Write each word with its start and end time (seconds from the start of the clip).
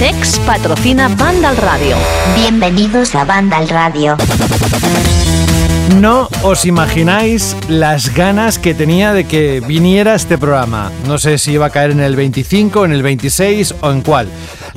Sex 0.00 0.38
patrocina 0.46 1.08
Banda 1.08 1.50
al 1.50 1.58
Radio. 1.58 1.94
Bienvenidos 2.34 3.14
a 3.14 3.26
Banda 3.26 3.58
al 3.58 3.68
Radio. 3.68 4.16
No 6.00 6.30
os 6.42 6.64
imagináis 6.64 7.54
las 7.68 8.14
ganas 8.14 8.58
que 8.58 8.72
tenía 8.72 9.12
de 9.12 9.24
que 9.24 9.60
viniera 9.60 10.14
este 10.14 10.38
programa. 10.38 10.90
No 11.06 11.18
sé 11.18 11.36
si 11.36 11.52
iba 11.52 11.66
a 11.66 11.70
caer 11.70 11.90
en 11.90 12.00
el 12.00 12.16
25, 12.16 12.86
en 12.86 12.92
el 12.92 13.02
26 13.02 13.74
o 13.82 13.90
en 13.90 14.00
cuál. 14.00 14.28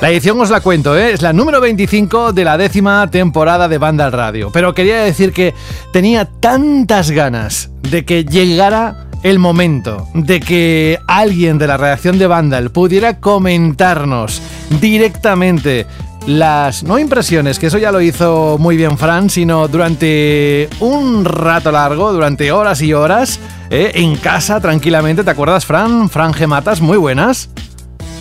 La 0.01 0.09
edición 0.09 0.41
os 0.41 0.49
la 0.49 0.59
cuento, 0.59 0.97
¿eh? 0.97 1.13
es 1.13 1.21
la 1.21 1.31
número 1.31 1.61
25 1.61 2.33
de 2.33 2.43
la 2.43 2.57
décima 2.57 3.09
temporada 3.09 3.69
de 3.69 3.77
Banda 3.77 4.03
al 4.03 4.11
Radio. 4.11 4.49
Pero 4.51 4.73
quería 4.73 5.03
decir 5.03 5.31
que 5.31 5.53
tenía 5.93 6.25
tantas 6.25 7.11
ganas 7.11 7.71
de 7.81 8.03
que 8.03 8.25
llegara 8.25 9.07
el 9.23 9.39
momento 9.39 10.07
de 10.13 10.39
que 10.39 10.99
alguien 11.07 11.57
de 11.57 11.67
la 11.67 11.77
redacción 11.77 12.19
de 12.19 12.27
Vandal 12.27 12.71
pudiera 12.71 13.19
comentarnos 13.19 14.41
directamente 14.81 15.87
las 16.27 16.83
no 16.83 16.99
impresiones, 16.99 17.59
que 17.59 17.67
eso 17.67 17.77
ya 17.77 17.91
lo 17.91 17.99
hizo 17.99 18.57
muy 18.59 18.77
bien 18.77 18.97
Fran, 18.97 19.29
sino 19.29 19.67
durante 19.67 20.69
un 20.79 21.25
rato 21.25 21.71
largo, 21.71 22.13
durante 22.13 22.51
horas 22.51 22.81
y 22.81 22.93
horas, 22.93 23.39
eh, 23.69 23.91
en 23.95 24.15
casa 24.15 24.61
tranquilamente. 24.61 25.23
¿Te 25.23 25.31
acuerdas, 25.31 25.65
Fran? 25.65 26.09
Fran 26.09 26.33
Gematas, 26.33 26.79
muy 26.79 26.97
buenas. 26.97 27.49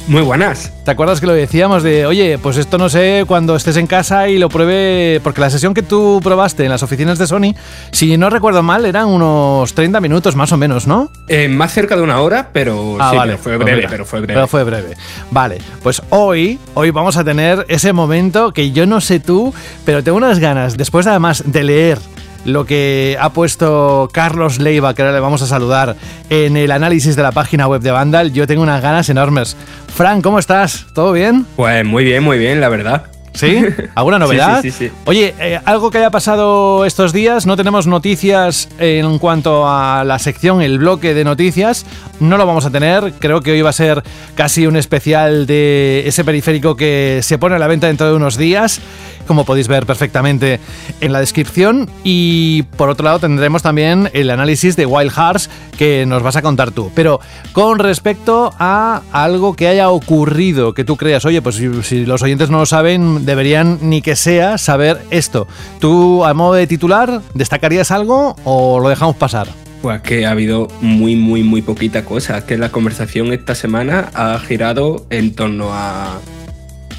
Muy 0.08 0.22
buenas. 0.22 0.72
¿Te 0.84 0.90
acuerdas 0.90 1.20
que 1.20 1.26
lo 1.26 1.32
decíamos 1.32 1.82
de, 1.82 2.06
oye, 2.06 2.36
pues 2.38 2.56
esto 2.56 2.76
no 2.76 2.88
sé 2.88 3.24
cuando 3.26 3.54
estés 3.54 3.76
en 3.76 3.86
casa 3.86 4.28
y 4.28 4.38
lo 4.38 4.48
pruebe? 4.48 5.20
Porque 5.22 5.40
la 5.40 5.48
sesión 5.48 5.74
que 5.74 5.82
tú 5.82 6.20
probaste 6.22 6.64
en 6.64 6.70
las 6.70 6.82
oficinas 6.82 7.18
de 7.18 7.26
Sony, 7.28 7.54
si 7.92 8.16
no 8.16 8.28
recuerdo 8.28 8.62
mal, 8.64 8.84
eran 8.84 9.06
unos 9.06 9.74
30 9.74 10.00
minutos 10.00 10.34
más 10.34 10.50
o 10.50 10.56
menos, 10.56 10.88
¿no? 10.88 11.10
Eh, 11.28 11.48
más 11.48 11.72
cerca 11.72 11.96
de 11.96 12.02
una 12.02 12.20
hora, 12.20 12.48
pero 12.52 12.96
ah, 12.98 13.12
vale. 13.14 13.38
fue 13.38 13.56
pues 13.56 13.64
breve, 13.64 13.86
pero 13.88 14.04
fue 14.04 14.20
breve. 14.20 14.34
Pero 14.34 14.48
fue 14.48 14.64
breve. 14.64 14.96
Vale, 15.30 15.58
pues 15.82 16.02
hoy, 16.10 16.58
hoy 16.74 16.90
vamos 16.90 17.16
a 17.16 17.22
tener 17.22 17.64
ese 17.68 17.92
momento 17.92 18.52
que 18.52 18.72
yo 18.72 18.86
no 18.86 19.00
sé 19.00 19.20
tú, 19.20 19.54
pero 19.84 20.02
tengo 20.02 20.18
unas 20.18 20.40
ganas, 20.40 20.76
después 20.76 21.06
además 21.06 21.44
de 21.46 21.62
leer 21.62 21.98
lo 22.44 22.64
que 22.66 23.16
ha 23.20 23.30
puesto 23.30 24.08
Carlos 24.12 24.58
Leiva, 24.58 24.94
que 24.94 25.02
ahora 25.02 25.14
le 25.14 25.20
vamos 25.20 25.42
a 25.42 25.46
saludar, 25.46 25.96
en 26.30 26.56
el 26.56 26.70
análisis 26.70 27.16
de 27.16 27.22
la 27.22 27.32
página 27.32 27.66
web 27.68 27.82
de 27.82 27.90
Vandal, 27.90 28.32
yo 28.32 28.46
tengo 28.46 28.62
unas 28.62 28.82
ganas 28.82 29.08
enormes. 29.08 29.56
Fran, 29.94 30.22
¿cómo 30.22 30.38
estás? 30.38 30.86
¿Todo 30.94 31.12
bien? 31.12 31.46
Pues 31.56 31.84
muy 31.84 32.04
bien, 32.04 32.22
muy 32.22 32.38
bien, 32.38 32.60
la 32.60 32.68
verdad. 32.68 33.04
¿Sí? 33.34 33.64
¿Alguna 33.94 34.18
novedad? 34.18 34.60
Sí, 34.62 34.70
sí, 34.70 34.88
sí, 34.88 34.94
Oye, 35.06 35.34
eh, 35.38 35.58
algo 35.64 35.90
que 35.90 35.98
haya 35.98 36.10
pasado 36.10 36.84
estos 36.84 37.12
días, 37.12 37.46
no 37.46 37.56
tenemos 37.56 37.86
noticias 37.86 38.68
en 38.78 39.18
cuanto 39.18 39.68
a 39.68 40.04
la 40.04 40.18
sección, 40.18 40.62
el 40.62 40.78
bloque 40.78 41.14
de 41.14 41.24
noticias, 41.24 41.86
no 42.22 42.36
lo 42.36 42.46
vamos 42.46 42.64
a 42.64 42.70
tener, 42.70 43.12
creo 43.18 43.40
que 43.40 43.52
hoy 43.52 43.62
va 43.62 43.70
a 43.70 43.74
ser 43.74 44.02
casi 44.34 44.66
un 44.66 44.76
especial 44.76 45.46
de 45.46 46.04
ese 46.06 46.24
periférico 46.24 46.76
que 46.76 47.20
se 47.22 47.38
pone 47.38 47.56
a 47.56 47.58
la 47.58 47.66
venta 47.66 47.88
dentro 47.88 48.08
de 48.08 48.14
unos 48.14 48.36
días 48.36 48.80
como 49.26 49.44
podéis 49.44 49.68
ver 49.68 49.86
perfectamente 49.86 50.60
en 51.00 51.12
la 51.12 51.20
descripción. 51.20 51.88
Y 52.04 52.62
por 52.76 52.88
otro 52.88 53.04
lado 53.04 53.18
tendremos 53.18 53.62
también 53.62 54.10
el 54.12 54.30
análisis 54.30 54.76
de 54.76 54.86
Wild 54.86 55.12
Hearts 55.12 55.50
que 55.78 56.06
nos 56.06 56.22
vas 56.22 56.36
a 56.36 56.42
contar 56.42 56.70
tú. 56.70 56.90
Pero 56.94 57.20
con 57.52 57.78
respecto 57.78 58.52
a 58.58 59.02
algo 59.12 59.54
que 59.54 59.68
haya 59.68 59.90
ocurrido, 59.90 60.74
que 60.74 60.84
tú 60.84 60.96
creas, 60.96 61.24
oye, 61.24 61.42
pues 61.42 61.56
si, 61.82 62.04
los 62.04 62.22
oyentes 62.22 62.50
no 62.50 62.58
lo 62.58 62.66
saben, 62.66 63.24
deberían 63.24 63.78
ni 63.82 64.02
que 64.02 64.16
sea 64.16 64.58
saber 64.58 65.02
esto. 65.10 65.46
¿Tú 65.80 66.24
a 66.24 66.34
modo 66.34 66.54
de 66.54 66.66
titular 66.66 67.22
destacarías 67.34 67.90
algo 67.90 68.36
o 68.44 68.80
lo 68.80 68.88
dejamos 68.88 69.16
pasar? 69.16 69.48
Pues 69.82 70.00
que 70.00 70.24
ha 70.24 70.30
habido 70.30 70.68
muy, 70.80 71.16
muy, 71.16 71.42
muy 71.42 71.60
poquita 71.60 72.04
cosa. 72.04 72.46
Que 72.46 72.56
la 72.56 72.70
conversación 72.70 73.32
esta 73.32 73.54
semana 73.54 74.10
ha 74.14 74.38
girado 74.38 75.06
en 75.10 75.34
torno 75.34 75.72
a 75.72 76.20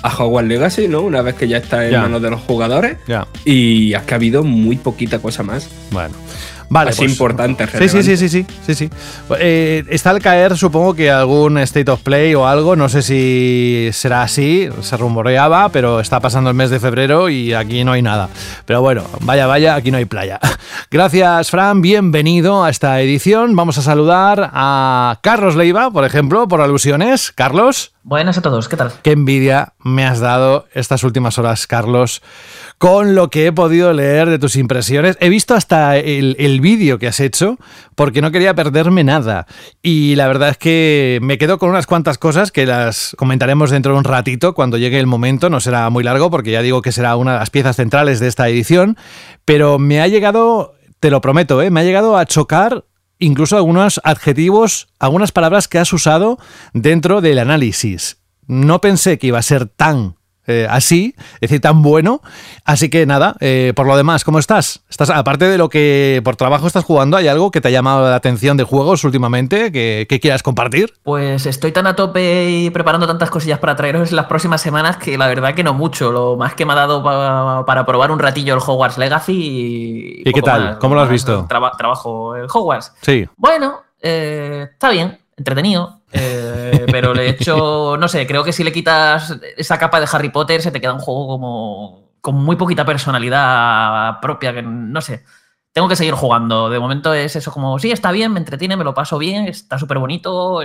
a 0.04 0.10
Hogwarts 0.10 0.50
Legacy, 0.50 0.88
¿no? 0.90 1.02
Una 1.02 1.22
vez 1.22 1.36
que 1.36 1.48
ya 1.48 1.58
está 1.58 1.88
en 1.88 1.94
manos 1.94 2.22
de 2.22 2.30
los 2.30 2.42
jugadores. 2.42 2.98
Y 3.46 3.94
es 3.94 4.02
que 4.02 4.14
ha 4.14 4.18
habido 4.18 4.44
muy 4.44 4.76
poquita 4.76 5.20
cosa 5.20 5.44
más. 5.44 5.70
Bueno. 5.92 6.14
Vale, 6.70 6.92
es 6.92 6.98
pues, 6.98 7.12
importante, 7.12 7.68
sí, 7.68 7.90
sí, 7.90 8.04
sí, 8.04 8.18
sí, 8.18 8.30
sí, 8.30 8.46
sí, 8.66 8.76
sí. 8.76 8.90
Eh, 9.40 9.84
está 9.90 10.10
al 10.10 10.22
caer, 10.22 10.58
supongo 10.58 10.94
que 10.94 11.12
algún 11.12 11.58
State 11.60 11.90
of 11.92 12.02
Play 12.02 12.36
o 12.36 12.48
algo, 12.48 12.76
no 12.76 12.90
sé 12.90 13.02
si 13.02 13.90
será 13.94 14.24
así, 14.24 14.70
se 14.82 14.98
rumoreaba, 14.98 15.70
pero 15.70 16.00
está 16.00 16.20
pasando 16.20 16.50
el 16.50 16.56
mes 16.56 16.70
de 16.70 16.80
febrero 16.80 17.30
y 17.30 17.54
aquí 17.54 17.84
no 17.84 17.92
hay 17.92 18.02
nada. 18.02 18.30
Pero 18.66 18.82
bueno, 18.82 19.04
vaya, 19.22 19.48
vaya, 19.48 19.76
aquí 19.76 19.92
no 19.92 19.98
hay 19.98 20.06
playa. 20.06 20.40
Gracias, 20.92 21.50
Fran, 21.50 21.82
bienvenido 21.82 22.64
a 22.64 22.70
esta 22.70 23.00
edición. 23.02 23.56
Vamos 23.56 23.78
a 23.78 23.82
saludar 23.82 24.50
a 24.54 25.20
Carlos 25.22 25.56
Leiva, 25.56 25.92
por 25.92 26.06
ejemplo, 26.06 26.48
por 26.48 26.62
alusiones. 26.62 27.32
Carlos. 27.32 27.93
Buenas 28.06 28.38
a 28.38 28.42
todos, 28.42 28.68
¿qué 28.68 28.76
tal? 28.76 28.92
Qué 29.02 29.12
envidia 29.12 29.76
me 29.82 30.06
has 30.06 30.20
dado 30.20 30.68
estas 30.74 31.06
últimas 31.06 31.40
horas, 31.40 31.68
Carlos, 31.68 32.22
con 32.78 33.16
lo 33.16 33.30
que 33.30 33.48
he 33.48 33.54
podido 33.54 33.94
leer 33.94 34.30
de 34.30 34.40
tus 34.40 34.58
impresiones. 34.58 35.18
He 35.22 35.30
visto 35.30 35.56
hasta 35.56 35.96
el, 35.96 36.60
vídeo 36.60 37.00
que 37.00 37.08
has 37.08 37.22
hecho 37.22 37.58
porque 37.96 38.22
no 38.22 38.32
quería 38.32 38.56
perderme 38.56 39.06
nada. 39.06 39.48
Y 39.82 40.16
la 40.16 40.28
verdad 40.28 40.50
es 40.50 40.58
que 40.58 41.20
me 41.22 41.38
quedo 41.38 41.58
con 41.58 41.70
unas 41.70 41.88
cuantas 41.88 42.18
cosas 42.18 42.52
que 42.52 42.66
las 42.66 43.16
comentaremos 43.18 43.72
dentro 43.72 43.94
de 43.94 44.00
un 44.00 44.04
ratito 44.04 44.54
cuando 44.54 44.78
llegue 44.78 45.00
el 45.00 45.08
momento. 45.08 45.50
No 45.50 45.62
será 45.62 45.90
muy 45.90 46.04
largo 46.04 46.30
porque 46.30 46.52
ya 46.52 46.62
digo 46.62 46.82
que 46.82 46.92
será 46.92 47.16
una 47.16 47.34
de 47.34 47.40
las 47.40 47.52
piezas 47.52 47.78
centrales 47.78 48.20
de 48.20 48.28
esta 48.28 48.50
edición. 48.50 48.98
Pero 49.46 49.80
me 49.80 50.02
ha 50.02 50.10
llegado, 50.10 50.74
te 51.00 51.10
lo 51.10 51.22
prometo, 51.22 51.62
¿eh? 51.62 51.70
me 51.70 51.80
ha 51.80 51.84
llegado 51.84 52.18
a 52.18 52.26
chocar 52.26 52.84
incluso 53.26 53.58
algunos 53.58 54.00
adjetivos, 54.04 54.88
algunas 55.00 55.32
palabras 55.32 55.68
que 55.68 55.80
has 55.80 55.94
usado 55.94 56.38
dentro 56.74 57.22
del 57.22 57.40
análisis. 57.40 58.18
No 58.48 58.82
pensé 58.82 59.18
que 59.18 59.28
iba 59.28 59.40
a 59.40 59.44
ser 59.44 59.68
tan 59.68 60.16
eh, 60.48 60.68
así, 60.70 61.16
es 61.36 61.42
decir, 61.42 61.62
tan 61.62 61.82
bueno. 61.82 62.22
Así 62.66 62.90
que 62.90 63.06
nada, 63.06 63.36
eh, 63.40 63.74
por 63.76 63.88
lo 63.88 63.96
demás, 63.96 64.24
¿cómo 64.24 64.40
estás? 64.40 64.84
estás? 64.90 65.10
Aparte 65.10 65.46
de 65.46 65.58
lo 65.58 65.70
que 65.70 66.22
por 66.24 66.36
trabajo 66.36 66.68
estás 66.68 66.84
jugando, 66.84 67.18
¿hay 67.18 67.28
algo 67.28 67.52
que 67.52 67.62
te 67.62 67.70
ha 67.70 67.72
llamado 67.72 68.10
la 68.10 68.16
atención 68.16 68.58
de 68.58 68.64
juegos 68.64 69.04
últimamente 69.04 69.72
que, 69.72 70.20
quieras 70.22 70.44
compartir? 70.44 70.94
Pues 71.04 71.46
estoy 71.46 71.72
tan 71.72 71.88
a 71.88 71.96
tope 71.96 72.50
y 72.50 72.70
preparando 72.70 73.08
tantas 73.08 73.30
cosillas 73.30 73.60
para 73.60 73.76
traeros 73.76 74.12
las 74.12 74.28
próximas 74.28 74.62
semanas 74.62 74.98
que 74.98 75.18
la 75.18 75.28
verdad 75.28 75.54
que 75.54 75.64
no 75.64 75.74
mucho. 75.74 76.12
Lo 76.12 76.38
más 76.38 76.54
que 76.54 76.66
me 76.66 76.74
ha 76.74 76.76
dado 76.76 77.04
para 77.66 77.86
probar 77.86 78.12
un 78.12 78.20
ratillo 78.20 78.54
el 78.54 78.62
Hogwarts 78.66 78.98
Legacy. 78.98 79.34
¿Y, 79.34 80.30
¿Y 80.30 80.34
qué 80.34 80.42
tal? 80.42 80.78
¿Cómo 80.80 80.96
lo 80.96 81.02
has 81.02 81.10
visto? 81.10 81.48
trabajo 81.48 82.36
el 82.36 82.48
Hogwarts. 82.54 82.94
Sí. 83.02 83.28
Bueno, 83.38 83.82
eh, 84.02 84.68
está 84.72 84.90
bien, 84.90 85.20
entretenido. 85.38 86.02
Eh, 86.14 86.86
pero 86.92 87.14
le 87.14 87.26
he 87.26 87.30
hecho, 87.30 87.98
no 87.98 88.08
sé, 88.08 88.28
creo 88.28 88.44
que 88.44 88.54
si 88.54 88.64
le 88.64 88.72
quitas 88.72 89.36
esa 89.58 89.80
capa 89.80 90.00
de 90.00 90.08
Harry 90.12 90.30
Potter 90.30 90.62
se 90.62 90.72
te 90.72 90.80
queda 90.80 90.94
un 90.94 91.00
juego 91.00 91.28
como 91.28 92.14
con 92.22 92.36
muy 92.36 92.56
poquita 92.56 92.86
personalidad 92.86 94.22
propia, 94.22 94.54
que 94.54 94.62
no 94.62 95.02
sé. 95.02 95.26
Tengo 95.74 95.90
que 95.90 95.96
seguir 95.96 96.14
jugando. 96.14 96.70
De 96.70 96.80
momento 96.80 97.14
es 97.14 97.36
eso 97.36 97.52
como, 97.52 97.80
sí, 97.80 97.92
está 97.92 98.12
bien, 98.12 98.32
me 98.32 98.40
entretiene, 98.40 98.78
me 98.78 98.84
lo 98.84 98.94
paso 98.94 99.18
bien, 99.18 99.48
está 99.48 99.78
súper 99.80 99.98
bonito. 99.98 100.62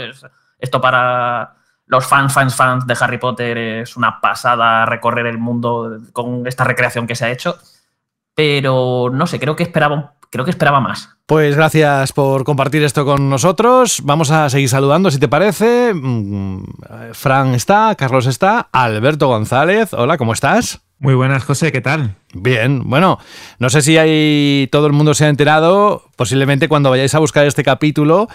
esto 0.58 0.81
para 0.81 1.56
los 1.87 2.06
fans, 2.06 2.32
fans, 2.32 2.54
fans 2.54 2.87
de 2.87 2.97
Harry 3.00 3.19
Potter 3.19 3.56
es 3.58 3.97
una 3.97 4.20
pasada 4.20 4.84
recorrer 4.87 5.26
el 5.26 5.38
mundo 5.38 5.99
con 6.12 6.46
esta 6.46 6.64
recreación 6.64 7.06
que 7.06 7.17
se 7.17 7.25
ha 7.25 7.31
hecho. 7.31 7.58
Pero 8.34 9.11
no 9.12 9.26
sé, 9.26 9.40
creo 9.40 9.56
que 9.56 9.64
esperaba, 9.64 10.18
creo 10.30 10.44
que 10.44 10.50
esperaba 10.50 10.80
más. 10.80 11.10
Pues 11.26 11.56
gracias 11.56 12.12
por 12.12 12.44
compartir 12.44 12.82
esto 12.82 13.04
con 13.04 13.28
nosotros. 13.28 14.00
Vamos 14.04 14.30
a 14.30 14.48
seguir 14.48 14.69
saludando 14.69 15.10
si 15.10 15.19
te 15.19 15.28
parece. 15.28 15.92
Mm, 15.94 16.62
Fran 17.12 17.54
está, 17.54 17.94
Carlos 17.96 18.26
está, 18.26 18.69
Alberto 18.72 19.28
González. 19.28 19.92
Hola, 19.92 20.16
¿cómo 20.16 20.32
estás? 20.32 20.80
Muy 21.00 21.14
buenas, 21.14 21.44
José, 21.44 21.70
¿qué 21.70 21.80
tal? 21.80 22.16
Bien, 22.34 22.82
bueno, 22.90 23.20
no 23.60 23.70
sé 23.70 23.82
si 23.82 23.96
hay 23.96 24.69
todo 24.72 24.88
el 24.88 24.92
mundo 24.92 25.14
se 25.14 25.26
ha 25.26 25.28
enterado, 25.28 26.02
posiblemente 26.16 26.69
cuando 26.69 26.90
vayáis 26.90 27.14
a 27.14 27.20
buscar 27.20 27.46
este 27.46 27.62
capítulo 27.62 28.26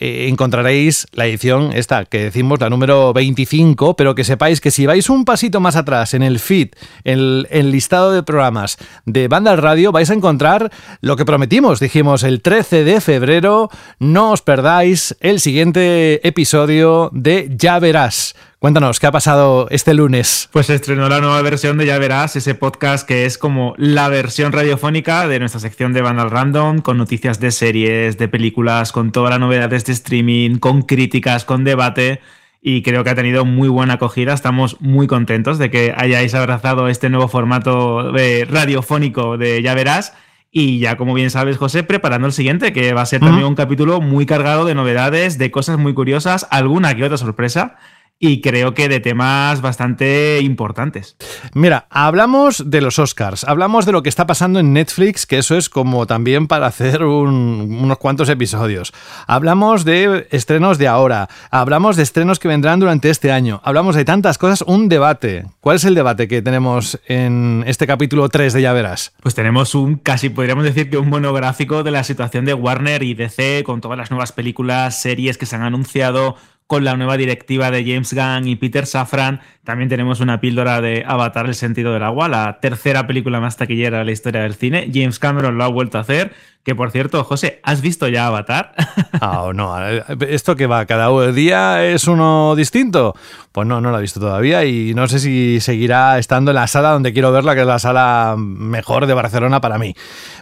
eh, 0.00 0.28
encontraréis 0.28 1.06
la 1.12 1.26
edición 1.26 1.72
esta 1.74 2.06
que 2.06 2.24
decimos 2.24 2.58
la 2.58 2.70
número 2.70 3.12
25, 3.12 3.96
pero 3.96 4.14
que 4.14 4.24
sepáis 4.24 4.60
que 4.60 4.70
si 4.70 4.86
vais 4.86 5.10
un 5.10 5.26
pasito 5.26 5.60
más 5.60 5.76
atrás 5.76 6.14
en 6.14 6.22
el 6.22 6.38
feed, 6.38 6.70
en 7.04 7.46
el, 7.50 7.70
listado 7.70 8.10
de 8.12 8.22
programas 8.22 8.78
de 9.04 9.28
Banda 9.28 9.54
Radio, 9.56 9.92
vais 9.92 10.10
a 10.10 10.14
encontrar 10.14 10.72
lo 11.02 11.16
que 11.16 11.26
prometimos, 11.26 11.80
dijimos 11.80 12.22
el 12.22 12.40
13 12.40 12.84
de 12.84 13.00
febrero, 13.00 13.68
no 13.98 14.32
os 14.32 14.40
perdáis 14.40 15.16
el 15.20 15.38
siguiente 15.38 16.26
episodio 16.26 17.10
de 17.12 17.50
Ya 17.54 17.78
verás 17.78 18.34
Cuéntanos, 18.60 19.00
¿qué 19.00 19.06
ha 19.06 19.10
pasado 19.10 19.68
este 19.70 19.94
lunes? 19.94 20.50
Pues 20.52 20.68
estrenó 20.68 21.08
la 21.08 21.22
nueva 21.22 21.40
versión 21.40 21.78
de 21.78 21.86
Ya 21.86 21.96
Verás, 21.96 22.36
ese 22.36 22.54
podcast 22.54 23.08
que 23.08 23.24
es 23.24 23.38
como 23.38 23.72
la 23.78 24.10
versión 24.10 24.52
radiofónica 24.52 25.26
de 25.26 25.38
nuestra 25.38 25.60
sección 25.60 25.94
de 25.94 26.02
Vandal 26.02 26.30
Random, 26.30 26.80
con 26.80 26.98
noticias 26.98 27.40
de 27.40 27.52
series, 27.52 28.18
de 28.18 28.28
películas, 28.28 28.92
con 28.92 29.12
todas 29.12 29.30
las 29.30 29.40
novedades 29.40 29.86
de 29.86 29.94
streaming, 29.94 30.58
con 30.58 30.82
críticas, 30.82 31.46
con 31.46 31.64
debate. 31.64 32.20
Y 32.60 32.82
creo 32.82 33.02
que 33.02 33.08
ha 33.08 33.14
tenido 33.14 33.46
muy 33.46 33.70
buena 33.70 33.94
acogida. 33.94 34.34
Estamos 34.34 34.78
muy 34.82 35.06
contentos 35.06 35.56
de 35.58 35.70
que 35.70 35.94
hayáis 35.96 36.34
abrazado 36.34 36.88
este 36.88 37.08
nuevo 37.08 37.28
formato 37.28 38.12
de 38.12 38.44
radiofónico 38.44 39.38
de 39.38 39.62
Ya 39.62 39.74
Verás. 39.74 40.12
Y 40.52 40.80
ya, 40.80 40.98
como 40.98 41.14
bien 41.14 41.30
sabes, 41.30 41.56
José, 41.56 41.82
preparando 41.82 42.26
el 42.26 42.34
siguiente, 42.34 42.74
que 42.74 42.92
va 42.92 43.00
a 43.00 43.06
ser 43.06 43.20
también 43.20 43.46
un 43.46 43.54
capítulo 43.54 44.02
muy 44.02 44.26
cargado 44.26 44.66
de 44.66 44.74
novedades, 44.74 45.38
de 45.38 45.50
cosas 45.50 45.78
muy 45.78 45.94
curiosas, 45.94 46.46
alguna 46.50 46.94
que 46.94 47.04
otra 47.04 47.16
sorpresa 47.16 47.78
y 48.22 48.42
creo 48.42 48.74
que 48.74 48.90
de 48.90 49.00
temas 49.00 49.62
bastante 49.62 50.40
importantes. 50.42 51.16
Mira, 51.54 51.86
hablamos 51.88 52.70
de 52.70 52.82
los 52.82 52.98
Oscars, 52.98 53.44
hablamos 53.44 53.86
de 53.86 53.92
lo 53.92 54.02
que 54.02 54.10
está 54.10 54.26
pasando 54.26 54.60
en 54.60 54.74
Netflix, 54.74 55.24
que 55.24 55.38
eso 55.38 55.56
es 55.56 55.70
como 55.70 56.06
también 56.06 56.46
para 56.46 56.66
hacer 56.66 57.02
unos 57.02 57.98
cuantos 57.98 58.28
episodios. 58.28 58.92
Hablamos 59.26 59.86
de 59.86 60.28
estrenos 60.30 60.76
de 60.76 60.86
ahora, 60.86 61.30
hablamos 61.50 61.96
de 61.96 62.02
estrenos 62.02 62.38
que 62.38 62.48
vendrán 62.48 62.78
durante 62.78 63.08
este 63.08 63.32
año, 63.32 63.62
hablamos 63.64 63.96
de 63.96 64.04
tantas 64.04 64.36
cosas, 64.36 64.62
un 64.66 64.90
debate. 64.90 65.46
¿Cuál 65.60 65.76
es 65.76 65.84
el 65.84 65.94
debate 65.94 66.28
que 66.28 66.42
tenemos 66.42 67.00
en 67.06 67.64
este 67.66 67.86
capítulo 67.86 68.28
3 68.28 68.52
de 68.52 68.60
Ya 68.60 68.74
Verás? 68.74 69.14
Pues 69.22 69.34
tenemos 69.34 69.74
un, 69.74 69.96
casi 69.96 70.28
podríamos 70.28 70.64
decir 70.64 70.90
que 70.90 70.98
un 70.98 71.08
monográfico 71.08 71.82
de 71.82 71.90
la 71.90 72.04
situación 72.04 72.44
de 72.44 72.52
Warner 72.52 73.02
y 73.02 73.14
DC 73.14 73.62
con 73.64 73.80
todas 73.80 73.96
las 73.96 74.10
nuevas 74.10 74.32
películas, 74.32 75.00
series 75.00 75.38
que 75.38 75.46
se 75.46 75.56
han 75.56 75.62
anunciado, 75.62 76.36
con 76.70 76.84
la 76.84 76.96
nueva 76.96 77.16
directiva 77.16 77.72
de 77.72 77.82
James 77.82 78.14
Gunn 78.14 78.46
y 78.46 78.54
Peter 78.54 78.86
Safran. 78.86 79.40
También 79.64 79.88
tenemos 79.88 80.20
una 80.20 80.40
píldora 80.40 80.80
de 80.80 81.02
Avatar, 81.04 81.46
el 81.46 81.56
sentido 81.56 81.92
del 81.92 82.04
agua, 82.04 82.28
la 82.28 82.60
tercera 82.60 83.08
película 83.08 83.40
más 83.40 83.56
taquillera 83.56 83.98
de 83.98 84.04
la 84.04 84.12
historia 84.12 84.42
del 84.42 84.54
cine. 84.54 84.88
James 84.94 85.18
Cameron 85.18 85.58
lo 85.58 85.64
ha 85.64 85.68
vuelto 85.68 85.98
a 85.98 86.02
hacer. 86.02 86.32
Que 86.62 86.76
por 86.76 86.92
cierto, 86.92 87.24
José, 87.24 87.58
¿has 87.64 87.80
visto 87.80 88.06
ya 88.06 88.28
Avatar? 88.28 88.72
Ah, 89.22 89.50
no. 89.52 89.76
¿Esto 90.20 90.56
que 90.56 90.66
va? 90.66 90.86
¿Cada 90.86 91.32
día 91.32 91.84
es 91.84 92.06
uno 92.06 92.54
distinto? 92.56 93.14
Pues 93.52 93.66
no, 93.66 93.80
no 93.80 93.90
lo 93.90 93.98
he 93.98 94.02
visto 94.02 94.18
todavía 94.18 94.64
y 94.64 94.94
no 94.94 95.08
sé 95.08 95.18
si 95.18 95.60
seguirá 95.60 96.18
estando 96.18 96.52
en 96.52 96.54
la 96.54 96.66
sala 96.66 96.92
donde 96.92 97.12
quiero 97.12 97.32
verla, 97.32 97.54
que 97.54 97.60
es 97.62 97.66
la 97.66 97.78
sala 97.78 98.36
mejor 98.38 99.06
de 99.06 99.12
Barcelona 99.12 99.60
para 99.60 99.76
mí. 99.76 99.94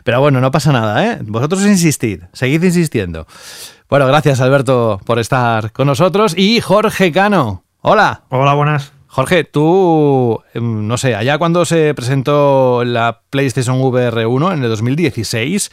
Pero 0.04 0.20
bueno, 0.20 0.40
no 0.40 0.52
pasa 0.52 0.70
nada, 0.70 1.04
¿eh? 1.04 1.18
Vosotros 1.22 1.66
insistid, 1.66 2.20
seguid 2.32 2.62
insistiendo. 2.62 3.26
Bueno, 3.88 4.06
gracias 4.06 4.42
Alberto 4.42 5.00
por 5.06 5.18
estar 5.18 5.72
con 5.72 5.86
nosotros. 5.86 6.34
Y 6.36 6.60
Jorge 6.60 7.10
Cano. 7.10 7.64
Hola. 7.80 8.24
Hola, 8.28 8.52
buenas. 8.52 8.92
Jorge, 9.06 9.44
tú, 9.44 10.42
em, 10.52 10.86
no 10.86 10.98
sé, 10.98 11.14
allá 11.14 11.38
cuando 11.38 11.64
se 11.64 11.94
presentó 11.94 12.84
la 12.84 13.22
PlayStation 13.30 13.80
VR 13.80 14.26
1 14.26 14.52
en 14.52 14.62
el 14.62 14.68
2016, 14.68 15.70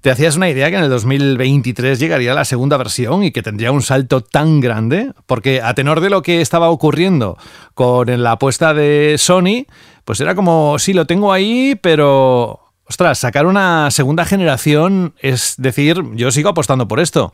¿te 0.00 0.12
hacías 0.12 0.36
una 0.36 0.48
idea 0.48 0.70
que 0.70 0.76
en 0.76 0.84
el 0.84 0.90
2023 0.90 1.98
llegaría 1.98 2.34
la 2.34 2.44
segunda 2.44 2.76
versión 2.76 3.24
y 3.24 3.32
que 3.32 3.42
tendría 3.42 3.72
un 3.72 3.82
salto 3.82 4.20
tan 4.20 4.60
grande? 4.60 5.10
Porque 5.26 5.60
a 5.60 5.74
tenor 5.74 6.00
de 6.00 6.10
lo 6.10 6.22
que 6.22 6.40
estaba 6.40 6.70
ocurriendo 6.70 7.36
con 7.74 8.22
la 8.22 8.30
apuesta 8.30 8.74
de 8.74 9.16
Sony, 9.18 9.66
pues 10.04 10.20
era 10.20 10.36
como, 10.36 10.78
sí, 10.78 10.92
lo 10.92 11.04
tengo 11.04 11.32
ahí, 11.32 11.76
pero 11.82 12.69
Ostras, 12.90 13.20
sacar 13.20 13.46
una 13.46 13.88
segunda 13.92 14.24
generación 14.24 15.14
es 15.20 15.54
decir, 15.58 16.02
yo 16.14 16.32
sigo 16.32 16.48
apostando 16.48 16.88
por 16.88 16.98
esto. 16.98 17.32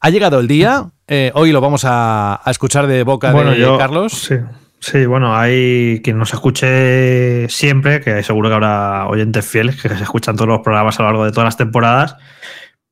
Ha 0.00 0.10
llegado 0.10 0.38
el 0.38 0.46
día, 0.46 0.90
eh, 1.06 1.32
hoy 1.32 1.50
lo 1.50 1.62
vamos 1.62 1.86
a, 1.86 2.42
escuchar 2.44 2.86
de 2.86 3.04
boca 3.04 3.32
de 3.32 3.76
Carlos. 3.78 4.12
Sí, 4.12 4.34
sí, 4.80 5.06
bueno, 5.06 5.34
hay 5.34 6.02
quien 6.04 6.18
nos 6.18 6.34
escuche 6.34 7.48
siempre, 7.48 8.02
que 8.02 8.22
seguro 8.22 8.50
que 8.50 8.56
habrá 8.56 9.06
oyentes 9.06 9.46
fieles 9.46 9.80
que 9.80 9.88
se 9.88 9.94
escuchan 10.02 10.36
todos 10.36 10.48
los 10.48 10.60
programas 10.60 11.00
a 11.00 11.04
lo 11.04 11.08
largo 11.08 11.24
de 11.24 11.30
todas 11.30 11.46
las 11.46 11.56
temporadas, 11.56 12.16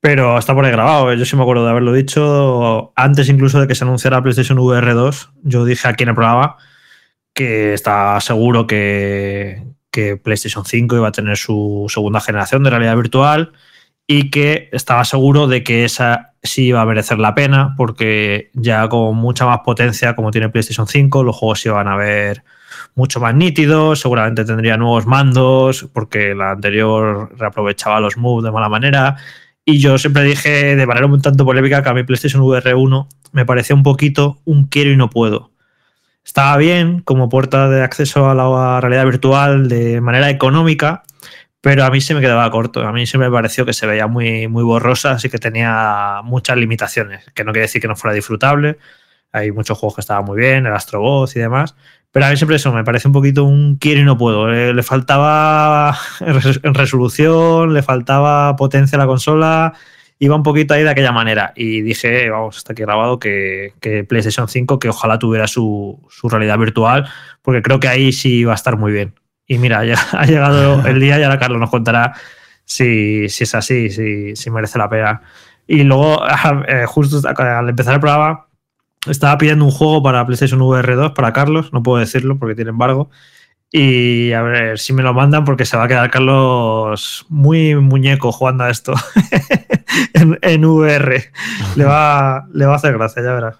pero 0.00 0.38
está 0.38 0.54
por 0.54 0.64
ahí 0.64 0.72
grabado. 0.72 1.12
Yo 1.12 1.26
sí 1.26 1.36
me 1.36 1.42
acuerdo 1.42 1.66
de 1.66 1.70
haberlo 1.70 1.92
dicho 1.92 2.94
antes 2.96 3.28
incluso 3.28 3.60
de 3.60 3.66
que 3.66 3.74
se 3.74 3.84
anunciara 3.84 4.22
PlayStation 4.22 4.58
VR 4.58 4.94
2. 4.94 5.32
Yo 5.42 5.66
dije 5.66 5.86
aquí 5.86 6.04
en 6.04 6.08
el 6.08 6.14
programa 6.14 6.56
que 7.34 7.74
estaba 7.74 8.18
seguro 8.22 8.66
que, 8.66 9.75
que 9.96 10.18
PlayStation 10.18 10.66
5 10.66 10.94
iba 10.94 11.08
a 11.08 11.12
tener 11.12 11.38
su 11.38 11.86
segunda 11.88 12.20
generación 12.20 12.62
de 12.62 12.68
realidad 12.68 12.96
virtual 12.96 13.52
y 14.06 14.28
que 14.28 14.68
estaba 14.72 15.06
seguro 15.06 15.46
de 15.46 15.64
que 15.64 15.86
esa 15.86 16.34
sí 16.42 16.66
iba 16.66 16.82
a 16.82 16.84
merecer 16.84 17.18
la 17.18 17.34
pena 17.34 17.72
porque 17.78 18.50
ya 18.52 18.90
con 18.90 19.16
mucha 19.16 19.46
más 19.46 19.60
potencia 19.64 20.14
como 20.14 20.30
tiene 20.30 20.50
PlayStation 20.50 20.86
5 20.86 21.22
los 21.22 21.34
juegos 21.34 21.60
se 21.60 21.70
iban 21.70 21.88
a 21.88 21.96
ver 21.96 22.44
mucho 22.94 23.20
más 23.20 23.34
nítidos, 23.34 24.00
seguramente 24.00 24.44
tendría 24.44 24.76
nuevos 24.76 25.06
mandos 25.06 25.88
porque 25.94 26.34
la 26.34 26.50
anterior 26.50 27.34
reaprovechaba 27.38 27.98
los 27.98 28.18
moves 28.18 28.44
de 28.44 28.52
mala 28.52 28.68
manera. 28.68 29.16
Y 29.64 29.78
yo 29.78 29.96
siempre 29.96 30.24
dije 30.24 30.76
de 30.76 30.86
manera 30.86 31.06
un 31.06 31.22
tanto 31.22 31.46
polémica 31.46 31.82
que 31.82 31.88
a 31.88 31.94
mi 31.94 32.04
PlayStation 32.04 32.42
VR 32.42 32.74
1 32.74 33.08
me 33.32 33.46
parecía 33.46 33.74
un 33.74 33.82
poquito 33.82 34.42
un 34.44 34.66
quiero 34.66 34.90
y 34.90 34.96
no 34.98 35.08
puedo 35.08 35.55
estaba 36.26 36.56
bien 36.56 37.00
como 37.02 37.28
puerta 37.28 37.68
de 37.68 37.82
acceso 37.84 38.28
a 38.28 38.34
la 38.34 38.80
realidad 38.80 39.04
virtual 39.04 39.68
de 39.68 40.00
manera 40.00 40.28
económica, 40.28 41.04
pero 41.60 41.84
a 41.84 41.90
mí 41.90 42.00
se 42.00 42.14
me 42.14 42.20
quedaba 42.20 42.50
corto. 42.50 42.80
A 42.82 42.92
mí 42.92 43.06
se 43.06 43.16
me 43.16 43.30
pareció 43.30 43.64
que 43.64 43.72
se 43.72 43.86
veía 43.86 44.08
muy, 44.08 44.48
muy 44.48 44.64
borrosa, 44.64 45.12
así 45.12 45.30
que 45.30 45.38
tenía 45.38 46.22
muchas 46.24 46.56
limitaciones, 46.56 47.24
que 47.32 47.44
no 47.44 47.52
quiere 47.52 47.66
decir 47.66 47.80
que 47.80 47.86
no 47.86 47.94
fuera 47.94 48.12
disfrutable. 48.12 48.78
Hay 49.30 49.52
muchos 49.52 49.78
juegos 49.78 49.94
que 49.94 50.00
estaban 50.00 50.24
muy 50.24 50.36
bien, 50.36 50.66
el 50.66 50.72
Astroboz 50.72 51.36
y 51.36 51.40
demás, 51.40 51.76
pero 52.10 52.26
a 52.26 52.30
mí 52.30 52.36
siempre 52.36 52.56
eso 52.56 52.72
me 52.72 52.82
parece 52.82 53.06
un 53.06 53.14
poquito 53.14 53.44
un 53.44 53.76
quiero 53.76 54.00
y 54.00 54.04
no 54.04 54.18
puedo. 54.18 54.52
Eh, 54.52 54.74
le 54.74 54.82
faltaba 54.82 55.96
resolución, 56.64 57.72
le 57.72 57.82
faltaba 57.84 58.56
potencia 58.56 58.96
a 58.96 58.98
la 58.98 59.06
consola, 59.06 59.74
iba 60.18 60.34
un 60.34 60.42
poquito 60.42 60.74
ahí 60.74 60.82
de 60.82 60.90
aquella 60.90 61.12
manera. 61.12 61.52
Y 61.56 61.82
dije, 61.82 62.30
vamos, 62.30 62.58
está 62.58 62.72
aquí 62.72 62.82
grabado 62.82 63.18
que, 63.18 63.74
PlayStation 64.08 64.48
5, 64.48 64.78
que 64.78 64.88
ojalá 64.88 65.18
tuviera 65.18 65.46
su, 65.46 66.00
realidad 66.24 66.58
virtual, 66.58 67.08
porque 67.42 67.62
creo 67.62 67.80
que 67.80 67.88
ahí 67.88 68.12
sí 68.12 68.44
va 68.44 68.52
a 68.52 68.56
estar 68.56 68.76
muy 68.76 68.92
bien. 68.92 69.14
Y 69.46 69.58
mira, 69.58 69.84
ya 69.84 69.96
ha 70.12 70.26
llegado 70.26 70.86
el 70.86 71.00
día 71.00 71.18
y 71.18 71.22
ahora 71.22 71.38
Carlos 71.38 71.60
nos 71.60 71.70
contará 71.70 72.14
si, 72.64 73.28
si 73.28 73.44
es 73.44 73.54
así, 73.54 73.90
si, 73.90 74.36
si, 74.36 74.50
merece 74.50 74.78
la 74.78 74.88
pena. 74.88 75.22
Y 75.66 75.82
luego, 75.84 76.22
eh, 76.68 76.86
justo 76.86 77.20
al 77.28 77.68
empezar 77.68 77.94
el 77.94 78.00
programa, 78.00 78.46
estaba 79.06 79.38
pidiendo 79.38 79.64
un 79.64 79.70
juego 79.70 80.02
para 80.02 80.24
PlayStation 80.26 80.60
VR 80.60 80.94
2 80.96 81.12
para 81.12 81.32
Carlos, 81.32 81.72
no 81.72 81.82
puedo 81.82 81.98
decirlo 81.98 82.38
porque 82.38 82.54
tiene 82.54 82.70
embargo. 82.70 83.10
Y 83.70 84.32
a 84.32 84.42
ver 84.42 84.78
si 84.78 84.92
me 84.92 85.02
lo 85.02 85.12
mandan 85.12 85.44
porque 85.44 85.64
se 85.64 85.76
va 85.76 85.84
a 85.84 85.88
quedar 85.88 86.10
Carlos 86.10 87.26
muy 87.28 87.74
muñeco 87.74 88.30
jugando 88.30 88.64
a 88.64 88.70
esto 88.70 88.94
en, 90.12 90.64
VR. 90.64 91.30
Le 91.76 91.84
va, 91.84 92.46
le 92.52 92.66
va 92.66 92.72
a 92.72 92.76
hacer 92.76 92.92
gracia, 92.92 93.22
ya 93.22 93.32
verás. 93.32 93.56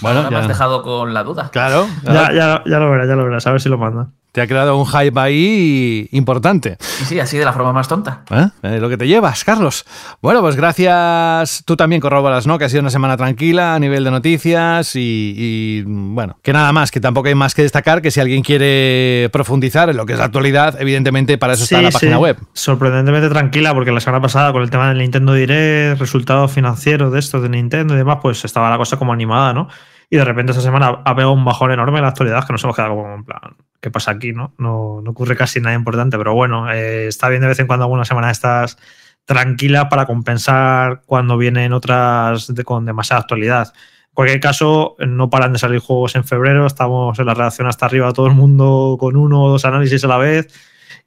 Bueno, 0.00 0.22
ya 0.22 0.30
me 0.30 0.36
has 0.38 0.48
dejado 0.48 0.82
con 0.82 1.14
la 1.14 1.24
duda. 1.24 1.50
Claro. 1.50 1.86
Ya, 2.04 2.32
ya, 2.32 2.62
ya 2.64 2.78
lo 2.78 2.90
verás, 2.90 3.08
ya 3.08 3.16
lo 3.16 3.24
verás. 3.24 3.46
A 3.46 3.52
ver 3.52 3.60
si 3.60 3.68
lo 3.68 3.78
mandan. 3.78 4.12
Te 4.32 4.40
ha 4.40 4.46
creado 4.46 4.76
un 4.76 4.86
hype 4.86 5.18
ahí 5.18 6.08
importante. 6.12 6.76
Sí, 6.78 7.04
sí, 7.04 7.20
así 7.20 7.36
de 7.36 7.44
la 7.44 7.52
forma 7.52 7.72
más 7.72 7.88
tonta. 7.88 8.22
¿Eh? 8.30 8.78
lo 8.78 8.88
que 8.88 8.96
te 8.96 9.08
llevas, 9.08 9.42
Carlos. 9.44 9.84
Bueno, 10.22 10.40
pues 10.40 10.54
gracias. 10.54 11.64
Tú 11.64 11.76
también 11.76 12.00
corroboras, 12.00 12.46
¿no? 12.46 12.56
Que 12.56 12.66
ha 12.66 12.68
sido 12.68 12.80
una 12.80 12.90
semana 12.90 13.16
tranquila 13.16 13.74
a 13.74 13.78
nivel 13.80 14.04
de 14.04 14.10
noticias 14.12 14.92
y, 14.94 15.82
bueno, 15.84 16.38
que 16.42 16.52
nada 16.52 16.72
más, 16.72 16.92
que 16.92 17.00
tampoco 17.00 17.28
hay 17.28 17.34
más 17.34 17.54
que 17.54 17.62
destacar 17.62 18.02
que 18.02 18.12
si 18.12 18.20
alguien 18.20 18.42
quiere 18.42 19.28
profundizar 19.32 19.90
en 19.90 19.96
lo 19.96 20.06
que 20.06 20.12
es 20.12 20.18
la 20.20 20.26
actualidad, 20.26 20.80
evidentemente 20.80 21.36
para 21.36 21.54
eso 21.54 21.64
está 21.64 21.82
la 21.82 21.90
página 21.90 22.18
web. 22.18 22.38
Sorprendentemente 22.52 23.28
tranquila, 23.30 23.74
porque 23.74 23.90
la 23.90 24.00
semana 24.00 24.22
pasada 24.22 24.52
con 24.52 24.62
el 24.62 24.70
tema 24.70 24.88
del 24.88 24.98
Nintendo 24.98 25.34
Direct, 25.34 25.98
resultados 25.98 26.52
financieros 26.52 27.12
de 27.12 27.18
esto 27.18 27.40
de 27.40 27.48
Nintendo 27.48 27.94
y 27.94 27.96
demás, 27.96 28.18
pues 28.22 28.44
estaba 28.44 28.70
la 28.70 28.76
cosa 28.76 28.96
como 28.96 29.12
animada, 29.12 29.52
¿no? 29.52 29.68
Y 30.12 30.16
de 30.16 30.24
repente 30.24 30.50
esta 30.50 30.62
semana 30.62 31.02
ha 31.04 31.14
pegado 31.14 31.32
un 31.32 31.44
bajón 31.44 31.70
enorme 31.70 31.98
en 31.98 32.02
la 32.02 32.08
actualidad 32.08 32.44
que 32.44 32.52
nos 32.52 32.64
hemos 32.64 32.74
quedado 32.74 32.96
como 32.96 33.14
en 33.14 33.24
plan, 33.24 33.56
¿qué 33.80 33.92
pasa 33.92 34.10
aquí? 34.10 34.32
No, 34.32 34.54
no, 34.58 34.96
ocurre 35.06 35.36
casi 35.36 35.60
nada 35.60 35.76
importante, 35.76 36.18
pero 36.18 36.34
bueno, 36.34 36.70
eh, 36.72 37.06
está 37.06 37.28
bien 37.28 37.40
de 37.42 37.46
vez 37.46 37.60
en 37.60 37.68
cuando 37.68 37.84
alguna 37.84 38.04
semana 38.04 38.32
estás 38.32 38.76
tranquila 39.24 39.88
para 39.88 40.06
compensar 40.06 41.02
cuando 41.06 41.38
vienen 41.38 41.72
otras 41.72 42.52
con 42.64 42.86
demasiada 42.86 43.22
actualidad. 43.22 43.72
En 44.08 44.14
cualquier 44.14 44.40
caso, 44.40 44.96
no 44.98 45.30
paran 45.30 45.52
de 45.52 45.60
salir 45.60 45.78
juegos 45.78 46.16
en 46.16 46.24
febrero, 46.24 46.66
estamos 46.66 47.16
en 47.20 47.26
la 47.26 47.34
redacción 47.34 47.68
hasta 47.68 47.86
arriba, 47.86 48.12
todo 48.12 48.26
el 48.26 48.34
mundo 48.34 48.96
con 48.98 49.16
uno 49.16 49.44
o 49.44 49.50
dos 49.50 49.64
análisis 49.64 50.02
a 50.02 50.08
la 50.08 50.18
vez 50.18 50.52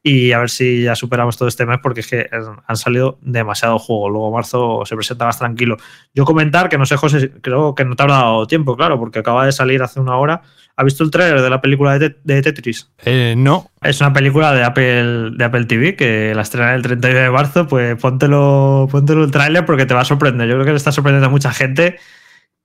y 0.01 0.31
a 0.31 0.39
ver 0.39 0.49
si 0.49 0.83
ya 0.83 0.95
superamos 0.95 1.37
todo 1.37 1.47
este 1.47 1.65
mes 1.65 1.79
porque 1.81 2.01
es 2.01 2.07
que 2.07 2.29
han 2.67 2.77
salido 2.77 3.17
demasiados 3.21 3.81
juegos. 3.81 4.11
Luego 4.11 4.31
marzo 4.31 4.83
se 4.85 4.95
presenta 4.95 5.25
más 5.25 5.39
tranquilo. 5.39 5.77
Yo 6.13 6.25
comentar 6.25 6.69
que 6.69 6.77
no 6.77 6.85
sé, 6.85 6.97
José, 6.97 7.31
creo 7.41 7.75
que 7.75 7.85
no 7.85 7.95
te 7.95 8.03
habrá 8.03 8.15
dado 8.15 8.47
tiempo, 8.47 8.75
claro, 8.75 8.99
porque 8.99 9.19
acaba 9.19 9.45
de 9.45 9.51
salir 9.51 9.81
hace 9.81 9.99
una 9.99 10.17
hora. 10.17 10.41
¿Has 10.75 10.85
visto 10.85 11.03
el 11.03 11.11
trailer 11.11 11.41
de 11.41 11.49
la 11.49 11.61
película 11.61 11.99
de, 11.99 12.09
Tetris? 12.09 12.89
Eh, 13.05 13.35
no. 13.37 13.69
Es 13.81 14.01
una 14.01 14.11
película 14.11 14.53
de 14.53 14.63
Apple, 14.63 15.31
de 15.35 15.43
Apple 15.43 15.65
TV 15.65 15.95
que 15.95 16.33
la 16.35 16.41
estrena 16.41 16.73
el 16.73 16.81
31 16.81 17.19
de 17.19 17.29
marzo. 17.29 17.67
Pues 17.67 17.95
póntelo, 18.01 18.87
póntelo 18.89 19.23
el 19.23 19.31
tráiler 19.31 19.65
porque 19.65 19.85
te 19.85 19.93
va 19.93 20.01
a 20.01 20.05
sorprender. 20.05 20.47
Yo 20.47 20.55
creo 20.55 20.65
que 20.65 20.71
le 20.71 20.77
está 20.77 20.91
sorprendiendo 20.91 21.27
a 21.27 21.31
mucha 21.31 21.51
gente 21.53 21.99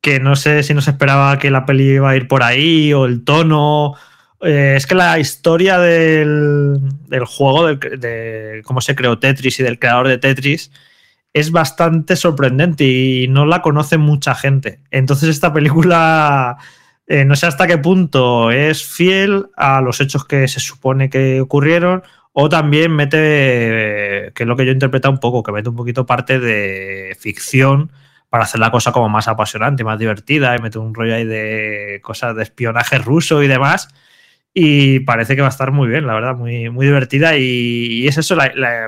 que 0.01 0.21
no 0.21 0.37
sé 0.37 0.63
si 0.63 0.75
nos 0.75 0.89
esperaba 0.89 1.39
que 1.39 1.51
la 1.51 1.67
peli 1.67 1.95
iba 1.95 2.11
a 2.11 2.17
ir 2.17 2.29
por 2.29 2.43
ahí 2.43 2.93
o 2.95 3.05
el 3.05 3.25
tono. 3.25 3.95
Eh, 4.41 4.75
es 4.77 4.87
que 4.87 4.95
la 4.95 5.19
historia 5.19 5.79
del, 5.79 6.81
juego, 7.27 7.75
de 7.75 8.63
cómo 8.65 8.81
se 8.81 8.95
creó 8.95 9.19
Tetris 9.19 9.59
y 9.61 9.63
del 9.63 9.79
creador 9.79 10.09
de 10.09 10.19
Tetris, 10.19 10.71
es 11.33 11.51
bastante 11.51 12.17
sorprendente 12.17 12.85
y 12.85 13.29
no 13.29 13.47
la 13.47 13.63
conoce 13.63 13.99
mucha 13.99 14.35
gente. 14.35 14.81
Entonces 14.91 15.29
esta 15.29 15.53
película 15.53 16.59
eh, 17.07 17.25
no 17.25 17.37
sé 17.37 17.47
hasta 17.47 17.67
qué 17.67 17.79
punto 17.79 18.51
es 18.51 18.85
fiel 18.85 19.47
a 19.57 19.81
los 19.81 20.01
hechos 20.01 20.25
que 20.25 20.49
se 20.49 20.61
supone 20.61 21.11
que 21.11 21.41
ocurrieron 21.41 22.03
o 22.33 22.49
también 22.49 22.93
mete, 22.93 23.19
que 24.35 24.43
es 24.45 24.47
lo 24.47 24.57
que 24.57 24.65
yo 24.65 24.71
he 24.71 24.75
interpretado 24.75 25.13
un 25.13 25.19
poco, 25.21 25.43
que 25.43 25.53
mete 25.53 25.71
un 25.71 25.77
poquito 25.77 26.07
parte 26.07 26.39
de 26.39 27.17
ficción 27.19 27.91
para 28.29 28.45
hacer 28.45 28.61
la 28.61 28.71
cosa 28.71 28.93
como 28.93 29.09
más 29.09 29.27
apasionante, 29.27 29.85
más 29.85 29.99
divertida, 29.99 30.55
y 30.55 30.61
mete 30.61 30.79
un 30.79 30.95
rollo 30.95 31.15
ahí 31.15 31.25
de 31.25 32.01
cosas 32.03 32.37
de 32.37 32.45
espionaje 32.45 32.99
ruso 32.99 33.43
y 33.43 33.49
demás. 33.49 33.89
Y 34.55 35.01
parece 35.01 35.37
que 35.37 35.43
va 35.43 35.49
a 35.49 35.51
estar 35.51 35.71
muy 35.73 35.89
bien, 35.89 36.07
la 36.07 36.15
verdad, 36.15 36.35
muy, 36.37 36.71
muy 36.71 36.87
divertida. 36.87 37.37
Y, 37.37 38.07
es 38.09 38.19
eso, 38.19 38.37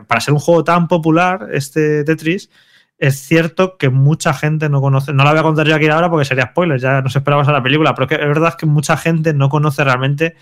para 0.07 0.21
ser 0.21 0.35
un 0.35 0.41
juego 0.41 0.65
tan 0.65 0.89
popular, 0.89 1.49
este 1.53 2.03
Tetris, 2.05 2.51
es 2.99 3.17
cierto 3.19 3.79
que 3.79 3.89
mucha 3.89 4.35
gente 4.35 4.69
no 4.69 4.81
conoce, 4.81 5.13
no 5.13 5.25
la 5.25 5.31
voy 5.31 5.41
a 5.41 5.43
contar 5.43 5.67
yo 5.67 5.75
aquí 5.75 5.87
ahora 5.89 6.11
porque 6.11 6.27
sería 6.27 6.49
spoiler, 6.51 6.79
ya 6.79 7.01
nos 7.01 7.17
esperamos 7.17 7.49
a 7.49 7.53
la 7.53 7.63
película, 7.63 7.95
pero 7.95 8.07
que 8.07 8.17
es 8.17 8.21
verdad 8.21 8.55
que 8.59 8.67
mucha 8.67 8.97
gente 8.97 9.33
no 9.33 9.49
conoce 9.49 9.83
realmente 9.85 10.37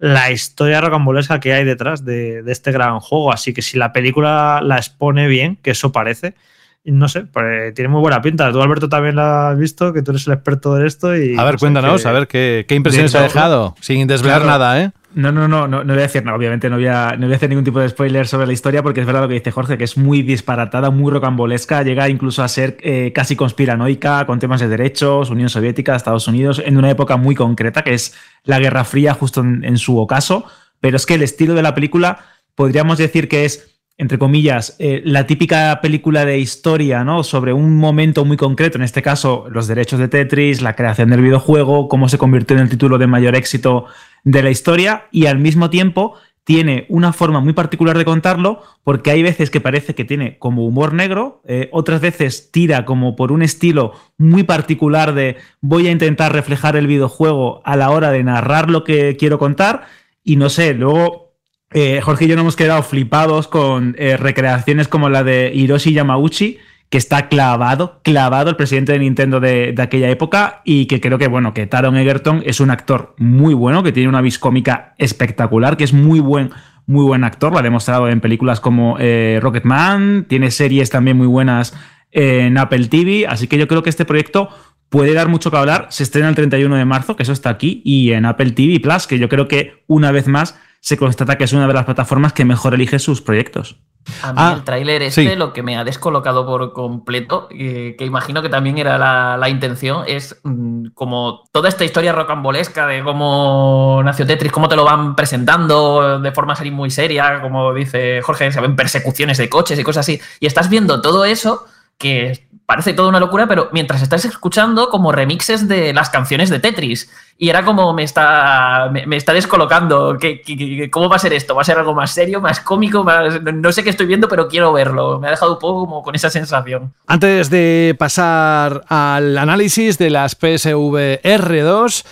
la 0.00 0.30
historia 0.30 0.80
rocambolesca 0.80 1.40
que 1.40 1.52
hay 1.52 1.64
detrás 1.64 2.04
de, 2.04 2.42
este 2.46 2.72
gran 2.72 3.00
juego. 3.00 3.32
Así 3.32 3.52
que 3.52 3.62
si 3.62 3.78
la 3.78 3.92
película 3.92 4.60
la 4.62 4.78
expone 4.78 5.28
bien, 5.28 5.56
que 5.56 5.72
eso 5.72 5.92
parece, 5.92 6.34
no 6.84 7.08
sé, 7.08 7.22
pues, 7.22 7.74
tiene 7.74 7.88
muy 7.88 8.00
buena 8.00 8.22
pinta. 8.22 8.50
Tú, 8.52 8.60
Alberto, 8.60 8.88
también 8.88 9.16
la 9.16 9.50
has 9.50 9.58
visto, 9.58 9.92
que 9.92 10.02
tú 10.02 10.12
eres 10.12 10.26
el 10.26 10.34
experto 10.34 10.74
de 10.74 10.86
esto. 10.86 11.16
Y, 11.16 11.38
a 11.38 11.44
ver, 11.44 11.56
cuéntanos, 11.58 12.06
a 12.06 12.12
ver 12.12 12.26
qué, 12.26 12.64
qué 12.66 12.74
impresiones 12.74 13.14
ha 13.14 13.22
dejado, 13.22 13.74
sin 13.80 14.06
desvelar 14.06 14.44
nada, 14.44 14.80
¿eh? 14.80 14.90
No, 15.12 15.32
no, 15.32 15.48
no, 15.48 15.66
no, 15.66 15.82
no 15.82 15.92
voy 15.92 15.98
a 15.98 16.06
decir, 16.06 16.24
no, 16.24 16.32
obviamente 16.36 16.70
no 16.70 16.76
voy 16.76 16.86
a, 16.86 17.16
no 17.18 17.26
voy 17.26 17.32
a 17.32 17.36
hacer 17.36 17.48
ningún 17.48 17.64
tipo 17.64 17.80
de 17.80 17.88
spoiler 17.88 18.28
sobre 18.28 18.46
la 18.46 18.52
historia 18.52 18.80
porque 18.84 19.00
es 19.00 19.06
verdad 19.06 19.22
lo 19.22 19.28
que 19.28 19.34
dice 19.34 19.50
Jorge, 19.50 19.76
que 19.76 19.82
es 19.82 19.96
muy 19.96 20.22
disparatada, 20.22 20.90
muy 20.90 21.10
rocambolesca, 21.10 21.82
llega 21.82 22.08
incluso 22.08 22.44
a 22.44 22.48
ser 22.48 22.76
eh, 22.80 23.10
casi 23.12 23.34
conspiranoica 23.34 24.24
con 24.24 24.38
temas 24.38 24.60
de 24.60 24.68
derechos, 24.68 25.30
Unión 25.30 25.48
Soviética, 25.48 25.96
Estados 25.96 26.28
Unidos, 26.28 26.62
en 26.64 26.76
una 26.76 26.90
época 26.90 27.16
muy 27.16 27.34
concreta 27.34 27.82
que 27.82 27.94
es 27.94 28.14
la 28.44 28.60
Guerra 28.60 28.84
Fría 28.84 29.12
justo 29.12 29.40
en 29.40 29.78
su 29.78 29.98
ocaso, 29.98 30.44
pero 30.80 30.96
es 30.96 31.06
que 31.06 31.14
el 31.14 31.22
estilo 31.22 31.54
de 31.54 31.62
la 31.62 31.74
película 31.74 32.20
podríamos 32.54 32.96
decir 32.96 33.28
que 33.28 33.44
es 33.44 33.79
entre 34.00 34.18
comillas, 34.18 34.76
eh, 34.78 35.02
la 35.04 35.26
típica 35.26 35.78
película 35.82 36.24
de 36.24 36.38
historia, 36.38 37.04
¿no? 37.04 37.22
Sobre 37.22 37.52
un 37.52 37.76
momento 37.76 38.24
muy 38.24 38.38
concreto, 38.38 38.78
en 38.78 38.82
este 38.82 39.02
caso, 39.02 39.44
los 39.50 39.68
derechos 39.68 39.98
de 39.98 40.08
Tetris, 40.08 40.62
la 40.62 40.74
creación 40.74 41.10
del 41.10 41.20
videojuego, 41.20 41.86
cómo 41.86 42.08
se 42.08 42.16
convirtió 42.16 42.56
en 42.56 42.62
el 42.62 42.70
título 42.70 42.96
de 42.96 43.06
mayor 43.06 43.36
éxito 43.36 43.84
de 44.24 44.42
la 44.42 44.48
historia, 44.48 45.04
y 45.10 45.26
al 45.26 45.38
mismo 45.38 45.68
tiempo 45.68 46.14
tiene 46.44 46.86
una 46.88 47.12
forma 47.12 47.40
muy 47.40 47.52
particular 47.52 47.98
de 47.98 48.06
contarlo, 48.06 48.62
porque 48.84 49.10
hay 49.10 49.22
veces 49.22 49.50
que 49.50 49.60
parece 49.60 49.94
que 49.94 50.06
tiene 50.06 50.38
como 50.38 50.64
humor 50.64 50.94
negro, 50.94 51.42
eh, 51.46 51.68
otras 51.70 52.00
veces 52.00 52.50
tira 52.50 52.86
como 52.86 53.16
por 53.16 53.32
un 53.32 53.42
estilo 53.42 53.92
muy 54.16 54.44
particular 54.44 55.12
de 55.12 55.36
voy 55.60 55.88
a 55.88 55.90
intentar 55.90 56.32
reflejar 56.32 56.74
el 56.74 56.86
videojuego 56.86 57.60
a 57.66 57.76
la 57.76 57.90
hora 57.90 58.10
de 58.10 58.24
narrar 58.24 58.70
lo 58.70 58.82
que 58.82 59.18
quiero 59.18 59.38
contar, 59.38 59.82
y 60.24 60.36
no 60.36 60.48
sé, 60.48 60.72
luego 60.72 61.29
eh, 61.72 62.00
Jorge 62.02 62.24
y 62.24 62.28
yo 62.28 62.34
nos 62.36 62.42
hemos 62.42 62.56
quedado 62.56 62.82
flipados 62.82 63.46
con 63.46 63.94
eh, 63.98 64.16
recreaciones 64.16 64.88
como 64.88 65.08
la 65.08 65.22
de 65.22 65.52
Hiroshi 65.54 65.92
Yamauchi, 65.92 66.58
que 66.88 66.98
está 66.98 67.28
clavado, 67.28 68.00
clavado 68.02 68.50
el 68.50 68.56
presidente 68.56 68.92
de 68.92 68.98
Nintendo 68.98 69.38
de, 69.38 69.74
aquella 69.78 70.10
época 70.10 70.62
y 70.64 70.86
que 70.86 71.00
creo 71.00 71.18
que, 71.18 71.28
bueno, 71.28 71.54
que 71.54 71.68
Taron 71.68 71.96
Egerton 71.96 72.42
es 72.44 72.58
un 72.58 72.70
actor 72.70 73.14
muy 73.18 73.54
bueno, 73.54 73.84
que 73.84 73.92
tiene 73.92 74.08
una 74.08 74.20
vis 74.20 74.40
cómica 74.40 74.94
espectacular, 74.98 75.76
que 75.76 75.84
es 75.84 75.92
muy 75.92 76.18
buen, 76.18 76.50
muy 76.86 77.04
buen 77.04 77.22
actor, 77.22 77.52
lo 77.52 77.58
ha 77.58 77.62
demostrado 77.62 78.08
en 78.08 78.20
películas 78.20 78.58
como 78.58 78.96
eh, 78.98 79.38
Rocketman, 79.40 80.26
tiene 80.28 80.50
series 80.50 80.90
también 80.90 81.16
muy 81.16 81.28
buenas 81.28 81.74
en 82.10 82.58
Apple 82.58 82.88
TV, 82.88 83.28
así 83.28 83.46
que 83.46 83.56
yo 83.56 83.68
creo 83.68 83.84
que 83.84 83.90
este 83.90 84.04
proyecto 84.04 84.48
puede 84.88 85.14
dar 85.14 85.28
mucho 85.28 85.52
que 85.52 85.56
hablar, 85.56 85.86
se 85.90 86.02
estrena 86.02 86.28
el 86.28 86.34
31 86.34 86.74
de 86.74 86.84
marzo, 86.84 87.14
que 87.14 87.22
eso 87.22 87.32
está 87.32 87.50
aquí, 87.50 87.80
y 87.84 88.10
en 88.10 88.26
Apple 88.26 88.50
TV 88.50 88.80
Plus, 88.80 89.06
que 89.06 89.20
yo 89.20 89.28
creo 89.28 89.46
que 89.46 89.84
una 89.86 90.10
vez 90.10 90.26
más 90.26 90.58
se 90.80 90.96
constata 90.96 91.36
que 91.36 91.44
es 91.44 91.52
una 91.52 91.66
de 91.66 91.74
las 91.74 91.84
plataformas 91.84 92.32
que 92.32 92.44
mejor 92.44 92.74
elige 92.74 92.98
sus 92.98 93.20
proyectos. 93.20 93.76
A 94.22 94.32
mí 94.32 94.38
ah, 94.40 94.54
el 94.56 94.64
tráiler 94.64 95.02
este 95.02 95.36
lo 95.36 95.52
que 95.52 95.62
me 95.62 95.76
ha 95.76 95.84
descolocado 95.84 96.46
por 96.46 96.72
completo, 96.72 97.48
que 97.48 97.96
imagino 98.00 98.40
que 98.40 98.48
también 98.48 98.78
era 98.78 98.96
la, 99.36 99.48
intención, 99.50 100.04
es 100.06 100.40
mm, 100.42 100.88
como 100.94 101.44
toda 101.52 101.68
esta 101.68 101.84
historia 101.84 102.12
rocambolesca 102.12 102.86
de 102.86 103.02
cómo 103.02 104.00
nació 104.02 104.26
Tetris, 104.26 104.52
cómo 104.52 104.68
te 104.68 104.76
lo 104.76 104.84
van 104.84 105.14
presentando 105.14 106.18
de 106.18 106.32
forma 106.32 106.54
muy 106.72 106.90
seria, 106.90 107.42
como 107.42 107.74
dice 107.74 108.22
Jorge, 108.22 108.50
se 108.50 108.60
ven 108.60 108.74
persecuciones 108.74 109.36
de 109.36 109.50
coches 109.50 109.78
y 109.78 109.84
cosas 109.84 110.06
así, 110.06 110.18
y 110.40 110.46
estás 110.46 110.70
viendo 110.70 111.02
todo 111.02 111.26
eso 111.26 111.66
que 111.98 112.48
parece 112.70 112.92
toda 112.92 113.08
una 113.08 113.18
locura, 113.18 113.48
pero 113.48 113.68
mientras 113.72 114.00
estás 114.00 114.24
escuchando 114.24 114.90
como 114.90 115.10
remixes 115.10 115.66
de 115.66 115.92
las 115.92 116.08
canciones 116.08 116.50
de 116.50 116.60
Tetris. 116.60 117.10
Y 117.36 117.48
era 117.48 117.64
como 117.64 117.92
me 117.92 118.04
está, 118.04 118.88
me, 118.92 119.16
está 119.16 119.32
descolocando. 119.32 120.16
¿Qué, 120.20 120.88
cómo 120.88 121.08
va 121.08 121.16
a 121.16 121.18
ser 121.18 121.32
esto? 121.32 121.56
¿Va 121.56 121.62
a 121.62 121.64
ser 121.64 121.78
algo 121.78 121.96
más 121.96 122.12
serio, 122.12 122.40
más 122.40 122.60
cómico? 122.60 123.04
no 123.04 123.72
sé 123.72 123.82
qué 123.82 123.90
estoy 123.90 124.06
viendo, 124.06 124.28
pero 124.28 124.46
quiero 124.46 124.72
verlo. 124.72 125.18
Me 125.18 125.26
ha 125.26 125.30
dejado 125.30 125.54
un 125.54 125.58
poco 125.58 125.80
como 125.80 126.04
con 126.04 126.14
esa 126.14 126.30
sensación. 126.30 126.94
Antes 127.08 127.50
de 127.50 127.96
pasar 127.98 128.84
al 128.86 129.36
análisis 129.36 129.98
de 129.98 130.10
las 130.10 130.36
PSV 130.36 131.22
R2, 131.24 132.04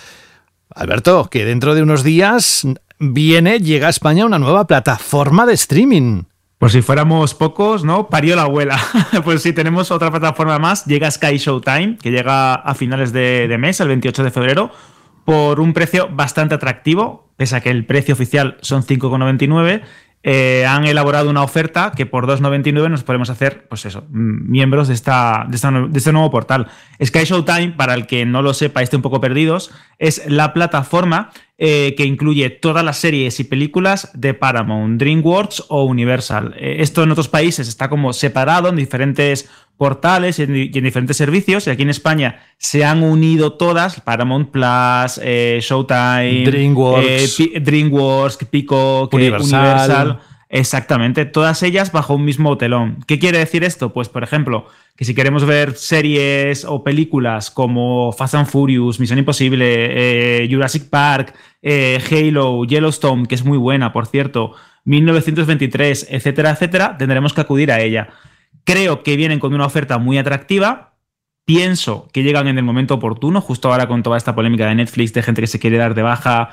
Alberto, 0.75 1.29
que 1.31 1.45
dentro 1.45 1.73
de 1.73 1.83
unos 1.83 2.03
días 2.03 2.67
viene, 2.99 3.59
llega 3.59 3.87
a 3.87 3.91
España 3.91 4.25
una 4.25 4.39
nueva 4.39 4.67
plataforma 4.67 5.45
de 5.45 5.53
streaming. 5.53 6.23
Por 6.59 6.71
si 6.71 6.83
fuéramos 6.83 7.33
pocos, 7.33 7.83
¿no? 7.83 8.09
Parió 8.09 8.35
la 8.35 8.43
abuela. 8.43 8.77
pues 9.23 9.41
sí, 9.41 9.53
tenemos 9.53 9.89
otra 9.89 10.11
plataforma 10.11 10.59
más. 10.59 10.85
Llega 10.85 11.09
Sky 11.09 11.37
Showtime, 11.37 11.97
que 11.97 12.11
llega 12.11 12.53
a 12.53 12.75
finales 12.75 13.11
de, 13.11 13.47
de, 13.47 13.57
mes, 13.57 13.79
el 13.79 13.87
28 13.87 14.23
de 14.23 14.29
febrero, 14.29 14.71
por 15.25 15.59
un 15.59 15.73
precio 15.73 16.09
bastante 16.11 16.55
atractivo, 16.55 17.31
pese 17.37 17.55
a 17.55 17.61
que 17.61 17.71
el 17.71 17.85
precio 17.85 18.13
oficial 18.13 18.57
son 18.61 18.83
5,99 18.83 19.81
eh, 20.21 20.65
han 20.65 20.85
elaborado 20.85 21.29
una 21.29 21.43
oferta 21.43 21.93
que 21.95 22.05
por 22.05 22.27
2,99 22.27 22.89
nos 22.89 23.03
podemos 23.03 23.29
hacer, 23.29 23.67
pues 23.69 23.85
eso, 23.85 24.03
miembros 24.09 24.89
de, 24.89 24.93
esta, 24.93 25.45
de, 25.47 25.55
este 25.55 26.11
nuevo 26.11 26.29
portal. 26.29 26.67
Sky 27.01 27.23
Showtime, 27.23 27.71
para 27.77 27.93
el 27.93 28.05
que 28.05 28.25
no 28.25 28.41
lo 28.41 28.53
sepa, 28.53 28.81
esté 28.81 28.97
un 28.97 29.01
poco 29.01 29.21
perdidos, 29.21 29.71
es 29.97 30.23
la 30.27 30.51
plataforma 30.53 31.29
eh, 31.61 31.93
que 31.97 32.05
incluye 32.05 32.49
todas 32.49 32.85
las 32.85 32.99
series 32.99 33.37
y 33.41 33.43
películas 33.43 34.09
de 34.13 34.33
Paramount, 34.33 34.97
DreamWorks 34.97 35.65
o 35.67 35.83
Universal. 35.83 36.55
Eh, 36.57 36.77
esto 36.79 37.03
en 37.03 37.11
otros 37.11 37.27
países 37.27 37.67
está 37.67 37.89
como 37.89 38.13
separado 38.13 38.69
en 38.69 38.77
diferentes 38.77 39.49
portales 39.75 40.39
y 40.39 40.43
en, 40.43 40.53
diferentes 40.71 41.17
servicios. 41.17 41.67
Y 41.67 41.71
aquí 41.71 41.81
en 41.81 41.89
España 41.89 42.43
se 42.57 42.85
han 42.85 43.03
unido 43.03 43.53
todas: 43.53 43.99
Paramount 43.99 44.51
Plus, 44.51 45.19
eh, 45.21 45.59
Showtime, 45.61 46.45
DreamWorks, 46.45 47.39
eh, 47.41 47.59
DreamWorks 47.59 48.37
Pico, 48.49 49.09
Universal. 49.11 50.17
Exactamente, 50.51 51.25
todas 51.25 51.61
ellas 51.61 51.91
bajo 51.91 52.15
un 52.15 52.25
mismo 52.25 52.57
telón. 52.57 53.03
¿Qué 53.05 53.19
quiere 53.19 53.37
decir 53.37 53.63
esto? 53.63 53.93
Pues, 53.93 54.09
por 54.09 54.23
ejemplo, 54.23 54.65
que 54.95 55.05
si 55.05 55.13
queremos 55.13 55.45
ver 55.45 55.75
series 55.75 56.65
o 56.65 56.83
películas 56.83 57.51
como 57.51 58.11
Fast 58.11 58.33
and 58.33 58.47
Furious, 58.47 58.99
Misión 58.99 59.19
Imposible, 59.19 60.43
eh, 60.43 60.47
Jurassic 60.51 60.89
Park, 60.89 61.35
Halo, 61.63 62.65
Yellowstone, 62.65 63.27
que 63.27 63.35
es 63.35 63.45
muy 63.45 63.59
buena, 63.59 63.93
por 63.93 64.07
cierto, 64.07 64.55
1923, 64.85 66.07
etcétera, 66.09 66.49
etcétera, 66.49 66.97
tendremos 66.97 67.33
que 67.33 67.41
acudir 67.41 67.71
a 67.71 67.79
ella. 67.79 68.09
Creo 68.63 69.03
que 69.03 69.15
vienen 69.15 69.39
con 69.39 69.53
una 69.53 69.65
oferta 69.65 69.99
muy 69.99 70.17
atractiva. 70.17 70.95
Pienso 71.45 72.07
que 72.11 72.23
llegan 72.23 72.47
en 72.47 72.57
el 72.57 72.63
momento 72.63 72.95
oportuno, 72.95 73.41
justo 73.41 73.71
ahora 73.71 73.87
con 73.87 74.03
toda 74.03 74.17
esta 74.17 74.35
polémica 74.35 74.67
de 74.67 74.75
Netflix, 74.75 75.13
de 75.13 75.23
gente 75.23 75.41
que 75.41 75.47
se 75.47 75.59
quiere 75.59 75.77
dar 75.77 75.95
de 75.95 76.03
baja, 76.03 76.49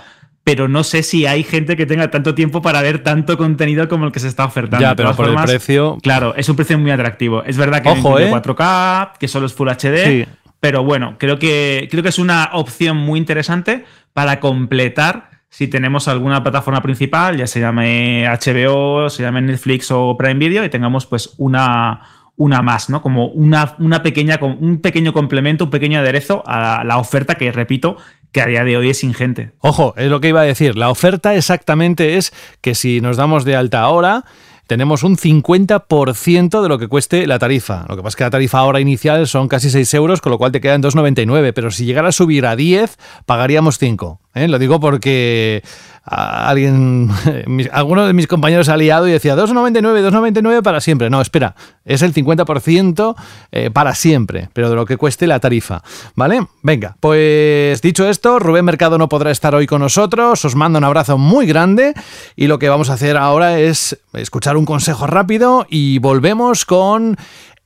pero 0.46 0.68
no 0.68 0.84
sé 0.84 1.02
si 1.02 1.26
hay 1.26 1.42
gente 1.42 1.76
que 1.76 1.86
tenga 1.86 2.08
tanto 2.08 2.36
tiempo 2.36 2.62
para 2.62 2.80
ver 2.80 3.02
tanto 3.02 3.36
contenido 3.36 3.88
como 3.88 4.06
el 4.06 4.12
que 4.12 4.20
se 4.20 4.28
está 4.28 4.44
ofertando. 4.44 4.80
Ya, 4.80 4.94
pero 4.94 5.12
por 5.16 5.28
el 5.28 5.34
precio. 5.34 5.98
Claro, 6.00 6.36
es 6.36 6.48
un 6.48 6.54
precio 6.54 6.78
muy 6.78 6.92
atractivo. 6.92 7.42
Es 7.42 7.56
verdad 7.56 7.82
que 7.82 7.88
Ojo, 7.88 8.20
¿eh? 8.20 8.30
4K, 8.30 9.14
que 9.18 9.26
solo 9.26 9.46
es 9.46 9.54
Full 9.54 9.68
HD, 9.68 10.28
pero 10.60 10.84
bueno, 10.84 11.16
creo 11.18 11.40
que, 11.40 11.88
creo 11.90 12.00
que 12.04 12.10
es 12.10 12.20
una 12.20 12.50
opción 12.52 12.96
muy 12.96 13.18
interesante 13.18 13.86
para 14.12 14.38
completar 14.38 15.30
si 15.48 15.66
tenemos 15.66 16.06
alguna 16.06 16.44
plataforma 16.44 16.80
principal, 16.80 17.36
ya 17.36 17.48
se 17.48 17.58
llame 17.58 18.28
HBO, 18.28 19.10
se 19.10 19.24
llame 19.24 19.42
Netflix 19.42 19.90
o 19.90 20.16
Prime 20.16 20.34
Video, 20.34 20.64
y 20.64 20.68
tengamos 20.68 21.06
pues 21.06 21.34
una, 21.38 22.02
una 22.36 22.62
más, 22.62 22.88
¿no? 22.90 23.02
Como 23.02 23.26
una, 23.28 23.74
una 23.78 24.02
pequeña, 24.02 24.38
un 24.40 24.80
pequeño 24.80 25.12
complemento, 25.12 25.64
un 25.64 25.70
pequeño 25.70 25.98
aderezo 25.98 26.44
a 26.46 26.84
la 26.84 26.98
oferta 26.98 27.34
que, 27.34 27.50
repito, 27.50 27.96
que 28.32 28.40
a 28.40 28.46
día 28.46 28.64
de 28.64 28.76
hoy 28.76 28.90
es 28.90 29.02
ingente. 29.04 29.52
Ojo, 29.60 29.94
es 29.96 30.10
lo 30.10 30.20
que 30.20 30.28
iba 30.28 30.40
a 30.40 30.44
decir. 30.44 30.76
La 30.76 30.90
oferta 30.90 31.34
exactamente 31.34 32.16
es 32.16 32.32
que 32.60 32.74
si 32.74 33.00
nos 33.00 33.16
damos 33.16 33.44
de 33.44 33.56
alta 33.56 33.80
ahora, 33.80 34.24
tenemos 34.66 35.04
un 35.04 35.16
50% 35.16 36.62
de 36.62 36.68
lo 36.68 36.78
que 36.78 36.88
cueste 36.88 37.26
la 37.26 37.38
tarifa. 37.38 37.84
Lo 37.88 37.96
que 37.96 38.02
pasa 38.02 38.08
es 38.08 38.16
que 38.16 38.24
la 38.24 38.30
tarifa 38.30 38.58
ahora 38.58 38.80
inicial 38.80 39.26
son 39.26 39.48
casi 39.48 39.70
6 39.70 39.94
euros, 39.94 40.20
con 40.20 40.32
lo 40.32 40.38
cual 40.38 40.52
te 40.52 40.60
quedan 40.60 40.82
2,99. 40.82 41.52
Pero 41.54 41.70
si 41.70 41.84
llegara 41.84 42.08
a 42.08 42.12
subir 42.12 42.46
a 42.46 42.56
10, 42.56 42.98
pagaríamos 43.26 43.78
5. 43.78 44.20
¿Eh? 44.36 44.46
Lo 44.48 44.58
digo 44.58 44.78
porque 44.78 45.62
alguien, 46.04 47.10
alguno 47.72 48.06
de 48.06 48.12
mis 48.12 48.26
compañeros 48.26 48.68
ha 48.68 48.76
liado 48.76 49.08
y 49.08 49.12
decía 49.12 49.34
2,99, 49.36 50.08
2,99 50.10 50.62
para 50.62 50.80
siempre. 50.80 51.10
No, 51.10 51.20
espera, 51.20 51.56
es 51.84 52.02
el 52.02 52.14
50% 52.14 53.16
eh, 53.50 53.70
para 53.70 53.94
siempre, 53.94 54.48
pero 54.52 54.70
de 54.70 54.76
lo 54.76 54.86
que 54.86 54.96
cueste 54.96 55.26
la 55.26 55.40
tarifa. 55.40 55.82
¿Vale? 56.14 56.46
Venga, 56.62 56.96
pues 57.00 57.82
dicho 57.82 58.08
esto, 58.08 58.38
Rubén 58.38 58.64
Mercado 58.64 58.98
no 58.98 59.08
podrá 59.08 59.30
estar 59.30 59.54
hoy 59.54 59.66
con 59.66 59.80
nosotros. 59.80 60.44
Os 60.44 60.54
mando 60.54 60.78
un 60.78 60.84
abrazo 60.84 61.18
muy 61.18 61.46
grande 61.46 61.94
y 62.36 62.46
lo 62.46 62.58
que 62.58 62.68
vamos 62.68 62.90
a 62.90 62.94
hacer 62.94 63.16
ahora 63.16 63.58
es 63.58 63.98
escuchar 64.12 64.56
un 64.56 64.64
consejo 64.64 65.06
rápido 65.06 65.66
y 65.68 65.98
volvemos 65.98 66.64
con 66.64 67.16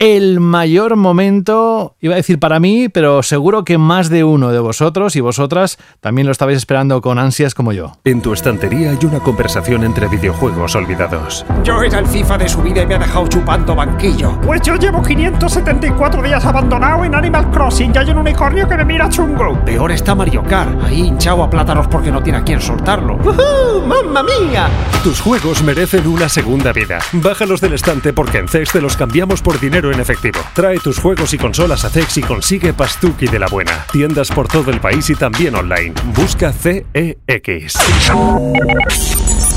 el 0.01 0.41
mayor 0.41 0.97
momento, 0.97 1.95
iba 2.01 2.15
a 2.15 2.17
decir 2.17 2.39
para 2.39 2.59
mí, 2.59 2.89
pero 2.89 3.23
seguro 3.23 3.65
que 3.65 3.77
más 3.77 4.09
de 4.09 4.25
uno 4.25 4.51
de 4.51 4.59
vosotros 4.59 5.15
y 5.15 5.21
vosotras 5.21 5.77
también 6.01 6.27
lo 6.27 6.33
estabais 6.33 6.57
esperando 6.57 7.03
con 7.03 7.19
ansias 7.19 7.55
como 7.55 7.75
yo. 7.75 7.99
En 8.05 8.23
tu 8.23 8.33
estantería 8.33 8.93
hay 8.93 8.99
una 9.05 9.21
conversación 9.21 9.85
entre 9.85 10.09
videojuegos 10.09 10.75
olvidados. 10.75 11.45
Yo 11.65 11.83
era 11.83 11.99
el 11.99 12.07
FIFA 12.07 12.39
de 12.39 12.49
su 12.49 12.63
vida 12.63 12.81
y 12.83 12.87
me 12.87 12.95
ha 12.95 12.99
dejado 12.99 13.29
chupando 13.29 13.75
banquillo. 13.75 14.41
Pues 14.41 14.63
yo 14.63 14.77
llevo 14.77 15.03
574 15.03 16.23
días 16.23 16.47
abandonado 16.47 17.05
en 17.05 17.15
Animal 17.15 17.51
Crossing 17.51 17.93
y 17.95 17.99
hay 17.99 18.09
un 18.09 18.17
unicornio 18.17 18.67
que 18.67 18.79
me 18.79 18.87
mira 18.87 19.11
chungo. 19.11 19.63
Peor 19.67 19.93
está 19.93 20.15
Mario 20.15 20.43
Kart, 20.45 20.83
ahí 20.83 21.09
hinchado 21.09 21.43
a 21.43 21.51
plátanos 21.51 21.89
porque 21.89 22.11
no 22.11 22.23
tiene 22.23 22.39
a 22.39 22.43
quien 22.43 22.63
soltarlo. 22.63 23.17
¡Uh, 23.17 23.87
¡Mamma 23.87 24.23
mía! 24.23 24.67
Tus 25.05 25.21
juegos 25.21 25.63
merecen 25.63 26.07
una 26.07 26.31
segunda 26.31 26.73
vida. 26.73 27.01
Bájalos 27.13 27.61
del 27.61 27.75
estante 27.75 28.15
porque 28.15 28.39
en 28.39 28.49
CEX 28.49 28.73
te 28.73 28.81
los 28.81 28.97
cambiamos 28.97 29.43
por 29.43 29.61
dinero 29.61 29.90
en 29.93 30.01
efectivo. 30.01 30.41
Trae 30.55 30.79
tus 30.79 30.99
juegos 30.99 31.33
y 31.35 31.39
consolas 31.39 31.85
a 31.85 31.91
CEX 31.91 32.19
y 32.19 32.23
consigue 32.23 32.73
Pastuki 32.73 33.27
de 33.27 33.39
la 33.39 33.47
buena. 33.47 33.87
Tiendas 33.93 34.31
por 34.31 34.49
todo 34.49 34.71
el 34.71 34.81
país 34.81 35.09
y 35.11 35.15
también 35.15 35.55
online. 35.55 35.93
Busca 36.15 36.53
CEX. 36.53 37.75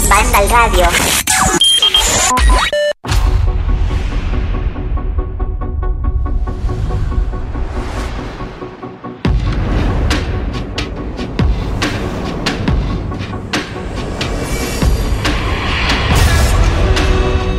Banda 0.09 0.37
al 0.37 0.49
radio. 0.49 0.87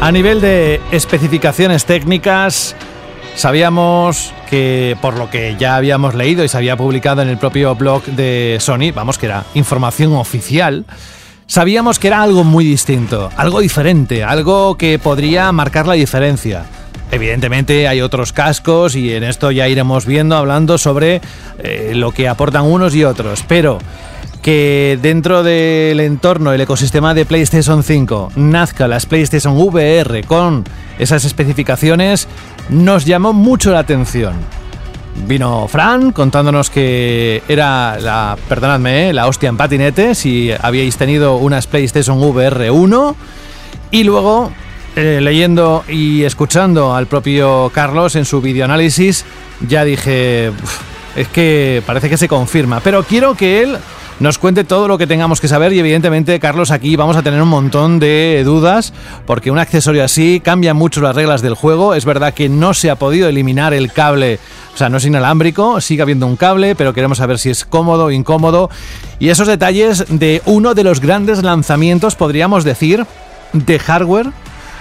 A 0.05 0.13
nivel 0.13 0.43
de 0.43 0.83
especificaciones 0.91 1.87
técnicas, 1.87 2.77
sabíamos 3.37 4.35
que 4.51 4.99
por 5.01 5.17
lo 5.17 5.31
que 5.31 5.57
ya 5.59 5.77
habíamos 5.77 6.15
leído 6.15 6.45
y 6.45 6.49
se 6.49 6.59
había 6.59 6.77
publicado 6.77 7.23
en 7.23 7.31
el 7.31 7.39
propio 7.39 7.75
blog 7.75 8.05
de 8.05 8.59
Sony, 8.61 8.93
vamos 8.95 9.17
que 9.17 9.25
era 9.25 9.47
información 9.55 10.13
oficial, 10.13 10.85
sabíamos 11.47 11.99
que 11.99 12.09
era 12.09 12.23
algo 12.23 12.45
muy 12.45 12.67
distinto, 12.67 13.31
algo 13.35 13.61
diferente, 13.61 14.23
algo 14.23 14.77
que 14.77 14.99
podría 14.99 15.51
marcar 15.53 15.87
la 15.87 15.95
diferencia. 15.95 16.67
Evidentemente 17.11 17.89
hay 17.89 18.03
otros 18.03 18.35
cascos 18.35 18.97
y 18.97 19.11
en 19.15 19.25
esto 19.25 19.53
ya 19.53 19.69
iremos 19.69 20.05
viendo, 20.05 20.37
hablando 20.37 20.77
sobre 20.77 21.23
eh, 21.61 21.93
lo 21.95 22.13
que 22.13 22.29
aportan 22.29 22.65
unos 22.67 22.95
y 22.95 23.05
otros, 23.05 23.43
pero 23.49 23.79
que 24.45 24.99
dentro 25.01 25.43
del 25.43 26.01
entorno, 26.01 26.53
el 26.53 26.61
ecosistema 26.61 27.15
de 27.15 27.25
PlayStation 27.25 27.83
5, 27.83 28.33
nazca 28.37 28.87
las 28.87 29.07
PlayStation 29.07 29.57
VR 29.57 30.23
con 30.25 30.65
esas 30.99 31.25
especificaciones, 31.25 32.29
nos 32.69 33.07
llamó 33.07 33.33
mucho 33.33 33.73
la 33.73 33.79
atención. 33.79 34.35
Vino 35.27 35.67
Fran 35.67 36.13
contándonos 36.13 36.69
que 36.69 37.43
era 37.49 37.99
la, 37.99 38.37
perdonadme, 38.47 39.09
eh, 39.09 39.13
la 39.15 39.29
hostia 39.29 39.49
en 39.49 39.57
patinete, 39.57 40.15
si 40.15 40.51
habíais 40.61 40.99
tenido 40.99 41.37
unas 41.37 41.67
PlayStation 41.67 42.23
VR 42.23 42.71
1. 42.71 43.17
Y 43.93 44.05
luego, 44.05 44.53
eh, 44.95 45.21
leyendo 45.23 45.85
y 45.89 46.25
escuchando 46.25 46.95
al 46.95 47.07
propio 47.07 47.71
Carlos 47.73 48.15
en 48.15 48.27
su 48.27 48.43
videoanálisis, 48.43 49.25
ya 49.67 49.87
dije, 49.87 50.53
es 51.17 51.29
que 51.29 51.83
parece 51.87 52.11
que 52.11 52.19
se 52.19 52.29
confirma. 52.29 52.81
Pero 52.81 53.05
quiero 53.05 53.35
que 53.35 53.63
él 53.63 53.79
nos 54.21 54.39
cuente 54.39 54.65
todo 54.65 54.87
lo 54.87 54.97
que 54.97 55.07
tengamos 55.07 55.41
que 55.41 55.49
saber 55.49 55.73
y 55.73 55.81
evidentemente, 55.81 56.39
Carlos, 56.39 56.71
aquí 56.71 56.97
vamos 56.97 57.17
a 57.17 57.23
tener 57.23 57.43
un 57.43 57.49
montón 57.49 57.99
de 57.99 58.43
dudas 58.45 58.93
porque 59.27 59.51
un 59.51 59.59
accesorio 59.59 60.05
así 60.05 60.41
cambia 60.43 60.73
mucho 60.73 61.01
las 61.01 61.17
reglas 61.17 61.43
del 61.43 61.55
juego. 61.55 61.95
Es 61.95 62.05
verdad 62.05 62.33
que 62.33 62.49
no 62.49 62.75
se 62.75 62.91
ha 62.91 62.97
podido 62.97 63.29
eliminar 63.29 63.75
el 63.75 63.93
cable, 63.93 64.39
o 64.73 64.77
sea, 64.77 64.89
no 64.89 64.99
es 64.99 65.05
inalámbrico, 65.05 65.81
sigue 65.81 66.03
habiendo 66.03 66.27
un 66.27 66.37
cable, 66.37 66.75
pero 66.75 66.93
queremos 66.93 67.19
saber 67.19 67.39
si 67.39 67.51
es 67.51 67.65
cómodo 67.65 68.07
o 68.07 68.11
incómodo. 68.11 68.71
Y 69.19 69.31
esos 69.31 69.49
detalles 69.49 70.05
de 70.09 70.43
uno 70.47 70.75
de 70.75 70.85
los 70.85 71.01
grandes 71.01 71.43
lanzamientos, 71.43 72.15
podríamos 72.15 72.65
decir, 72.65 73.07
de 73.53 73.79
hardware 73.79 74.31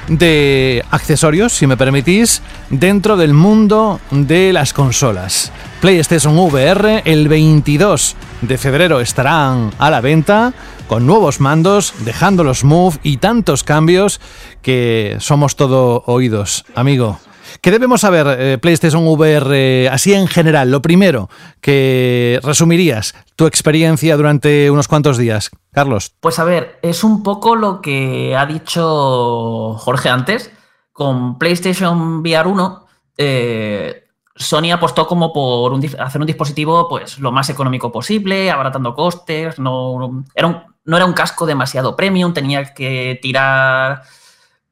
de 0.07 0.83
accesorios, 0.91 1.53
si 1.53 1.67
me 1.67 1.77
permitís, 1.77 2.41
dentro 2.69 3.17
del 3.17 3.33
mundo 3.33 3.99
de 4.11 4.53
las 4.53 4.73
consolas. 4.73 5.51
PlayStation 5.81 6.37
VR 6.37 7.01
el 7.05 7.27
22 7.27 8.15
de 8.41 8.57
febrero 8.57 8.99
estarán 8.99 9.71
a 9.79 9.89
la 9.89 10.01
venta 10.01 10.53
con 10.87 11.05
nuevos 11.05 11.39
mandos, 11.39 11.93
dejando 11.99 12.43
los 12.43 12.63
Move 12.63 12.97
y 13.03 13.17
tantos 13.17 13.63
cambios 13.63 14.19
que 14.61 15.17
somos 15.19 15.55
todo 15.55 16.03
oídos, 16.05 16.65
amigo. 16.75 17.19
¿Qué 17.61 17.71
debemos 17.71 18.01
saber 18.01 18.27
eh, 18.39 18.57
PlayStation 18.57 19.05
VR 19.07 19.89
así 19.89 20.13
en 20.13 20.27
general? 20.27 20.71
Lo 20.71 20.81
primero 20.81 21.29
que 21.61 22.39
resumirías 22.43 23.15
tu 23.35 23.45
experiencia 23.45 24.15
durante 24.17 24.69
unos 24.71 24.87
cuantos 24.87 25.17
días, 25.17 25.51
Carlos. 25.71 26.13
Pues 26.19 26.39
a 26.39 26.43
ver, 26.43 26.79
es 26.81 27.03
un 27.03 27.23
poco 27.23 27.55
lo 27.55 27.81
que 27.81 28.35
ha 28.35 28.45
dicho 28.45 29.75
Jorge 29.77 30.09
antes. 30.09 30.51
Con 30.91 31.39
PlayStation 31.39 32.19
VR 32.19 32.47
1, 32.47 32.85
eh, 33.17 34.03
Sony 34.35 34.71
apostó 34.71 35.07
como 35.07 35.33
por 35.33 35.73
hacer 35.99 36.21
un 36.21 36.27
dispositivo 36.27 36.87
pues, 36.87 37.19
lo 37.19 37.31
más 37.31 37.49
económico 37.49 37.91
posible, 37.91 38.51
abaratando 38.51 38.93
costes. 38.93 39.57
No 39.59 40.23
era, 40.35 40.67
no 40.85 40.97
era 40.97 41.05
un 41.05 41.13
casco 41.13 41.45
demasiado 41.45 41.95
premium, 41.95 42.33
tenía 42.33 42.73
que 42.73 43.17
tirar 43.21 44.03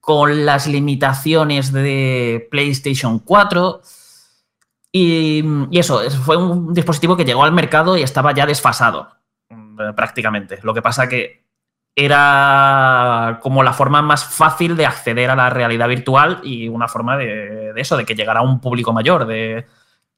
con 0.01 0.45
las 0.45 0.67
limitaciones 0.67 1.71
de 1.71 2.47
PlayStation 2.51 3.19
4. 3.19 3.81
Y, 4.91 5.43
eso, 5.71 6.01
fue 6.25 6.35
un 6.35 6.73
dispositivo 6.73 7.15
que 7.15 7.23
llegó 7.23 7.43
al 7.43 7.53
mercado 7.53 7.95
y 7.95 8.01
estaba 8.01 8.33
ya 8.33 8.45
desfasado, 8.45 9.09
mm, 9.49 9.93
prácticamente. 9.95 10.59
Lo 10.63 10.73
que 10.73 10.81
pasa 10.81 11.07
que 11.07 11.45
era 11.95 13.39
como 13.41 13.63
la 13.63 13.73
forma 13.73 14.01
más 14.01 14.25
fácil 14.25 14.75
de 14.77 14.85
acceder 14.85 15.29
a 15.29 15.35
la 15.35 15.49
realidad 15.49 15.87
virtual 15.87 16.39
y 16.43 16.67
una 16.69 16.87
forma 16.87 17.17
de, 17.17 17.73
eso, 17.75 17.97
de 17.97 18.05
que 18.05 18.15
llegara 18.15 18.39
a 18.39 18.43
un 18.43 18.59
público 18.61 18.93
mayor, 18.93 19.25
de 19.27 19.65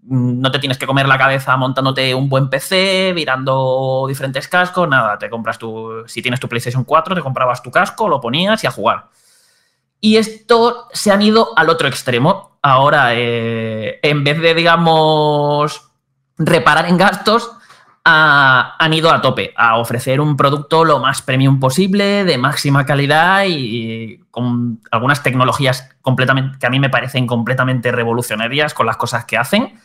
mm, 0.02 0.40
no 0.42 0.52
te 0.52 0.60
tienes 0.60 0.78
que 0.78 0.88
comer 0.88 1.08
la 1.08 1.18
cabeza 1.18 1.58
montándote 1.58 2.16
un 2.16 2.30
buen 2.30 2.50
PC, 2.50 3.14
virando 3.14 4.06
diferentes 4.08 4.48
cascos, 4.48 4.88
nada, 4.88 5.18
te 5.20 5.30
compras 5.30 5.60
tu, 5.60 6.04
si 6.08 6.22
tienes 6.22 6.40
tu 6.40 6.48
PlayStation 6.50 6.84
4, 6.84 7.16
te 7.16 7.22
comprabas 7.22 7.62
tu 7.64 7.72
casco, 7.72 8.08
lo 8.08 8.22
ponías 8.22 8.64
y 8.64 8.68
a 8.68 8.72
jugar. 8.72 9.10
Y 10.06 10.18
esto 10.18 10.90
se 10.92 11.14
han 11.14 11.22
ido 11.22 11.58
al 11.58 11.70
otro 11.70 11.88
extremo. 11.88 12.58
Ahora, 12.62 13.12
eh, 13.14 14.02
en 14.04 14.26
vez 14.26 14.38
de, 14.42 14.54
digamos, 14.54 15.92
reparar 16.38 16.88
en 16.88 16.98
gastos, 16.98 17.50
han 18.04 18.94
ido 18.94 19.10
a 19.12 19.22
tope, 19.22 19.54
a 19.56 19.78
ofrecer 19.78 20.20
un 20.20 20.36
producto 20.36 20.84
lo 20.84 21.00
más 21.00 21.22
premium 21.22 21.58
posible, 21.58 22.26
de 22.26 22.38
máxima 22.38 22.86
calidad 22.86 23.46
y 23.48 24.20
con 24.30 24.82
algunas 24.92 25.24
tecnologías 25.24 25.90
completamente, 26.02 26.60
que 26.60 26.68
a 26.68 26.70
mí 26.70 26.82
me 26.82 26.90
parecen 26.90 27.26
completamente 27.26 27.90
revolucionarias 27.94 28.74
con 28.74 28.86
las 28.86 28.98
cosas 28.98 29.24
que 29.24 29.38
hacen 29.38 29.80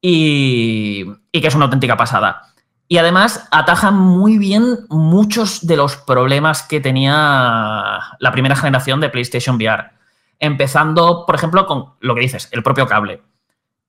y 0.00 1.04
que 1.32 1.46
es 1.46 1.54
una 1.54 1.66
auténtica 1.66 1.96
pasada. 1.96 2.53
Y 2.86 2.98
además 2.98 3.48
atajan 3.50 3.94
muy 3.94 4.38
bien 4.38 4.86
muchos 4.88 5.66
de 5.66 5.76
los 5.76 5.96
problemas 5.96 6.62
que 6.62 6.80
tenía 6.80 8.00
la 8.18 8.32
primera 8.32 8.56
generación 8.56 9.00
de 9.00 9.08
PlayStation 9.08 9.56
VR. 9.56 9.90
Empezando, 10.38 11.24
por 11.26 11.34
ejemplo, 11.34 11.66
con 11.66 11.94
lo 12.00 12.14
que 12.14 12.20
dices, 12.20 12.48
el 12.52 12.62
propio 12.62 12.86
cable. 12.86 13.22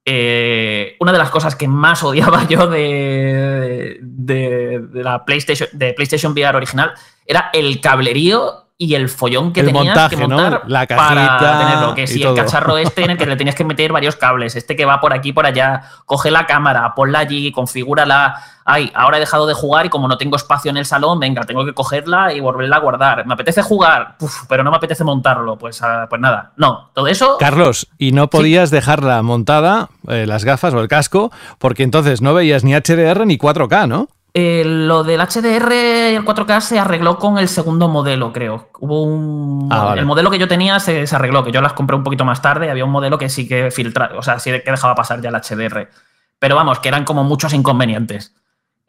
Eh, 0.07 0.95
una 0.99 1.11
de 1.11 1.17
las 1.17 1.31
cosas 1.31 1.55
que 1.55 1.67
más 1.67 2.03
odiaba 2.03 2.45
yo 2.49 2.67
de, 2.67 3.97
de, 4.01 4.87
la 4.93 5.25
PlayStation, 5.25 5.67
de 5.73 5.93
PlayStation 5.93 6.33
VR 6.33 6.55
original 6.55 6.93
era 7.25 7.49
el 7.53 7.81
cablerío 7.81 8.64
y 8.77 8.95
el 8.95 9.07
follón 9.07 9.53
que 9.53 9.63
tenías 9.63 10.09
que 10.09 10.17
montar 10.17 10.63
La 10.67 10.85
para 10.85 11.37
tenerlo. 11.37 11.95
Que 11.95 12.07
si 12.07 12.21
el 12.23 12.35
cacharro 12.35 12.77
este 12.77 13.03
en 13.03 13.11
el 13.11 13.17
que 13.17 13.25
le 13.25 13.35
tienes 13.37 13.55
que 13.55 13.63
meter 13.63 13.91
varios 13.91 14.15
cables, 14.17 14.55
este 14.55 14.75
que 14.75 14.85
va 14.85 14.99
por 14.99 15.13
aquí 15.13 15.31
por 15.31 15.45
allá, 15.45 15.83
coge 16.05 16.29
la 16.29 16.45
cámara, 16.45 16.93
ponla 16.93 17.19
allí, 17.19 17.51
configúrala. 17.51 18.35
Ay, 18.65 18.91
ahora 18.95 19.17
he 19.17 19.19
dejado 19.19 19.45
de 19.45 19.53
jugar 19.53 19.85
y 19.85 19.89
como 19.89 20.07
no 20.07 20.17
tengo 20.17 20.35
espacio 20.35 20.71
en 20.71 20.77
el 20.77 20.85
salón, 20.85 21.19
venga, 21.19 21.43
tengo 21.43 21.63
que 21.65 21.73
cogerla 21.73 22.33
y 22.33 22.39
volverla 22.39 22.77
a 22.77 22.79
guardar. 22.79 23.25
Me 23.25 23.35
apetece 23.35 23.61
jugar, 23.61 24.17
pero 24.49 24.63
no 24.63 24.71
me 24.71 24.77
apetece 24.77 25.03
montarlo. 25.03 25.57
Pues, 25.57 25.81
ah, 25.81 26.07
pues 26.09 26.19
nada, 26.19 26.51
no, 26.57 26.89
todo 26.93 27.07
eso. 27.07 27.37
Carlos, 27.39 27.87
y 27.97 28.11
no 28.11 28.29
podías 28.29 28.71
dejarla 28.71 29.21
montada, 29.21 29.89
eh, 30.09 30.25
las 30.27 30.43
gafas 30.43 30.73
o 30.73 30.79
el 30.81 30.87
casco, 30.87 31.31
porque 31.59 31.83
entonces 31.83 32.21
no 32.21 32.33
veías 32.33 32.63
ni 32.63 32.73
HDR 32.73 33.25
ni 33.25 33.37
4K, 33.37 33.87
¿no? 33.87 34.09
Eh, 34.37 34.63
lo 34.65 35.05
del 35.05 35.21
HDR 35.21 35.71
y 36.11 36.15
el 36.15 36.25
4K 36.25 36.59
se 36.59 36.77
arregló 36.77 37.17
con 37.17 37.37
el 37.37 37.47
segundo 37.47 37.87
modelo, 37.87 38.33
creo. 38.33 38.67
Hubo 38.81 39.03
un. 39.03 39.69
Ah, 39.71 39.95
el 39.97 40.05
modelo 40.05 40.29
que 40.29 40.37
yo 40.37 40.49
tenía 40.49 40.77
se, 40.81 41.05
arregló, 41.09 41.41
que 41.41 41.53
yo 41.53 41.61
las 41.61 41.71
compré 41.71 41.95
un 41.95 42.03
poquito 42.03 42.25
más 42.25 42.41
tarde. 42.41 42.69
Había 42.69 42.83
un 42.83 42.91
modelo 42.91 43.17
que 43.17 43.29
sí 43.29 43.47
que 43.47 43.71
filtraba, 43.71 44.17
o 44.17 44.21
sea, 44.21 44.39
sí 44.39 44.51
que 44.51 44.71
dejaba 44.71 44.93
pasar 44.93 45.21
ya 45.21 45.29
el 45.29 45.35
HDR. 45.35 45.89
Pero 46.37 46.53
vamos, 46.57 46.79
que 46.79 46.89
eran 46.89 47.05
como 47.05 47.23
muchos 47.23 47.53
inconvenientes. 47.53 48.35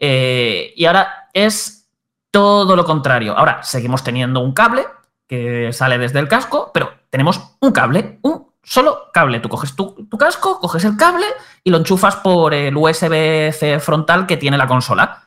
Eh, 0.00 0.72
y 0.74 0.84
ahora 0.84 1.28
es 1.32 1.88
todo 2.32 2.74
lo 2.74 2.84
contrario. 2.84 3.38
Ahora 3.38 3.62
seguimos 3.62 4.02
teniendo 4.02 4.40
un 4.40 4.52
cable 4.52 4.84
que 5.28 5.72
sale 5.72 5.96
desde 5.96 6.18
el 6.18 6.26
casco, 6.26 6.72
pero 6.74 6.90
tenemos 7.08 7.56
un 7.60 7.70
cable, 7.70 8.18
un 8.22 8.48
solo 8.64 9.12
cable. 9.12 9.38
Tú 9.38 9.48
coges 9.48 9.76
tu, 9.76 10.08
tu 10.10 10.18
casco, 10.18 10.58
coges 10.58 10.84
el 10.84 10.96
cable 10.96 11.26
y 11.62 11.70
lo 11.70 11.76
enchufas 11.76 12.16
por 12.16 12.52
el 12.52 12.76
USB-C 12.76 13.78
frontal 13.78 14.26
que 14.26 14.36
tiene 14.36 14.58
la 14.58 14.66
consola. 14.66 15.25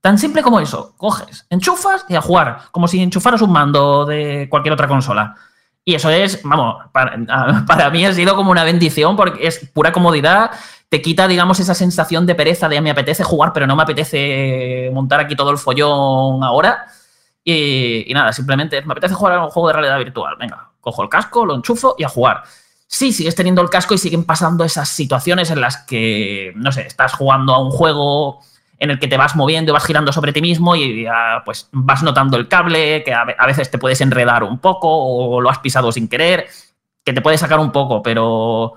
Tan 0.00 0.18
simple 0.18 0.42
como 0.42 0.60
eso. 0.60 0.94
Coges, 0.96 1.46
enchufas 1.50 2.06
y 2.08 2.14
a 2.14 2.22
jugar, 2.22 2.62
como 2.70 2.88
si 2.88 3.02
enchufaras 3.02 3.42
un 3.42 3.52
mando 3.52 4.06
de 4.06 4.48
cualquier 4.48 4.72
otra 4.72 4.88
consola. 4.88 5.34
Y 5.84 5.94
eso 5.94 6.10
es, 6.10 6.40
vamos, 6.42 6.76
para, 6.92 7.90
mí 7.90 8.04
ha 8.04 8.12
sido 8.12 8.36
como 8.36 8.50
una 8.50 8.64
bendición 8.64 9.16
porque 9.16 9.46
es 9.46 9.70
pura 9.72 9.92
comodidad. 9.92 10.50
Te 10.88 11.02
quita, 11.02 11.28
digamos, 11.28 11.60
esa 11.60 11.74
sensación 11.74 12.26
de 12.26 12.34
pereza 12.34 12.68
de 12.68 12.80
me 12.80 12.90
apetece 12.90 13.24
jugar, 13.24 13.52
pero 13.52 13.66
no 13.66 13.76
me 13.76 13.82
apetece 13.82 14.90
montar 14.92 15.20
aquí 15.20 15.36
todo 15.36 15.50
el 15.50 15.58
follón 15.58 16.42
ahora. 16.42 16.86
Y, 17.44 18.10
nada, 18.12 18.32
simplemente 18.32 18.82
me 18.82 18.92
apetece 18.92 19.14
jugar 19.14 19.34
a 19.34 19.44
un 19.44 19.50
juego 19.50 19.68
de 19.68 19.74
realidad 19.74 19.98
virtual. 19.98 20.36
Venga, 20.38 20.70
cojo 20.80 21.02
el 21.02 21.08
casco, 21.08 21.44
lo 21.44 21.54
enchufo 21.54 21.94
y 21.98 22.04
a 22.04 22.08
jugar. 22.08 22.42
Sí, 22.86 23.12
sigues 23.12 23.34
teniendo 23.34 23.62
el 23.62 23.70
casco 23.70 23.94
y 23.94 23.98
siguen 23.98 24.24
pasando 24.24 24.64
esas 24.64 24.88
situaciones 24.88 25.50
en 25.50 25.60
las 25.60 25.78
que, 25.78 26.52
no 26.56 26.72
sé, 26.72 26.82
estás 26.86 27.12
jugando 27.12 27.54
a 27.54 27.62
un 27.62 27.70
juego 27.70 28.40
en 28.80 28.90
el 28.90 28.98
que 28.98 29.08
te 29.08 29.18
vas 29.18 29.36
moviendo 29.36 29.70
y 29.70 29.74
vas 29.74 29.84
girando 29.84 30.10
sobre 30.10 30.32
ti 30.32 30.40
mismo 30.40 30.74
y 30.74 31.06
pues 31.44 31.68
vas 31.70 32.02
notando 32.02 32.38
el 32.38 32.48
cable, 32.48 33.04
que 33.04 33.12
a, 33.12 33.24
veces 33.46 33.70
te 33.70 33.78
puedes 33.78 34.00
enredar 34.00 34.42
un 34.42 34.58
poco 34.58 34.88
o 34.90 35.40
lo 35.40 35.50
has 35.50 35.58
pisado 35.58 35.92
sin 35.92 36.08
querer, 36.08 36.48
que 37.04 37.12
te 37.12 37.20
puede 37.20 37.36
sacar 37.36 37.60
un 37.60 37.72
poco, 37.72 38.02
pero, 38.02 38.72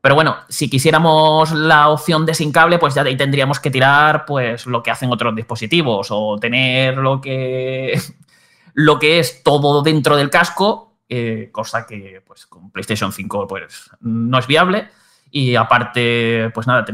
pero 0.00 0.14
bueno, 0.14 0.38
si 0.48 0.70
quisiéramos 0.70 1.52
la 1.52 1.90
opción 1.90 2.24
de 2.24 2.32
sin 2.32 2.52
cable, 2.52 2.78
pues 2.78 2.94
ya 2.94 3.02
ahí 3.02 3.18
tendríamos 3.18 3.60
que 3.60 3.70
tirar 3.70 4.24
pues 4.24 4.64
lo 4.66 4.82
que 4.82 4.90
hacen 4.90 5.12
otros 5.12 5.36
dispositivos 5.36 6.08
o 6.10 6.38
tener 6.38 6.96
lo 6.96 7.20
que, 7.20 8.00
lo 8.72 8.98
que 8.98 9.18
es 9.18 9.42
todo 9.42 9.82
dentro 9.82 10.16
del 10.16 10.30
casco, 10.30 10.96
eh, 11.06 11.50
cosa 11.52 11.86
que 11.86 12.22
pues 12.26 12.46
con 12.46 12.70
PlayStation 12.70 13.12
5 13.12 13.46
pues 13.46 13.90
no 14.00 14.38
es 14.38 14.46
viable. 14.46 14.88
Y 15.30 15.56
aparte, 15.56 16.50
pues 16.54 16.66
nada, 16.68 16.84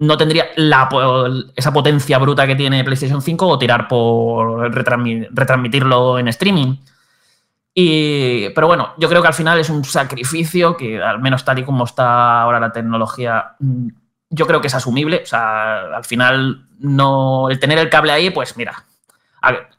no 0.00 0.16
tendría 0.16 0.46
esa 1.56 1.72
potencia 1.72 2.18
bruta 2.18 2.46
que 2.46 2.54
tiene 2.54 2.84
PlayStation 2.84 3.20
5 3.20 3.46
o 3.46 3.58
tirar 3.58 3.88
por 3.88 4.72
retransmitirlo 4.72 6.18
en 6.18 6.28
streaming. 6.28 6.76
Y, 7.74 8.48
pero 8.50 8.66
bueno, 8.66 8.94
yo 8.96 9.08
creo 9.08 9.22
que 9.22 9.28
al 9.28 9.34
final 9.34 9.58
es 9.58 9.70
un 9.70 9.84
sacrificio 9.84 10.76
que, 10.76 11.02
al 11.02 11.20
menos 11.20 11.44
tal 11.44 11.58
y 11.58 11.64
como 11.64 11.84
está 11.84 12.42
ahora 12.42 12.60
la 12.60 12.72
tecnología, 12.72 13.54
mm, 13.58 13.88
yo 14.30 14.46
creo 14.46 14.60
que 14.60 14.68
es 14.68 14.74
asumible. 14.74 15.20
O 15.22 15.26
sea, 15.26 15.96
al 15.96 16.04
final, 16.04 16.66
no, 16.78 17.48
el 17.50 17.58
tener 17.58 17.78
el 17.78 17.90
cable 17.90 18.12
ahí, 18.12 18.30
pues 18.30 18.56
mira, 18.56 18.84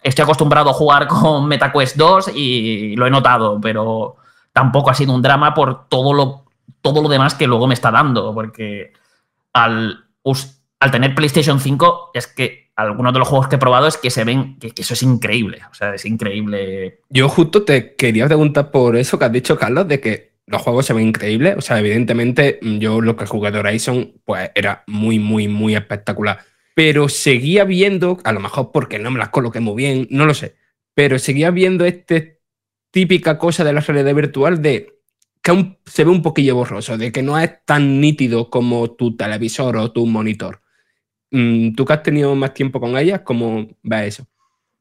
estoy 0.04 0.24
acostumbrado 0.24 0.70
a 0.70 0.74
jugar 0.74 1.08
con 1.08 1.48
MetaQuest 1.48 1.96
2 1.98 2.32
y 2.36 2.96
lo 2.96 3.08
he 3.08 3.10
notado, 3.10 3.60
pero 3.62 4.18
tampoco 4.54 4.90
ha 4.90 4.96
sido 4.96 5.14
un 5.14 5.22
drama 5.22 5.54
por 5.54 5.88
todo 5.88 6.14
lo, 6.14 6.46
todo 6.82 7.02
lo 7.02 7.10
demás 7.10 7.36
que 7.36 7.48
luego 7.48 7.68
me 7.68 7.74
está 7.74 7.92
dando, 7.92 8.34
porque 8.34 8.94
al, 9.54 10.09
al 10.80 10.92
tener 10.92 11.16
PlayStation 11.16 11.60
5, 11.60 12.12
es 12.14 12.28
que 12.28 12.70
algunos 12.76 13.12
de 13.14 13.20
los 13.20 13.28
juegos 13.28 13.48
que 13.48 13.56
he 13.56 13.60
probado 13.60 13.88
es 13.88 13.98
que 13.98 14.10
se 14.10 14.24
ven, 14.24 14.58
que, 14.60 14.72
eso 14.78 14.94
es 14.94 15.04
increíble. 15.04 15.62
O 15.70 15.74
sea, 15.74 15.94
es 15.94 16.06
increíble. 16.06 17.02
Yo 17.10 17.28
justo 17.28 17.64
te 17.64 17.96
quería 17.96 18.28
preguntar 18.28 18.72
por 18.72 18.96
eso 18.96 19.20
que 19.20 19.26
has 19.26 19.32
dicho, 19.32 19.58
Carlos, 19.58 19.88
de 19.88 20.00
que 20.00 20.30
los 20.46 20.62
juegos 20.62 20.86
se 20.86 20.94
ven 20.94 21.08
increíbles. 21.08 21.56
O 21.58 21.62
sea, 21.62 21.80
evidentemente, 21.80 22.60
yo 22.62 23.02
lo 23.02 23.16
que 23.16 23.26
jugué 23.26 23.52
de 23.52 23.60
Horizon, 23.60 24.14
pues 24.24 24.52
era 24.56 24.84
muy, 24.88 25.20
muy, 25.20 25.48
muy 25.48 25.76
espectacular. 25.76 26.40
Pero 26.74 27.10
seguía 27.10 27.66
viendo, 27.66 28.18
a 28.24 28.32
lo 28.32 28.40
mejor 28.40 28.72
porque 28.72 29.00
no 29.00 29.12
me 29.12 29.20
las 29.20 29.30
coloqué 29.30 29.60
muy 29.60 29.76
bien, 29.76 30.08
no 30.10 30.26
lo 30.26 30.34
sé, 30.34 30.56
pero 30.94 31.20
seguía 31.20 31.52
viendo 31.52 31.84
este 31.84 32.40
típica 32.92 33.38
cosa 33.38 33.64
de 33.64 33.74
la 33.74 33.82
realidad 33.82 34.16
virtual 34.16 34.62
de 34.62 34.99
se 35.86 36.04
ve 36.04 36.12
un 36.12 36.22
poquillo 36.22 36.56
borroso, 36.56 36.98
de 36.98 37.12
que 37.12 37.22
no 37.22 37.38
es 37.38 37.66
tan 37.66 38.00
nítido 38.02 38.50
como 38.50 38.92
tu 38.92 39.16
televisor 39.16 39.78
o 39.78 39.92
tu 39.92 40.06
monitor. 40.06 40.62
Mm, 41.32 41.76
¿Tú 41.76 41.86
que 41.86 41.94
has 41.94 42.04
tenido 42.04 42.34
más 42.36 42.54
tiempo 42.54 42.80
con 42.80 42.98
ellas, 42.98 43.22
cómo 43.24 43.68
ves 43.84 44.20
eso? 44.20 44.28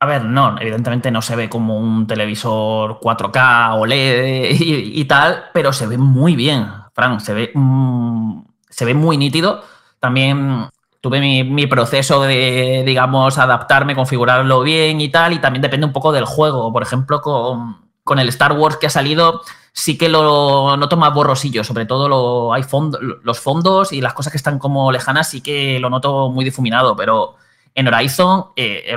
A 0.00 0.06
ver, 0.06 0.24
no, 0.24 0.56
evidentemente 0.60 1.10
no 1.10 1.22
se 1.22 1.34
ve 1.34 1.48
como 1.48 1.78
un 1.78 2.06
televisor 2.06 3.00
4K 3.00 3.80
OLED 3.80 4.50
y, 4.60 5.00
y 5.00 5.04
tal, 5.06 5.44
pero 5.52 5.72
se 5.72 5.86
ve 5.86 5.98
muy 5.98 6.36
bien, 6.36 6.66
Frank, 6.94 7.20
se 7.20 7.34
ve, 7.34 7.50
mm, 7.54 8.42
se 8.68 8.84
ve 8.84 8.94
muy 8.94 9.16
nítido. 9.16 9.62
También 9.98 10.68
tuve 11.00 11.20
mi, 11.20 11.44
mi, 11.44 11.66
proceso 11.66 12.22
de, 12.22 12.82
digamos, 12.86 13.38
adaptarme, 13.38 13.94
configurarlo 13.94 14.62
bien 14.62 15.00
y 15.00 15.08
tal, 15.08 15.32
y 15.32 15.40
también 15.40 15.62
depende 15.62 15.86
un 15.86 15.92
poco 15.92 16.12
del 16.12 16.24
juego. 16.24 16.72
Por 16.72 16.82
ejemplo, 16.82 17.20
con, 17.20 17.87
con 18.08 18.18
el 18.18 18.30
Star 18.30 18.52
Wars 18.52 18.78
que 18.78 18.86
ha 18.86 18.90
salido, 18.90 19.42
sí 19.70 19.98
que 19.98 20.08
lo 20.08 20.74
noto 20.78 20.96
más 20.96 21.12
borrosillo, 21.12 21.62
sobre 21.62 21.84
todo 21.84 22.08
los 22.08 23.38
fondos 23.38 23.92
y 23.92 24.00
las 24.00 24.14
cosas 24.14 24.32
que 24.32 24.38
están 24.38 24.58
como 24.58 24.90
lejanas 24.90 25.28
sí 25.28 25.42
que 25.42 25.78
lo 25.78 25.90
noto 25.90 26.30
muy 26.30 26.42
difuminado, 26.42 26.96
pero 26.96 27.36
en 27.74 27.86
Horizon 27.86 28.46
eh, 28.56 28.96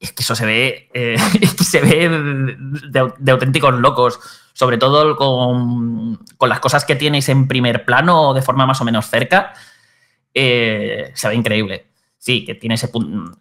es 0.00 0.12
que 0.14 0.22
eso 0.22 0.34
se 0.34 0.46
ve, 0.46 0.88
eh, 0.94 1.18
se 1.62 1.80
ve 1.82 2.08
de, 3.18 3.30
auténticos 3.32 3.74
locos, 3.74 4.18
sobre 4.54 4.78
todo 4.78 5.14
con, 5.14 6.18
las 6.48 6.60
cosas 6.60 6.86
que 6.86 6.96
tienes 6.96 7.28
en 7.28 7.46
primer 7.46 7.84
plano 7.84 8.32
de 8.32 8.40
forma 8.40 8.64
más 8.64 8.80
o 8.80 8.84
menos 8.86 9.10
cerca, 9.10 9.52
eh, 10.32 11.12
se 11.14 11.28
ve 11.28 11.34
increíble. 11.34 11.86
Sí, 12.16 12.46
que 12.46 12.54
tiene 12.54 12.76
ese 12.76 12.88
punto 12.88 13.36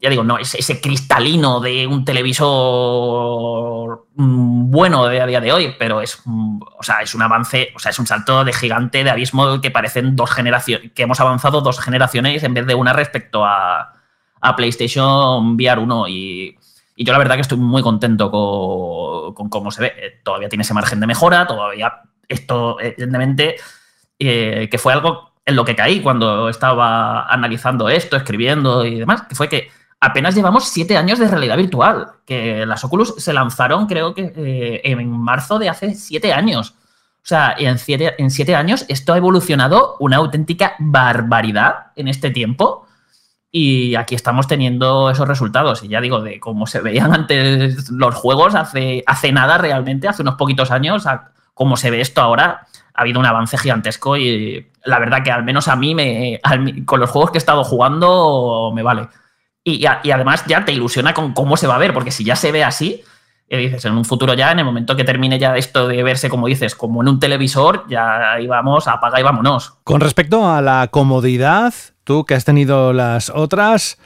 ya 0.00 0.10
digo, 0.10 0.24
no 0.24 0.38
es 0.38 0.54
ese 0.54 0.80
cristalino 0.80 1.60
de 1.60 1.86
un 1.86 2.04
televisor 2.04 4.06
mm, 4.14 4.70
bueno 4.70 5.06
de 5.06 5.20
a 5.20 5.26
día 5.26 5.40
de 5.40 5.52
hoy, 5.52 5.74
pero 5.78 6.00
es, 6.00 6.20
mm, 6.24 6.60
o 6.78 6.82
sea, 6.82 7.00
es 7.00 7.14
un 7.14 7.22
avance, 7.22 7.72
o 7.74 7.78
sea, 7.78 7.90
es 7.90 7.98
un 7.98 8.06
salto 8.06 8.44
de 8.44 8.52
gigante, 8.52 9.04
de 9.04 9.10
abismo 9.10 9.60
que 9.60 9.70
parecen 9.70 10.16
dos 10.16 10.30
generaciones, 10.30 10.92
que 10.92 11.02
hemos 11.02 11.20
avanzado 11.20 11.60
dos 11.60 11.80
generaciones 11.80 12.42
en 12.42 12.54
vez 12.54 12.66
de 12.66 12.74
una 12.74 12.92
respecto 12.92 13.44
a, 13.44 13.92
PlayStation 14.56 15.56
VR 15.56 15.80
1 15.80 16.08
y, 16.08 16.56
yo 16.96 17.12
la 17.12 17.18
verdad 17.18 17.34
que 17.34 17.40
estoy 17.40 17.58
muy 17.58 17.82
contento 17.82 18.30
con, 18.30 19.48
cómo 19.50 19.72
se 19.72 19.82
ve. 19.82 19.92
Eh, 19.96 20.20
todavía 20.22 20.48
tiene 20.48 20.62
ese 20.62 20.72
margen 20.72 21.00
de 21.00 21.08
mejora, 21.08 21.48
todavía 21.48 22.02
esto, 22.28 22.78
evidentemente, 22.80 23.56
eh, 24.20 24.68
que 24.70 24.78
fue 24.78 24.92
algo 24.92 25.32
en 25.44 25.56
lo 25.56 25.64
que 25.64 25.76
caí 25.76 26.00
cuando 26.00 26.48
estaba 26.48 27.26
analizando 27.26 27.88
esto, 27.88 28.16
escribiendo 28.16 28.84
y 28.84 29.00
demás, 29.00 29.22
que 29.22 29.34
fue 29.34 29.48
que 29.48 29.68
apenas 30.00 30.34
llevamos 30.34 30.68
siete 30.68 30.96
años 30.96 31.18
de 31.18 31.28
realidad 31.28 31.56
virtual, 31.56 32.08
que 32.24 32.66
las 32.66 32.84
Oculus 32.84 33.14
se 33.18 33.32
lanzaron 33.32 33.86
creo 33.86 34.14
que 34.14 34.32
eh, 34.36 34.80
en 34.84 35.08
marzo 35.10 35.58
de 35.58 35.68
hace 35.68 35.94
siete 35.94 36.32
años. 36.32 36.74
O 37.26 37.28
sea, 37.28 37.56
en 37.58 37.78
siete, 37.78 38.14
en 38.18 38.30
siete 38.30 38.54
años 38.54 38.84
esto 38.88 39.12
ha 39.12 39.16
evolucionado 39.16 39.96
una 39.98 40.18
auténtica 40.18 40.74
barbaridad 40.78 41.86
en 41.96 42.08
este 42.08 42.30
tiempo. 42.30 42.86
Y 43.50 43.94
aquí 43.94 44.14
estamos 44.14 44.46
teniendo 44.46 45.10
esos 45.10 45.26
resultados. 45.26 45.82
Y 45.82 45.88
ya 45.88 46.00
digo, 46.00 46.20
de 46.20 46.38
cómo 46.38 46.66
se 46.66 46.80
veían 46.80 47.14
antes 47.14 47.90
los 47.90 48.14
juegos 48.14 48.54
hace, 48.54 49.02
hace 49.06 49.32
nada 49.32 49.58
realmente, 49.58 50.08
hace 50.08 50.22
unos 50.22 50.34
poquitos 50.34 50.70
años, 50.70 51.06
a 51.06 51.30
cómo 51.54 51.76
se 51.76 51.90
ve 51.90 52.00
esto 52.00 52.20
ahora, 52.20 52.66
ha 52.94 53.00
habido 53.00 53.18
un 53.18 53.26
avance 53.26 53.56
gigantesco. 53.56 54.16
Y 54.16 54.70
la 54.84 54.98
verdad 54.98 55.24
que 55.24 55.32
al 55.32 55.42
menos 55.42 55.68
a 55.68 55.74
mí, 55.74 55.94
me, 55.94 56.40
con 56.84 57.00
los 57.00 57.10
juegos 57.10 57.30
que 57.30 57.38
he 57.38 57.40
estado 57.40 57.64
jugando, 57.64 58.72
me 58.74 58.82
vale. 58.82 59.08
Y, 59.68 59.84
además 59.84 60.44
ya 60.46 60.64
te 60.64 60.70
ilusiona 60.70 61.12
con 61.12 61.32
cómo 61.32 61.56
se 61.56 61.66
va 61.66 61.74
a 61.74 61.78
ver, 61.78 61.92
porque 61.92 62.12
si 62.12 62.22
ya 62.22 62.36
se 62.36 62.52
ve 62.52 62.62
así, 62.62 63.02
dices, 63.50 63.84
en 63.84 63.94
un 63.94 64.04
futuro 64.04 64.32
ya, 64.34 64.52
en 64.52 64.60
el 64.60 64.64
momento 64.64 64.94
que 64.94 65.02
termine 65.02 65.40
ya 65.40 65.56
esto 65.56 65.88
de 65.88 66.04
verse, 66.04 66.28
como 66.28 66.46
dices, 66.46 66.76
como 66.76 67.02
en 67.02 67.08
un 67.08 67.18
televisor, 67.18 67.84
ya 67.88 68.34
ahí 68.34 68.46
vamos, 68.46 68.86
apaga 68.86 69.18
y 69.18 69.24
vámonos. 69.24 69.74
Con 69.82 70.00
respecto 70.00 70.48
a 70.48 70.62
la 70.62 70.86
comodidad, 70.92 71.74
tú 72.04 72.24
que 72.24 72.34
has 72.34 72.44
tenido 72.44 72.92
las 72.92 73.28
otras, 73.28 73.98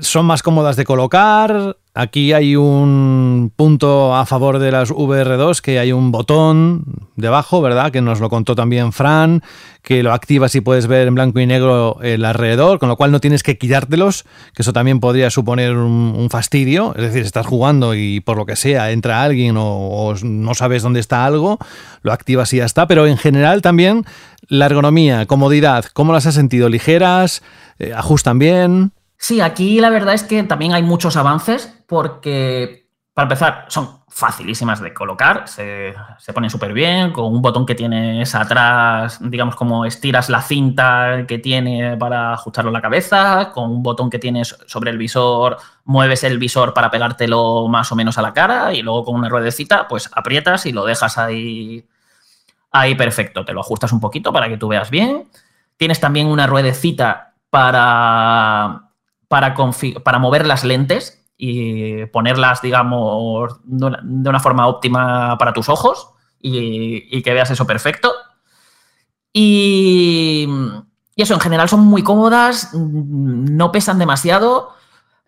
son 0.00 0.26
más 0.26 0.42
cómodas 0.42 0.76
de 0.76 0.84
colocar. 0.84 1.76
Aquí 1.94 2.32
hay 2.32 2.56
un 2.56 3.52
punto 3.54 4.14
a 4.14 4.24
favor 4.24 4.58
de 4.58 4.72
las 4.72 4.90
VR2, 4.90 5.60
que 5.60 5.78
hay 5.78 5.92
un 5.92 6.10
botón 6.10 6.84
debajo, 7.16 7.60
¿verdad? 7.60 7.92
Que 7.92 8.00
nos 8.00 8.18
lo 8.18 8.30
contó 8.30 8.54
también 8.54 8.92
Fran, 8.92 9.42
que 9.82 10.02
lo 10.02 10.14
activas 10.14 10.54
y 10.54 10.62
puedes 10.62 10.86
ver 10.86 11.06
en 11.08 11.14
blanco 11.14 11.38
y 11.40 11.46
negro 11.46 11.98
el 12.00 12.24
alrededor, 12.24 12.78
con 12.78 12.88
lo 12.88 12.96
cual 12.96 13.12
no 13.12 13.20
tienes 13.20 13.42
que 13.42 13.58
quitártelos, 13.58 14.24
que 14.54 14.62
eso 14.62 14.72
también 14.72 15.00
podría 15.00 15.28
suponer 15.28 15.76
un, 15.76 16.28
fastidio. 16.30 16.94
Es 16.96 17.02
decir, 17.02 17.24
estás 17.24 17.44
jugando 17.44 17.94
y 17.94 18.20
por 18.20 18.38
lo 18.38 18.46
que 18.46 18.56
sea 18.56 18.90
entra 18.90 19.22
alguien 19.22 19.56
o, 19.58 20.14
no 20.22 20.54
sabes 20.54 20.82
dónde 20.82 21.00
está 21.00 21.26
algo, 21.26 21.58
lo 22.00 22.12
activas 22.14 22.54
y 22.54 22.56
ya 22.56 22.64
está. 22.64 22.86
Pero 22.86 23.06
en 23.06 23.18
general 23.18 23.60
también 23.60 24.06
la 24.48 24.64
ergonomía, 24.64 25.26
comodidad, 25.26 25.84
¿cómo 25.92 26.14
las 26.14 26.24
has 26.24 26.34
sentido? 26.34 26.70
¿Ligeras? 26.70 27.42
Eh, 27.78 27.92
¿Ajustan 27.94 28.38
bien? 28.38 28.92
Sí, 29.22 29.40
aquí 29.40 29.78
la 29.78 29.88
verdad 29.88 30.14
es 30.14 30.24
que 30.24 30.42
también 30.42 30.72
hay 30.72 30.82
muchos 30.82 31.16
avances 31.16 31.72
porque, 31.86 32.88
para 33.14 33.26
empezar, 33.26 33.66
son 33.68 34.00
facilísimas 34.08 34.80
de 34.80 34.92
colocar, 34.92 35.46
se, 35.46 35.94
ponen 36.34 36.50
súper 36.50 36.72
bien, 36.72 37.12
con 37.12 37.32
un 37.32 37.40
botón 37.40 37.64
que 37.64 37.76
tienes 37.76 38.34
atrás, 38.34 39.20
digamos 39.20 39.54
como 39.54 39.84
estiras 39.84 40.28
la 40.28 40.42
cinta 40.42 41.24
que 41.28 41.38
tiene 41.38 41.96
para 41.96 42.32
ajustarlo 42.32 42.70
a 42.70 42.72
la 42.72 42.82
cabeza, 42.82 43.52
con 43.54 43.70
un 43.70 43.84
botón 43.84 44.10
que 44.10 44.18
tienes 44.18 44.56
sobre 44.66 44.90
el 44.90 44.98
visor, 44.98 45.56
mueves 45.84 46.24
el 46.24 46.38
visor 46.38 46.74
para 46.74 46.90
pegártelo 46.90 47.68
más 47.68 47.92
o 47.92 47.94
menos 47.94 48.18
a 48.18 48.22
la 48.22 48.34
cara 48.34 48.74
y 48.74 48.82
luego 48.82 49.04
con 49.04 49.14
una 49.14 49.28
ruedecita, 49.28 49.86
pues 49.86 50.10
aprietas 50.12 50.66
y 50.66 50.72
lo 50.72 50.84
dejas 50.84 51.16
ahí, 51.16 51.86
ahí 52.72 52.96
perfecto, 52.96 53.44
te 53.44 53.52
lo 53.52 53.60
ajustas 53.60 53.92
un 53.92 54.00
poquito 54.00 54.32
para 54.32 54.48
que 54.48 54.56
tú 54.56 54.66
veas 54.66 54.90
bien. 54.90 55.28
Tienes 55.76 56.00
también 56.00 56.26
una 56.26 56.48
ruedecita 56.48 57.34
para 57.50 58.91
para, 59.32 60.18
mover 60.18 60.46
las 60.46 60.62
lentes 60.62 61.24
y 61.38 62.04
ponerlas, 62.06 62.60
digamos, 62.60 63.60
de 63.64 64.28
una, 64.28 64.40
forma 64.40 64.66
óptima 64.66 65.38
para 65.38 65.54
tus 65.54 65.70
ojos 65.70 66.10
y, 66.38 67.22
que 67.22 67.32
veas 67.32 67.50
eso 67.50 67.66
perfecto. 67.66 68.12
Y, 69.32 70.46
y, 71.16 71.22
eso, 71.22 71.32
en 71.32 71.40
general 71.40 71.70
son 71.70 71.80
muy 71.80 72.02
cómodas, 72.02 72.74
no 72.74 73.72
pesan 73.72 73.98
demasiado 73.98 74.74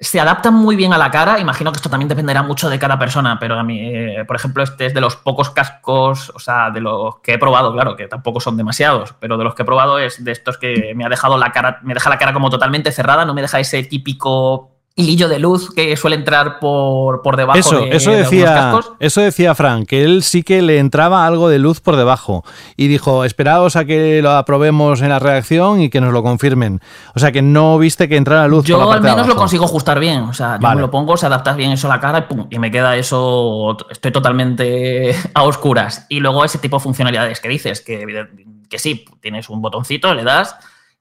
se 0.04 0.20
adaptan 0.20 0.54
muy 0.54 0.76
bien 0.76 0.92
a 0.92 0.98
la 0.98 1.10
cara. 1.10 1.38
Imagino 1.38 1.72
que 1.72 1.76
esto 1.76 1.90
también 1.90 2.08
dependerá 2.08 2.42
mucho 2.42 2.68
de 2.68 2.78
cada 2.78 2.98
persona, 2.98 3.38
pero 3.38 3.58
a 3.58 3.62
mí, 3.62 3.80
eh, 3.80 4.24
por 4.26 4.36
ejemplo, 4.36 4.62
este 4.62 4.86
es 4.86 4.94
de 4.94 5.00
los 5.00 5.16
pocos 5.16 5.50
cascos, 5.50 6.30
o 6.34 6.38
sea, 6.38 6.70
de 6.70 6.80
los 6.80 7.18
que 7.20 7.34
he 7.34 7.38
probado, 7.38 7.72
claro, 7.72 7.96
que 7.96 8.06
tampoco 8.06 8.40
son 8.40 8.56
demasiados, 8.56 9.14
pero 9.18 9.36
de 9.36 9.44
los 9.44 9.54
que 9.54 9.62
he 9.62 9.64
probado 9.64 9.98
es 9.98 10.22
de 10.22 10.32
estos 10.32 10.58
que 10.58 10.92
me 10.94 11.04
ha 11.04 11.08
dejado 11.08 11.38
la 11.38 11.52
cara, 11.52 11.80
me 11.82 11.94
deja 11.94 12.10
la 12.10 12.18
cara 12.18 12.32
como 12.32 12.50
totalmente 12.50 12.92
cerrada, 12.92 13.24
no 13.24 13.34
me 13.34 13.42
deja 13.42 13.60
ese 13.60 13.82
típico 13.82 14.73
hilillo 14.96 15.28
de 15.28 15.40
luz 15.40 15.74
que 15.74 15.96
suele 15.96 16.14
entrar 16.14 16.60
por, 16.60 17.20
por 17.22 17.36
debajo 17.36 17.58
eso, 17.58 17.80
de, 17.80 17.96
eso 17.96 18.12
decía, 18.12 18.78
Eso 19.00 19.20
decía 19.20 19.54
Frank, 19.56 19.88
que 19.88 20.04
él 20.04 20.22
sí 20.22 20.44
que 20.44 20.62
le 20.62 20.78
entraba 20.78 21.26
algo 21.26 21.48
de 21.48 21.58
luz 21.58 21.80
por 21.80 21.96
debajo. 21.96 22.44
Y 22.76 22.86
dijo, 22.86 23.24
esperaos 23.24 23.74
a 23.74 23.84
que 23.86 24.22
lo 24.22 24.30
aprobemos 24.30 25.02
en 25.02 25.08
la 25.08 25.18
reacción 25.18 25.80
y 25.80 25.90
que 25.90 26.00
nos 26.00 26.12
lo 26.12 26.22
confirmen. 26.22 26.80
O 27.16 27.18
sea, 27.18 27.32
que 27.32 27.42
no 27.42 27.76
viste 27.78 28.08
que 28.08 28.16
entrara 28.16 28.46
luz 28.46 28.64
yo 28.66 28.78
por 28.78 28.86
la 28.86 28.94
al 28.94 29.02
menos 29.02 29.26
lo 29.26 29.34
consigo 29.34 29.64
ajustar 29.64 29.98
bien. 29.98 30.22
O 30.22 30.32
sea, 30.32 30.58
yo 30.60 30.68
me 30.68 30.80
lo 30.80 30.90
pongo, 30.90 31.16
se 31.16 31.26
adapta 31.26 31.54
bien 31.54 31.72
eso 31.72 31.88
a 31.88 31.96
la 31.96 32.00
cara 32.00 32.18
y, 32.18 32.22
pum, 32.22 32.46
y 32.48 32.58
me 32.60 32.70
queda 32.70 32.96
eso, 32.96 33.76
estoy 33.90 34.12
totalmente 34.12 35.16
a 35.34 35.42
oscuras. 35.42 36.06
Y 36.08 36.20
luego 36.20 36.44
ese 36.44 36.58
tipo 36.58 36.76
de 36.76 36.82
funcionalidades 36.82 37.40
que 37.40 37.48
dices, 37.48 37.80
que, 37.80 38.28
que 38.70 38.78
sí, 38.78 39.04
tienes 39.20 39.48
un 39.48 39.60
botoncito, 39.60 40.14
le 40.14 40.22
das 40.22 40.54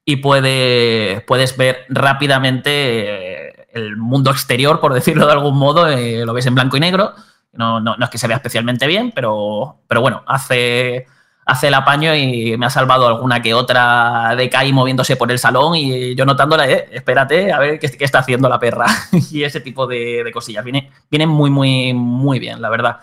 y 0.04 0.16
puede, 0.16 1.22
puedes 1.26 1.56
ver 1.56 1.86
rápidamente 1.88 3.53
el 3.74 3.96
mundo 3.96 4.30
exterior, 4.30 4.80
por 4.80 4.94
decirlo 4.94 5.26
de 5.26 5.32
algún 5.32 5.58
modo, 5.58 5.88
eh, 5.88 6.24
lo 6.24 6.32
ves 6.32 6.46
en 6.46 6.54
blanco 6.54 6.76
y 6.76 6.80
negro. 6.80 7.12
No, 7.52 7.80
no, 7.80 7.96
es 8.00 8.10
que 8.10 8.18
se 8.18 8.26
vea 8.26 8.36
especialmente 8.36 8.86
bien, 8.86 9.12
pero, 9.14 9.78
pero 9.86 10.00
bueno, 10.00 10.22
hace, 10.26 11.06
hace 11.46 11.68
el 11.68 11.74
apaño 11.74 12.14
y 12.14 12.56
me 12.56 12.66
ha 12.66 12.70
salvado 12.70 13.06
alguna 13.06 13.42
que 13.42 13.54
otra 13.54 14.34
de 14.36 14.48
Kai 14.48 14.72
moviéndose 14.72 15.14
por 15.16 15.30
el 15.30 15.38
salón 15.38 15.76
y 15.76 16.16
yo 16.16 16.24
notándola, 16.24 16.68
eh, 16.68 16.88
espérate, 16.90 17.52
a 17.52 17.58
ver 17.60 17.78
qué, 17.78 17.90
qué, 17.90 18.04
está 18.04 18.20
haciendo 18.20 18.48
la 18.48 18.58
perra. 18.58 18.86
y 19.30 19.44
ese 19.44 19.60
tipo 19.60 19.86
de, 19.86 20.28
cosillas. 20.32 20.64
Viene, 20.64 20.90
viene 21.10 21.26
muy, 21.26 21.50
muy, 21.50 21.92
muy 21.94 22.38
bien, 22.38 22.60
la 22.60 22.70
verdad. 22.70 23.00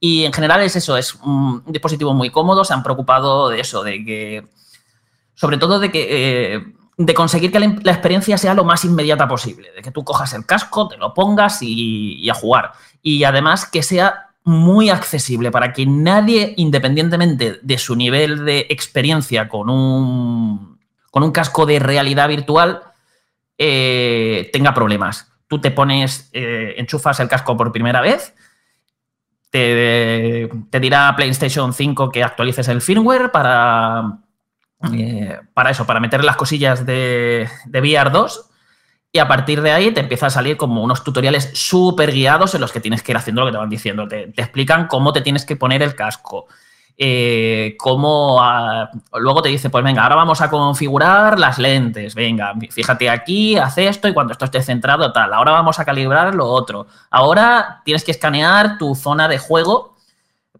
Y 0.00 0.24
en 0.24 0.32
general 0.32 0.60
es 0.62 0.74
eso, 0.76 0.96
es 0.96 1.14
un 1.14 1.62
dispositivo 1.66 2.12
muy 2.14 2.30
cómodo, 2.30 2.64
se 2.64 2.74
han 2.74 2.82
preocupado 2.82 3.48
de 3.48 3.60
eso, 3.60 3.82
de 3.82 4.04
que, 4.04 4.46
sobre 5.34 5.58
todo 5.58 5.78
de 5.78 5.90
que... 5.90 6.54
Eh, 6.54 6.64
de 6.96 7.14
conseguir 7.14 7.50
que 7.50 7.58
la, 7.58 7.92
experiencia 7.92 8.38
sea 8.38 8.54
lo 8.54 8.64
más 8.64 8.84
inmediata 8.84 9.26
posible, 9.26 9.72
de 9.72 9.82
que 9.82 9.90
tú 9.90 10.04
cojas 10.04 10.32
el 10.34 10.46
casco, 10.46 10.88
te 10.88 10.96
lo 10.96 11.12
pongas 11.12 11.58
y, 11.60 12.28
a 12.30 12.34
jugar. 12.34 12.72
Y 13.02 13.24
además 13.24 13.66
que 13.66 13.82
sea 13.82 14.28
muy 14.44 14.90
accesible 14.90 15.50
para 15.50 15.72
que 15.72 15.86
nadie, 15.86 16.54
independientemente 16.56 17.58
de 17.62 17.78
su 17.78 17.96
nivel 17.96 18.44
de 18.44 18.66
experiencia 18.68 19.48
con 19.48 19.70
un, 19.70 20.78
con 21.10 21.22
un 21.22 21.32
casco 21.32 21.66
de 21.66 21.78
realidad 21.78 22.28
virtual, 22.28 22.82
eh, 23.58 24.50
tenga 24.52 24.74
problemas. 24.74 25.32
Tú 25.48 25.60
te 25.60 25.70
pones, 25.70 26.28
eh, 26.32 26.74
enchufas 26.76 27.18
el 27.20 27.28
casco 27.28 27.56
por 27.56 27.72
primera 27.72 28.00
vez, 28.00 28.34
te, 29.50 30.48
te 30.70 30.80
dirá 30.80 31.14
PlayStation 31.16 31.72
5 31.72 32.10
que 32.10 32.22
actualices 32.24 32.68
el 32.68 32.80
firmware 32.80 33.30
para, 33.30 34.23
eh, 34.92 35.40
para 35.54 35.70
eso, 35.70 35.86
para 35.86 36.00
meter 36.00 36.24
las 36.24 36.36
cosillas 36.36 36.84
de, 36.84 37.48
de 37.66 37.80
VR 37.80 38.10
2 38.10 38.50
y 39.14 39.20
a 39.20 39.28
partir 39.28 39.62
de 39.62 39.70
ahí 39.70 39.92
te 39.92 40.00
empieza 40.00 40.26
a 40.26 40.30
salir 40.30 40.56
como 40.56 40.82
unos 40.82 41.04
tutoriales 41.04 41.52
súper 41.54 42.10
guiados 42.10 42.52
en 42.56 42.60
los 42.60 42.72
que 42.72 42.80
tienes 42.80 43.00
que 43.00 43.12
ir 43.12 43.16
haciendo 43.16 43.42
lo 43.42 43.46
que 43.46 43.52
te 43.52 43.58
van 43.58 43.70
diciendo. 43.70 44.08
Te, 44.08 44.24
explican 44.36 44.88
cómo 44.88 45.12
te 45.12 45.20
tienes 45.20 45.46
que 45.46 45.54
poner 45.54 45.84
el 45.84 45.94
casco. 45.94 46.46
Eh, 46.98 47.76
cómo 47.78 48.42
luego 49.12 49.40
te 49.40 49.50
dice, 49.50 49.70
pues 49.70 49.84
venga, 49.84 50.02
ahora 50.02 50.16
vamos 50.16 50.40
a 50.40 50.50
configurar 50.50 51.38
las 51.38 51.60
lentes. 51.60 52.16
Venga, 52.16 52.54
fíjate 52.70 53.08
aquí, 53.08 53.56
haz 53.56 53.78
esto 53.78 54.08
y 54.08 54.14
cuando 54.14 54.32
esto 54.32 54.46
esté 54.46 54.60
centrado, 54.62 55.12
tal. 55.12 55.32
Ahora 55.32 55.52
vamos 55.52 55.78
a 55.78 55.84
calibrar 55.84 56.34
lo 56.34 56.46
otro. 56.46 56.88
Ahora 57.08 57.82
tienes 57.84 58.02
que 58.02 58.10
escanear 58.10 58.78
tu 58.78 58.96
zona 58.96 59.28
de 59.28 59.38
juego 59.38 59.93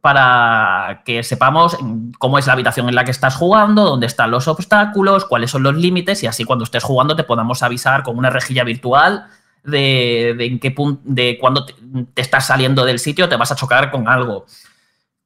para 0.04 1.00
que 1.06 1.22
sepamos 1.22 1.78
cómo 2.18 2.36
es 2.36 2.46
la 2.46 2.52
habitación 2.52 2.90
en 2.90 2.94
la 2.94 3.06
que 3.06 3.10
estás 3.10 3.36
jugando, 3.36 3.84
dónde 3.84 4.06
están 4.06 4.30
los 4.30 4.46
obstáculos, 4.48 5.24
cuáles 5.24 5.50
son 5.50 5.62
los 5.62 5.74
límites 5.76 6.22
y 6.22 6.26
así 6.26 6.44
cuando 6.44 6.64
estés 6.64 6.84
jugando 6.84 7.16
te 7.16 7.24
podamos 7.24 7.62
avisar 7.62 8.02
con 8.02 8.18
una 8.18 8.28
rejilla 8.28 8.64
virtual 8.64 9.28
de, 9.62 10.36
en 10.38 10.60
qué 10.60 10.72
punto, 10.72 11.00
de 11.06 11.38
cuando 11.40 11.64
te, 11.64 11.74
estás 12.16 12.48
saliendo 12.48 12.84
del 12.84 12.98
sitio 12.98 13.30
te 13.30 13.36
vas 13.36 13.50
a 13.50 13.56
chocar 13.56 13.90
con 13.90 14.06
algo. 14.06 14.44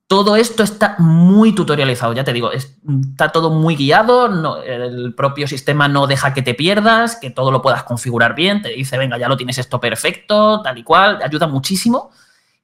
Todo 0.06 0.36
esto 0.36 0.62
está 0.62 0.94
muy 0.98 1.56
tutorializado, 1.56 2.12
ya 2.12 2.22
te 2.22 2.32
digo, 2.32 2.52
está 2.52 3.30
todo 3.30 3.50
muy 3.50 3.74
guiado, 3.74 4.26
el 4.64 5.12
propio 5.12 5.48
sistema 5.48 5.88
no 5.88 6.06
deja 6.06 6.32
que 6.34 6.42
te 6.42 6.54
pierdas, 6.54 7.16
que 7.16 7.30
todo 7.30 7.50
lo 7.50 7.62
puedas 7.62 7.82
configurar 7.82 8.36
bien, 8.36 8.62
te 8.62 8.68
dice, 8.68 8.96
venga, 8.96 9.18
ya 9.18 9.28
lo 9.28 9.36
tienes 9.36 9.58
esto 9.58 9.80
perfecto, 9.80 10.62
tal 10.62 10.78
y 10.78 10.84
cual, 10.84 11.18
ayuda 11.20 11.48
muchísimo. 11.48 12.12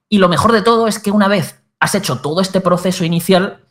Y 0.07 0.19
lo 0.19 0.29
mejor 0.29 0.53
de 0.53 0.61
todo 0.61 0.87
es 0.87 0.97
que 0.97 1.11
una 1.11 1.27
vez 1.27 1.64
has 1.79 1.95
hecho 1.95 2.19
todo 2.19 2.41
este 2.41 2.61
proceso 2.61 3.03
inicial, 3.03 3.61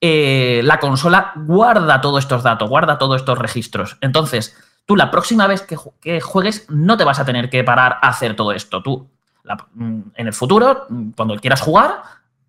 eh, 0.00 0.60
la 0.64 0.80
consola 0.80 1.32
guarda 1.34 2.00
todos 2.00 2.24
estos 2.24 2.42
datos, 2.42 2.68
guarda 2.68 2.98
todos 2.98 3.20
estos 3.20 3.38
registros. 3.38 3.96
Entonces, 4.00 4.56
tú 4.86 4.96
la 4.96 5.10
próxima 5.10 5.46
vez 5.46 5.62
que, 5.62 6.20
juegues 6.20 6.66
no 6.68 6.96
te 6.96 7.04
vas 7.04 7.18
a 7.18 7.24
tener 7.24 7.48
que 7.48 7.64
parar 7.64 7.98
a 8.02 8.08
hacer 8.08 8.36
todo 8.36 8.52
esto. 8.52 8.82
Tú, 8.82 9.08
mm, 9.74 10.00
en 10.14 10.26
el 10.26 10.32
futuro, 10.32 10.86
mm, 10.88 11.10
cuando 11.12 11.36
quieras 11.36 11.60
jugar, 11.60 12.02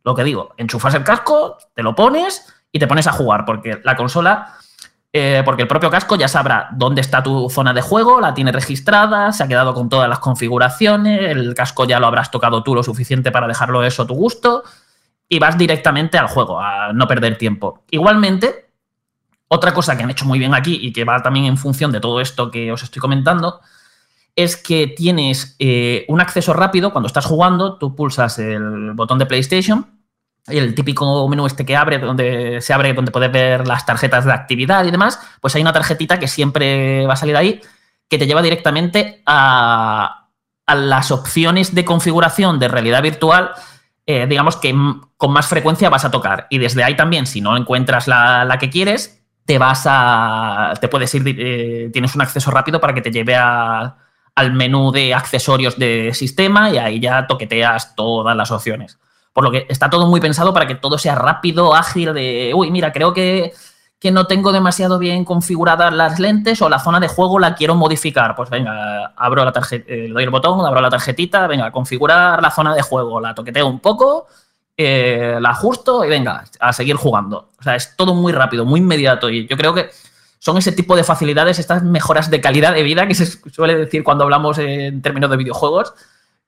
lo 0.04 0.16
que 0.16 0.24
digo, 0.24 0.54
enchufas 0.58 0.94
el 0.96 1.04
casco, 1.04 1.58
te 1.74 1.82
lo 1.82 1.96
pones 1.96 2.54
y 2.72 2.80
te 2.80 2.88
pones 2.88 3.08
a 3.08 3.14
jugar, 3.14 3.46
porque 3.46 3.80
la 3.84 3.96
consola 3.96 4.58
eh, 5.18 5.44
porque 5.46 5.62
el 5.62 5.70
propio 5.70 5.90
casco 5.90 6.18
ya 6.18 6.28
sabrá 6.28 6.68
dónde 6.74 7.00
está 7.00 7.24
tu 7.24 7.50
zona 7.50 7.74
de 7.74 7.80
juego, 7.80 8.20
la 8.20 8.34
tiene 8.34 8.52
registrada, 8.52 9.32
se 9.32 9.46
ha 9.46 9.48
quedado 9.48 9.74
con 9.74 9.88
todas 9.88 10.10
las 10.10 10.20
configuraciones, 10.20 11.32
el 11.32 11.56
casco 11.56 11.86
ya 11.86 12.02
lo 12.02 12.08
habrás 12.08 12.32
tocado 12.32 12.64
tú 12.64 12.76
lo 12.76 12.84
suficiente 12.84 13.32
para 13.32 13.48
dejarlo 13.48 13.82
eso 13.86 14.04
a 14.04 14.08
tu 14.08 14.14
gusto 14.14 14.66
y 15.30 15.40
vas 15.40 15.58
directamente 15.58 16.18
al 16.18 16.28
juego, 16.28 16.60
a 16.60 16.92
no 16.92 17.08
perder 17.08 17.38
tiempo. 17.38 17.86
Igualmente, 17.92 18.68
otra 19.48 19.74
cosa 19.74 19.96
que 19.96 20.04
han 20.04 20.10
hecho 20.10 20.26
muy 20.26 20.38
bien 20.38 20.54
aquí 20.54 20.80
y 20.82 20.92
que 20.92 21.06
va 21.06 21.24
también 21.24 21.46
en 21.46 21.58
función 21.58 21.94
de 21.94 22.02
todo 22.02 22.20
esto 22.20 22.52
que 22.52 22.74
os 22.74 22.84
estoy 22.84 23.00
comentando, 23.00 23.62
es 24.36 24.58
que 24.58 24.88
tienes 24.88 25.56
eh, 25.60 26.04
un 26.10 26.20
acceso 26.20 26.52
rápido 26.52 26.92
cuando 26.92 27.08
estás 27.08 27.26
jugando, 27.26 27.78
tú 27.78 27.96
pulsas 27.96 28.38
el 28.38 28.92
botón 28.92 29.18
de 29.18 29.28
PlayStation 29.28 29.95
el 30.48 30.76
típico 30.76 31.28
menú 31.28 31.46
este 31.46 31.66
que 31.66 31.76
abre, 31.76 31.98
donde 32.00 32.62
se 32.62 32.74
abre, 32.74 32.94
donde 32.94 33.12
puedes 33.12 33.32
ver 33.32 33.68
las 33.68 33.86
tarjetas 33.86 34.26
de 34.26 34.34
actividad 34.34 34.86
y 34.86 34.92
demás, 34.92 35.20
pues 35.42 35.56
hay 35.56 35.62
una 35.62 35.74
tarjetita 35.74 36.20
que 36.20 36.28
siempre 36.28 37.06
va 37.08 37.14
a 37.14 37.18
salir 37.18 37.36
ahí, 37.36 37.62
que 38.08 38.18
te 38.18 38.28
lleva 38.28 38.42
directamente 38.42 39.24
a, 39.26 40.22
las 40.68 41.12
opciones 41.12 41.76
de 41.76 41.86
configuración 41.86 42.58
de 42.58 42.68
realidad 42.68 43.04
virtual, 43.04 43.52
eh, 44.08 44.26
digamos 44.28 44.58
que 44.58 44.76
con 45.16 45.32
más 45.32 45.48
frecuencia 45.48 45.90
vas 45.90 46.06
a 46.06 46.12
tocar. 46.12 46.48
Y 46.50 46.58
desde 46.58 46.84
ahí 46.84 46.96
también, 46.96 47.28
si 47.28 47.40
no 47.40 47.56
encuentras 47.56 48.08
la, 48.08 48.58
que 48.60 48.72
quieres, 48.72 49.24
te 49.46 49.60
vas 49.60 49.84
a. 49.86 50.74
te 50.82 50.88
puedes 50.88 51.14
ir, 51.14 51.24
eh, 51.28 51.92
tienes 51.94 52.16
un 52.16 52.22
acceso 52.22 52.50
rápido 52.50 52.80
para 52.80 52.96
que 52.96 53.02
te 53.02 53.12
lleve 53.12 53.36
a, 53.36 53.96
al 54.36 54.54
menú 54.54 54.92
de 54.92 55.14
accesorios 55.14 55.78
de 55.78 56.14
sistema 56.16 56.72
y 56.72 56.78
ahí 56.78 57.00
ya 57.00 57.28
toqueteas 57.28 57.96
todas 57.96 58.36
las 58.36 58.50
opciones. 58.52 58.98
Por 59.36 59.44
lo 59.44 59.52
que 59.52 59.66
está 59.68 59.90
todo 59.90 60.08
muy 60.08 60.22
pensado 60.22 60.54
para 60.54 60.66
que 60.66 60.76
todo 60.76 60.98
sea 60.98 61.14
rápido, 61.14 61.76
ágil, 61.76 62.14
de, 62.14 62.54
uy, 62.56 62.72
mira, 62.72 62.94
creo 62.94 63.14
que, 63.14 63.52
que 64.00 64.10
no 64.10 64.28
tengo 64.28 64.54
demasiado 64.54 64.98
bien 64.98 65.26
configuradas 65.26 65.94
las 65.94 66.22
lentes 66.22 66.62
o 66.62 66.70
la 66.70 66.80
zona 66.80 67.02
de 67.02 67.10
juego 67.10 67.38
la 67.38 67.54
quiero 67.54 67.76
modificar. 67.76 68.34
Pues 68.34 68.50
venga, 68.50 69.08
abro 69.18 69.44
la 69.44 69.52
tarjeta, 69.52 69.92
eh, 69.92 70.08
doy 70.10 70.24
el 70.24 70.30
botón, 70.30 70.66
abro 70.66 70.80
la 70.80 70.90
tarjetita, 70.90 71.48
venga, 71.48 71.70
configurar 71.70 72.42
la 72.42 72.50
zona 72.50 72.74
de 72.74 72.82
juego, 72.82 73.20
la 73.20 73.36
toqueteo 73.36 73.68
un 73.68 73.82
poco, 73.82 74.28
eh, 74.78 75.38
la 75.42 75.50
ajusto 75.50 76.06
y 76.06 76.08
venga, 76.08 76.46
a 76.62 76.72
seguir 76.72 76.96
jugando. 76.96 77.50
O 77.60 77.64
sea, 77.64 77.76
es 77.76 77.94
todo 77.98 78.16
muy 78.16 78.32
rápido, 78.32 78.64
muy 78.64 78.80
inmediato 78.80 79.30
y 79.30 79.48
yo 79.48 79.58
creo 79.58 79.74
que 79.74 79.90
son 80.40 80.58
ese 80.58 80.72
tipo 80.72 80.96
de 80.96 81.04
facilidades, 81.04 81.60
estas 81.60 81.84
mejoras 81.84 82.32
de 82.32 82.40
calidad 82.40 82.74
de 82.74 82.84
vida 82.84 83.06
que 83.06 83.16
se 83.16 83.26
suele 83.26 83.76
decir 83.76 84.02
cuando 84.06 84.24
hablamos 84.24 84.60
en 84.60 85.02
términos 85.02 85.30
de 85.30 85.36
videojuegos, 85.36 85.94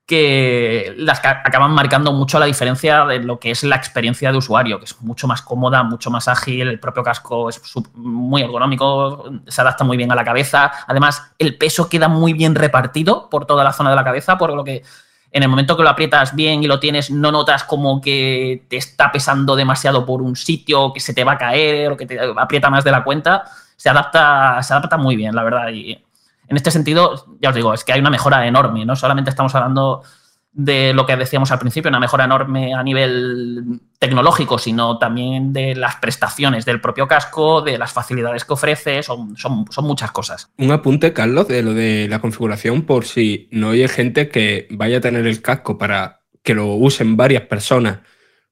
que 0.08 0.94
las 0.96 1.20
acaban 1.22 1.72
marcando 1.72 2.14
mucho 2.14 2.38
la 2.38 2.46
diferencia 2.46 3.04
de 3.04 3.18
lo 3.18 3.38
que 3.38 3.50
es 3.50 3.62
la 3.62 3.76
experiencia 3.76 4.32
de 4.32 4.38
usuario, 4.38 4.78
que 4.78 4.86
es 4.86 4.98
mucho 5.02 5.28
más 5.28 5.42
cómoda, 5.42 5.82
mucho 5.82 6.10
más 6.10 6.28
ágil, 6.28 6.66
el 6.66 6.80
propio 6.80 7.02
casco 7.02 7.50
es 7.50 7.60
muy 7.92 8.40
ergonómico, 8.40 9.30
se 9.46 9.60
adapta 9.60 9.84
muy 9.84 9.98
bien 9.98 10.10
a 10.10 10.14
la 10.14 10.24
cabeza, 10.24 10.72
además 10.86 11.30
el 11.38 11.58
peso 11.58 11.90
queda 11.90 12.08
muy 12.08 12.32
bien 12.32 12.54
repartido 12.54 13.28
por 13.28 13.44
toda 13.44 13.62
la 13.62 13.74
zona 13.74 13.90
de 13.90 13.96
la 13.96 14.04
cabeza, 14.04 14.38
por 14.38 14.54
lo 14.54 14.64
que 14.64 14.82
en 15.30 15.42
el 15.42 15.50
momento 15.50 15.76
que 15.76 15.82
lo 15.82 15.90
aprietas 15.90 16.34
bien 16.34 16.64
y 16.64 16.66
lo 16.66 16.80
tienes, 16.80 17.10
no 17.10 17.30
notas 17.30 17.64
como 17.64 18.00
que 18.00 18.64
te 18.68 18.78
está 18.78 19.12
pesando 19.12 19.56
demasiado 19.56 20.06
por 20.06 20.22
un 20.22 20.36
sitio, 20.36 20.90
que 20.94 21.00
se 21.00 21.12
te 21.12 21.22
va 21.22 21.32
a 21.32 21.38
caer 21.38 21.92
o 21.92 21.98
que 21.98 22.06
te 22.06 22.18
aprieta 22.34 22.70
más 22.70 22.82
de 22.82 22.92
la 22.92 23.04
cuenta. 23.04 23.44
Se 23.76 23.90
adapta, 23.90 24.62
se 24.62 24.72
adapta 24.72 24.96
muy 24.96 25.16
bien, 25.16 25.34
la 25.34 25.44
verdad. 25.44 25.68
Y 25.68 26.02
en 26.48 26.56
este 26.56 26.70
sentido, 26.70 27.36
ya 27.40 27.50
os 27.50 27.54
digo, 27.54 27.74
es 27.74 27.84
que 27.84 27.92
hay 27.92 28.00
una 28.00 28.10
mejora 28.10 28.46
enorme. 28.46 28.84
No 28.84 28.96
solamente 28.96 29.30
estamos 29.30 29.54
hablando 29.54 30.02
de 30.52 30.92
lo 30.92 31.06
que 31.06 31.16
decíamos 31.16 31.52
al 31.52 31.58
principio, 31.58 31.88
una 31.88 32.00
mejora 32.00 32.24
enorme 32.24 32.74
a 32.74 32.82
nivel 32.82 33.80
tecnológico, 33.98 34.58
sino 34.58 34.98
también 34.98 35.52
de 35.52 35.74
las 35.74 35.96
prestaciones 35.96 36.64
del 36.64 36.80
propio 36.80 37.06
casco, 37.06 37.60
de 37.60 37.78
las 37.78 37.92
facilidades 37.92 38.44
que 38.44 38.54
ofrece, 38.54 39.02
son, 39.02 39.36
muchas 39.82 40.10
cosas. 40.10 40.50
Un 40.56 40.72
apunte, 40.72 41.12
Carlos, 41.12 41.46
de 41.48 41.62
lo 41.62 41.74
de 41.74 42.08
la 42.08 42.18
configuración, 42.20 42.82
por 42.82 43.04
si 43.04 43.48
no 43.52 43.70
hay 43.70 43.86
gente 43.88 44.30
que 44.30 44.66
vaya 44.70 44.98
a 44.98 45.02
tener 45.02 45.26
el 45.26 45.42
casco 45.42 45.78
para 45.78 46.22
que 46.42 46.54
lo 46.54 46.74
usen 46.74 47.16
varias 47.16 47.42
personas 47.42 47.98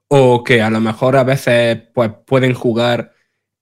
o 0.08 0.44
que 0.44 0.62
a 0.62 0.70
lo 0.70 0.80
mejor 0.80 1.16
a 1.16 1.24
veces 1.24 1.88
pues, 1.92 2.12
pueden 2.24 2.54
jugar 2.54 3.15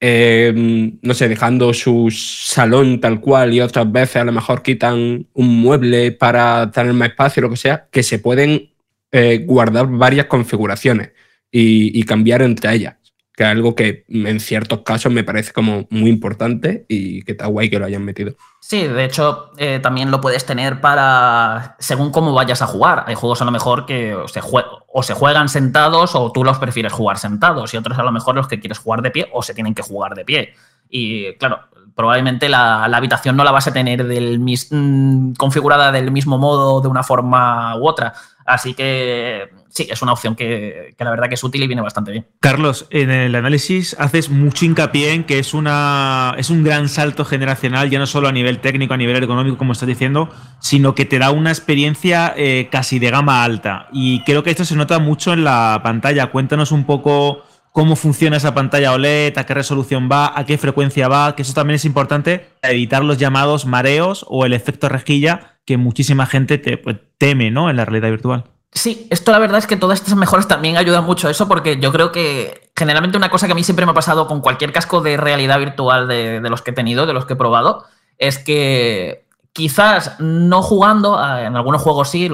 Em, 0.07 0.99
no 1.01 1.15
sé, 1.15 1.31
dejando 1.31 1.73
su 1.73 2.11
salón 2.11 3.01
tal 3.01 3.23
cual 3.23 3.55
y 3.55 3.63
otras 3.63 3.91
veces 3.91 4.17
a 4.17 4.25
lo 4.25 4.33
mejor 4.33 4.63
quitan 4.63 5.27
un 5.33 5.61
mueble 5.63 6.13
para 6.13 6.71
tener 6.71 6.93
más 6.93 7.09
espacio, 7.09 7.41
lo 7.41 7.49
que 7.49 7.57
sea, 7.57 7.89
que 7.91 8.03
se 8.03 8.19
pueden 8.19 8.75
eh, 9.13 9.43
guardar 9.47 9.87
varias 9.87 10.27
configuraciones 10.27 11.13
y, 11.51 12.03
cambiar 12.03 12.43
entre 12.43 12.75
ellas 12.75 12.97
que 13.37 13.43
es 13.43 13.49
algo 13.49 13.75
que 13.75 14.05
en 14.09 14.39
ciertos 14.39 14.81
casos 14.83 15.13
me 15.13 15.25
parece 15.25 15.53
como 15.53 15.87
muy 15.91 16.09
importante 16.09 16.87
y 16.89 17.23
que 17.23 17.33
está 17.33 17.47
guay 17.47 17.69
que 17.69 17.79
lo 17.79 17.87
hayan 17.87 18.05
metido. 18.05 18.35
Sí, 18.61 18.87
de 18.87 19.05
hecho, 19.05 19.51
eh, 19.59 19.81
también 19.83 20.11
lo 20.11 20.21
puedes 20.21 20.47
tener 20.47 20.81
para 20.81 21.77
según 21.81 22.11
cómo 22.13 22.33
vayas 22.33 22.63
a 22.63 22.67
jugar. 22.67 23.05
Hay 23.07 23.17
juegos 23.17 23.43
a 23.43 23.45
lo 23.45 23.51
mejor 23.51 23.87
que 23.87 24.17
se, 24.27 24.41
o 24.87 25.03
se 25.03 25.15
juegan 25.15 25.49
sentados 25.49 26.15
o 26.15 26.31
tú 26.31 26.45
los 26.45 26.59
prefieres 26.59 26.93
jugar 26.93 27.19
sentados 27.19 27.75
y 27.75 27.77
otros 27.77 27.99
a 27.99 28.05
lo 28.05 28.13
mejor 28.13 28.37
los 28.37 28.47
que 28.47 28.61
quieres 28.61 28.79
jugar 28.79 29.03
de 29.03 29.11
pie 29.11 29.29
o 29.33 29.43
se 29.43 29.53
tienen 29.53 29.75
que 29.75 29.83
jugar 29.83 30.15
de 30.15 30.25
pie. 30.25 30.55
Y 30.89 31.35
claro, 31.35 31.61
probablemente 31.95 32.49
la, 32.49 32.85
habitación 32.85 33.37
no 33.37 33.45
la 33.45 33.51
vas 33.51 33.67
a 33.67 33.73
tener 33.73 34.07
del 34.07 34.39
mm, 34.39 35.35
configurada 35.35 35.93
del 35.93 36.11
mismo 36.11 36.39
modo 36.39 36.81
de 36.81 36.89
una 36.89 37.03
forma 37.03 37.77
u 37.77 37.87
otra. 37.89 38.15
Así 38.47 38.75
que 38.75 39.49
sí, 39.71 39.87
es 39.91 40.03
una 40.03 40.13
opción 40.13 40.37
que, 40.37 40.95
la 40.99 41.11
verdad 41.11 41.29
que 41.29 41.35
es 41.35 41.45
útil 41.45 41.63
y 41.63 41.67
viene 41.67 41.83
bastante 41.83 42.13
bien. 42.13 42.27
Carlos, 42.41 42.87
en 42.91 43.11
el 43.11 43.35
análisis 43.35 43.97
haces 43.99 44.29
mucho 44.29 44.65
hincapié 44.65 45.13
en 45.13 45.25
que 45.25 45.39
es, 45.39 45.55
una, 45.55 46.35
es 46.39 46.51
un 46.51 46.63
gran 46.63 46.89
salto 46.89 47.25
generacional, 47.25 47.91
ya 47.91 47.99
no 47.99 48.07
solo 48.07 48.29
a 48.29 48.33
nivel 48.33 48.61
técnico, 48.61 48.95
a 48.95 48.97
nivel 48.97 49.23
económico, 49.23 49.57
como 49.57 49.73
estás 49.73 49.89
diciendo, 49.89 50.29
sino 50.61 50.95
que 50.95 51.05
te 51.05 51.19
da 51.19 51.31
una 51.31 51.51
experiencia 51.51 52.35
eh, 52.37 52.69
casi 52.71 52.99
de 52.99 53.11
gama 53.11 53.45
alta. 53.45 53.89
Y 53.93 54.21
creo 54.25 54.43
que 54.43 54.51
esto 54.51 54.65
se 54.65 54.77
nota 54.77 54.99
mucho 54.99 55.33
en 55.33 55.45
la 55.45 55.81
pantalla. 55.83 56.27
Cuéntanos 56.27 56.71
un 56.73 56.85
poco 56.85 57.45
cómo 57.73 57.97
funciona 57.97 58.37
esa 58.37 58.55
pantalla 58.55 58.93
OLED, 58.93 59.37
a 59.37 59.47
qué 59.47 59.55
resolución 59.55 60.09
va, 60.11 60.39
a 60.39 60.47
qué 60.47 60.59
frecuencia 60.59 61.09
va, 61.09 61.35
que 61.35 61.43
eso 61.43 61.55
también 61.55 61.75
es 61.75 61.85
importante 61.85 62.51
para 62.61 62.73
evitar 62.73 63.05
los 63.05 63.19
llamados 63.19 63.67
mareos 63.67 64.25
o 64.29 64.47
el 64.47 64.53
efecto 64.53 64.89
rejilla 64.89 65.54
que 65.65 65.77
muchísima 65.77 66.27
gente 66.27 66.59
te, 66.59 66.77
pues, 66.77 66.97
teme 67.19 67.51
¿no? 67.51 67.71
en 67.71 67.77
la 67.77 67.85
realidad 67.85 68.11
virtual. 68.11 68.45
Sí, 68.73 69.07
esto 69.11 69.31
la 69.31 69.39
verdad 69.39 69.59
es 69.59 69.69
que 69.69 69.77
todas 69.77 70.01
estas 70.01 70.17
mejoras 70.17 70.49
también 70.49 70.77
ayudan 70.77 71.05
mucho 71.05 71.29
a 71.29 71.31
eso 71.31 71.47
porque 71.47 71.79
yo 71.79 71.93
creo 71.93 72.11
que 72.11 72.71
generalmente 72.77 73.17
una 73.17 73.31
cosa 73.31 73.47
que 73.47 73.53
a 73.53 73.55
mí 73.55 73.63
siempre 73.63 73.87
me 73.87 73.93
ha 73.93 73.95
pasado 73.95 74.27
con 74.27 74.41
cualquier 74.41 74.73
casco 74.73 75.01
de 75.01 75.17
realidad 75.17 75.61
virtual 75.61 76.09
de, 76.09 76.41
los 76.41 76.61
que 76.61 76.73
he 76.73 76.75
tenido, 76.75 77.07
de 77.07 77.13
los 77.13 77.25
que 77.25 77.35
he 77.35 77.37
probado, 77.37 77.85
es 78.19 78.39
que 78.39 79.27
quizás 79.53 80.17
no 80.19 80.61
jugando, 80.61 81.17
en 81.39 81.55
algunos 81.55 81.83
juegos 81.83 82.11
sí, 82.11 82.29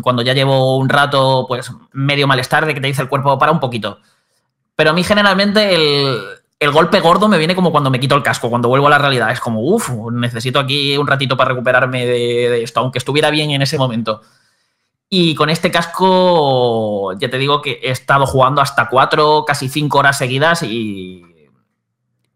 cuando 0.00 0.22
ya 0.22 0.32
llevo 0.32 0.76
un 0.76 0.88
rato, 0.88 1.46
pues 1.48 1.72
medio 1.92 2.28
malestar 2.28 2.66
de 2.66 2.74
que 2.74 2.80
te 2.80 2.86
dice 2.86 3.02
el 3.02 3.08
cuerpo 3.08 3.36
para 3.36 3.50
un 3.50 3.58
poquito. 3.58 3.98
Pero 4.76 4.90
a 4.90 4.92
mí 4.92 5.02
generalmente 5.02 5.74
el, 5.74 6.20
golpe 6.68 7.00
gordo 7.00 7.28
me 7.28 7.38
viene 7.38 7.54
como 7.54 7.72
cuando 7.72 7.90
me 7.90 7.98
quito 7.98 8.14
el 8.14 8.22
casco, 8.22 8.50
cuando 8.50 8.68
vuelvo 8.68 8.88
a 8.88 8.90
la 8.90 8.98
realidad. 8.98 9.30
Es 9.30 9.40
como, 9.40 9.60
uff, 9.62 9.90
necesito 10.12 10.60
aquí 10.60 10.96
un 10.98 11.06
ratito 11.06 11.36
para 11.36 11.50
recuperarme 11.50 12.04
de 12.04 12.62
esto, 12.62 12.80
aunque 12.80 12.98
estuviera 12.98 13.30
bien 13.30 13.50
en 13.50 13.62
ese 13.62 13.78
momento. 13.78 14.20
Y 15.12 15.34
con 15.34 15.50
este 15.50 15.72
casco, 15.72 17.14
ya 17.18 17.28
te 17.28 17.36
digo 17.36 17.60
que 17.60 17.80
he 17.82 17.90
estado 17.90 18.26
jugando 18.26 18.60
hasta 18.60 18.88
cuatro, 18.88 19.44
casi 19.44 19.68
cinco 19.68 19.98
horas 19.98 20.16
seguidas 20.16 20.62
y, 20.62 21.24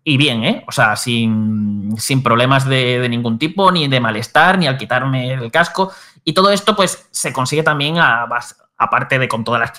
y 0.03 0.17
bien, 0.17 0.43
¿eh? 0.43 0.65
O 0.67 0.73
sea, 0.73 0.97
sin, 0.97 1.95
problemas 2.25 2.69
de, 2.69 3.09
ningún 3.09 3.39
tipo, 3.39 3.71
ni 3.71 3.87
de 3.87 4.01
malestar, 4.01 4.59
ni 4.59 4.67
al 4.67 4.77
quitarme 4.77 5.35
el 5.35 5.53
casco. 5.53 5.93
Y 6.25 6.33
todo 6.33 6.51
esto, 6.51 6.75
pues, 6.75 7.07
se 7.13 7.33
consigue 7.33 7.63
también, 7.63 7.97
aparte 7.99 9.21
de 9.21 9.29
con 9.29 9.45
toda 9.45 9.61
la, 9.61 9.73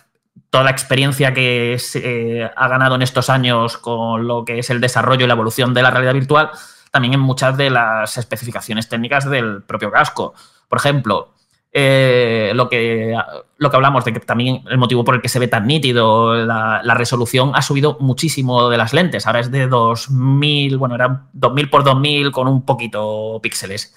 toda 0.49 0.63
la 0.63 0.71
experiencia 0.71 1.33
que 1.33 1.77
se 1.79 2.49
ha 2.55 2.67
ganado 2.67 2.95
en 2.95 3.01
estos 3.01 3.29
años 3.29 3.77
con 3.77 4.27
lo 4.27 4.45
que 4.45 4.59
es 4.59 4.69
el 4.69 4.81
desarrollo 4.81 5.25
y 5.25 5.27
la 5.27 5.33
evolución 5.33 5.73
de 5.73 5.81
la 5.81 5.91
realidad 5.91 6.13
virtual, 6.13 6.51
también 6.91 7.13
en 7.13 7.19
muchas 7.19 7.57
de 7.57 7.69
las 7.69 8.17
especificaciones 8.17 8.87
técnicas 8.87 9.29
del 9.29 9.63
propio 9.63 9.91
casco. 9.91 10.33
Por 10.69 10.79
ejemplo, 10.79 11.33
eh, 11.77 12.53
lo, 12.55 12.69
que, 12.69 13.13
lo 13.57 13.69
que 13.69 13.75
hablamos 13.75 14.05
de 14.05 14.13
que 14.13 14.21
también 14.21 14.63
el 14.69 14.77
motivo 14.77 15.03
por 15.03 15.15
el 15.15 15.21
que 15.21 15.27
se 15.27 15.39
ve 15.39 15.49
tan 15.49 15.67
nítido, 15.67 16.33
la, 16.33 16.81
resolución 16.95 17.51
ha 17.53 17.61
subido 17.61 17.97
muchísimo 17.99 18.69
de 18.69 18.77
las 18.77 18.93
lentes. 18.93 19.27
Ahora 19.27 19.41
es 19.41 19.51
de 19.51 19.67
2000, 19.67 20.77
bueno, 20.77 20.95
era 20.95 21.27
2000 21.33 21.69
por 21.69 21.83
2000 21.83 22.31
con 22.31 22.47
un 22.47 22.65
poquito 22.65 23.41
píxeles. 23.43 23.93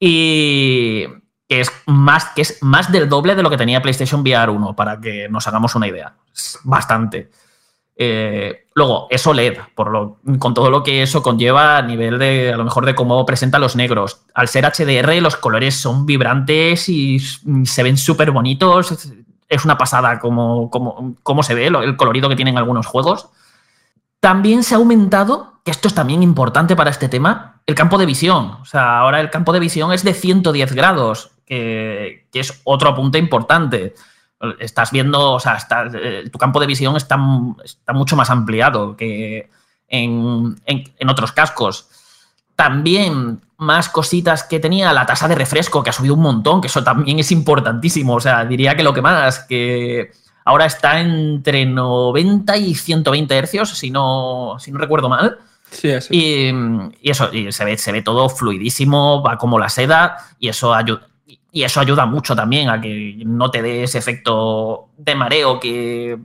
Y 0.00 1.04
que 1.48 1.60
es 1.60 1.72
más, 1.86 2.26
que 2.36 2.42
es 2.42 2.58
más 2.62 2.92
del 2.92 3.08
doble 3.08 3.34
de 3.34 3.42
lo 3.42 3.50
que 3.50 3.56
tenía 3.56 3.80
PlayStation 3.80 4.20
VR 4.20 4.50
1, 4.50 4.76
para 4.76 5.00
que 5.00 5.28
nos 5.28 5.46
hagamos 5.48 5.74
una 5.74 5.88
idea. 5.88 6.14
bastante. 6.64 7.30
Eh, 8.00 8.66
luego, 8.74 9.08
es 9.10 9.26
OLED, 9.26 9.58
por 9.74 9.90
lo, 9.90 10.18
con 10.38 10.54
todo 10.54 10.70
lo 10.70 10.84
que 10.84 11.02
eso 11.02 11.20
conlleva 11.20 11.78
a 11.78 11.82
nivel 11.82 12.16
de, 12.18 12.52
a 12.52 12.56
lo 12.56 12.62
mejor, 12.62 12.86
de 12.86 12.94
cómo 12.94 13.26
presenta 13.26 13.58
los 13.58 13.74
negros. 13.74 14.20
Al 14.34 14.46
ser 14.46 14.64
HDR, 14.64 15.20
los 15.20 15.36
colores 15.36 15.74
son 15.74 16.06
vibrantes 16.06 16.88
y 16.88 17.18
se 17.18 17.82
ven 17.82 17.96
súper 17.96 18.30
bonitos. 18.30 19.08
Es 19.48 19.64
una 19.64 19.76
pasada 19.76 20.20
cómo, 20.20 20.70
cómo, 20.70 21.42
se 21.42 21.54
ve 21.54 21.66
el 21.66 21.96
colorido 21.96 22.28
que 22.28 22.36
tienen 22.36 22.56
algunos 22.56 22.86
juegos. 22.86 23.30
También 24.20 24.62
se 24.62 24.74
ha 24.74 24.78
aumentado, 24.78 25.60
que 25.64 25.72
esto 25.72 25.88
es 25.88 25.94
también 25.94 26.22
importante 26.22 26.76
para 26.76 26.90
este 26.90 27.08
tema, 27.08 27.62
el 27.66 27.74
campo 27.74 27.98
de 27.98 28.06
visión. 28.06 28.58
O 28.60 28.64
sea, 28.64 29.00
ahora 29.00 29.20
el 29.20 29.30
campo 29.30 29.52
de 29.52 29.60
visión 29.60 29.92
es 29.92 30.04
de 30.04 30.14
110 30.14 30.72
grados, 30.72 31.32
que, 31.48 32.26
que 32.30 32.40
es 32.40 32.60
otro 32.64 32.90
apunte 32.90 33.18
importante 33.18 33.94
estás 34.58 34.90
viendo, 34.90 35.32
o 35.32 35.40
sea, 35.40 35.58
eh, 35.94 36.28
tu 36.30 36.38
campo 36.38 36.60
de 36.60 36.66
visión 36.66 36.96
está, 36.96 37.18
está 37.64 37.92
mucho 37.92 38.16
más 38.16 38.30
ampliado 38.30 38.96
que 38.96 39.50
en, 39.88 40.56
otros 41.08 41.32
cascos. 41.32 41.88
También 42.54 43.40
más 43.56 43.88
cositas 43.88 44.44
que 44.44 44.60
tenía 44.60 44.92
la 44.92 45.06
tasa 45.06 45.28
de 45.28 45.34
refresco, 45.34 45.82
que 45.82 45.90
ha 45.90 45.92
subido 45.92 46.14
un 46.14 46.22
montón, 46.22 46.60
que 46.60 46.68
eso 46.68 46.84
también 46.84 47.18
es 47.18 47.32
importantísimo. 47.32 48.14
O 48.14 48.20
sea, 48.20 48.44
diría 48.44 48.76
que 48.76 48.82
lo 48.82 48.94
que 48.94 49.02
más, 49.02 49.40
que 49.40 50.12
ahora 50.44 50.66
está 50.66 51.00
entre 51.00 51.66
90 51.66 52.56
y 52.56 52.74
120 52.74 53.36
hercios, 53.36 53.70
si 53.70 53.90
no, 53.90 54.56
si 54.58 54.70
no 54.70 54.78
recuerdo 54.78 55.08
mal. 55.08 55.38
Sí, 55.70 55.90
Y, 56.10 56.48
y, 57.02 57.10
eso, 57.10 57.32
y 57.32 57.52
se, 57.52 57.64
ve, 57.64 57.76
se 57.76 57.92
ve 57.92 58.00
todo 58.02 58.28
fluidísimo, 58.30 59.22
va 59.22 59.36
como 59.36 59.58
la 59.58 59.68
seda, 59.68 60.16
y 60.38 60.48
eso 60.48 60.72
ayuda, 60.72 61.07
y 61.50 61.62
eso 61.62 61.80
ayuda 61.80 62.06
mucho 62.06 62.36
también 62.36 62.68
a 62.68 62.80
que 62.80 63.22
no 63.24 63.50
te 63.50 63.62
dé 63.62 63.84
ese 63.84 63.98
efecto 63.98 64.88
de 64.96 65.14
mareo 65.14 65.58
que, 65.58 66.18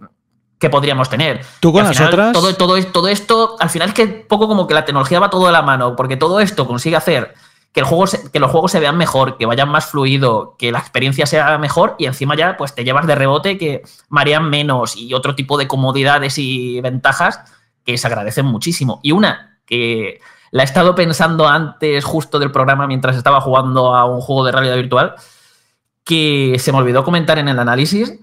podríamos 0.71 1.09
tener. 1.09 1.45
¿Tú 1.59 1.73
con 1.73 1.83
las 1.83 1.99
otras? 1.99 2.31
Todo, 2.31 2.55
todo, 2.55 3.07
esto, 3.09 3.57
al 3.59 3.69
final 3.69 3.89
es 3.89 3.93
que 3.93 4.07
poco 4.07 4.47
como 4.47 4.65
que 4.65 4.73
la 4.73 4.85
tecnología 4.85 5.19
va 5.19 5.29
todo 5.29 5.47
de 5.47 5.51
la 5.51 5.61
mano, 5.61 5.93
porque 5.95 6.15
todo 6.15 6.39
esto 6.39 6.65
consigue 6.65 6.95
hacer 6.95 7.33
que, 7.73 7.79
el 7.79 7.85
juego 7.85 8.05
que 8.31 8.39
los 8.39 8.51
juegos 8.51 8.71
se 8.71 8.79
vean 8.79 8.97
mejor, 8.97 9.37
que 9.37 9.45
vayan 9.45 9.67
más 9.67 9.87
fluido, 9.87 10.55
que 10.57 10.71
la 10.71 10.79
experiencia 10.79 11.25
sea 11.25 11.57
mejor 11.57 11.95
y 11.97 12.05
encima 12.05 12.37
ya 12.37 12.55
pues 12.55 12.75
te 12.75 12.85
llevas 12.85 13.07
de 13.07 13.15
rebote 13.15 13.57
que 13.57 13.81
marean 14.09 14.49
menos 14.49 14.95
y 14.95 15.13
otro 15.13 15.35
tipo 15.35 15.57
de 15.57 15.67
comodidades 15.67 16.37
y 16.37 16.79
ventajas 16.81 17.41
que 17.83 17.97
se 17.97 18.07
agradecen 18.07 18.45
muchísimo. 18.45 18.99
Y 19.03 19.11
una 19.11 19.59
que 19.65 20.21
la 20.53 20.61
he 20.61 20.65
estado 20.65 20.93
pensando 20.93 21.47
antes 21.47 22.05
justo 22.05 22.37
del 22.37 22.51
programa 22.51 22.85
mientras 22.85 23.17
estaba 23.17 23.41
jugando 23.41 23.95
a 23.95 24.05
un 24.05 24.21
juego 24.21 24.45
de 24.45 24.51
realidad 24.51 24.75
virtual, 24.75 25.15
que 26.03 26.57
se 26.59 26.71
me 26.71 26.77
olvidó 26.77 27.03
comentar 27.03 27.39
en 27.39 27.47
el 27.47 27.57
análisis, 27.57 28.19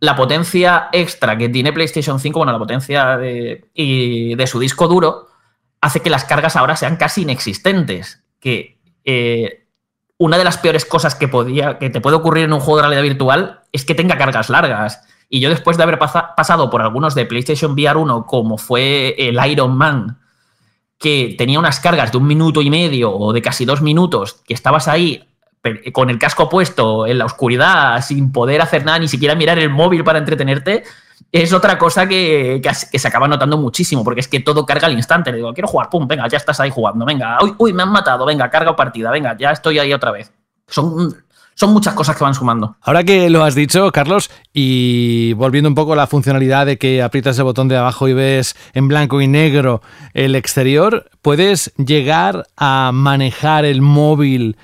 la 0.00 0.16
potencia 0.16 0.88
extra 0.90 1.36
que 1.36 1.50
tiene 1.50 1.74
PlayStation 1.74 2.18
5, 2.18 2.38
bueno, 2.38 2.50
la 2.50 2.58
potencia 2.58 3.18
de, 3.18 3.68
de 3.74 4.46
su 4.46 4.58
disco 4.58 4.88
duro, 4.88 5.26
hace 5.82 6.00
que 6.00 6.08
las 6.08 6.24
cargas 6.24 6.56
ahora 6.56 6.76
sean 6.76 6.96
casi 6.96 7.22
inexistentes. 7.22 8.24
Que 8.40 8.78
eh, 9.04 9.66
una 10.16 10.38
de 10.38 10.44
las 10.44 10.56
peores 10.56 10.86
cosas 10.86 11.14
que, 11.14 11.28
podía, 11.28 11.78
que 11.78 11.90
te 11.90 12.00
puede 12.00 12.16
ocurrir 12.16 12.44
en 12.44 12.54
un 12.54 12.60
juego 12.60 12.78
de 12.78 12.82
realidad 12.84 13.02
virtual 13.02 13.60
es 13.70 13.84
que 13.84 13.94
tenga 13.94 14.16
cargas 14.16 14.48
largas. 14.48 15.02
Y 15.28 15.40
yo 15.40 15.50
después 15.50 15.76
de 15.76 15.82
haber 15.82 15.98
pasado 15.98 16.70
por 16.70 16.80
algunos 16.80 17.14
de 17.14 17.26
PlayStation 17.26 17.72
VR 17.72 17.98
1, 17.98 18.24
como 18.24 18.56
fue 18.56 19.14
el 19.18 19.38
Iron 19.46 19.76
Man, 19.76 20.23
que 21.04 21.34
tenía 21.36 21.58
unas 21.58 21.80
cargas 21.80 22.12
de 22.12 22.16
un 22.16 22.26
minuto 22.26 22.62
y 22.62 22.70
medio 22.70 23.14
o 23.14 23.34
de 23.34 23.42
casi 23.42 23.66
dos 23.66 23.82
minutos, 23.82 24.40
que 24.46 24.54
estabas 24.54 24.88
ahí 24.88 25.22
con 25.92 26.08
el 26.08 26.18
casco 26.18 26.48
puesto 26.48 27.06
en 27.06 27.18
la 27.18 27.26
oscuridad, 27.26 28.02
sin 28.02 28.32
poder 28.32 28.62
hacer 28.62 28.86
nada, 28.86 28.98
ni 28.98 29.06
siquiera 29.06 29.34
mirar 29.34 29.58
el 29.58 29.68
móvil 29.68 30.02
para 30.02 30.18
entretenerte, 30.18 30.82
es 31.30 31.52
otra 31.52 31.76
cosa 31.76 32.08
que, 32.08 32.62
se 32.90 33.06
acaba 33.06 33.28
notando 33.28 33.58
muchísimo, 33.58 34.02
porque 34.02 34.20
es 34.20 34.28
que 34.28 34.40
todo 34.40 34.64
carga 34.64 34.86
al 34.86 34.94
instante. 34.94 35.30
Le 35.30 35.36
digo, 35.36 35.52
quiero 35.52 35.68
jugar, 35.68 35.90
pum, 35.90 36.08
venga, 36.08 36.26
ya 36.26 36.38
estás 36.38 36.58
ahí 36.60 36.70
jugando, 36.70 37.04
venga, 37.04 37.36
uy, 37.42 37.54
uy, 37.58 37.74
me 37.74 37.82
han 37.82 37.90
matado, 37.90 38.24
venga, 38.24 38.48
carga 38.48 38.74
partida, 38.74 39.10
venga, 39.10 39.36
ya 39.36 39.50
estoy 39.50 39.78
ahí 39.78 39.92
otra 39.92 40.10
vez. 40.10 40.32
Son, 40.66 41.14
son 41.54 41.72
muchas 41.72 41.94
cosas 41.94 42.16
que 42.16 42.24
van 42.24 42.34
sumando. 42.34 42.76
Ahora 42.82 43.04
que 43.04 43.30
lo 43.30 43.44
has 43.44 43.54
dicho, 43.54 43.90
Carlos, 43.92 44.30
y 44.52 45.32
volviendo 45.34 45.68
un 45.68 45.74
poco 45.74 45.92
a 45.92 45.96
la 45.96 46.06
funcionalidad 46.06 46.66
de 46.66 46.78
que 46.78 47.02
aprietas 47.02 47.38
el 47.38 47.44
botón 47.44 47.68
de 47.68 47.76
abajo 47.76 48.08
y 48.08 48.12
ves 48.12 48.56
en 48.72 48.88
blanco 48.88 49.20
y 49.20 49.28
negro 49.28 49.82
el 50.12 50.34
exterior, 50.34 51.10
puedes 51.22 51.72
llegar 51.76 52.46
a 52.56 52.90
manejar 52.92 53.64
el 53.64 53.82
móvil 53.82 54.56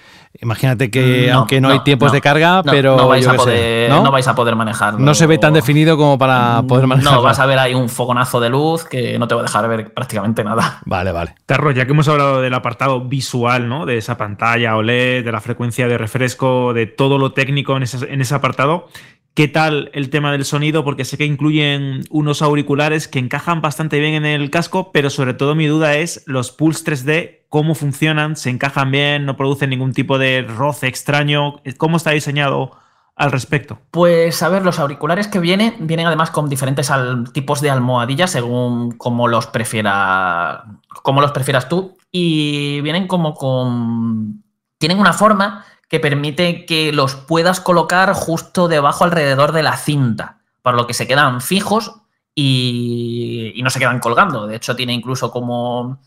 Imagínate 0.42 0.90
que, 0.90 1.30
aunque 1.30 1.60
no, 1.60 1.68
hay 1.68 1.80
tiempos 1.80 2.12
de 2.12 2.20
carga, 2.22 2.62
pero. 2.62 2.96
No 2.96 3.08
vais, 3.08 3.26
a 3.26 3.34
poder, 3.34 3.90
¿no? 3.90 4.10
vais 4.10 4.26
a 4.26 4.34
poder 4.34 4.56
manejarlo. 4.56 4.98
No 4.98 5.14
se 5.14 5.26
ve 5.26 5.36
tan 5.36 5.52
definido 5.52 5.98
como 5.98 6.16
para 6.16 6.62
poder 6.66 6.86
manejarlo. 6.86 7.18
No, 7.18 7.22
vas 7.22 7.38
a 7.38 7.46
ver 7.46 7.58
ahí 7.58 7.74
un 7.74 7.90
fogonazo 7.90 8.40
de 8.40 8.48
luz 8.48 8.84
que 8.84 9.18
no 9.18 9.28
te 9.28 9.34
va 9.34 9.42
a 9.42 9.44
dejar 9.44 9.68
ver 9.68 9.92
prácticamente 9.92 10.42
nada. 10.42 10.80
Vale, 10.86 11.12
vale. 11.12 11.34
Carlos, 11.44 11.74
ya 11.74 11.84
que 11.84 11.92
hemos 11.92 12.08
hablado 12.08 12.40
del 12.40 12.54
apartado 12.54 13.02
visual, 13.02 13.68
¿no? 13.68 13.84
De 13.84 13.98
esa 13.98 14.16
pantalla 14.16 14.76
OLED, 14.76 15.24
de 15.24 15.32
la 15.32 15.42
frecuencia 15.42 15.86
de 15.88 15.98
refresco, 15.98 16.72
de 16.72 16.86
todo 16.86 17.18
lo 17.18 17.32
técnico 17.32 17.76
en 17.76 17.82
ese, 17.82 18.10
en 18.10 18.22
ese 18.22 18.34
apartado, 18.34 18.88
¿Qué 19.34 19.46
tal 19.46 19.90
el 19.94 20.10
tema 20.10 20.32
del 20.32 20.44
sonido? 20.44 20.84
Porque 20.84 21.04
sé 21.04 21.16
que 21.16 21.24
incluyen 21.24 22.02
unos 22.10 22.42
auriculares 22.42 23.06
que 23.06 23.20
encajan 23.20 23.60
bastante 23.60 24.00
bien 24.00 24.14
en 24.14 24.26
el 24.26 24.50
casco, 24.50 24.90
pero 24.92 25.08
sobre 25.08 25.34
todo 25.34 25.54
mi 25.54 25.66
duda 25.66 25.96
es 25.96 26.24
los 26.26 26.50
Pulse 26.50 26.84
3D, 26.84 27.40
cómo 27.48 27.74
funcionan, 27.74 28.36
se 28.36 28.50
encajan 28.50 28.90
bien, 28.90 29.26
no 29.26 29.36
producen 29.36 29.70
ningún 29.70 29.92
tipo 29.92 30.18
de 30.18 30.42
roce 30.42 30.88
extraño, 30.88 31.62
¿cómo 31.78 31.96
está 31.96 32.10
diseñado 32.10 32.72
al 33.14 33.30
respecto? 33.30 33.78
Pues 33.92 34.42
a 34.42 34.48
ver, 34.48 34.64
los 34.64 34.80
auriculares 34.80 35.28
que 35.28 35.38
vienen, 35.38 35.74
vienen 35.80 36.06
además 36.06 36.30
con 36.30 36.48
diferentes 36.48 36.90
tipos 37.32 37.60
de 37.60 37.70
almohadillas 37.70 38.30
según 38.30 38.92
cómo 38.92 39.28
los 39.28 39.46
prefiera, 39.46 40.64
cómo 41.02 41.20
los 41.20 41.30
prefieras 41.30 41.68
tú 41.68 41.96
y 42.10 42.80
vienen 42.80 43.06
como 43.06 43.34
con 43.34 44.42
tienen 44.78 44.98
una 44.98 45.12
forma 45.12 45.66
que 45.90 45.98
permite 45.98 46.64
que 46.66 46.92
los 46.92 47.16
puedas 47.16 47.60
colocar 47.60 48.14
justo 48.14 48.68
debajo 48.68 49.02
alrededor 49.02 49.50
de 49.50 49.64
la 49.64 49.76
cinta, 49.76 50.38
para 50.62 50.76
lo 50.76 50.86
que 50.86 50.94
se 50.94 51.08
quedan 51.08 51.40
fijos 51.40 51.96
y, 52.32 53.60
no 53.60 53.70
se 53.70 53.80
quedan 53.80 53.98
colgando. 53.98 54.46
De 54.46 54.54
hecho, 54.54 54.76
tiene 54.76 54.94
incluso 54.94 55.32
como 55.32 55.98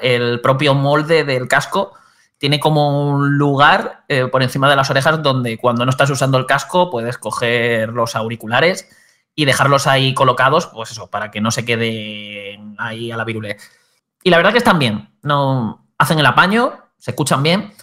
el 0.00 0.40
propio 0.40 0.74
molde 0.74 1.24
del 1.24 1.46
casco, 1.46 1.92
tiene 2.38 2.58
como 2.58 3.10
un 3.10 3.36
lugar 3.36 4.04
eh, 4.08 4.26
por 4.28 4.42
encima 4.42 4.70
de 4.70 4.76
las 4.76 4.88
orejas 4.88 5.22
donde 5.22 5.58
cuando 5.58 5.84
no 5.84 5.90
estás 5.90 6.08
usando 6.08 6.38
el 6.38 6.46
casco 6.46 6.90
puedes 6.90 7.18
coger 7.18 7.90
los 7.90 8.16
auriculares 8.16 8.88
y 9.34 9.44
dejarlos 9.44 9.86
ahí 9.86 10.14
colocados, 10.14 10.68
pues 10.68 10.90
eso, 10.90 11.10
para 11.10 11.30
que 11.30 11.42
no 11.42 11.50
se 11.50 11.66
quede 11.66 12.58
ahí 12.78 13.12
a 13.12 13.16
la 13.18 13.24
virule. 13.24 13.58
Y 14.22 14.30
la 14.30 14.38
verdad 14.38 14.52
que 14.52 14.58
están 14.58 14.78
bien, 14.78 15.10
no 15.20 15.86
hacen 15.98 16.18
el 16.18 16.26
apaño, 16.26 16.72
se 16.96 17.10
escuchan 17.10 17.42
bien 17.42 17.74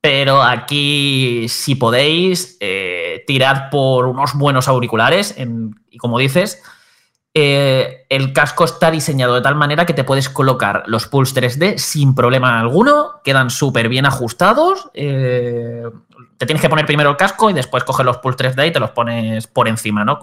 pero 0.00 0.42
aquí, 0.42 1.46
si 1.48 1.74
podéis, 1.74 2.56
eh, 2.60 3.22
tirad 3.26 3.70
por 3.70 4.06
unos 4.06 4.34
buenos 4.34 4.68
auriculares. 4.68 5.34
y 5.90 5.98
como 5.98 6.18
dices, 6.18 6.62
eh, 7.32 8.06
el 8.08 8.32
casco 8.32 8.64
está 8.64 8.90
diseñado 8.90 9.36
de 9.36 9.40
tal 9.40 9.54
manera 9.54 9.86
que 9.86 9.94
te 9.94 10.02
puedes 10.02 10.28
colocar 10.28 10.82
los 10.86 11.06
Pulse 11.06 11.40
3D 11.40 11.78
sin 11.78 12.14
problema 12.14 12.58
alguno, 12.58 13.20
quedan 13.22 13.50
súper 13.50 13.88
bien 13.88 14.06
ajustados. 14.06 14.90
Eh, 14.94 15.84
te 16.36 16.46
tienes 16.46 16.62
que 16.62 16.68
poner 16.68 16.86
primero 16.86 17.10
el 17.10 17.16
casco 17.16 17.50
y 17.50 17.52
después 17.52 17.84
coger 17.84 18.06
los 18.06 18.18
Pulse 18.18 18.38
3D 18.38 18.68
y 18.68 18.72
te 18.72 18.80
los 18.80 18.90
pones 18.90 19.46
por 19.46 19.68
encima, 19.68 20.04
¿no? 20.04 20.18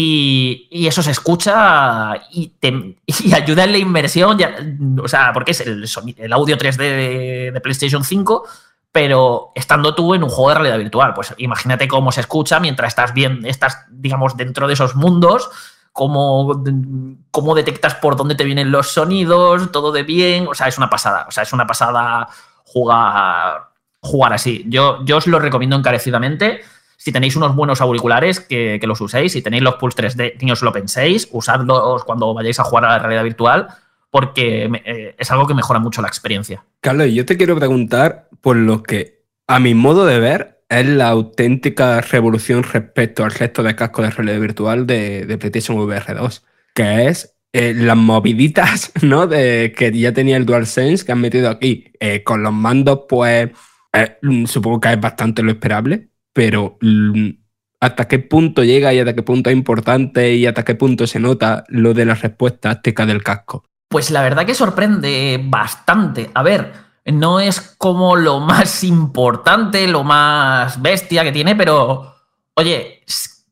Y, 0.00 0.86
eso 0.86 1.02
se 1.02 1.10
escucha 1.10 2.14
y, 2.30 2.52
ayuda 3.34 3.64
en 3.64 3.72
la 3.72 3.78
inversión, 3.78 4.38
o 5.02 5.08
sea, 5.08 5.32
porque 5.32 5.50
es 5.50 5.60
el, 5.62 5.84
el 6.18 6.32
audio 6.32 6.56
3D 6.56 7.52
de, 7.52 7.60
PlayStation 7.60 8.04
5, 8.04 8.44
pero 8.92 9.50
estando 9.56 9.96
tú 9.96 10.14
en 10.14 10.22
un 10.22 10.28
juego 10.28 10.50
de 10.50 10.54
realidad 10.54 10.78
virtual, 10.78 11.14
pues 11.14 11.34
imagínate 11.38 11.88
cómo 11.88 12.12
se 12.12 12.20
escucha 12.20 12.60
mientras 12.60 12.92
estás 12.92 13.12
bien, 13.12 13.44
estás, 13.44 13.86
digamos, 13.90 14.36
dentro 14.36 14.68
de 14.68 14.74
esos 14.74 14.94
mundos, 14.94 15.50
cómo, 15.92 16.62
cómo 17.32 17.56
detectas 17.56 17.96
por 17.96 18.14
dónde 18.14 18.36
te 18.36 18.44
vienen 18.44 18.70
los 18.70 18.92
sonidos, 18.92 19.72
todo 19.72 19.90
de 19.90 20.04
bien, 20.04 20.46
o 20.46 20.54
sea, 20.54 20.68
es 20.68 20.78
una 20.78 20.88
pasada, 20.88 21.26
o 21.26 21.32
sea, 21.32 21.42
es 21.42 21.52
una 21.52 21.66
pasada 21.66 22.28
jugar, 22.64 23.70
jugar 24.00 24.32
así. 24.32 24.64
Yo, 24.68 25.04
yo 25.04 25.16
os 25.16 25.26
lo 25.26 25.40
recomiendo 25.40 25.74
encarecidamente 25.74 26.60
si 26.98 27.12
tenéis 27.12 27.36
unos 27.36 27.54
buenos 27.54 27.80
auriculares, 27.80 28.40
que, 28.40 28.80
los 28.82 29.00
uséis. 29.00 29.32
Si 29.32 29.40
tenéis 29.40 29.62
los 29.62 29.76
Pulse 29.76 30.02
3D, 30.02 30.34
ni 30.42 30.50
os 30.50 30.62
lo 30.62 30.72
penséis. 30.72 31.28
Usadlos 31.30 32.02
cuando 32.04 32.34
vayáis 32.34 32.58
a 32.58 32.64
jugar 32.64 32.84
a 32.84 32.88
la 32.88 32.98
realidad 32.98 33.22
virtual, 33.22 33.68
porque 34.10 34.68
eh, 34.84 35.14
es 35.16 35.30
algo 35.30 35.46
que 35.46 35.54
mejora 35.54 35.78
mucho 35.78 36.02
la 36.02 36.08
experiencia. 36.08 36.64
Carlos, 36.80 37.06
yo 37.12 37.24
te 37.24 37.36
quiero 37.36 37.56
preguntar 37.56 38.28
por 38.40 38.56
lo 38.56 38.82
que, 38.82 39.22
a 39.46 39.60
mi 39.60 39.74
modo 39.74 40.06
de 40.06 40.18
ver, 40.18 40.64
es 40.68 40.86
la 40.86 41.08
auténtica 41.08 42.00
revolución 42.00 42.64
respecto 42.64 43.24
al 43.24 43.30
resto 43.30 43.62
de 43.62 43.76
cascos 43.76 44.04
de 44.04 44.10
realidad 44.10 44.40
virtual 44.40 44.86
de, 44.86 45.38
PlayStation 45.38 45.78
VR 45.78 46.14
2, 46.14 46.44
que 46.74 47.06
es 47.06 47.36
eh, 47.52 47.74
las 47.74 47.96
moviditas 47.96 48.90
¿no? 49.02 49.28
de, 49.28 49.72
que 49.76 49.92
ya 49.92 50.12
tenía 50.12 50.36
el 50.36 50.46
DualSense 50.46 51.06
que 51.06 51.12
han 51.12 51.20
metido 51.20 51.48
aquí. 51.48 51.92
Eh, 52.00 52.24
con 52.24 52.42
los 52.42 52.52
mandos, 52.52 53.02
pues 53.08 53.50
supongo 54.46 54.80
que 54.80 54.92
es 54.92 55.00
bastante 55.00 55.42
lo 55.42 55.52
esperable, 55.52 56.07
pero 56.38 56.78
hasta 57.80 58.06
qué 58.06 58.20
punto 58.20 58.62
llega 58.62 58.94
y 58.94 59.00
hasta 59.00 59.12
qué 59.12 59.24
punto 59.24 59.50
es 59.50 59.56
importante 59.56 60.34
y 60.34 60.46
hasta 60.46 60.64
qué 60.64 60.76
punto 60.76 61.04
se 61.08 61.18
nota 61.18 61.64
lo 61.66 61.94
de 61.94 62.04
la 62.04 62.14
respuesta 62.14 62.74
táctica 62.74 63.04
del 63.06 63.24
casco. 63.24 63.64
Pues 63.88 64.12
la 64.12 64.22
verdad 64.22 64.46
que 64.46 64.54
sorprende 64.54 65.40
bastante. 65.42 66.30
A 66.34 66.44
ver, 66.44 66.72
no 67.06 67.40
es 67.40 67.74
como 67.76 68.14
lo 68.14 68.38
más 68.38 68.84
importante, 68.84 69.88
lo 69.88 70.04
más 70.04 70.80
bestia 70.80 71.24
que 71.24 71.32
tiene, 71.32 71.56
pero 71.56 72.14
oye, 72.54 73.02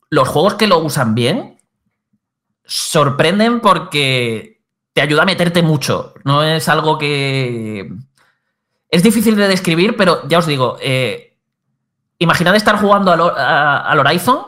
los 0.08 0.28
juegos 0.28 0.54
que 0.54 0.68
lo 0.68 0.78
usan 0.78 1.16
bien 1.16 1.58
sorprenden 2.64 3.58
porque 3.58 4.62
te 4.92 5.00
ayuda 5.00 5.22
a 5.22 5.26
meterte 5.26 5.60
mucho. 5.60 6.14
No 6.22 6.44
es 6.44 6.68
algo 6.68 6.98
que... 6.98 7.90
Es 8.88 9.02
difícil 9.02 9.34
de 9.34 9.48
describir, 9.48 9.96
pero 9.96 10.28
ya 10.28 10.38
os 10.38 10.46
digo, 10.46 10.78
eh, 10.80 11.35
Imaginad 12.18 12.56
estar 12.56 12.78
jugando 12.78 13.12
al, 13.12 13.98
Horizon, 13.98 14.38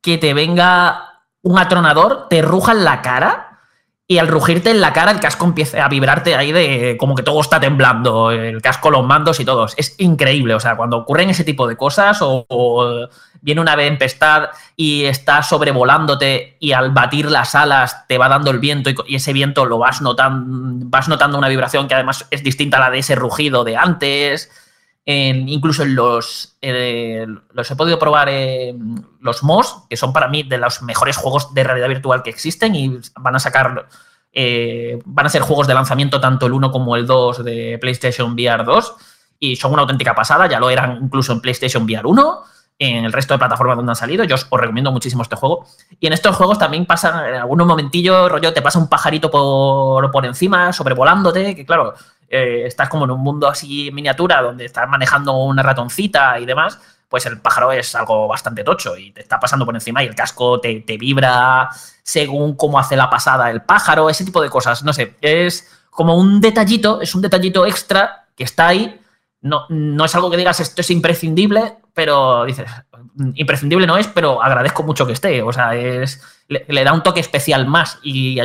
que 0.00 0.18
te 0.18 0.34
venga 0.34 1.22
un 1.42 1.58
atronador, 1.58 2.26
te 2.28 2.42
ruja 2.42 2.72
en 2.72 2.84
la 2.84 3.02
cara 3.02 3.60
y 4.06 4.18
al 4.18 4.28
rugirte 4.28 4.70
en 4.70 4.80
la 4.80 4.92
cara 4.92 5.12
el 5.12 5.20
casco 5.20 5.46
empieza 5.46 5.82
a 5.82 5.88
vibrarte 5.88 6.34
ahí 6.34 6.52
de 6.52 6.96
como 6.98 7.14
que 7.14 7.22
todo 7.22 7.40
está 7.40 7.58
temblando, 7.58 8.30
el 8.32 8.60
casco, 8.60 8.90
los 8.90 9.06
mandos 9.06 9.40
y 9.40 9.44
todos. 9.44 9.74
Es 9.76 9.94
increíble, 9.98 10.54
o 10.54 10.60
sea, 10.60 10.76
cuando 10.76 10.98
ocurren 10.98 11.30
ese 11.30 11.44
tipo 11.44 11.66
de 11.66 11.76
cosas 11.76 12.18
o, 12.20 13.08
viene 13.40 13.60
una 13.60 13.76
tempestad 13.76 14.48
y 14.74 15.04
está 15.04 15.42
sobrevolándote 15.42 16.56
y 16.60 16.72
al 16.72 16.90
batir 16.90 17.30
las 17.30 17.54
alas 17.54 18.06
te 18.08 18.18
va 18.18 18.28
dando 18.28 18.50
el 18.50 18.58
viento 18.58 18.90
y, 19.06 19.14
ese 19.14 19.32
viento 19.32 19.66
lo 19.66 19.78
vas 19.78 20.02
notando, 20.02 20.86
vas 20.88 21.08
notando 21.08 21.38
una 21.38 21.48
vibración 21.48 21.86
que 21.86 21.94
además 21.94 22.26
es 22.30 22.42
distinta 22.42 22.78
a 22.78 22.80
la 22.80 22.90
de 22.90 22.98
ese 22.98 23.14
rugido 23.14 23.64
de 23.64 23.76
antes 23.76 24.50
incluso 25.06 25.82
en 25.82 25.94
los, 25.94 26.56
los 26.60 27.70
he 27.70 27.76
podido 27.76 27.98
probar 27.98 28.28
en 28.28 29.06
los 29.20 29.42
MOS, 29.42 29.84
que 29.88 29.96
son 29.96 30.12
para 30.12 30.28
mí 30.28 30.42
de 30.42 30.58
los 30.58 30.82
mejores 30.82 31.16
juegos 31.16 31.52
de 31.52 31.64
realidad 31.64 31.88
virtual 31.88 32.22
que 32.22 32.30
existen 32.30 32.74
y 32.74 32.98
van 33.16 33.36
a 33.36 33.38
sacar 33.38 33.86
eh, 34.36 34.98
van 35.04 35.26
a 35.26 35.28
ser 35.28 35.42
juegos 35.42 35.68
de 35.68 35.74
lanzamiento 35.74 36.20
tanto 36.20 36.46
el 36.46 36.52
1 36.52 36.72
como 36.72 36.96
el 36.96 37.06
2 37.06 37.44
de 37.44 37.78
PlayStation 37.80 38.32
VR 38.32 38.64
2 38.64 38.94
y 39.38 39.54
son 39.54 39.72
una 39.72 39.82
auténtica 39.82 40.12
pasada, 40.12 40.48
ya 40.48 40.58
lo 40.58 40.70
eran 40.70 40.98
incluso 41.04 41.32
en 41.32 41.40
PlayStation 41.40 41.84
VR 41.84 42.04
1, 42.04 42.44
en 42.78 43.04
el 43.04 43.12
resto 43.12 43.34
de 43.34 43.38
plataformas 43.38 43.76
donde 43.76 43.92
han 43.92 43.96
salido, 43.96 44.24
yo 44.24 44.34
os, 44.34 44.48
recomiendo 44.50 44.90
muchísimo 44.90 45.22
este 45.22 45.36
juego. 45.36 45.66
Y 46.00 46.06
en 46.06 46.12
estos 46.12 46.36
juegos 46.36 46.58
también 46.58 46.86
pasan 46.86 47.26
en 47.26 47.34
algunos 47.36 47.66
momentillos, 47.66 48.30
rollo, 48.30 48.52
te 48.52 48.62
pasa 48.62 48.78
un 48.78 48.88
pajarito 48.88 49.30
por, 49.30 50.10
por 50.10 50.26
encima, 50.26 50.72
sobrevolándote, 50.72 51.54
que 51.54 51.64
claro, 51.64 51.94
eh, 52.28 52.64
estás 52.66 52.88
como 52.88 53.04
en 53.04 53.12
un 53.12 53.20
mundo 53.20 53.48
así 53.48 53.90
miniatura 53.92 54.42
donde 54.42 54.64
estás 54.64 54.88
manejando 54.88 55.36
una 55.36 55.62
ratoncita 55.62 56.38
y 56.40 56.46
demás, 56.46 56.80
pues 57.08 57.26
el 57.26 57.40
pájaro 57.40 57.70
es 57.70 57.94
algo 57.94 58.26
bastante 58.26 58.64
tocho 58.64 58.96
y 58.96 59.12
te 59.12 59.20
está 59.20 59.38
pasando 59.38 59.64
por 59.64 59.74
encima 59.74 60.02
y 60.02 60.06
el 60.06 60.16
casco 60.16 60.58
te, 60.58 60.80
te 60.80 60.96
vibra 60.96 61.70
según 62.02 62.56
cómo 62.56 62.78
hace 62.78 62.96
la 62.96 63.08
pasada 63.08 63.50
el 63.50 63.62
pájaro, 63.62 64.10
ese 64.10 64.24
tipo 64.24 64.42
de 64.42 64.50
cosas. 64.50 64.82
No 64.82 64.92
sé, 64.92 65.16
es 65.20 65.86
como 65.90 66.16
un 66.16 66.40
detallito, 66.40 67.00
es 67.00 67.14
un 67.14 67.22
detallito 67.22 67.66
extra 67.66 68.26
que 68.34 68.42
está 68.42 68.66
ahí 68.66 69.00
no, 69.44 69.66
no 69.68 70.06
es 70.06 70.14
algo 70.14 70.30
que 70.30 70.38
digas 70.38 70.58
esto 70.60 70.80
es 70.80 70.90
imprescindible, 70.90 71.76
pero 71.94 72.44
dices, 72.44 72.68
imprescindible 73.34 73.86
no 73.86 73.96
es, 73.96 74.08
pero 74.08 74.42
agradezco 74.42 74.82
mucho 74.82 75.06
que 75.06 75.12
esté. 75.12 75.42
O 75.42 75.52
sea, 75.52 75.74
es, 75.76 76.20
le, 76.48 76.84
da 76.84 76.92
un 76.92 77.02
toque 77.02 77.20
especial 77.20 77.66
más. 77.66 77.98
Y 78.02 78.38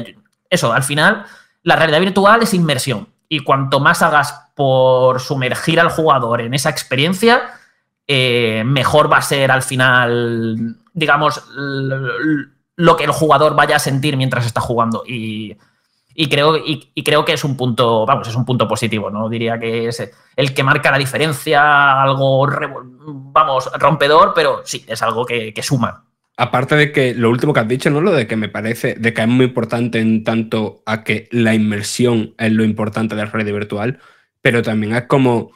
eso, 0.50 0.72
al 0.72 0.84
final, 0.84 1.26
la 1.64 1.76
realidad 1.76 2.00
virtual 2.00 2.44
es 2.44 2.54
inmersión. 2.54 3.10
Y 3.28 3.40
cuanto 3.40 3.80
más 3.80 4.02
hagas 4.02 4.52
por 4.56 5.20
sumergir 5.20 5.80
al 5.80 5.90
jugador 5.90 6.42
en 6.42 6.54
esa 6.54 6.70
experiencia, 6.70 7.42
eh, 8.08 8.64
mejor 8.66 9.12
va 9.12 9.18
a 9.18 9.24
ser 9.24 9.52
al 9.52 9.64
final, 9.64 10.78
digamos, 10.94 11.44
lo 11.56 12.98
que 12.98 13.04
el 13.04 13.12
jugador 13.12 13.56
vaya 13.56 13.78
a 13.78 13.80
sentir 13.80 14.16
mientras 14.16 14.46
está 14.46 14.62
jugando. 14.62 15.04
Y 15.08 15.58
y 16.22 16.28
creo, 16.28 16.58
y, 16.58 17.02
creo 17.02 17.24
que 17.24 17.32
es 17.32 17.46
un 17.46 17.56
punto, 17.56 18.06
vamos, 18.06 18.28
es 18.28 18.36
un 18.36 18.44
punto 18.44 18.68
positivo, 18.68 19.10
¿no? 19.10 19.30
Diría 19.30 19.58
que 19.58 19.88
es 19.88 20.12
el 20.36 20.54
que 20.54 20.64
marca 20.64 20.92
la 20.92 20.98
diferencia, 20.98 22.02
algo, 22.02 22.46
vamos, 23.32 23.72
rompedor, 23.80 24.34
pero 24.36 24.62
sí, 24.66 24.84
es 24.86 25.02
algo 25.02 25.26
que, 25.26 25.54
suma. 25.62 26.04
Aparte 26.36 26.76
de 26.76 26.92
que 26.92 27.14
lo 27.14 27.30
último 27.30 27.54
que 27.54 27.62
has 27.62 27.70
dicho, 27.70 27.90
¿no? 27.90 28.02
Lo 28.02 28.12
de 28.12 28.28
que 28.28 28.36
me 28.36 28.50
parece, 28.50 28.96
de 28.96 29.14
que 29.14 29.22
es 29.22 29.28
muy 29.30 29.46
importante 29.46 30.00
en 30.00 30.26
tanto 30.26 30.84
a 30.86 31.06
que 31.06 31.30
la 31.32 31.56
inmersión 31.56 32.36
es 32.38 32.52
lo 32.52 32.66
importante 32.66 33.16
de 33.16 33.24
la 33.24 33.32
realidad 33.32 33.56
virtual, 33.56 34.00
pero 34.42 34.62
también 34.62 34.96
es 34.96 35.04
como 35.04 35.52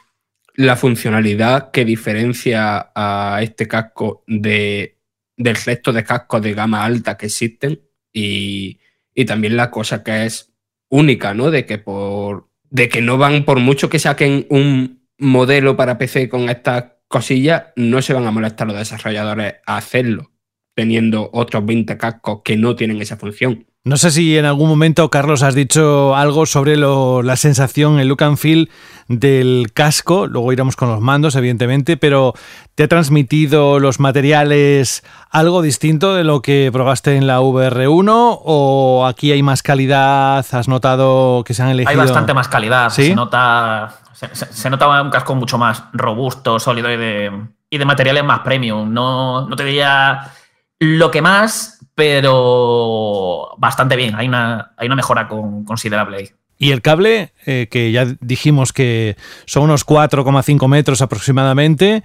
la 0.54 0.76
funcionalidad 0.76 1.72
que 1.72 1.84
diferencia 1.84 2.90
a 2.94 3.40
este 3.42 3.68
casco 3.68 4.24
de, 4.26 4.96
del 5.36 5.56
resto 5.56 5.92
de 5.92 6.04
cascos 6.04 6.40
de 6.40 6.54
gama 6.54 6.86
alta 6.86 7.18
que 7.18 7.26
existen 7.26 7.82
y, 8.14 8.80
y 9.14 9.26
también 9.26 9.58
la 9.58 9.70
cosa 9.70 10.02
que 10.02 10.24
es 10.24 10.53
única, 10.94 11.34
¿no? 11.34 11.50
De 11.50 11.66
que 11.66 11.78
por. 11.78 12.48
De 12.70 12.88
que 12.88 13.02
no 13.02 13.18
van, 13.18 13.44
por 13.44 13.60
mucho 13.60 13.88
que 13.88 13.98
saquen 13.98 14.46
un 14.48 15.06
modelo 15.18 15.76
para 15.76 15.98
PC 15.98 16.28
con 16.28 16.48
estas 16.48 16.92
cosillas, 17.08 17.64
no 17.76 18.02
se 18.02 18.14
van 18.14 18.26
a 18.26 18.30
molestar 18.30 18.66
los 18.66 18.76
desarrolladores 18.76 19.56
a 19.66 19.76
hacerlo, 19.76 20.32
teniendo 20.74 21.30
otros 21.32 21.64
20 21.64 21.96
cascos 21.96 22.40
que 22.44 22.56
no 22.56 22.74
tienen 22.74 23.00
esa 23.00 23.16
función. 23.16 23.66
No 23.86 23.98
sé 23.98 24.10
si 24.10 24.38
en 24.38 24.46
algún 24.46 24.70
momento, 24.70 25.10
Carlos, 25.10 25.42
has 25.42 25.54
dicho 25.54 26.16
algo 26.16 26.46
sobre 26.46 26.78
la 26.78 27.36
sensación, 27.36 28.00
el 28.00 28.08
look 28.08 28.24
and 28.24 28.38
feel 28.38 28.70
del 29.08 29.72
casco. 29.74 30.26
Luego 30.26 30.54
iremos 30.54 30.74
con 30.74 30.88
los 30.88 31.02
mandos, 31.02 31.36
evidentemente, 31.36 31.98
pero 31.98 32.32
¿te 32.74 32.84
ha 32.84 32.88
transmitido 32.88 33.78
los 33.80 34.00
materiales 34.00 35.04
algo 35.30 35.60
distinto 35.60 36.14
de 36.14 36.24
lo 36.24 36.40
que 36.40 36.70
probaste 36.72 37.16
en 37.16 37.26
la 37.26 37.42
VR1? 37.42 38.38
¿O 38.42 39.04
aquí 39.06 39.32
hay 39.32 39.42
más 39.42 39.62
calidad? 39.62 40.46
¿Has 40.50 40.66
notado 40.66 41.44
que 41.44 41.52
se 41.52 41.62
han 41.62 41.68
elegido? 41.68 41.90
Hay 41.90 41.96
bastante 41.96 42.32
más 42.32 42.48
calidad. 42.48 42.88
Se 42.88 43.14
nota. 43.14 43.96
Se, 44.14 44.70
nota 44.70 45.02
un 45.02 45.10
casco 45.10 45.34
mucho 45.34 45.58
más 45.58 45.84
robusto, 45.92 46.58
sólido 46.58 46.90
y 46.90 46.96
de, 46.96 47.30
y 47.68 47.76
de 47.76 47.84
materiales 47.84 48.24
más 48.24 48.38
premium. 48.38 48.90
No, 48.94 49.46
no 49.46 49.56
te 49.56 49.64
diría 49.64 50.32
lo 50.78 51.10
que 51.10 51.20
más, 51.20 51.83
pero 51.94 53.54
bastante 53.58 53.96
bien. 53.96 54.14
Hay 54.14 54.28
una, 54.28 54.72
hay 54.76 54.86
una 54.86 54.96
mejora 54.96 55.28
considerable 55.28 56.16
ahí. 56.16 56.30
Y 56.58 56.70
el 56.70 56.82
cable, 56.82 57.32
eh, 57.46 57.68
que 57.70 57.92
ya 57.92 58.06
dijimos 58.20 58.72
que 58.72 59.16
son 59.44 59.64
unos 59.64 59.84
4,5 59.86 60.68
metros 60.68 61.02
aproximadamente, 61.02 62.04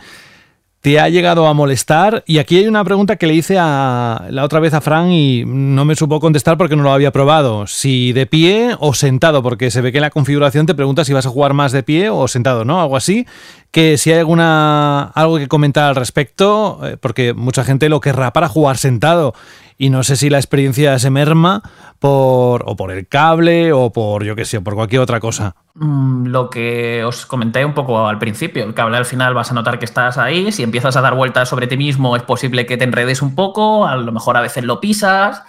te 0.82 1.00
ha 1.00 1.10
llegado 1.10 1.48
a 1.48 1.54
molestar. 1.54 2.24
Y 2.26 2.40
aquí 2.40 2.58
hay 2.58 2.68
una 2.68 2.84
pregunta 2.84 3.18
que 3.18 3.28
le 3.28 3.36
hice 3.36 3.58
a, 3.60 4.28
la 4.30 4.44
otra 4.44 4.60
vez 4.60 4.74
a 4.74 4.82
Fran 4.82 5.12
y 5.12 5.44
no 5.46 5.86
me 5.86 5.96
supo 5.96 6.20
contestar 6.20 6.58
porque 6.58 6.76
no 6.76 6.84
lo 6.84 6.92
había 6.92 7.12
probado. 7.12 7.68
Si 7.68 8.14
de 8.14 8.26
pie 8.26 8.76
o 8.80 8.94
sentado, 8.94 9.44
porque 9.44 9.72
se 9.72 9.82
ve 9.82 9.92
que 9.92 10.00
en 10.00 10.04
la 10.04 10.10
configuración 10.10 10.66
te 10.66 10.76
pregunta 10.76 11.06
si 11.06 11.14
vas 11.14 11.26
a 11.26 11.30
jugar 11.30 11.54
más 11.54 11.72
de 11.72 11.84
pie 11.84 12.10
o 12.10 12.28
sentado, 12.28 12.66
¿no? 12.66 12.82
Algo 12.82 12.98
así. 12.98 13.28
Que 13.72 13.98
si 13.98 14.12
hay 14.12 14.20
alguna 14.20 15.04
algo 15.14 15.38
que 15.38 15.48
comentar 15.48 15.90
al 15.90 15.96
respecto, 15.96 16.80
eh, 16.84 16.98
porque 17.00 17.34
mucha 17.34 17.64
gente 17.64 17.90
lo 17.90 18.00
querrá 18.00 18.34
para 18.34 18.48
jugar 18.48 18.78
sentado. 18.78 19.34
Y 19.82 19.90
no 19.92 20.04
sé 20.04 20.18
si 20.18 20.30
la 20.30 20.40
experiencia 20.40 21.00
se 21.00 21.10
merma 21.10 21.64
por, 22.00 22.64
o 22.66 22.76
por 22.76 22.92
el 22.92 23.08
cable 23.08 23.72
o 23.72 23.94
por, 23.94 24.26
yo 24.26 24.36
qué 24.36 24.44
sé, 24.44 24.60
por 24.60 24.76
cualquier 24.76 25.00
otra 25.00 25.22
cosa. 25.22 25.56
Mm, 25.74 26.26
lo 26.28 26.50
que 26.50 27.06
os 27.06 27.26
comenté 27.26 27.64
un 27.64 27.74
poco 27.74 28.06
al 28.06 28.20
principio, 28.20 28.66
el 28.66 28.74
cable 28.74 28.98
al 28.98 29.06
final 29.06 29.34
vas 29.34 29.52
a 29.52 29.54
notar 29.54 29.80
que 29.80 29.86
estás 29.86 30.18
ahí, 30.18 30.52
si 30.52 30.64
empiezas 30.64 30.98
a 30.98 31.02
dar 31.02 31.16
vueltas 31.16 31.48
sobre 31.48 31.66
ti 31.68 31.78
mismo 31.78 32.18
es 32.18 32.24
posible 32.24 32.66
que 32.66 32.76
te 32.76 32.84
enredes 32.84 33.22
un 33.22 33.36
poco, 33.36 33.88
a 33.88 33.96
lo 33.96 34.12
mejor 34.12 34.36
a 34.36 34.42
veces 34.42 34.66
lo 34.66 34.82
pisas, 34.82 35.44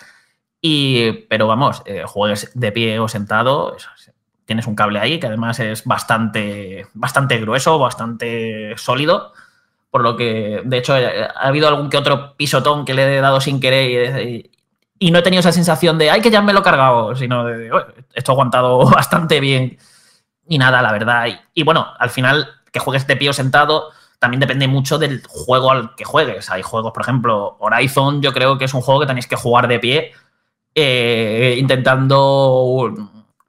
y, 0.61 1.11
pero 1.29 1.49
vamos, 1.49 1.83
eh, 1.85 2.05
juegues 2.07 2.53
de 2.55 2.71
pie 2.71 3.01
o 3.01 3.09
sentado, 3.09 3.77
tienes 4.45 4.69
un 4.69 4.77
cable 4.77 5.01
ahí 5.01 5.19
que 5.19 5.27
además 5.27 5.59
es 5.59 5.85
bastante, 5.85 6.87
bastante 6.95 7.39
grueso, 7.39 7.81
bastante 7.81 8.75
sólido 8.77 9.33
por 9.91 10.03
lo 10.03 10.17
que, 10.17 10.63
de 10.65 10.79
hecho, 10.79 10.97
eh, 10.97 11.25
ha 11.25 11.49
habido 11.49 11.69
algún 11.69 11.91
que 11.91 11.97
otro 11.97 12.37
pisotón 12.37 12.85
que 12.85 12.95
le 12.95 13.19
he 13.19 13.21
dado 13.21 13.41
sin 13.41 13.61
querer 13.61 14.51
y, 15.01 15.11
no 15.11 15.19
he 15.19 15.23
tenido 15.23 15.41
esa 15.41 15.53
sensación 15.53 15.97
de, 15.97 16.11
ay, 16.11 16.21
que 16.21 16.31
ya 16.31 16.43
me 16.43 16.53
lo 16.53 16.61
he 16.61 16.63
cargado, 16.63 17.17
sino 17.17 17.45
de, 17.45 17.71
esto 18.15 18.33
ha 18.33 18.35
aguantado 18.35 18.85
bastante 18.91 19.41
bien. 19.41 19.79
Y 20.47 20.59
nada, 20.59 20.83
la 20.83 20.93
verdad. 20.93 21.27
Y, 21.55 21.63
bueno, 21.63 21.89
al 21.99 22.11
final, 22.11 22.49
que 22.71 22.81
juegues 22.81 23.07
de 23.07 23.17
pie 23.17 23.31
o 23.31 23.33
sentado, 23.33 23.91
también 24.19 24.41
depende 24.41 24.69
mucho 24.69 24.99
del 24.99 25.23
juego 25.27 25.71
al 25.71 25.95
que 25.95 26.05
juegues. 26.05 26.51
Hay 26.51 26.63
juegos, 26.63 26.93
por 26.93 27.03
ejemplo, 27.03 27.57
Horizon, 27.61 28.21
yo 28.21 28.33
creo 28.33 28.59
que 28.59 28.67
es 28.67 28.75
un 28.75 28.83
juego 28.83 29.01
que 29.01 29.07
tenéis 29.07 29.27
que 29.27 29.37
jugar 29.37 29.69
de 29.69 29.79
pie, 29.79 30.13
eh, 30.75 31.57
intentando. 31.59 32.93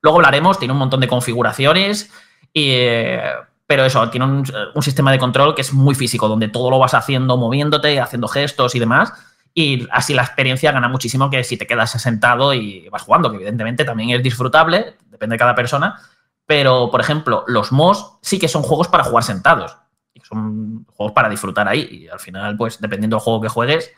Luego 0.02 0.18
hablaremos, 0.18 0.58
tiene 0.58 0.72
un 0.72 0.80
montón 0.80 1.02
de 1.02 1.08
configuraciones. 1.10 2.12
Y, 2.54 2.72
eh, 2.72 3.24
pero 3.72 3.86
eso, 3.86 4.10
tiene 4.10 4.26
un, 4.26 4.84
sistema 4.84 5.14
de 5.14 5.18
control 5.18 5.56
que 5.56 5.62
es 5.62 5.72
muy 5.72 5.96
físico, 5.96 6.28
donde 6.28 6.50
todo 6.50 6.70
lo 6.70 6.78
vas 6.78 6.94
haciendo 6.94 7.38
moviéndote, 7.38 8.02
haciendo 8.02 8.28
gestos 8.28 8.76
y 8.76 8.80
demás. 8.80 9.14
Y 9.54 9.88
así 9.94 10.14
la 10.14 10.24
experiencia 10.24 10.74
gana 10.74 10.90
muchísimo 10.90 11.30
que 11.30 11.42
si 11.46 11.56
te 11.56 11.66
quedas 11.66 11.92
sentado 11.92 12.54
y 12.54 12.90
vas 12.90 13.04
jugando, 13.04 13.32
que 13.32 13.38
evidentemente 13.38 13.86
también 13.86 14.10
es 14.10 14.22
disfrutable, 14.22 14.98
depende 15.06 15.36
de 15.36 15.40
cada 15.40 15.56
persona. 15.56 16.02
Pero, 16.46 16.92
por 16.92 17.00
ejemplo, 17.00 17.46
los 17.48 17.72
MOS 17.72 18.18
sí 18.22 18.40
que 18.40 18.50
son 18.50 18.62
juegos 18.62 18.90
para 18.90 19.06
jugar 19.06 19.24
sentados. 19.24 19.78
Son 20.22 20.86
juegos 20.88 21.14
para 21.14 21.30
disfrutar 21.30 21.70
ahí. 21.70 21.88
Y 21.90 22.08
al 22.10 22.20
final, 22.20 22.58
pues, 22.58 22.82
dependiendo 22.82 23.16
del 23.16 23.24
juego 23.24 23.40
que 23.40 23.48
juegues, 23.48 23.90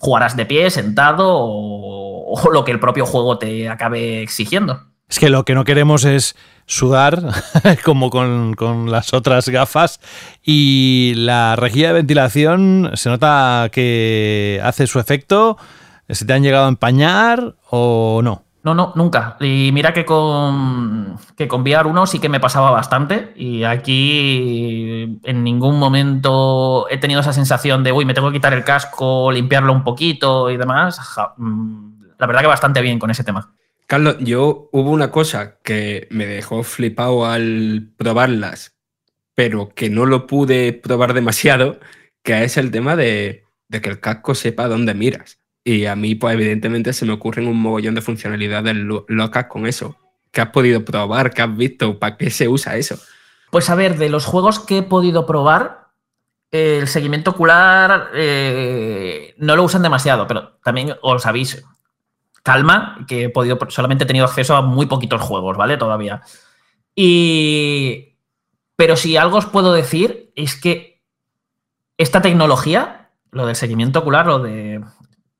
jugarás 0.00 0.36
de 0.36 0.46
pie, 0.46 0.68
sentado 0.68 1.28
o 1.32 2.50
lo 2.52 2.64
que 2.64 2.72
el 2.72 2.80
propio 2.80 3.06
juego 3.06 3.38
te 3.38 3.68
acabe 3.68 4.20
exigiendo. 4.20 4.91
Es 5.12 5.18
que 5.18 5.28
lo 5.28 5.44
que 5.44 5.54
no 5.54 5.64
queremos 5.64 6.06
es 6.06 6.36
sudar, 6.64 7.22
como 7.84 8.08
con, 8.08 8.90
las 8.90 9.12
otras 9.12 9.46
gafas, 9.50 10.00
y 10.42 11.12
la 11.16 11.54
rejilla 11.54 11.88
de 11.88 11.92
ventilación 11.92 12.92
se 12.94 13.10
nota 13.10 13.68
que 13.70 14.58
hace 14.64 14.86
su 14.86 14.98
efecto. 14.98 15.58
¿Se 16.08 16.24
te 16.24 16.32
han 16.32 16.42
llegado 16.42 16.64
a 16.64 16.68
empañar 16.68 17.56
o 17.68 18.22
no? 18.24 18.44
No, 18.62 18.74
no, 18.74 18.94
nunca. 18.96 19.36
Y 19.38 19.68
mira 19.74 19.92
que 19.92 20.06
con, 20.06 21.18
que 21.36 21.46
con 21.46 21.60
VR 21.60 21.86
1 21.86 22.06
sí 22.06 22.18
que 22.18 22.30
me 22.30 22.40
pasaba 22.40 22.70
bastante. 22.70 23.34
Y 23.36 23.64
aquí 23.64 25.20
en 25.24 25.44
ningún 25.44 25.78
momento 25.78 26.86
he 26.88 26.96
tenido 26.96 27.20
esa 27.20 27.34
sensación 27.34 27.84
de, 27.84 27.92
uy, 27.92 28.06
me 28.06 28.14
tengo 28.14 28.28
que 28.28 28.38
quitar 28.38 28.54
el 28.54 28.64
casco, 28.64 29.30
limpiarlo 29.30 29.74
un 29.74 29.84
poquito 29.84 30.48
y 30.48 30.56
demás. 30.56 30.98
Mm, 31.36 32.00
la 32.18 32.26
verdad 32.26 32.40
que 32.40 32.46
bastante 32.46 32.80
bien 32.80 32.98
con 32.98 33.10
ese 33.10 33.24
tema. 33.24 33.52
Carlos, 33.92 34.16
yo 34.20 34.70
hubo 34.72 34.90
una 34.90 35.10
cosa 35.10 35.58
que 35.62 36.08
me 36.10 36.24
dejó 36.24 36.62
flipado 36.62 37.26
al 37.26 37.90
probarlas, 37.98 38.74
pero 39.34 39.74
que 39.74 39.90
no 39.90 40.06
lo 40.06 40.26
pude 40.26 40.72
probar 40.72 41.12
demasiado, 41.12 41.78
que 42.22 42.42
es 42.42 42.56
el 42.56 42.70
tema 42.70 42.96
de, 42.96 43.44
que 43.70 43.90
el 43.90 44.00
casco 44.00 44.34
sepa 44.34 44.66
dónde 44.66 44.94
miras. 44.94 45.40
Y 45.62 45.84
a 45.84 45.94
mí, 45.94 46.14
pues 46.14 46.32
evidentemente 46.32 46.94
se 46.94 47.04
me 47.04 47.12
ocurren 47.12 47.46
un 47.46 47.60
mogollón 47.60 47.94
de 47.94 48.00
funcionalidades 48.00 48.74
locas 49.08 49.44
con 49.48 49.66
eso. 49.66 49.98
¿Qué 50.30 50.40
has 50.40 50.48
podido 50.48 50.86
probar? 50.86 51.34
¿Qué 51.34 51.42
has 51.42 51.54
visto? 51.54 51.98
¿Para 51.98 52.16
qué 52.16 52.30
se 52.30 52.48
usa 52.48 52.76
eso? 52.76 52.98
Pues 53.50 53.68
a 53.68 53.74
ver, 53.74 53.98
de 53.98 54.08
los 54.08 54.24
juegos 54.24 54.58
que 54.58 54.78
he 54.78 54.82
podido 54.82 55.26
probar, 55.26 55.88
el 56.50 56.88
seguimiento 56.88 57.32
ocular 57.32 58.08
eh, 58.14 59.34
no 59.36 59.54
lo 59.54 59.64
usan 59.64 59.82
demasiado, 59.82 60.26
pero 60.26 60.58
también 60.64 60.94
os 61.02 61.26
aviso, 61.26 61.58
calma, 62.42 63.04
que 63.06 63.24
he 63.24 63.28
podido, 63.28 63.58
solamente 63.68 64.04
he 64.04 64.06
tenido 64.06 64.26
acceso 64.26 64.56
a 64.56 64.62
muy 64.62 64.86
poquitos 64.86 65.20
juegos, 65.20 65.56
¿vale? 65.56 65.76
Todavía. 65.76 66.22
Y. 66.94 68.16
Pero 68.76 68.96
si 68.96 69.16
algo 69.16 69.38
os 69.38 69.46
puedo 69.46 69.72
decir 69.72 70.32
es 70.34 70.56
que 70.56 71.02
esta 71.96 72.22
tecnología, 72.22 73.10
lo 73.30 73.46
del 73.46 73.56
seguimiento 73.56 74.00
ocular, 74.00 74.26
lo 74.26 74.38
de. 74.40 74.82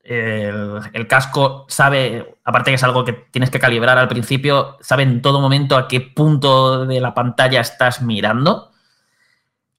El, 0.05 1.07
casco 1.09 1.65
sabe, 1.69 2.37
aparte 2.45 2.73
que 2.73 2.75
es 2.75 2.83
algo 2.83 3.05
que 3.05 3.13
tienes 3.13 3.51
que 3.51 3.61
calibrar 3.61 3.99
al 3.99 4.09
principio, 4.09 4.77
sabe 4.81 5.05
en 5.05 5.23
todo 5.23 5.41
momento 5.41 5.77
a 5.77 5.87
qué 5.87 6.01
punto 6.01 6.85
de 6.87 7.01
la 7.01 7.15
pantalla 7.15 7.61
estás 7.61 8.03
mirando 8.03 8.72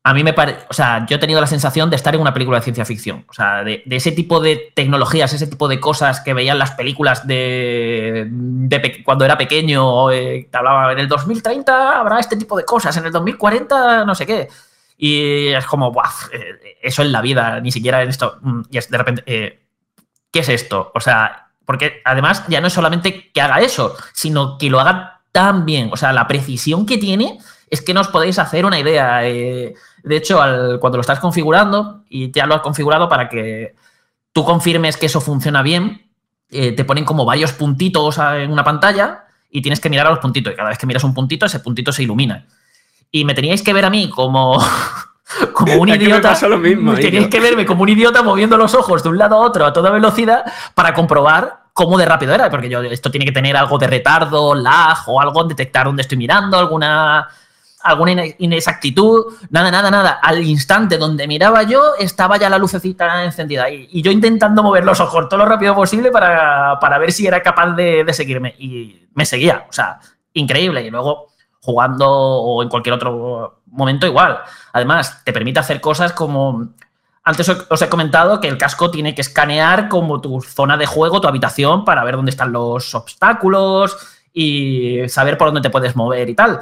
a 0.05 0.13
mí 0.13 0.21
me 0.21 0.33
parece, 0.33 0.65
o 0.69 0.73
sea, 0.73 1.05
yo 1.05 1.15
he 1.15 1.19
tenido 1.19 1.39
la 1.39 1.47
sensación 1.47 1.89
de 1.89 1.95
estar 1.95 2.13
en 2.13 2.19
una 2.19 2.33
película 2.33 2.57
de 2.57 2.63
ciencia 2.63 2.83
ficción, 2.83 3.25
o 3.29 3.33
sea, 3.33 3.63
de, 3.63 3.83
ese 3.89 4.11
tipo 4.11 4.41
de 4.41 4.73
tecnologías, 4.75 5.31
ese 5.31 5.47
tipo 5.47 5.69
de 5.69 5.79
cosas 5.79 6.19
que 6.19 6.33
veían 6.33 6.59
las 6.59 6.71
películas 6.71 7.25
de, 7.25 8.29
cuando 9.05 9.23
era 9.23 9.37
pequeño, 9.37 10.11
eh, 10.11 10.49
te 10.51 10.57
hablaba 10.57 10.91
en 10.91 10.99
el 10.99 11.07
2030 11.07 11.99
habrá 11.99 12.19
este 12.19 12.35
tipo 12.35 12.57
de 12.57 12.65
cosas, 12.65 12.97
en 12.97 13.05
el 13.05 13.13
2040 13.13 14.03
no 14.03 14.13
sé 14.13 14.25
qué. 14.25 14.49
Y 14.97 15.47
es 15.47 15.65
como, 15.65 15.91
¡buah! 15.91 16.11
Eh, 16.31 16.77
eso 16.81 17.01
en 17.01 17.11
la 17.11 17.21
vida, 17.21 17.59
ni 17.59 17.71
siquiera 17.71 18.03
en 18.03 18.09
esto. 18.09 18.37
Mm, 18.41 18.61
y 18.69 18.77
es 18.77 18.89
de 18.89 18.97
repente, 18.97 19.23
eh, 19.25 19.61
¿qué 20.31 20.39
es 20.39 20.49
esto? 20.49 20.91
O 20.93 20.99
sea, 20.99 21.47
porque 21.65 22.01
además 22.05 22.43
ya 22.49 22.61
no 22.61 22.67
es 22.67 22.73
solamente 22.73 23.31
que 23.31 23.41
haga 23.41 23.61
eso, 23.61 23.95
sino 24.13 24.57
que 24.57 24.69
lo 24.69 24.79
haga 24.79 25.21
tan 25.31 25.65
bien, 25.65 25.89
o 25.91 25.97
sea, 25.97 26.13
la 26.13 26.27
precisión 26.27 26.85
que 26.85 26.97
tiene 26.97 27.39
es 27.69 27.81
que 27.81 27.93
no 27.93 28.01
os 28.01 28.07
podéis 28.07 28.37
hacer 28.37 28.65
una 28.65 28.79
idea. 28.79 29.21
De 30.03 30.17
hecho, 30.17 30.37
cuando 30.79 30.97
lo 30.97 31.01
estás 31.01 31.19
configurando 31.19 32.03
y 32.09 32.29
ya 32.31 32.45
lo 32.45 32.55
has 32.55 32.61
configurado 32.61 33.07
para 33.07 33.29
que 33.29 33.75
tú 34.33 34.43
confirmes 34.43 34.97
que 34.97 35.05
eso 35.05 35.21
funciona 35.21 35.61
bien, 35.61 36.09
eh, 36.51 36.73
te 36.73 36.83
ponen 36.83 37.05
como 37.05 37.25
varios 37.25 37.53
puntitos 37.53 38.17
en 38.17 38.51
una 38.51 38.63
pantalla 38.63 39.25
y 39.49 39.61
tienes 39.61 39.79
que 39.79 39.89
mirar 39.89 40.07
a 40.07 40.09
los 40.09 40.19
puntitos. 40.19 40.53
Y 40.53 40.55
cada 40.55 40.69
vez 40.69 40.77
que 40.77 40.85
miras 40.85 41.03
un 41.05 41.13
puntito, 41.13 41.45
ese 41.45 41.61
puntito 41.61 41.93
se 41.93 42.03
ilumina. 42.03 42.45
Y 43.11 43.23
me 43.23 43.33
teníais 43.33 43.61
que 43.61 43.71
ver 43.71 43.85
a 43.85 43.89
mí 43.89 44.09
como, 44.09 44.61
como 45.53 45.75
un 45.75 45.89
idiota. 45.89 46.37
lo 46.49 46.57
mismo, 46.57 46.95
teníais 46.95 47.29
que 47.29 47.39
verme 47.39 47.65
como 47.65 47.83
un 47.83 47.89
idiota 47.89 48.21
moviendo 48.23 48.57
los 48.57 48.75
ojos 48.75 49.03
de 49.03 49.09
un 49.09 49.17
lado 49.17 49.37
a 49.37 49.39
otro 49.39 49.65
a 49.65 49.71
toda 49.71 49.89
velocidad 49.89 50.43
para 50.73 50.93
comprobar 50.93 51.61
cómo 51.73 51.97
de 51.97 52.05
rápido 52.05 52.33
era. 52.33 52.49
Porque 52.49 52.67
yo, 52.67 52.81
esto 52.81 53.09
tiene 53.09 53.25
que 53.25 53.31
tener 53.31 53.55
algo 53.55 53.77
de 53.77 53.87
retardo, 53.87 54.53
lag 54.53 54.97
o 55.07 55.21
algo, 55.21 55.45
detectar 55.45 55.85
dónde 55.85 56.01
estoy 56.01 56.17
mirando, 56.17 56.57
alguna 56.57 57.29
alguna 57.83 58.23
inexactitud, 58.37 59.33
nada, 59.49 59.69
nada, 59.69 59.91
nada. 59.91 60.19
Al 60.21 60.41
instante 60.43 60.97
donde 60.97 61.27
miraba 61.27 61.63
yo, 61.63 61.93
estaba 61.99 62.37
ya 62.37 62.49
la 62.49 62.57
lucecita 62.57 63.25
encendida. 63.25 63.69
Y, 63.69 64.01
yo 64.01 64.09
intentando 64.09 64.63
mover 64.63 64.85
los 64.85 64.99
ojos 65.01 65.27
todo 65.27 65.39
lo 65.39 65.45
rápido 65.45 65.75
posible 65.75 66.09
para, 66.09 66.97
ver 66.97 67.11
si 67.11 67.27
era 67.27 67.43
capaz 67.43 67.75
de, 67.75 68.05
seguirme. 68.13 68.55
Y 68.57 69.07
me 69.13 69.25
seguía. 69.25 69.65
O 69.69 69.73
sea, 69.73 69.99
increíble. 70.33 70.81
Y 70.85 70.89
luego 70.89 71.27
jugando 71.59 72.09
o 72.09 72.63
en 72.63 72.69
cualquier 72.69 72.95
otro 72.95 73.61
momento 73.67 74.07
igual. 74.07 74.39
Además, 74.71 75.21
te 75.23 75.33
permite 75.33 75.59
hacer 75.59 75.81
cosas 75.81 76.13
como... 76.13 76.69
Antes 77.25 77.47
os 77.47 77.81
he 77.81 77.87
comentado 77.87 78.41
que 78.41 78.49
el 78.49 78.57
casco 78.57 78.91
tiene 78.91 79.15
que 79.15 79.21
escanear 79.21 79.87
como 79.87 80.19
tu 80.19 80.41
zona 80.41 80.75
de 80.75 80.85
juego, 80.85 81.21
tu 81.21 81.29
habitación, 81.29 81.85
para 81.85 82.03
ver 82.03 82.17
dónde 82.17 82.31
están 82.31 82.51
los 82.51 82.93
obstáculos 82.95 83.95
y 84.33 85.07
saber 85.07 85.37
por 85.37 85.47
dónde 85.47 85.61
te 85.61 85.69
puedes 85.69 85.95
mover 85.95 86.29
y 86.29 86.35
tal 86.35 86.59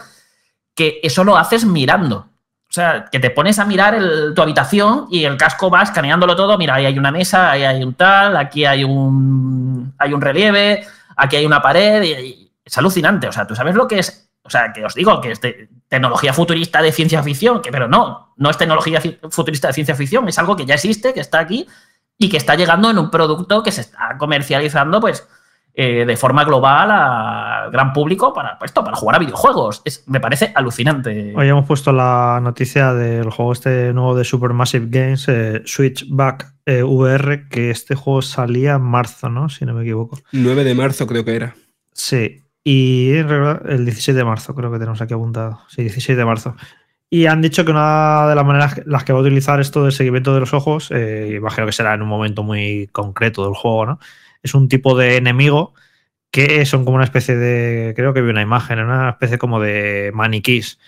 que 0.75 0.99
eso 1.03 1.23
lo 1.23 1.37
haces 1.37 1.65
mirando. 1.65 2.27
O 2.71 2.73
sea, 2.73 3.07
que 3.11 3.19
te 3.19 3.31
pones 3.31 3.59
a 3.59 3.65
mirar 3.65 3.99
tu 4.33 4.41
habitación 4.41 5.07
y 5.11 5.25
el 5.25 5.35
casco 5.35 5.69
va 5.69 5.83
escaneándolo 5.83 6.35
todo. 6.37 6.57
Mira, 6.57 6.75
ahí 6.75 6.85
hay 6.85 6.97
una 6.97 7.11
mesa, 7.11 7.51
ahí 7.51 7.63
hay 7.63 7.83
un 7.83 7.95
tal, 7.95 8.37
aquí 8.37 8.63
hay 8.63 8.85
un, 8.85 9.93
hay 9.97 10.13
un 10.13 10.21
relieve, 10.21 10.87
aquí 11.17 11.35
hay 11.35 11.45
una 11.45 11.61
pared. 11.61 12.01
Y, 12.03 12.51
es 12.63 12.77
alucinante. 12.77 13.27
O 13.27 13.31
sea, 13.31 13.45
tú 13.45 13.55
sabes 13.55 13.75
lo 13.75 13.87
que 13.87 13.99
es. 13.99 14.29
O 14.43 14.49
sea, 14.49 14.71
que 14.73 14.83
os 14.85 14.95
digo 14.95 15.21
que 15.21 15.31
es 15.31 15.41
tecnología 15.87 16.33
futurista 16.33 16.81
de 16.81 16.91
ciencia 16.91 17.21
ficción, 17.21 17.61
que, 17.61 17.71
pero 17.71 17.87
no, 17.87 18.33
no 18.37 18.49
es 18.49 18.57
tecnología 18.57 19.01
futurista 19.29 19.67
de 19.67 19.73
ciencia 19.73 19.93
ficción, 19.93 20.27
es 20.27 20.39
algo 20.39 20.55
que 20.55 20.65
ya 20.65 20.73
existe, 20.73 21.13
que 21.13 21.19
está 21.19 21.37
aquí 21.39 21.67
y 22.17 22.27
que 22.27 22.37
está 22.37 22.55
llegando 22.55 22.89
en 22.89 22.97
un 22.97 23.11
producto 23.11 23.61
que 23.61 23.71
se 23.71 23.81
está 23.81 24.17
comercializando, 24.17 24.99
pues, 24.99 25.27
eh, 25.73 26.03
de 26.05 26.17
forma 26.17 26.43
global 26.43 26.91
al 26.91 27.71
gran 27.71 27.93
público 27.93 28.33
para 28.33 28.59
pues, 28.59 28.71
esto, 28.71 28.83
para 28.83 28.97
jugar 28.97 29.15
a 29.15 29.19
videojuegos. 29.19 29.81
Es, 29.85 30.03
me 30.05 30.19
parece 30.19 30.51
alucinante. 30.53 31.33
Hoy 31.33 31.47
hemos 31.47 31.65
puesto 31.65 31.93
la 31.93 32.41
noticia 32.43 32.93
del 32.93 33.29
juego 33.29 33.53
este 33.53 33.93
nuevo 33.93 34.13
de 34.13 34.25
Supermassive 34.25 34.87
Games, 34.89 35.29
eh, 35.29 35.61
Switchback 35.63 36.53
eh, 36.65 36.83
VR, 36.83 37.47
que 37.47 37.69
este 37.69 37.95
juego 37.95 38.21
salía 38.21 38.73
en 38.73 38.81
marzo, 38.81 39.29
¿no? 39.29 39.47
Si 39.47 39.63
no 39.63 39.73
me 39.73 39.83
equivoco. 39.83 40.19
9 40.33 40.65
de 40.65 40.75
marzo 40.75 41.07
creo 41.07 41.23
que 41.23 41.35
era. 41.35 41.55
Sí. 41.93 42.41
Y 42.65 43.11
el 43.13 43.85
16 43.85 44.15
de 44.15 44.25
marzo 44.25 44.53
creo 44.53 44.73
que 44.73 44.77
tenemos 44.77 45.01
aquí 45.01 45.13
apuntado. 45.13 45.61
Sí, 45.69 45.83
16 45.83 46.17
de 46.17 46.25
marzo. 46.25 46.55
Y 47.09 47.27
han 47.27 47.41
dicho 47.41 47.63
que 47.63 47.71
una 47.71 48.27
de 48.27 48.35
las 48.35 48.45
maneras 48.45 48.81
las 48.85 49.05
que 49.05 49.13
va 49.13 49.19
a 49.19 49.21
utilizar 49.21 49.61
esto 49.61 49.83
del 49.83 49.93
seguimiento 49.93 50.33
de 50.33 50.41
los 50.41 50.53
ojos, 50.53 50.91
imagino 50.91 51.65
que 51.65 51.73
será 51.73 51.93
en 51.93 52.01
un 52.01 52.07
momento 52.07 52.43
muy 52.43 52.87
concreto 52.91 53.45
del 53.45 53.55
juego, 53.55 53.85
¿no? 53.85 53.99
Es 54.43 54.53
un 54.53 54.67
tipo 54.67 54.97
de 54.97 55.17
enemigo 55.17 55.73
que 56.31 56.65
son 56.65 56.85
como 56.85 56.95
una 56.95 57.03
especie 57.03 57.35
de, 57.35 57.93
creo 57.95 58.13
que 58.13 58.21
vi 58.21 58.29
una 58.29 58.41
imagen, 58.41 58.79
una 58.79 59.09
especie 59.09 59.37
como 59.37 59.59
de 59.59 60.11
maniquís 60.13 60.79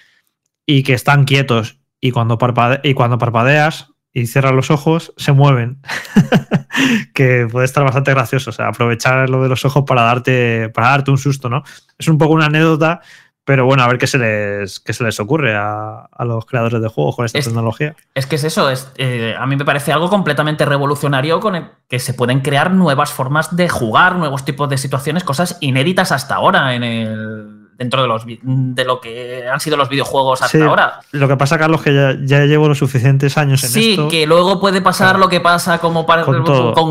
y 0.65 0.83
que 0.83 0.93
están 0.93 1.25
quietos 1.25 1.79
y 1.99 2.11
cuando, 2.11 2.37
y 2.83 2.93
cuando 2.93 3.17
parpadeas 3.17 3.93
y 4.13 4.27
cierras 4.27 4.53
los 4.53 4.71
ojos, 4.71 5.13
se 5.17 5.31
mueven. 5.33 5.81
que 7.13 7.47
puede 7.51 7.65
estar 7.65 7.83
bastante 7.83 8.11
gracioso. 8.11 8.51
O 8.51 8.53
sea, 8.53 8.67
aprovechar 8.67 9.29
lo 9.29 9.41
de 9.41 9.49
los 9.49 9.65
ojos 9.65 9.83
para 9.87 10.03
darte, 10.03 10.69
para 10.69 10.89
darte 10.89 11.11
un 11.11 11.17
susto, 11.17 11.49
¿no? 11.49 11.63
Es 11.97 12.07
un 12.07 12.17
poco 12.17 12.33
una 12.33 12.45
anécdota 12.45 13.01
pero 13.45 13.65
bueno, 13.65 13.83
a 13.83 13.87
ver 13.87 13.97
qué 13.97 14.07
se 14.07 14.17
les, 14.17 14.79
qué 14.79 14.93
se 14.93 15.03
les 15.03 15.19
ocurre 15.19 15.55
a, 15.55 16.07
los 16.19 16.45
creadores 16.45 16.81
de 16.81 16.87
juegos 16.87 17.15
con 17.15 17.25
esta 17.25 17.39
tecnología. 17.39 17.95
Es 18.15 18.25
que 18.25 18.37
es 18.37 18.43
eso, 18.45 18.69
es, 18.69 18.91
eh, 18.95 19.35
a 19.37 19.45
mí 19.45 19.55
me 19.55 19.65
parece 19.65 19.91
algo 19.91 20.09
completamente 20.09 20.63
revolucionario 20.65 21.39
con 21.39 21.55
el 21.55 21.65
que 21.89 21.99
se 21.99 22.13
pueden 22.13 22.39
crear 22.39 22.71
nuevas 22.71 23.11
formas 23.11 23.55
de 23.55 23.67
jugar, 23.67 24.15
nuevos 24.15 24.45
tipos 24.45 24.69
de 24.69 24.77
situaciones, 24.77 25.23
cosas 25.23 25.57
inéditas 25.59 26.11
hasta 26.11 26.35
ahora 26.35 26.73
en 26.75 26.83
el, 26.83 27.62
dentro 27.77 28.01
de, 28.01 28.07
los, 28.07 28.23
de 28.25 28.85
lo 28.85 29.01
que 29.01 29.45
han 29.51 29.59
sido 29.59 29.77
los 29.77 29.89
videojuegos 29.89 30.41
hasta 30.41 30.65
ahora. 30.65 30.99
Lo 31.11 31.27
que 31.27 31.37
pasa, 31.37 31.57
Carlos, 31.57 31.81
que 31.81 31.93
ya, 31.93 32.15
ya 32.23 32.45
llevo 32.45 32.67
los 32.67 32.77
suficientes 32.77 33.37
años 33.37 33.63
en 33.63 33.67
esto. 33.67 33.79
Sí, 33.79 34.07
que 34.09 34.25
luego 34.25 34.59
puede 34.59 34.81
pasar 34.81 35.19
lo 35.19 35.29
que 35.29 35.39
pasa 35.39 35.79
como 35.79 36.05
para, 36.05 36.23
con, 36.23 36.43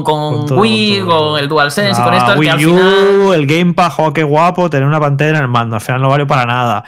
con, 0.02 0.58
Wii, 0.58 1.02
con, 1.02 1.38
el 1.38 1.48
DualSense 1.48 2.00
y 2.00 2.04
con 2.04 2.14
esto. 2.14 2.34
Wii 2.36 2.66
U, 2.66 3.32
el 3.32 3.46
Gamepad, 3.46 3.92
oh, 3.98 4.12
qué 4.12 4.22
guapo, 4.22 4.68
tener 4.70 4.86
una 4.86 5.00
pantalla 5.00 5.30
en 5.30 5.36
el 5.36 5.48
mando. 5.48 5.76
Al 5.76 5.82
final 5.82 6.02
no 6.02 6.08
vale 6.08 6.26
para 6.26 6.46
nada 6.46 6.84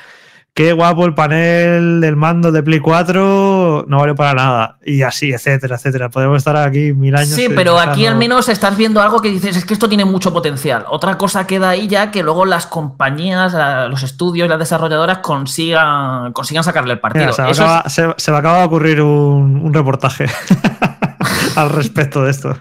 qué 0.54 0.72
guapo 0.72 1.04
el 1.04 1.14
panel 1.14 2.00
del 2.00 2.14
mando 2.14 2.52
de 2.52 2.62
Play 2.62 2.78
4, 2.78 3.63
no 3.86 3.98
vale 3.98 4.14
para 4.14 4.34
nada. 4.34 4.78
Y 4.84 5.02
así, 5.02 5.32
etcétera, 5.32 5.76
etcétera. 5.76 6.08
Podemos 6.10 6.38
estar 6.38 6.56
aquí 6.56 6.92
mil 6.92 7.14
años. 7.14 7.30
Sí, 7.30 7.48
pero 7.54 7.78
aquí 7.78 8.06
al 8.06 8.16
menos 8.16 8.48
estás 8.48 8.76
viendo 8.76 9.00
algo 9.00 9.20
que 9.20 9.30
dices, 9.30 9.56
es 9.56 9.64
que 9.64 9.74
esto 9.74 9.88
tiene 9.88 10.04
mucho 10.04 10.32
potencial. 10.32 10.84
Otra 10.88 11.18
cosa 11.18 11.46
queda 11.46 11.70
ahí 11.70 11.88
ya 11.88 12.10
que 12.10 12.22
luego 12.22 12.44
las 12.44 12.66
compañías, 12.66 13.54
los 13.88 14.02
estudios, 14.02 14.48
las 14.48 14.58
desarrolladoras 14.58 15.18
consigan, 15.18 16.32
consigan 16.32 16.64
sacarle 16.64 16.94
el 16.94 17.00
partido. 17.00 17.32
se, 17.32 18.30
me 18.30 18.36
acaba, 18.36 18.58
de 18.58 18.64
ocurrir 18.64 19.00
un, 19.00 19.60
un 19.62 19.74
reportaje 19.74 20.26
al 21.56 21.70
respecto 21.70 22.24
de 22.24 22.30
esto. 22.30 22.56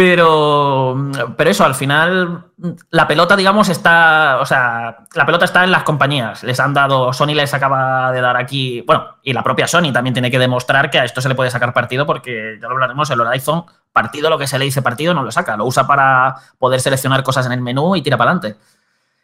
Pero, 0.00 0.96
pero 1.36 1.50
eso, 1.50 1.62
al 1.62 1.74
final, 1.74 2.46
la 2.88 3.06
pelota, 3.06 3.36
digamos, 3.36 3.68
está. 3.68 4.38
O 4.40 4.46
sea, 4.46 5.00
la 5.14 5.26
pelota 5.26 5.44
está 5.44 5.62
en 5.62 5.70
las 5.70 5.82
compañías. 5.82 6.42
Les 6.42 6.58
han 6.58 6.72
dado. 6.72 7.12
Sony 7.12 7.34
les 7.34 7.52
acaba 7.52 8.10
de 8.10 8.22
dar 8.22 8.38
aquí. 8.38 8.80
Bueno, 8.86 9.18
y 9.22 9.34
la 9.34 9.42
propia 9.42 9.68
Sony 9.68 9.92
también 9.92 10.14
tiene 10.14 10.30
que 10.30 10.38
demostrar 10.38 10.88
que 10.88 10.98
a 10.98 11.04
esto 11.04 11.20
se 11.20 11.28
le 11.28 11.34
puede 11.34 11.50
sacar 11.50 11.74
partido, 11.74 12.06
porque 12.06 12.56
ya 12.58 12.66
lo 12.66 12.72
hablaremos, 12.72 13.10
el 13.10 13.20
Horizon, 13.20 13.66
partido, 13.92 14.30
lo 14.30 14.38
que 14.38 14.46
se 14.46 14.58
le 14.58 14.64
dice 14.64 14.80
partido, 14.80 15.12
no 15.12 15.22
lo 15.22 15.30
saca. 15.32 15.58
Lo 15.58 15.66
usa 15.66 15.86
para 15.86 16.34
poder 16.58 16.80
seleccionar 16.80 17.22
cosas 17.22 17.44
en 17.44 17.52
el 17.52 17.60
menú 17.60 17.94
y 17.94 18.00
tira 18.00 18.16
para 18.16 18.30
adelante. 18.30 18.58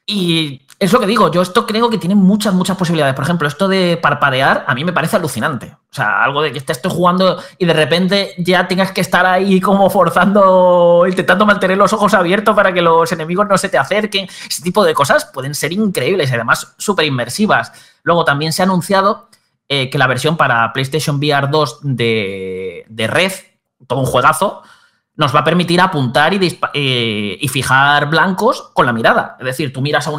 Y 0.04 0.65
es 0.78 0.92
lo 0.92 1.00
que 1.00 1.06
digo, 1.06 1.30
yo 1.30 1.40
esto 1.40 1.66
creo 1.66 1.88
que 1.88 1.96
tiene 1.96 2.14
muchas, 2.14 2.52
muchas 2.52 2.76
posibilidades. 2.76 3.14
Por 3.14 3.24
ejemplo, 3.24 3.48
esto 3.48 3.66
de 3.66 3.96
parpadear 3.96 4.64
a 4.66 4.74
mí 4.74 4.84
me 4.84 4.92
parece 4.92 5.16
alucinante. 5.16 5.74
O 5.90 5.94
sea, 5.94 6.22
algo 6.22 6.42
de 6.42 6.52
que 6.52 6.60
te 6.60 6.72
estoy 6.72 6.90
jugando 6.90 7.42
y 7.56 7.64
de 7.64 7.72
repente 7.72 8.34
ya 8.36 8.68
tengas 8.68 8.92
que 8.92 9.00
estar 9.00 9.24
ahí 9.24 9.58
como 9.58 9.88
forzando, 9.88 11.06
intentando 11.08 11.46
mantener 11.46 11.78
los 11.78 11.94
ojos 11.94 12.12
abiertos 12.12 12.54
para 12.54 12.74
que 12.74 12.82
los 12.82 13.10
enemigos 13.10 13.48
no 13.48 13.56
se 13.56 13.70
te 13.70 13.78
acerquen. 13.78 14.28
Ese 14.48 14.62
tipo 14.62 14.84
de 14.84 14.92
cosas 14.92 15.24
pueden 15.24 15.54
ser 15.54 15.72
increíbles 15.72 16.30
y 16.30 16.34
además 16.34 16.74
súper 16.76 17.06
inmersivas. 17.06 17.72
Luego 18.02 18.26
también 18.26 18.52
se 18.52 18.60
ha 18.60 18.66
anunciado 18.66 19.28
eh, 19.70 19.88
que 19.88 19.96
la 19.96 20.06
versión 20.06 20.36
para 20.36 20.72
PlayStation 20.74 21.16
VR 21.16 21.48
2 21.50 21.78
de, 21.82 22.84
de 22.86 23.06
Red, 23.06 23.32
todo 23.86 24.00
un 24.00 24.06
juegazo, 24.06 24.62
nos 25.16 25.34
va 25.34 25.40
a 25.40 25.44
permitir 25.44 25.80
apuntar 25.80 26.34
y, 26.34 26.58
eh, 26.74 27.38
y, 27.40 27.48
fijar 27.48 28.08
blancos 28.10 28.70
con 28.74 28.84
la 28.84 28.92
mirada. 28.92 29.36
Es 29.40 29.46
decir, 29.46 29.72
tú 29.72 29.80
miras 29.80 30.06
a 30.06 30.10
un 30.10 30.18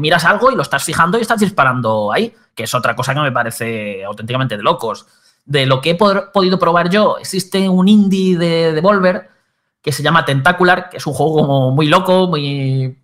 miras 0.00 0.24
algo 0.24 0.50
y 0.50 0.56
lo 0.56 0.62
estás 0.62 0.84
fijando 0.84 1.18
y 1.18 1.22
estás 1.22 1.40
disparando 1.40 2.12
ahí, 2.12 2.34
que 2.54 2.64
es 2.64 2.74
otra 2.74 2.94
cosa 2.94 3.14
que 3.14 3.20
me 3.20 3.32
parece 3.32 4.04
auténticamente 4.04 4.56
de 4.56 4.62
locos. 4.62 5.06
De 5.46 5.64
lo 5.64 5.80
que 5.80 5.90
he 5.90 5.94
podido 5.94 6.58
probar 6.58 6.90
yo, 6.90 7.16
existe 7.18 7.68
un 7.68 7.88
indie 7.88 8.36
de 8.36 8.72
Devolver 8.72 9.30
que 9.80 9.92
se 9.92 10.02
llama 10.02 10.26
Tentacular, 10.26 10.90
que 10.90 10.98
es 10.98 11.06
un 11.06 11.14
juego 11.14 11.36
como 11.36 11.70
muy 11.70 11.86
loco, 11.86 12.26
muy, 12.26 12.98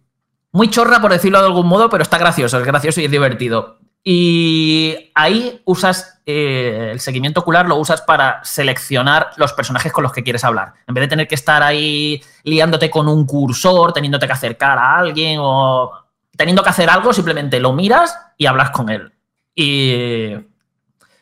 muy 0.53 0.69
chorra, 0.69 1.01
por 1.01 1.13
decirlo 1.13 1.41
de 1.41 1.47
algún 1.47 1.67
modo, 1.67 1.89
pero 1.89 2.03
está 2.03 2.19
gracioso, 2.19 2.59
es 2.59 2.67
gracioso 2.67 3.01
y 3.01 3.07
es 3.07 3.11
divertido. 3.11 3.79
Y 4.07 5.11
ahí 5.15 5.63
usas 5.65 6.21
eh, 6.27 6.91
el 6.93 7.01
seguimiento 7.01 7.41
ocular, 7.41 7.67
lo 7.67 7.77
usas 7.77 8.03
para 8.03 8.45
seleccionar 8.45 9.31
los 9.39 9.55
personajes 9.55 9.93
con 9.93 10.03
los 10.03 10.13
que 10.13 10.23
quieres 10.23 10.45
hablar. 10.45 10.75
En 10.87 10.93
vez 10.93 11.05
de 11.05 11.09
tener 11.09 11.27
que 11.27 11.35
estar 11.35 11.63
ahí 11.63 12.23
liándote 12.43 12.91
con 12.91 13.09
un 13.09 13.25
cursor, 13.25 13.95
teniéndote 13.95 14.27
que 14.27 14.33
acercar 14.35 14.77
a 14.77 14.99
alguien 14.99 15.39
o 15.41 15.91
teniendo 16.37 16.63
que 16.63 16.69
hacer 16.69 16.91
algo, 16.91 17.15
simplemente 17.15 17.59
lo 17.61 17.73
miras 17.73 18.15
y 18.37 18.45
hablas 18.45 18.71
con 18.71 18.91
él. 18.91 19.11
Y 19.55 20.35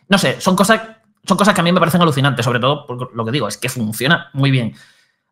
no 0.08 0.18
sé, 0.18 0.40
son 0.40 0.56
cosas, 0.56 0.80
son 1.24 1.36
cosas 1.36 1.54
que 1.54 1.60
a 1.60 1.64
mí 1.64 1.70
me 1.70 1.78
parecen 1.78 2.02
alucinantes, 2.02 2.44
sobre 2.44 2.58
todo 2.58 2.84
por 2.84 3.14
lo 3.14 3.24
que 3.24 3.30
digo, 3.30 3.46
es 3.46 3.58
que 3.58 3.68
funciona 3.68 4.28
muy 4.32 4.50
bien. 4.50 4.74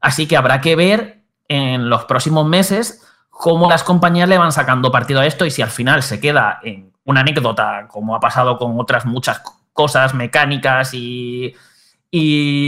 Así 0.00 0.28
que 0.28 0.36
habrá 0.36 0.60
que 0.60 0.76
ver 0.76 1.24
en 1.48 1.90
los 1.90 2.04
próximos 2.04 2.46
meses 2.46 3.02
cómo 3.28 3.68
las 3.68 3.82
compañías 3.82 4.28
le 4.28 4.38
van 4.38 4.52
sacando 4.52 4.92
partido 4.92 5.20
a 5.20 5.26
esto 5.26 5.44
y 5.46 5.50
si 5.50 5.62
al 5.62 5.70
final 5.70 6.04
se 6.04 6.20
queda 6.20 6.60
en 6.62 6.89
una 7.04 7.20
anécdota, 7.20 7.86
como 7.88 8.14
ha 8.14 8.20
pasado 8.20 8.58
con 8.58 8.78
otras 8.78 9.06
muchas 9.06 9.42
cosas 9.72 10.14
mecánicas 10.14 10.90
y, 10.92 11.54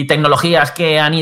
tecnologías 0.07 0.71
que 0.71 1.01
han, 1.01 1.15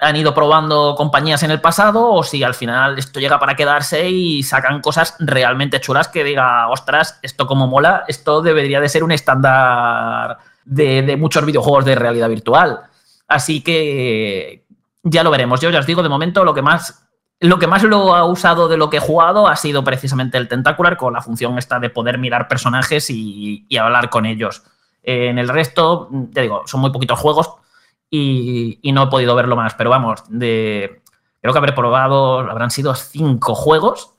han 0.00 0.16
ido 0.16 0.32
probando 0.32 0.94
compañías 0.96 1.42
en 1.42 1.50
el 1.50 1.60
pasado, 1.60 2.12
o 2.12 2.22
si 2.22 2.42
al 2.44 2.54
final 2.54 2.98
esto 2.98 3.18
llega 3.18 3.40
para 3.40 3.56
quedarse 3.56 4.08
y 4.08 4.42
sacan 4.44 4.80
cosas 4.80 5.16
realmente 5.18 5.80
chulas 5.80 6.08
que 6.08 6.22
diga, 6.22 6.68
ostras, 6.68 7.18
esto 7.22 7.46
como 7.46 7.66
mola, 7.66 8.04
esto 8.06 8.42
debería 8.42 8.80
de 8.80 8.88
ser 8.88 9.02
un 9.02 9.10
estándar 9.10 10.38
de, 10.64 11.02
de 11.02 11.16
muchos 11.16 11.44
videojuegos 11.44 11.84
de 11.84 11.96
realidad 11.96 12.28
virtual. 12.28 12.80
Así 13.26 13.62
que 13.62 14.64
ya 15.02 15.22
lo 15.22 15.30
veremos. 15.30 15.60
Yo 15.60 15.70
ya 15.70 15.80
os 15.80 15.86
digo, 15.86 16.02
de 16.02 16.08
momento 16.08 16.44
lo 16.44 16.54
que 16.54 16.62
más 16.62 17.03
lo 17.40 17.58
que 17.58 17.66
más 17.66 17.82
lo 17.82 18.14
ha 18.14 18.24
usado 18.24 18.68
de 18.68 18.76
lo 18.76 18.90
que 18.90 18.98
he 18.98 19.00
jugado 19.00 19.48
ha 19.48 19.56
sido 19.56 19.84
precisamente 19.84 20.38
el 20.38 20.48
Tentacular 20.48 20.96
con 20.96 21.12
la 21.12 21.20
función 21.20 21.58
esta 21.58 21.78
de 21.78 21.90
poder 21.90 22.18
mirar 22.18 22.48
personajes 22.48 23.10
y, 23.10 23.66
hablar 23.78 24.08
con 24.10 24.26
ellos. 24.26 24.62
en 25.02 25.38
el 25.38 25.48
resto, 25.48 26.08
te 26.32 26.42
digo, 26.42 26.62
son 26.66 26.80
muy 26.80 26.90
poquitos 26.90 27.18
juegos 27.18 27.50
y, 28.10 28.80
no 28.92 29.04
he 29.04 29.06
podido 29.08 29.34
verlo 29.34 29.56
más, 29.56 29.74
pero 29.74 29.90
vamos, 29.90 30.22
de, 30.28 31.02
creo 31.40 31.52
que 31.52 31.58
habré 31.58 31.72
probado, 31.72 32.38
habrán 32.38 32.70
sido 32.70 32.94
cinco 32.94 33.54
juegos 33.54 34.14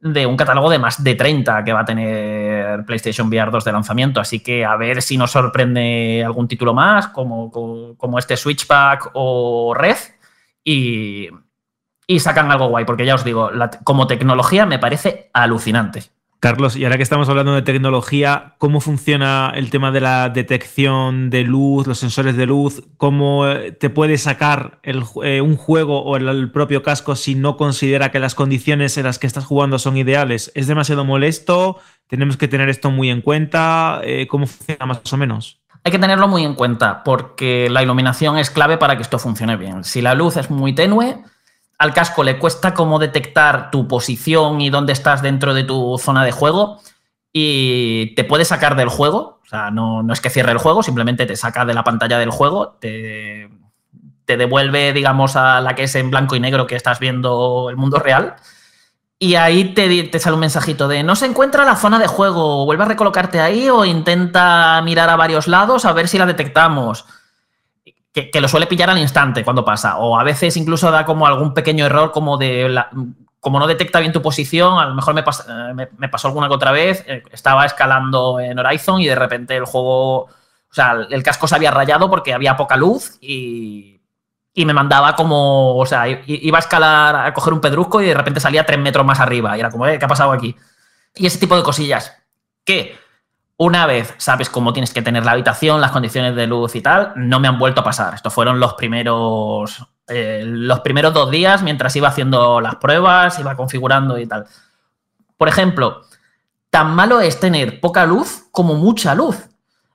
de 0.00 0.26
un 0.26 0.36
catálogo 0.36 0.68
de 0.68 0.78
más 0.78 1.02
de 1.02 1.14
30 1.14 1.64
que 1.64 1.72
va 1.72 1.80
a 1.80 1.84
tener 1.84 2.84
PlayStation 2.84 3.28
VR 3.28 3.50
2 3.50 3.64
de 3.64 3.72
lanzamiento, 3.72 4.20
así 4.20 4.40
que 4.40 4.64
a 4.64 4.76
ver 4.76 5.00
si 5.00 5.16
nos 5.16 5.30
sorprende 5.30 6.22
algún 6.24 6.48
título 6.48 6.74
más, 6.74 7.08
como, 7.08 7.50
como, 7.50 7.96
como 7.96 8.18
este 8.18 8.36
Switchback 8.36 9.10
o 9.14 9.74
Red, 9.74 9.96
y, 10.62 11.28
y 12.06 12.20
sacan 12.20 12.50
algo 12.50 12.68
guay, 12.68 12.84
porque 12.84 13.06
ya 13.06 13.14
os 13.14 13.24
digo, 13.24 13.50
como 13.84 14.06
tecnología 14.06 14.66
me 14.66 14.78
parece 14.78 15.30
alucinante. 15.32 16.14
Carlos, 16.44 16.76
y 16.76 16.84
ahora 16.84 16.98
que 16.98 17.02
estamos 17.02 17.30
hablando 17.30 17.54
de 17.54 17.62
tecnología, 17.62 18.54
¿cómo 18.58 18.82
funciona 18.82 19.50
el 19.54 19.70
tema 19.70 19.90
de 19.92 20.02
la 20.02 20.28
detección 20.28 21.30
de 21.30 21.42
luz, 21.42 21.86
los 21.86 21.98
sensores 21.98 22.36
de 22.36 22.44
luz? 22.44 22.82
¿Cómo 22.98 23.48
eh, 23.48 23.72
te 23.72 23.88
puede 23.88 24.18
sacar 24.18 24.78
eh, 24.82 25.40
un 25.40 25.56
juego 25.56 26.02
o 26.02 26.18
el, 26.18 26.52
propio 26.52 26.82
casco 26.82 27.16
si 27.16 27.34
no 27.34 27.56
considera 27.56 28.10
que 28.10 28.18
las 28.18 28.34
condiciones 28.34 28.98
en 28.98 29.04
las 29.04 29.18
que 29.18 29.26
estás 29.26 29.46
jugando 29.46 29.78
son 29.78 29.96
ideales? 29.96 30.52
¿Es 30.54 30.66
demasiado 30.66 31.06
molesto? 31.06 31.78
¿Tenemos 32.08 32.36
que 32.36 32.46
tener 32.46 32.68
esto 32.68 32.90
muy 32.90 33.08
en 33.08 33.22
cuenta? 33.22 34.02
Eh, 34.04 34.26
¿Cómo 34.26 34.46
funciona 34.46 34.84
más 34.84 35.10
o 35.10 35.16
menos? 35.16 35.62
Hay 35.82 35.92
que 35.92 35.98
tenerlo 35.98 36.28
muy 36.28 36.44
en 36.44 36.54
cuenta 36.54 37.02
porque 37.04 37.70
la 37.70 37.82
iluminación 37.82 38.36
es 38.36 38.50
clave 38.50 38.76
para 38.76 38.96
que 38.96 39.02
esto 39.02 39.18
funcione 39.18 39.56
bien. 39.56 39.82
Si 39.82 40.02
la 40.02 40.14
luz 40.14 40.36
es 40.36 40.50
muy 40.50 40.74
tenue, 40.74 41.24
al 41.78 41.92
casco 41.92 42.22
le 42.22 42.38
cuesta 42.38 42.74
como 42.74 42.98
detectar 42.98 43.70
tu 43.70 43.88
posición 43.88 44.60
y 44.60 44.70
dónde 44.70 44.92
estás 44.92 45.22
dentro 45.22 45.54
de 45.54 45.64
tu 45.64 45.98
zona 45.98 46.24
de 46.24 46.32
juego 46.32 46.80
y 47.32 48.14
te 48.14 48.24
puede 48.24 48.44
sacar 48.44 48.76
del 48.76 48.88
juego. 48.88 49.40
O 49.42 49.46
sea, 49.46 49.70
no, 49.70 50.10
es 50.12 50.20
que 50.20 50.30
cierre 50.30 50.52
el 50.52 50.58
juego, 50.58 50.82
simplemente 50.82 51.26
te 51.26 51.36
saca 51.36 51.64
de 51.64 51.74
la 51.74 51.84
pantalla 51.84 52.18
del 52.18 52.30
juego, 52.30 52.76
te, 52.80 53.50
te 54.24 54.36
devuelve, 54.36 54.92
digamos, 54.92 55.36
a 55.36 55.60
la 55.60 55.74
que 55.74 55.84
es 55.84 55.94
en 55.96 56.10
blanco 56.10 56.36
y 56.36 56.40
negro 56.40 56.66
que 56.66 56.76
estás 56.76 56.98
viendo 57.00 57.68
el 57.68 57.76
mundo 57.76 57.98
real. 57.98 58.36
Y 59.18 59.36
ahí 59.36 59.74
te, 59.74 60.04
te, 60.04 60.18
sale 60.18 60.34
un 60.34 60.40
mensajito 60.40 60.88
de 60.88 61.02
no 61.02 61.16
se 61.16 61.26
encuentra 61.26 61.64
la 61.64 61.76
zona 61.76 61.98
de 61.98 62.06
juego, 62.06 62.64
vuelve 62.64 62.84
a 62.84 62.88
recolocarte 62.88 63.40
ahí 63.40 63.68
o 63.68 63.84
intenta 63.84 64.80
mirar 64.82 65.08
a 65.08 65.16
varios 65.16 65.48
lados 65.48 65.84
a 65.84 65.92
ver 65.92 66.08
si 66.08 66.18
la 66.18 66.26
detectamos 66.26 67.06
que, 68.14 68.40
lo 68.40 68.46
suele 68.48 68.66
pillar 68.66 68.88
al 68.88 68.98
instante 68.98 69.42
cuando 69.42 69.64
pasa. 69.64 69.98
O 69.98 70.18
a 70.18 70.22
veces 70.22 70.56
incluso 70.56 70.90
da 70.90 71.04
como 71.04 71.26
algún 71.26 71.52
pequeño 71.52 71.84
error 71.84 72.12
como 72.12 72.38
de... 72.38 72.72
como 73.40 73.58
no 73.58 73.66
detecta 73.66 73.98
bien 73.98 74.12
tu 74.12 74.22
posición, 74.22 74.78
a 74.78 74.86
lo 74.86 74.94
mejor 74.94 75.14
me, 75.14 75.20
eh, 75.22 76.08
pasó 76.10 76.28
alguna 76.28 76.48
que 76.48 76.54
otra 76.54 76.70
vez, 76.70 77.04
eh, 77.08 77.24
estaba 77.32 77.66
escalando 77.66 78.38
en 78.38 78.58
Horizon 78.58 79.00
y 79.00 79.06
de 79.06 79.16
repente 79.16 79.56
el 79.56 79.64
juego, 79.64 80.20
o 80.20 80.28
sea, 80.70 81.06
el 81.10 81.22
casco 81.24 81.48
se 81.48 81.56
había 81.56 81.72
rayado 81.72 82.08
porque 82.08 82.32
había 82.32 82.56
poca 82.56 82.76
luz 82.76 83.18
y, 83.20 84.00
y 84.54 84.64
me 84.64 84.72
mandaba 84.72 85.16
como, 85.16 85.76
o 85.76 85.84
sea, 85.84 86.06
iba 86.08 86.58
a 86.58 86.60
escalar, 86.60 87.16
a 87.16 87.34
coger 87.34 87.52
un 87.52 87.60
pedrusco 87.60 88.00
y 88.00 88.06
de 88.06 88.14
repente 88.14 88.38
salía 88.38 88.64
tres 88.64 88.78
metros 88.78 89.04
más 89.04 89.18
arriba 89.18 89.56
y 89.56 89.60
era 89.60 89.70
como, 89.70 89.86
eh, 89.88 89.98
¿qué 89.98 90.04
ha 90.04 90.08
pasado 90.08 90.30
aquí? 90.30 90.56
Y 91.16 91.26
ese 91.26 91.38
tipo 91.38 91.56
de 91.56 91.64
cosillas. 91.64 92.16
¿Qué? 92.64 92.96
Una 93.56 93.86
vez 93.86 94.14
sabes 94.18 94.50
cómo 94.50 94.72
tienes 94.72 94.92
que 94.92 95.02
tener 95.02 95.24
la 95.24 95.32
habitación, 95.32 95.80
las 95.80 95.92
condiciones 95.92 96.34
de 96.34 96.46
luz 96.46 96.74
y 96.74 96.80
tal, 96.80 97.12
no 97.14 97.38
me 97.38 97.46
han 97.46 97.58
vuelto 97.58 97.82
a 97.82 97.84
pasar. 97.84 98.14
Estos 98.14 98.34
fueron 98.34 98.58
los 98.58 98.74
primeros, 98.74 99.86
eh, 100.08 100.42
los 100.44 100.80
primeros 100.80 101.14
dos 101.14 101.30
días 101.30 101.62
mientras 101.62 101.94
iba 101.94 102.08
haciendo 102.08 102.60
las 102.60 102.76
pruebas, 102.76 103.38
iba 103.38 103.56
configurando 103.56 104.18
y 104.18 104.26
tal. 104.26 104.46
Por 105.36 105.48
ejemplo, 105.48 106.02
tan 106.70 106.94
malo 106.96 107.20
es 107.20 107.38
tener 107.38 107.80
poca 107.80 108.04
luz 108.06 108.46
como 108.50 108.74
mucha 108.74 109.14
luz. 109.14 109.36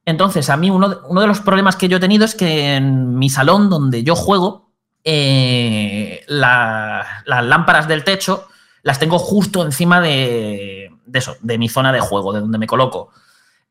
Entonces, 0.06 0.50
a 0.50 0.56
mí 0.56 0.70
uno 0.70 0.90
de, 0.90 1.28
los 1.28 1.42
problemas 1.42 1.76
que 1.76 1.90
yo 1.90 1.98
he 1.98 2.00
tenido 2.00 2.24
es 2.24 2.36
que 2.36 2.78
en 2.78 3.20
mi 3.20 3.30
salón 3.30 3.70
donde 3.70 4.04
yo 4.04 4.16
juego, 4.16 4.72
eh, 5.04 6.24
las 6.28 7.06
lámparas 7.28 7.88
del 7.88 8.06
techo 8.06 8.48
las 8.84 9.00
tengo 9.00 9.20
justo 9.20 9.66
encima 9.66 10.00
de, 10.00 10.92
de, 11.06 11.20
eso, 11.20 11.36
de 11.42 11.58
mi 11.58 11.68
zona 11.68 11.92
de 11.92 12.00
juego, 12.00 12.32
de 12.32 12.40
donde 12.40 12.58
me 12.58 12.68
coloco. 12.68 13.12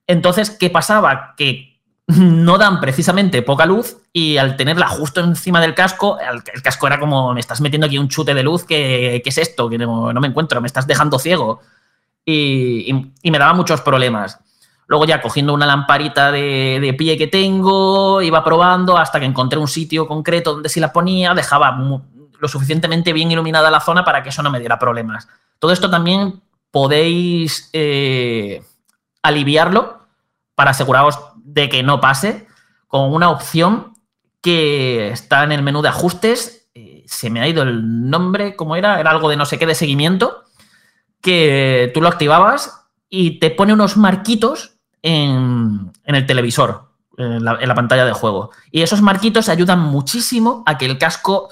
Entonces, 0.08 0.50
¿qué 0.50 0.70
pasaba? 0.70 1.34
Que 1.36 1.78
no 2.08 2.56
dan 2.56 2.80
precisamente 2.80 3.42
poca 3.42 3.66
luz 3.66 3.98
y 4.14 4.38
al 4.38 4.56
tenerla 4.56 4.88
justo 4.88 5.20
encima 5.20 5.60
del 5.60 5.74
casco, 5.74 6.18
el, 6.18 6.62
casco 6.62 6.86
era 6.86 6.98
como, 6.98 7.34
me 7.34 7.40
estás 7.40 7.60
metiendo 7.60 7.86
aquí 7.86 7.98
un 7.98 8.08
chute 8.08 8.32
de 8.32 8.42
luz, 8.42 8.64
¿qué, 8.64 9.22
es 9.22 9.38
esto? 9.38 9.68
Que 9.68 9.76
no, 9.76 10.12
me 10.12 10.26
encuentro, 10.26 10.60
me 10.62 10.66
estás 10.66 10.86
dejando 10.86 11.18
ciego. 11.18 11.60
Y, 12.24 13.12
me 13.22 13.38
daba 13.38 13.52
muchos 13.52 13.82
problemas. 13.82 14.40
Luego 14.86 15.04
ya 15.04 15.20
cogiendo 15.20 15.52
una 15.52 15.66
lamparita 15.66 16.32
de, 16.32 16.94
pie 16.96 17.18
que 17.18 17.26
tengo, 17.26 18.22
iba 18.22 18.42
probando 18.42 18.96
hasta 18.96 19.20
que 19.20 19.26
encontré 19.26 19.58
un 19.58 19.68
sitio 19.68 20.08
concreto 20.08 20.54
donde 20.54 20.70
si 20.70 20.80
la 20.80 20.92
ponía 20.94 21.34
dejaba 21.34 21.78
lo 22.40 22.48
suficientemente 22.48 23.12
bien 23.12 23.30
iluminada 23.30 23.70
la 23.70 23.80
zona 23.80 24.02
para 24.02 24.22
que 24.22 24.30
eso 24.30 24.42
no 24.42 24.50
me 24.50 24.60
diera 24.60 24.78
problemas. 24.78 25.28
Todo 25.58 25.72
esto 25.72 25.90
también 25.90 26.40
podéis 26.70 27.68
eh, 27.74 28.62
aliviarlo 29.22 29.97
para 30.58 30.72
aseguraros 30.72 31.20
de 31.36 31.68
que 31.68 31.84
no 31.84 32.00
pase, 32.00 32.48
con 32.88 33.14
una 33.14 33.30
opción 33.30 33.94
que 34.40 35.10
está 35.10 35.44
en 35.44 35.52
el 35.52 35.62
menú 35.62 35.82
de 35.82 35.88
ajustes. 35.90 36.68
Eh, 36.74 37.04
se 37.06 37.30
me 37.30 37.40
ha 37.40 37.46
ido 37.46 37.62
el 37.62 38.10
nombre, 38.10 38.56
¿cómo 38.56 38.74
era? 38.74 38.98
Era 38.98 39.12
algo 39.12 39.28
de 39.28 39.36
no 39.36 39.46
sé 39.46 39.56
qué 39.56 39.66
de 39.66 39.76
seguimiento, 39.76 40.42
que 41.20 41.92
tú 41.94 42.00
lo 42.00 42.08
activabas 42.08 42.88
y 43.08 43.38
te 43.38 43.52
pone 43.52 43.72
unos 43.72 43.96
marquitos 43.96 44.80
en, 45.00 45.92
el 46.02 46.26
televisor, 46.26 46.90
en 47.16 47.44
la, 47.44 47.74
pantalla 47.76 48.04
de 48.04 48.12
juego. 48.12 48.50
Y 48.72 48.82
esos 48.82 49.00
marquitos 49.00 49.48
ayudan 49.48 49.78
muchísimo 49.78 50.64
a 50.66 50.76
que 50.76 50.86
el 50.86 50.98
casco 50.98 51.50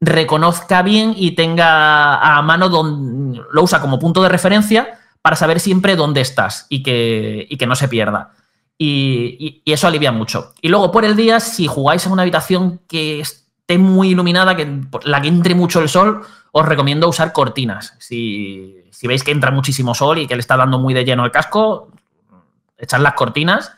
reconozca 0.00 0.82
bien 0.82 1.14
y 1.16 1.36
tenga 1.36 2.18
a 2.18 2.42
mano 2.42 2.68
donde 2.68 3.40
lo 3.52 3.62
usa 3.62 3.80
como 3.80 4.00
punto 4.00 4.20
de 4.20 4.30
referencia 4.30 4.98
para 5.22 5.36
saber 5.36 5.60
siempre 5.60 5.96
dónde 5.96 6.20
estás 6.20 6.66
y 6.68 6.82
que, 6.82 7.48
que 7.58 7.66
no 7.66 7.76
se 7.76 7.88
pierda. 7.88 8.32
Y, 8.76 9.62
eso 9.64 9.86
alivia 9.86 10.10
mucho. 10.10 10.52
Y 10.60 10.68
luego 10.68 10.90
por 10.90 11.04
el 11.04 11.16
día, 11.16 11.38
si 11.38 11.68
jugáis 11.68 12.04
en 12.04 12.12
una 12.12 12.22
habitación 12.22 12.80
que 12.88 13.20
esté 13.20 13.78
muy 13.78 14.10
iluminada, 14.10 14.56
que 14.56 14.80
la 15.04 15.22
que 15.22 15.28
entre 15.28 15.54
mucho 15.54 15.80
el 15.80 15.88
sol, 15.88 16.22
os 16.50 16.66
recomiendo 16.66 17.08
usar 17.08 17.32
cortinas. 17.32 17.94
Si, 18.00 18.84
veis 19.04 19.22
que 19.22 19.30
entra 19.30 19.52
muchísimo 19.52 19.94
sol 19.94 20.18
y 20.18 20.26
que 20.26 20.34
le 20.34 20.40
está 20.40 20.56
dando 20.56 20.78
muy 20.78 20.94
de 20.94 21.04
lleno 21.04 21.24
el 21.24 21.30
casco, 21.30 21.92
echad 22.76 23.00
las 23.00 23.14
cortinas 23.14 23.72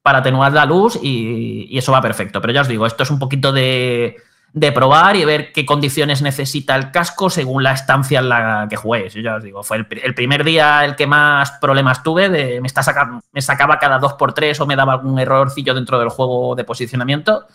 para 0.00 0.18
atenuar 0.18 0.52
la 0.52 0.64
luz 0.64 0.98
y 1.00 1.76
eso 1.76 1.92
va 1.92 2.00
perfecto. 2.00 2.40
Pero 2.40 2.54
ya 2.54 2.62
os 2.62 2.68
digo, 2.68 2.86
esto 2.86 3.02
es 3.02 3.10
un 3.10 3.18
poquito 3.18 3.52
de, 3.52 4.16
de 4.54 4.70
probar 4.70 5.16
y 5.16 5.24
ver 5.24 5.52
qué 5.52 5.64
condiciones 5.64 6.20
necesita 6.20 6.76
el 6.76 6.90
casco 6.90 7.30
según 7.30 7.62
la 7.62 7.72
estancia 7.72 8.18
en 8.18 8.28
la 8.28 8.66
que 8.68 8.76
juegues. 8.76 9.14
Yo 9.14 9.22
ya 9.22 9.36
os 9.36 9.42
digo, 9.42 9.62
fue 9.62 9.78
el, 9.78 10.14
primer 10.14 10.44
día 10.44 10.84
el 10.84 10.94
que 10.94 11.06
más 11.06 11.52
problemas 11.52 12.02
tuve, 12.02 12.28
de, 12.28 12.60
me, 12.60 12.66
está 12.66 12.82
me 13.32 13.40
sacaba 13.40 13.78
cada 13.78 13.98
2x3 13.98 14.60
o 14.60 14.66
me 14.66 14.76
daba 14.76 14.94
algún 14.94 15.18
errorcillo 15.18 15.74
dentro 15.74 15.98
del 15.98 16.10
juego 16.10 16.54
de 16.54 16.64
posicionamiento, 16.64 17.46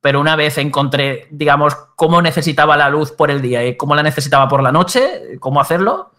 pero 0.00 0.18
una 0.18 0.34
vez 0.34 0.56
encontré, 0.56 1.28
digamos, 1.30 1.74
cómo 1.94 2.22
necesitaba 2.22 2.74
la 2.76 2.88
luz 2.88 3.12
por 3.12 3.30
el 3.30 3.42
día 3.42 3.66
y 3.66 3.76
cómo 3.76 3.94
la 3.94 4.02
necesitaba 4.02 4.48
por 4.48 4.62
la 4.62 4.72
noche, 4.72 5.36
cómo 5.40 5.60
hacerlo, 5.60 6.12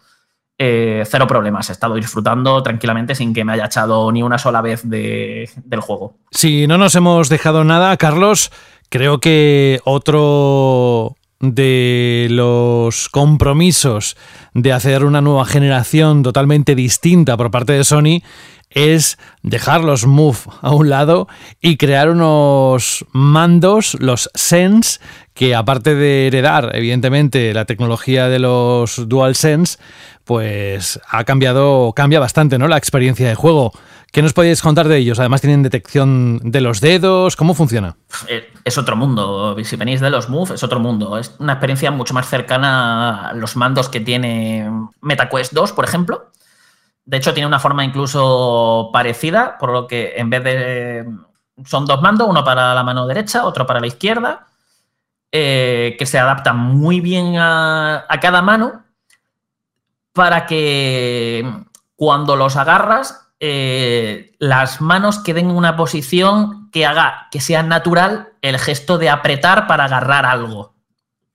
eh, 0.56 1.02
cero 1.04 1.26
problemas. 1.26 1.68
He 1.68 1.72
estado 1.72 1.96
disfrutando 1.96 2.62
tranquilamente 2.62 3.16
sin 3.16 3.34
que 3.34 3.44
me 3.44 3.54
haya 3.54 3.64
echado 3.64 4.12
ni 4.12 4.22
una 4.22 4.38
sola 4.38 4.60
vez 4.60 4.88
del 4.88 5.80
juego. 5.80 6.18
Si 6.30 6.68
no 6.68 6.78
nos 6.78 6.94
hemos 6.94 7.28
dejado 7.28 7.64
nada, 7.64 7.96
Carlos, 7.96 8.52
creo 8.92 9.20
que 9.20 9.80
otro 9.84 11.16
de 11.40 12.26
los 12.28 13.08
compromisos 13.08 14.18
de 14.52 14.74
hacer 14.74 15.06
una 15.06 15.22
nueva 15.22 15.46
generación 15.46 16.22
totalmente 16.22 16.74
distinta 16.74 17.38
por 17.38 17.50
parte 17.50 17.72
de 17.72 17.84
Sony 17.84 18.20
es 18.68 19.16
dejar 19.42 19.82
los 19.82 20.06
Move 20.06 20.40
a 20.60 20.74
un 20.74 20.90
lado 20.90 21.26
y 21.62 21.78
crear 21.78 22.10
unos 22.10 23.06
mandos, 23.12 23.96
los 23.98 24.28
Sense, 24.34 25.00
que 25.32 25.54
aparte 25.54 25.94
de 25.94 26.26
heredar, 26.26 26.70
evidentemente, 26.74 27.54
la 27.54 27.64
tecnología 27.64 28.28
de 28.28 28.40
los 28.40 29.08
DualSense, 29.08 29.78
pues 30.24 31.00
ha 31.08 31.24
cambiado, 31.24 31.92
cambia 31.94 32.20
bastante, 32.20 32.58
¿no? 32.58 32.68
La 32.68 32.76
experiencia 32.76 33.28
de 33.28 33.34
juego. 33.34 33.72
¿Qué 34.10 34.22
nos 34.22 34.34
podéis 34.34 34.60
contar 34.60 34.88
de 34.88 34.98
ellos? 34.98 35.18
Además 35.18 35.40
tienen 35.40 35.62
detección 35.62 36.38
de 36.42 36.60
los 36.60 36.80
dedos, 36.80 37.34
¿cómo 37.34 37.54
funciona? 37.54 37.96
Eh, 38.28 38.50
es 38.64 38.76
otro 38.76 38.94
mundo, 38.94 39.56
si 39.64 39.76
venís 39.76 40.00
de 40.00 40.10
los 40.10 40.28
Move, 40.28 40.54
es 40.54 40.62
otro 40.62 40.80
mundo. 40.80 41.18
Es 41.18 41.34
una 41.38 41.54
experiencia 41.54 41.90
mucho 41.90 42.12
más 42.12 42.28
cercana 42.28 43.30
a 43.30 43.34
los 43.34 43.56
mandos 43.56 43.88
que 43.88 44.00
tiene 44.00 44.70
MetaQuest 45.00 45.52
2, 45.52 45.72
por 45.72 45.84
ejemplo 45.86 46.32
de 47.04 47.16
hecho, 47.16 47.34
tiene 47.34 47.46
una 47.46 47.58
forma 47.58 47.84
incluso 47.84 48.90
parecida, 48.92 49.58
por 49.58 49.72
lo 49.72 49.86
que 49.86 50.14
en 50.16 50.30
vez 50.30 50.44
de. 50.44 51.06
Son 51.64 51.84
dos 51.84 52.00
mandos, 52.00 52.28
uno 52.28 52.44
para 52.44 52.74
la 52.74 52.82
mano 52.82 53.06
derecha, 53.06 53.44
otro 53.44 53.66
para 53.66 53.80
la 53.80 53.86
izquierda, 53.86 54.46
eh, 55.30 55.96
que 55.98 56.06
se 56.06 56.18
adaptan 56.18 56.56
muy 56.56 57.00
bien 57.00 57.36
a, 57.38 58.06
cada 58.20 58.42
mano 58.42 58.84
para 60.12 60.46
que 60.46 61.44
cuando 61.96 62.36
los 62.36 62.56
agarras, 62.56 63.30
eh, 63.40 64.34
las 64.38 64.80
manos 64.80 65.18
queden 65.18 65.50
en 65.50 65.56
una 65.56 65.76
posición 65.76 66.70
que 66.70 66.86
haga 66.86 67.28
que 67.30 67.40
sea 67.40 67.62
natural 67.62 68.34
el 68.40 68.58
gesto 68.58 68.98
de 68.98 69.10
apretar 69.10 69.66
para 69.66 69.84
agarrar 69.84 70.26
algo. 70.26 70.74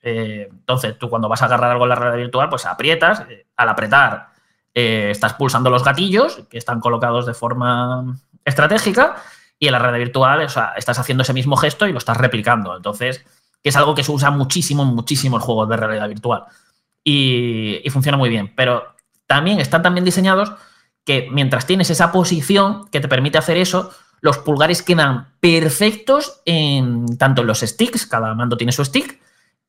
Eh, 0.01 0.47
entonces, 0.51 0.97
tú 0.97 1.09
cuando 1.09 1.27
vas 1.27 1.41
a 1.41 1.45
agarrar 1.45 1.71
algo 1.71 1.85
en 1.85 1.89
la 1.89 1.95
realidad 1.95 2.23
virtual, 2.23 2.49
pues 2.49 2.65
aprietas, 2.65 3.23
al 3.55 3.69
apretar 3.69 4.29
eh, 4.73 5.09
estás 5.11 5.33
pulsando 5.33 5.69
los 5.69 5.83
gatillos 5.83 6.43
que 6.49 6.57
están 6.57 6.79
colocados 6.79 7.25
de 7.25 7.33
forma 7.33 8.15
estratégica 8.45 9.15
y 9.59 9.65
en 9.65 9.71
la 9.73 9.79
red 9.79 9.97
virtual 9.97 10.41
estás 10.41 10.99
haciendo 10.99 11.23
ese 11.23 11.33
mismo 11.33 11.57
gesto 11.57 11.87
y 11.87 11.91
lo 11.91 11.97
estás 11.97 12.17
replicando. 12.17 12.75
Entonces, 12.77 13.25
que 13.63 13.69
es 13.69 13.75
algo 13.75 13.95
que 13.95 14.03
se 14.03 14.11
usa 14.11 14.29
muchísimo 14.29 14.83
en 14.83 14.89
muchísimos 14.89 15.41
juegos 15.43 15.67
de 15.67 15.77
realidad 15.77 16.07
virtual 16.07 16.45
y, 17.09 17.89
funciona 17.89 18.17
muy 18.17 18.29
bien. 18.29 18.51
Pero 18.55 18.95
también 19.27 19.61
están 19.61 19.81
también 19.81 20.03
diseñados 20.03 20.51
que 21.05 21.29
mientras 21.31 21.65
tienes 21.65 21.89
esa 21.89 22.11
posición 22.11 22.89
que 22.91 22.99
te 22.99 23.07
permite 23.07 23.37
hacer 23.37 23.55
eso, 23.55 23.91
los 24.19 24.39
pulgares 24.39 24.83
quedan 24.83 25.29
perfectos 25.39 26.41
en 26.43 27.17
tanto 27.17 27.41
en 27.41 27.47
los 27.47 27.61
sticks, 27.61 28.05
cada 28.07 28.35
mando 28.35 28.57
tiene 28.57 28.73
su 28.73 28.83
stick, 28.83 29.21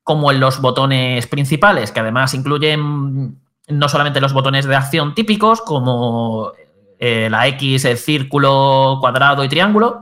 como 0.03 0.31
en 0.31 0.41
los 0.41 0.59
botones 0.59 1.27
principales, 1.27 1.91
que 1.91 2.01
además 2.01 2.33
incluyen 2.33 3.39
no 3.69 3.87
solamente 3.87 4.19
los 4.19 4.33
botones 4.33 4.65
de 4.65 4.75
acción 4.75 5.15
típicos 5.15 5.61
como 5.61 6.51
eh, 6.99 7.29
la 7.31 7.47
X, 7.47 7.85
el 7.85 7.97
círculo, 7.97 8.97
cuadrado 8.99 9.45
y 9.45 9.49
triángulo, 9.49 10.01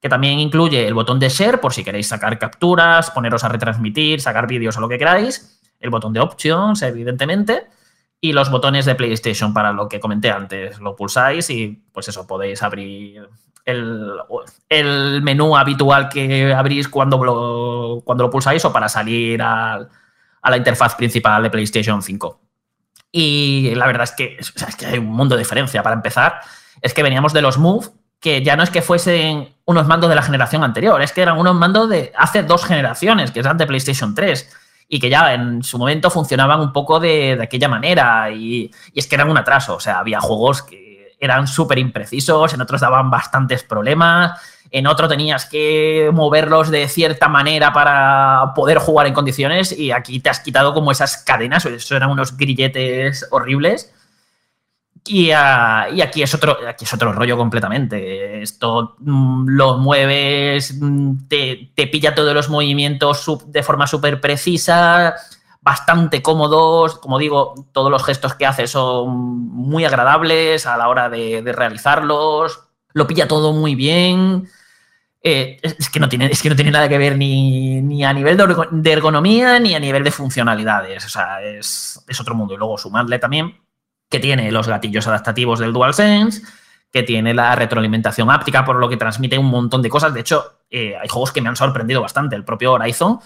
que 0.00 0.08
también 0.08 0.40
incluye 0.40 0.84
el 0.84 0.94
botón 0.94 1.20
de 1.20 1.28
share 1.28 1.60
por 1.60 1.72
si 1.72 1.84
queréis 1.84 2.08
sacar 2.08 2.36
capturas, 2.40 3.12
poneros 3.12 3.44
a 3.44 3.48
retransmitir, 3.50 4.20
sacar 4.20 4.48
vídeos 4.48 4.76
o 4.78 4.80
lo 4.80 4.88
que 4.88 4.98
queráis, 4.98 5.61
el 5.82 5.90
botón 5.90 6.12
de 6.12 6.20
options, 6.20 6.80
evidentemente, 6.82 7.66
y 8.20 8.32
los 8.32 8.50
botones 8.50 8.86
de 8.86 8.94
PlayStation 8.94 9.52
para 9.52 9.72
lo 9.72 9.88
que 9.88 10.00
comenté 10.00 10.30
antes. 10.30 10.78
Lo 10.80 10.96
pulsáis 10.96 11.50
y 11.50 11.84
pues 11.92 12.08
eso, 12.08 12.26
podéis 12.26 12.62
abrir 12.62 13.28
el, 13.64 15.20
menú 15.22 15.56
habitual 15.56 16.08
que 16.08 16.54
abrís 16.54 16.88
cuando 16.88 17.22
lo, 17.22 18.02
cuando 18.04 18.24
lo 18.24 18.30
pulsáis 18.30 18.64
o 18.64 18.72
para 18.72 18.88
salir 18.88 19.42
a 19.42 19.88
la 20.42 20.56
interfaz 20.56 20.94
principal 20.94 21.42
de 21.42 21.50
PlayStation 21.50 22.00
5. 22.00 22.40
Y 23.12 23.74
la 23.74 23.86
verdad 23.86 24.04
es 24.04 24.12
que, 24.12 24.38
es 24.38 24.76
que 24.76 24.86
hay 24.86 24.98
un 24.98 25.06
mundo 25.06 25.36
de 25.36 25.40
diferencia. 25.40 25.82
Para 25.82 25.94
empezar, 25.94 26.40
es 26.80 26.94
que 26.94 27.02
veníamos 27.02 27.34
de 27.34 27.42
los 27.42 27.58
Move, 27.58 27.88
que 28.18 28.42
ya 28.42 28.56
no 28.56 28.62
es 28.62 28.70
que 28.70 28.80
fuesen 28.80 29.54
unos 29.66 29.86
mandos 29.86 30.08
de 30.08 30.16
la 30.16 30.22
generación 30.22 30.64
anterior, 30.64 31.02
es 31.02 31.12
que 31.12 31.20
eran 31.20 31.38
unos 31.38 31.54
mandos 31.54 31.90
de 31.90 32.12
hace 32.16 32.42
dos 32.42 32.64
generaciones, 32.64 33.30
que 33.30 33.40
eran 33.40 33.58
de 33.58 33.66
PlayStation 33.66 34.14
3, 34.14 34.50
y 34.94 35.00
que 35.00 35.08
ya 35.08 35.32
en 35.32 35.62
su 35.62 35.78
momento 35.78 36.10
funcionaban 36.10 36.60
un 36.60 36.70
poco 36.70 37.00
de, 37.00 37.38
aquella 37.40 37.66
manera, 37.66 38.30
y, 38.30 38.70
y, 38.92 38.98
es 38.98 39.06
que 39.06 39.14
eran 39.14 39.30
un 39.30 39.38
atraso, 39.38 39.76
o 39.76 39.80
sea, 39.80 40.00
había 40.00 40.20
juegos 40.20 40.60
que 40.60 41.16
eran 41.18 41.46
súper 41.46 41.78
imprecisos, 41.78 42.52
en 42.52 42.60
otros 42.60 42.82
daban 42.82 43.10
bastantes 43.10 43.62
problemas, 43.62 44.38
en 44.70 44.86
otro 44.86 45.08
tenías 45.08 45.46
que 45.46 46.10
moverlos 46.12 46.68
de 46.68 46.88
cierta 46.88 47.28
manera 47.28 47.72
para 47.72 48.52
poder 48.54 48.76
jugar 48.76 49.06
en 49.06 49.14
condiciones 49.14 49.72
y 49.72 49.92
aquí 49.92 50.20
te 50.20 50.28
has 50.28 50.40
quitado 50.40 50.74
como 50.74 50.92
esas 50.92 51.16
cadenas, 51.16 51.64
eso 51.64 51.96
eran 51.96 52.10
unos 52.10 52.36
grilletes 52.36 53.26
horribles. 53.30 53.94
Y, 55.04 55.32
aquí, 55.32 56.22
es 56.22 56.32
otro, 56.34 56.56
aquí 56.68 56.84
es 56.84 56.94
otro 56.94 57.12
rollo 57.12 57.36
completamente. 57.36 58.42
Esto 58.42 58.96
mm, 59.00 59.48
lo 59.48 59.78
mueves, 59.78 60.76
mm, 60.80 61.28
te, 61.28 61.72
te, 61.74 61.88
pilla 61.88 62.14
todos 62.14 62.34
los 62.34 62.48
movimientos 62.48 63.26
de 63.46 63.62
forma 63.62 63.86
súper 63.86 64.20
precisa, 64.20 65.14
bastante 65.60 66.22
cómodos. 66.22 66.98
Como 66.98 67.18
digo, 67.18 67.54
todos 67.72 67.90
los 67.90 68.04
gestos 68.04 68.34
que 68.34 68.46
hace 68.46 68.66
son 68.66 69.10
muy 69.10 69.84
agradables 69.84 70.66
a 70.66 70.76
la 70.76 70.88
hora 70.88 71.08
de, 71.08 71.42
de 71.42 71.52
realizarlos. 71.52 72.60
Lo 72.92 73.06
pilla 73.06 73.26
todo 73.26 73.52
muy 73.52 73.74
bien. 73.74 74.48
Eh, 75.24 75.60
es, 75.62 75.88
que 75.88 76.00
no 76.00 76.08
tiene, 76.08 76.26
es 76.26 76.42
que 76.42 76.48
no 76.48 76.56
tiene 76.56 76.72
nada 76.72 76.88
que 76.88 76.98
ver 76.98 77.16
ni, 77.16 78.04
a 78.04 78.12
nivel 78.12 78.36
de 78.36 78.92
ergonomía 78.92 79.60
ni 79.60 79.74
a 79.74 79.80
nivel 79.80 80.02
de 80.02 80.10
funcionalidades. 80.10 81.04
O 81.04 81.08
sea, 81.08 81.40
es, 81.42 82.04
otro 82.20 82.34
mundo. 82.34 82.54
Y 82.54 82.56
luego 82.56 82.76
sumarle 82.76 83.18
también 83.18 83.56
que 84.12 84.20
tiene 84.20 84.52
los 84.52 84.68
gatillos 84.68 85.08
adaptativos 85.08 85.58
del 85.58 85.72
DualSense, 85.72 86.42
que 86.92 87.02
tiene 87.02 87.34
la 87.34 87.56
retroalimentación 87.56 88.30
áptica, 88.30 88.64
por 88.64 88.76
lo 88.76 88.88
que 88.88 88.96
transmite 88.96 89.36
un 89.38 89.46
montón 89.46 89.82
de 89.82 89.88
cosas. 89.88 90.14
De 90.14 90.20
hecho, 90.20 90.58
eh, 90.70 90.94
hay 91.00 91.08
juegos 91.08 91.32
que 91.32 91.40
me 91.40 91.48
han 91.48 91.56
sorprendido 91.56 92.00
bastante. 92.00 92.36
El 92.36 92.44
propio 92.44 92.74
Horizon 92.74 93.18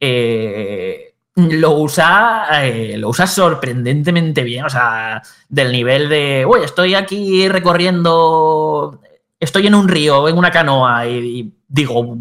eh, 0.00 1.14
lo, 1.36 1.72
usa, 1.72 2.48
lo 2.96 3.08
usa 3.08 3.28
sorprendentemente 3.28 4.42
bien. 4.42 4.64
O 4.64 4.70
sea, 4.70 5.22
del 5.48 5.70
nivel 5.70 6.08
de, 6.08 6.44
uy, 6.48 6.64
estoy 6.64 6.96
aquí 6.96 7.48
recorriendo 7.48 9.00
estoy 9.40 9.66
en 9.66 9.74
un 9.74 9.88
río, 9.88 10.28
en 10.28 10.36
una 10.36 10.50
canoa 10.50 11.06
y, 11.06 11.52
digo, 11.66 12.18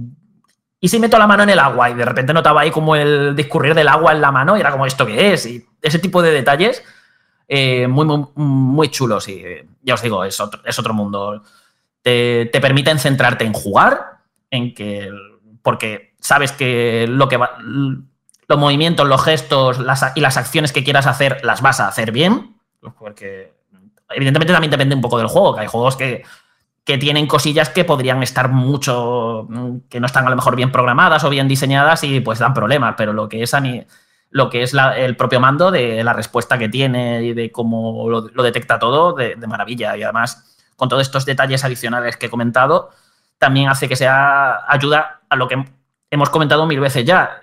¿y 0.79 0.87
si 0.87 0.99
meto 0.99 1.19
la 1.19 1.27
mano 1.27 1.43
en 1.43 1.49
el 1.49 1.59
agua? 1.59 1.89
Y 1.89 1.93
de 1.93 2.05
repente 2.05 2.33
notaba 2.33 2.61
ahí 2.61 2.71
como 2.71 2.95
el 2.95 3.35
discurrir 3.35 3.75
del 3.75 3.89
agua 3.89 4.13
en 4.13 4.21
la 4.21 4.31
mano 4.31 4.57
y 4.57 4.61
era 4.61 4.71
como, 4.71 4.85
¿esto 4.85 5.05
qué 5.05 5.33
es? 5.33 5.45
Y 5.45 5.65
ese 5.81 5.99
tipo 5.99 6.21
de 6.21 6.31
detalles 6.31 6.81
eh, 7.49 7.87
muy, 7.87 8.05
muy, 8.05 8.25
muy, 8.35 8.89
chulos 8.89 9.27
y 9.27 9.43
ya 9.81 9.95
os 9.95 10.01
digo, 10.01 10.23
es 10.23 10.39
otro, 10.39 10.61
es 10.63 10.79
otro 10.79 10.93
mundo. 10.93 11.43
Te, 12.01 12.49
te, 12.53 12.61
permiten 12.61 12.99
centrarte 12.99 13.43
en 13.43 13.53
jugar, 13.53 14.19
en 14.49 14.73
que, 14.73 15.11
porque 15.61 16.13
sabes 16.21 16.51
que 16.51 17.07
lo 17.09 17.27
que 17.27 17.37
va, 17.37 17.57
los 17.59 18.57
movimientos, 18.57 19.07
los 19.07 19.23
gestos 19.23 19.79
y 20.15 20.21
las 20.21 20.37
acciones 20.37 20.71
que 20.71 20.83
quieras 20.83 21.07
hacer 21.07 21.43
las 21.43 21.61
vas 21.61 21.79
a 21.79 21.87
hacer 21.87 22.11
bien, 22.11 22.55
porque 22.97 23.53
evidentemente 24.09 24.53
también 24.53 24.71
depende 24.71 24.95
un 24.95 25.01
poco 25.01 25.17
del 25.17 25.27
juego, 25.27 25.55
que 25.55 25.61
hay 25.61 25.67
juegos 25.67 25.97
que 25.97 26.23
que 26.89 26.97
tienen 26.97 27.27
cosillas 27.27 27.69
que 27.69 27.85
podrían 27.85 28.23
estar 28.23 28.49
mucho, 28.49 29.47
que 29.89 29.99
no 29.99 30.07
están 30.07 30.25
a 30.25 30.31
lo 30.31 30.35
mejor 30.35 30.55
bien 30.55 30.71
programadas 30.71 31.23
o 31.23 31.29
bien 31.29 31.47
diseñadas 31.47 32.03
y 32.03 32.19
pues 32.19 32.39
dan 32.39 32.55
problemas, 32.55 32.95
pero 32.97 33.13
lo 33.13 33.29
que 33.29 33.43
es, 33.43 33.53
lo 34.31 34.49
que 34.49 34.63
es 34.63 34.73
el 34.73 35.15
propio 35.15 35.39
mando, 35.39 35.71
de 35.71 36.03
la 36.03 36.13
respuesta 36.13 36.57
que 36.57 36.69
tiene 36.69 37.23
y 37.23 37.33
de 37.33 37.51
cómo 37.51 38.09
lo, 38.09 38.43
detecta 38.43 38.77
todo, 38.77 39.13
de, 39.13 39.35
maravilla. 39.47 39.97
Y 39.97 40.03
además, 40.03 40.57
con 40.75 40.89
todos 40.89 41.01
estos 41.01 41.25
detalles 41.25 41.63
adicionales 41.63 42.17
que 42.17 42.27
he 42.27 42.29
comentado, 42.29 42.91
también 43.37 43.69
hace 43.69 43.87
que 43.87 43.95
sea 43.95 44.69
ayuda 44.71 45.21
a 45.29 45.35
lo 45.35 45.47
que 45.47 45.63
hemos 46.11 46.29
comentado 46.29 46.65
mil 46.65 46.79
veces 46.79 47.05
ya, 47.05 47.41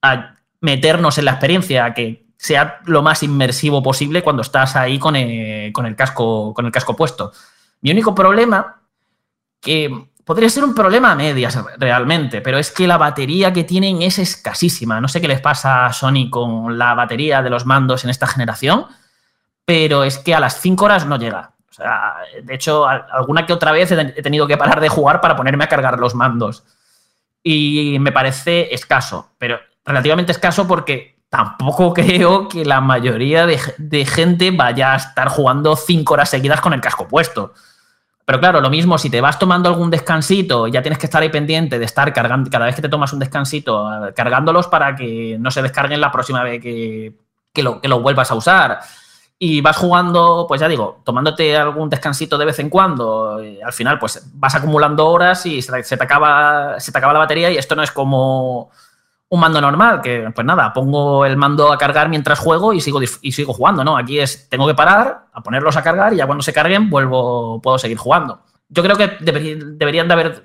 a 0.00 0.34
meternos 0.60 1.18
en 1.18 1.24
la 1.24 1.32
experiencia, 1.32 1.84
a 1.86 1.94
que 1.94 2.26
sea 2.36 2.80
lo 2.86 3.02
más 3.02 3.22
inmersivo 3.22 3.82
posible 3.82 4.22
cuando 4.22 4.42
estás 4.42 4.76
ahí 4.76 4.98
con 4.98 5.14
con 5.72 5.86
el 5.86 5.96
casco, 5.96 6.54
con 6.54 6.66
el 6.66 6.72
casco 6.72 6.94
puesto. 6.94 7.32
Mi 7.80 7.90
único 7.90 8.14
problema, 8.14 8.82
que 9.60 10.08
podría 10.24 10.48
ser 10.48 10.64
un 10.64 10.74
problema 10.74 11.12
a 11.12 11.14
medias 11.14 11.58
realmente, 11.78 12.40
pero 12.40 12.58
es 12.58 12.70
que 12.70 12.86
la 12.86 12.98
batería 12.98 13.52
que 13.52 13.64
tienen 13.64 14.02
es 14.02 14.18
escasísima. 14.18 15.00
No 15.00 15.08
sé 15.08 15.20
qué 15.20 15.28
les 15.28 15.40
pasa 15.40 15.86
a 15.86 15.92
Sony 15.92 16.30
con 16.30 16.78
la 16.78 16.94
batería 16.94 17.42
de 17.42 17.50
los 17.50 17.66
mandos 17.66 18.04
en 18.04 18.10
esta 18.10 18.26
generación, 18.26 18.86
pero 19.64 20.04
es 20.04 20.18
que 20.18 20.34
a 20.34 20.40
las 20.40 20.60
5 20.60 20.84
horas 20.84 21.06
no 21.06 21.18
llega. 21.18 21.52
O 21.70 21.74
sea, 21.74 22.16
de 22.42 22.54
hecho, 22.54 22.86
alguna 22.86 23.46
que 23.46 23.52
otra 23.52 23.72
vez 23.72 23.90
he 23.90 24.22
tenido 24.22 24.46
que 24.46 24.58
parar 24.58 24.80
de 24.80 24.90
jugar 24.90 25.20
para 25.20 25.36
ponerme 25.36 25.64
a 25.64 25.68
cargar 25.68 25.98
los 25.98 26.14
mandos. 26.14 26.64
Y 27.42 27.96
me 27.98 28.12
parece 28.12 28.74
escaso, 28.74 29.30
pero 29.38 29.58
relativamente 29.84 30.32
escaso 30.32 30.68
porque 30.68 31.16
tampoco 31.28 31.94
creo 31.94 32.46
que 32.48 32.64
la 32.64 32.80
mayoría 32.82 33.46
de, 33.46 34.04
gente 34.04 34.50
vaya 34.50 34.92
a 34.92 34.96
estar 34.96 35.28
jugando 35.28 35.74
cinco 35.74 36.14
horas 36.14 36.28
seguidas 36.28 36.60
con 36.60 36.74
el 36.74 36.80
casco 36.80 37.08
puesto. 37.08 37.54
Pero 38.24 38.38
claro, 38.38 38.60
lo 38.60 38.70
mismo, 38.70 38.98
si 38.98 39.10
te 39.10 39.20
vas 39.20 39.38
tomando 39.38 39.68
algún 39.68 39.90
descansito, 39.90 40.68
ya 40.68 40.80
tienes 40.80 40.98
que 40.98 41.06
estar 41.06 41.22
ahí 41.22 41.28
pendiente 41.28 41.78
de 41.78 41.84
estar 41.84 42.12
cargando, 42.12 42.48
cada 42.50 42.66
vez 42.66 42.76
que 42.76 42.82
te 42.82 42.88
tomas 42.88 43.12
un 43.12 43.18
descansito, 43.18 44.06
eh, 44.08 44.14
cargándolos 44.14 44.68
para 44.68 44.94
que 44.94 45.36
no 45.40 45.50
se 45.50 45.60
descarguen 45.60 46.00
la 46.00 46.12
próxima 46.12 46.42
vez 46.44 46.62
que, 46.62 47.14
lo, 47.56 47.80
que 47.80 47.88
lo 47.88 48.00
vuelvas 48.00 48.30
a 48.30 48.34
usar. 48.36 48.80
Y 49.38 49.60
vas 49.60 49.76
jugando, 49.76 50.44
pues 50.46 50.60
ya 50.60 50.68
digo, 50.68 51.00
tomándote 51.04 51.56
algún 51.56 51.90
descansito 51.90 52.38
de 52.38 52.44
vez 52.44 52.60
en 52.60 52.70
cuando, 52.70 53.40
al 53.64 53.72
final 53.72 53.98
pues 53.98 54.24
vas 54.34 54.54
acumulando 54.54 55.08
horas 55.08 55.44
y 55.46 55.60
se 55.60 55.82
te, 55.82 56.04
acaba, 56.04 56.78
se 56.78 56.92
te 56.92 56.98
acaba 56.98 57.12
la 57.12 57.18
batería 57.18 57.50
y 57.50 57.56
esto 57.56 57.74
no 57.74 57.82
es 57.82 57.90
como 57.90 58.70
un 59.32 59.40
mando 59.40 59.62
normal, 59.62 60.02
que 60.02 60.30
pues 60.34 60.46
nada, 60.46 60.74
pongo 60.74 61.24
el 61.24 61.38
mando 61.38 61.72
a 61.72 61.78
cargar 61.78 62.10
mientras 62.10 62.38
juego 62.38 62.74
y 62.74 62.82
sigo, 62.82 63.00
y 63.02 63.32
sigo 63.32 63.54
jugando, 63.54 63.82
¿no? 63.82 63.96
Aquí 63.96 64.20
es, 64.20 64.46
tengo 64.50 64.66
que 64.66 64.74
parar, 64.74 65.24
a 65.32 65.42
ponerlos 65.42 65.74
a 65.78 65.82
cargar 65.82 66.12
y 66.12 66.16
ya 66.16 66.26
cuando 66.26 66.42
se 66.42 66.52
carguen 66.52 66.90
vuelvo, 66.90 67.58
puedo 67.62 67.78
seguir 67.78 67.96
jugando. 67.96 68.42
Yo 68.68 68.82
creo 68.82 68.94
que 68.98 69.16
deberían 69.20 70.06
de 70.06 70.12
haber, 70.12 70.44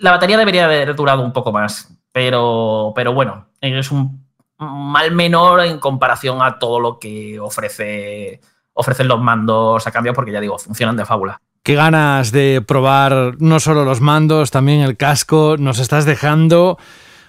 la 0.00 0.10
batería 0.10 0.36
debería 0.36 0.66
haber 0.66 0.94
durado 0.94 1.22
un 1.22 1.32
poco 1.32 1.50
más, 1.50 1.88
pero, 2.12 2.92
pero 2.94 3.14
bueno, 3.14 3.46
es 3.62 3.90
un 3.90 4.26
mal 4.58 5.12
menor 5.12 5.60
en 5.60 5.78
comparación 5.78 6.42
a 6.42 6.58
todo 6.58 6.78
lo 6.78 6.98
que 6.98 7.40
ofrece, 7.40 8.42
ofrecen 8.74 9.08
los 9.08 9.18
mandos 9.18 9.86
a 9.86 9.90
cambio, 9.90 10.12
porque 10.12 10.32
ya 10.32 10.42
digo, 10.42 10.58
funcionan 10.58 10.98
de 10.98 11.06
fábula. 11.06 11.40
Qué 11.62 11.74
ganas 11.74 12.32
de 12.32 12.62
probar 12.64 13.36
no 13.38 13.60
solo 13.60 13.86
los 13.86 14.02
mandos, 14.02 14.50
también 14.50 14.82
el 14.82 14.98
casco. 14.98 15.56
Nos 15.58 15.78
estás 15.78 16.04
dejando, 16.04 16.78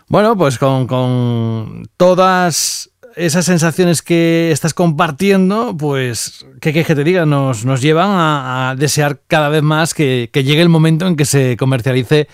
bueno, 0.07 0.37
pues 0.37 0.57
con, 0.57 1.89
todas 1.97 2.89
esas 3.15 3.45
sensaciones 3.45 4.01
que 4.01 4.51
estás 4.51 4.73
compartiendo, 4.73 5.75
pues, 5.75 6.45
¿qué 6.61 6.71
que 6.71 6.83
te 6.83 7.03
diga? 7.03 7.25
Nos, 7.25 7.65
nos 7.65 7.81
llevan 7.81 8.09
a, 8.11 8.75
desear 8.77 9.21
cada 9.27 9.49
vez 9.49 9.63
más 9.63 9.93
que, 9.93 10.29
que 10.31 10.43
llegue 10.43 10.61
el 10.61 10.69
momento 10.69 11.07
en 11.07 11.15
que 11.15 11.25
se 11.25 11.57
comercialice 11.57 12.27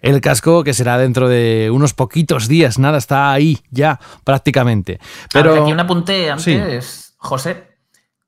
el 0.00 0.20
casco 0.20 0.62
que 0.62 0.74
será 0.74 0.98
dentro 0.98 1.28
de 1.28 1.70
unos 1.72 1.94
poquitos 1.94 2.48
días, 2.48 2.78
nada, 2.78 2.98
está 2.98 3.32
ahí 3.32 3.58
ya 3.70 3.98
prácticamente. 4.24 5.00
Pero 5.32 5.62
aquí 5.62 5.72
un 5.72 5.80
apunte 5.80 6.30
antes, 6.30 7.14
José, 7.18 7.78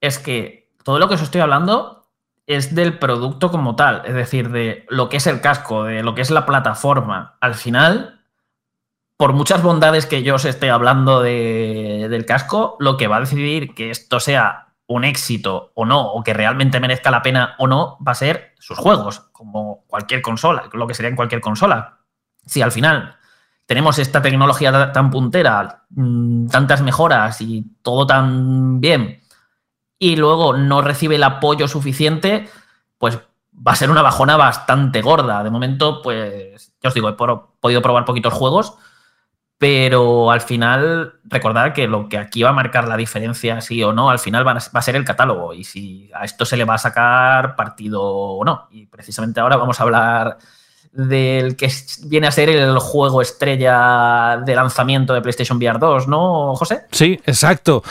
es 0.00 0.18
que 0.18 0.72
todo 0.82 0.98
lo 0.98 1.08
que 1.08 1.14
os 1.14 1.22
estoy 1.22 1.40
hablando 1.40 2.08
es 2.46 2.74
del 2.74 2.98
producto 2.98 3.50
como 3.50 3.76
tal, 3.76 4.02
es 4.06 4.14
decir, 4.14 4.50
de 4.50 4.86
lo 4.88 5.08
que 5.08 5.18
es 5.18 5.26
el 5.26 5.40
casco, 5.40 5.84
de 5.84 6.02
lo 6.02 6.14
que 6.14 6.22
es 6.22 6.30
la 6.30 6.46
plataforma. 6.46 7.36
Al 7.40 7.54
final, 7.54 8.17
por 9.18 9.32
muchas 9.32 9.64
bondades 9.64 10.06
que 10.06 10.22
yo 10.22 10.36
os 10.36 10.44
esté 10.44 10.70
hablando 10.70 11.20
del 11.20 12.24
casco, 12.24 12.76
lo 12.78 12.96
que 12.96 13.08
va 13.08 13.16
a 13.16 13.20
decidir 13.20 13.74
que 13.74 13.90
esto 13.90 14.20
sea 14.20 14.68
un 14.86 15.04
éxito 15.04 15.72
o 15.74 15.84
no, 15.84 16.12
o 16.12 16.22
que 16.22 16.32
realmente 16.32 16.78
merezca 16.78 17.10
la 17.10 17.20
pena 17.20 17.56
o 17.58 17.66
no, 17.66 17.98
va 18.06 18.12
a 18.12 18.14
ser 18.14 18.54
sus 18.60 18.78
juegos, 18.78 19.28
como 19.32 19.84
cualquier 19.88 20.22
consola, 20.22 20.70
lo 20.72 20.86
que 20.86 20.94
sería 20.94 21.10
en 21.10 21.16
cualquier 21.16 21.40
consola. 21.40 21.98
Si 22.46 22.62
al 22.62 22.70
final 22.70 23.16
tenemos 23.66 23.98
esta 23.98 24.22
tecnología 24.22 24.92
tan 24.92 25.10
puntera, 25.10 25.82
mm, 25.90 26.46
tantas 26.46 26.80
mejoras 26.80 27.40
y 27.40 27.66
todo 27.82 28.06
tan 28.06 28.80
bien, 28.80 29.20
y 29.98 30.14
luego 30.14 30.56
no 30.56 30.80
recibe 30.80 31.16
el 31.16 31.24
apoyo 31.24 31.66
suficiente, 31.66 32.48
pues 32.98 33.18
va 33.52 33.72
a 33.72 33.76
ser 33.76 33.90
una 33.90 34.02
bajona 34.02 34.36
bastante 34.36 35.02
gorda. 35.02 35.42
De 35.42 35.50
momento, 35.50 36.02
pues, 36.02 36.72
ya 36.80 36.88
os 36.88 36.94
digo, 36.94 37.08
he 37.08 37.14
podido 37.14 37.82
probar 37.82 38.04
poquitos 38.04 38.32
juegos 38.32 38.78
pero 39.58 40.30
al 40.30 40.40
final, 40.40 41.14
recordad 41.24 41.72
que 41.72 41.88
lo 41.88 42.08
que 42.08 42.16
aquí 42.16 42.42
va 42.44 42.50
a 42.50 42.52
marcar 42.52 42.86
la 42.86 42.96
diferencia, 42.96 43.60
sí 43.60 43.82
o 43.82 43.92
no, 43.92 44.08
al 44.08 44.20
final 44.20 44.46
va 44.46 44.52
a 44.56 44.82
ser 44.82 44.94
el 44.94 45.04
catálogo 45.04 45.52
y 45.52 45.64
si 45.64 46.08
a 46.14 46.24
esto 46.24 46.44
se 46.44 46.56
le 46.56 46.64
va 46.64 46.74
a 46.74 46.78
sacar 46.78 47.56
partido 47.56 48.00
o 48.00 48.44
no. 48.44 48.68
Y 48.70 48.86
precisamente 48.86 49.40
ahora 49.40 49.56
vamos 49.56 49.80
a 49.80 49.82
hablar 49.82 50.38
del 50.92 51.56
que 51.56 51.72
viene 52.06 52.28
a 52.28 52.32
ser 52.32 52.50
el 52.50 52.78
juego 52.78 53.20
estrella 53.20 54.40
de 54.44 54.54
lanzamiento 54.54 55.12
de 55.12 55.22
PlayStation 55.22 55.58
VR 55.58 55.80
2, 55.80 56.06
¿no, 56.06 56.54
José? 56.54 56.82
Sí, 56.92 57.20
exacto. 57.26 57.82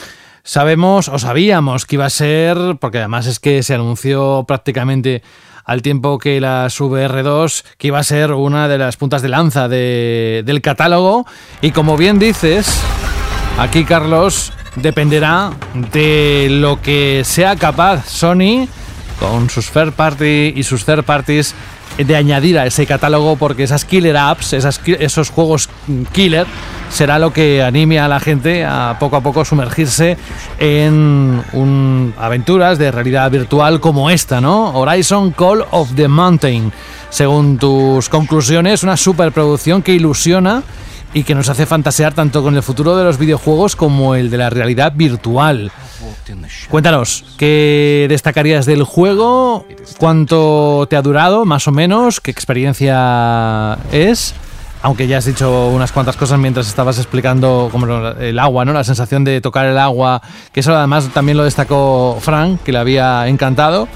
Sabemos 0.43 1.09
o 1.09 1.19
sabíamos 1.19 1.85
que 1.85 1.95
iba 1.95 2.05
a 2.05 2.09
ser, 2.09 2.57
porque 2.79 2.99
además 2.99 3.27
es 3.27 3.41
que 3.41 3.61
se 3.61 3.75
anunció 3.75 4.45
prácticamente 4.47 5.21
al 5.67 5.81
tiempo 5.81 6.17
que 6.17 6.39
la 6.39 6.65
VR2, 6.67 7.63
que 7.77 7.87
iba 7.87 7.99
a 7.99 8.03
ser 8.03 8.31
una 8.31 8.69
de 8.69 8.77
las 8.77 8.95
puntas 8.95 9.21
de 9.21 9.27
lanza 9.27 9.67
del 9.67 10.61
catálogo. 10.63 11.27
Y 11.61 11.71
como 11.71 11.97
bien 11.97 12.17
dices, 12.17 12.81
aquí 13.59 13.83
Carlos 13.83 14.53
dependerá 14.77 15.51
de 15.91 16.47
lo 16.49 16.81
que 16.81 17.23
sea 17.25 17.57
capaz 17.57 18.07
Sony 18.07 18.67
con 19.19 19.49
sus 19.49 19.69
third 19.71 19.91
party 19.91 20.53
y 20.55 20.63
sus 20.63 20.85
third 20.85 21.03
parties 21.03 21.53
de 21.97 22.15
añadir 22.15 22.59
a 22.59 22.65
ese 22.65 22.85
catálogo 22.85 23.35
porque 23.35 23.63
esas 23.63 23.85
killer 23.85 24.17
apps, 24.17 24.53
esos 24.53 25.29
juegos 25.29 25.69
killer, 26.11 26.45
será 26.89 27.19
lo 27.19 27.33
que 27.33 27.63
anime 27.63 27.99
a 27.99 28.07
la 28.07 28.19
gente 28.19 28.65
a 28.65 28.97
poco 28.99 29.15
a 29.17 29.21
poco 29.21 29.43
sumergirse 29.43 30.17
en 30.59 32.13
aventuras 32.17 32.77
de 32.77 32.91
realidad 32.91 33.29
virtual 33.31 33.79
como 33.79 34.09
esta, 34.09 34.41
¿no? 34.41 34.77
Horizon 34.77 35.31
Call 35.31 35.65
of 35.71 35.93
the 35.95 36.07
Mountain. 36.07 36.71
Según 37.09 37.57
tus 37.57 38.09
conclusiones, 38.09 38.83
una 38.83 38.97
superproducción 38.97 39.81
que 39.81 39.93
ilusiona 39.93 40.63
y 41.13 41.23
que 41.23 41.35
nos 41.35 41.49
hace 41.49 41.65
fantasear 41.65 42.13
tanto 42.13 42.43
con 42.43 42.55
el 42.55 42.63
futuro 42.63 42.95
de 42.95 43.03
los 43.03 43.17
videojuegos 43.17 43.75
como 43.75 44.15
el 44.15 44.29
de 44.29 44.37
la 44.37 44.49
realidad 44.49 44.93
virtual. 44.95 45.71
Cuéntanos, 46.69 47.23
¿qué 47.37 48.05
destacarías 48.09 48.65
del 48.65 48.83
juego? 48.83 49.65
¿Cuánto 49.97 50.85
te 50.89 50.95
ha 50.95 51.01
durado, 51.01 51.45
más 51.45 51.67
o 51.67 51.71
menos? 51.71 52.19
¿Qué 52.19 52.31
experiencia 52.31 53.77
es? 53.91 54.33
Aunque 54.83 55.07
ya 55.07 55.17
has 55.17 55.25
dicho 55.25 55.69
unas 55.69 55.91
cuantas 55.91 56.15
cosas 56.15 56.37
mientras 56.37 56.67
estabas 56.67 56.97
explicando 56.97 57.69
como 57.71 57.87
el 58.09 58.37
agua, 58.37 58.63
¿no? 58.63 58.73
La 58.73 58.83
sensación 58.83 59.23
de 59.23 59.41
tocar 59.41 59.65
el 59.65 59.77
agua, 59.77 60.21
que 60.51 60.59
eso 60.59 60.75
además 60.75 61.09
también 61.13 61.37
lo 61.37 61.43
destacó 61.43 62.17
Frank, 62.21 62.61
que 62.63 62.71
le 62.71 62.77
había 62.77 63.27
encantado. 63.27 63.87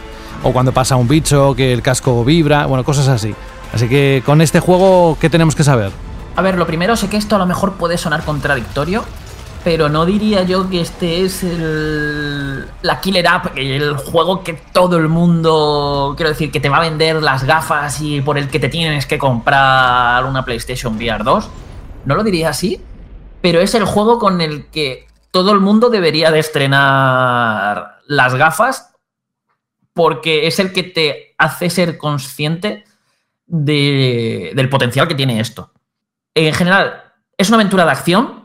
O 0.43 0.51
cuando 0.51 0.71
pasa 0.71 0.95
un 0.95 1.07
bicho, 1.07 1.53
que 1.53 1.71
el 1.71 1.83
casco 1.83 2.25
vibra, 2.25 2.65
bueno, 2.65 2.83
cosas 2.83 3.07
así. 3.07 3.35
Así 3.73 3.87
que 3.87 4.23
con 4.25 4.41
este 4.41 4.59
juego, 4.59 5.17
¿qué 5.21 5.29
tenemos 5.29 5.55
que 5.55 5.63
saber? 5.63 5.91
A 6.35 6.41
ver, 6.41 6.57
lo 6.57 6.65
primero, 6.65 6.95
sé 6.95 7.09
que 7.09 7.17
esto 7.17 7.35
a 7.35 7.39
lo 7.39 7.45
mejor 7.45 7.73
puede 7.73 7.97
sonar 7.97 8.23
contradictorio, 8.23 9.03
pero 9.63 9.89
no 9.89 10.05
diría 10.05 10.43
yo 10.43 10.69
que 10.69 10.81
este 10.81 11.23
es 11.23 11.43
el, 11.43 12.67
la 12.81 13.01
killer 13.01 13.27
app, 13.27 13.57
el 13.57 13.95
juego 13.97 14.43
que 14.43 14.53
todo 14.53 14.97
el 14.97 15.07
mundo, 15.07 16.13
quiero 16.15 16.29
decir, 16.29 16.51
que 16.51 16.59
te 16.59 16.69
va 16.69 16.77
a 16.77 16.81
vender 16.81 17.21
las 17.21 17.43
gafas 17.43 18.01
y 18.01 18.21
por 18.21 18.37
el 18.37 18.47
que 18.47 18.59
te 18.59 18.69
tienes 18.69 19.05
que 19.05 19.19
comprar 19.19 20.25
una 20.25 20.43
PlayStation 20.45 20.95
VR 20.95 21.23
2. 21.23 21.49
No 22.05 22.15
lo 22.15 22.23
diría 22.23 22.49
así, 22.49 22.81
pero 23.41 23.59
es 23.59 23.75
el 23.75 23.85
juego 23.85 24.17
con 24.17 24.41
el 24.41 24.67
que 24.67 25.07
todo 25.31 25.51
el 25.51 25.59
mundo 25.59 25.89
debería 25.89 26.31
de 26.31 26.39
estrenar 26.39 27.99
las 28.07 28.35
gafas 28.35 28.93
porque 29.93 30.47
es 30.47 30.59
el 30.59 30.71
que 30.71 30.83
te 30.83 31.35
hace 31.37 31.69
ser 31.69 31.97
consciente 31.97 32.85
del 33.45 34.69
potencial 34.69 35.07
que 35.07 35.15
tiene 35.15 35.39
esto. 35.39 35.71
En 36.35 36.53
general, 36.53 37.03
es 37.37 37.49
una 37.49 37.57
aventura 37.57 37.85
de 37.85 37.91
acción, 37.91 38.41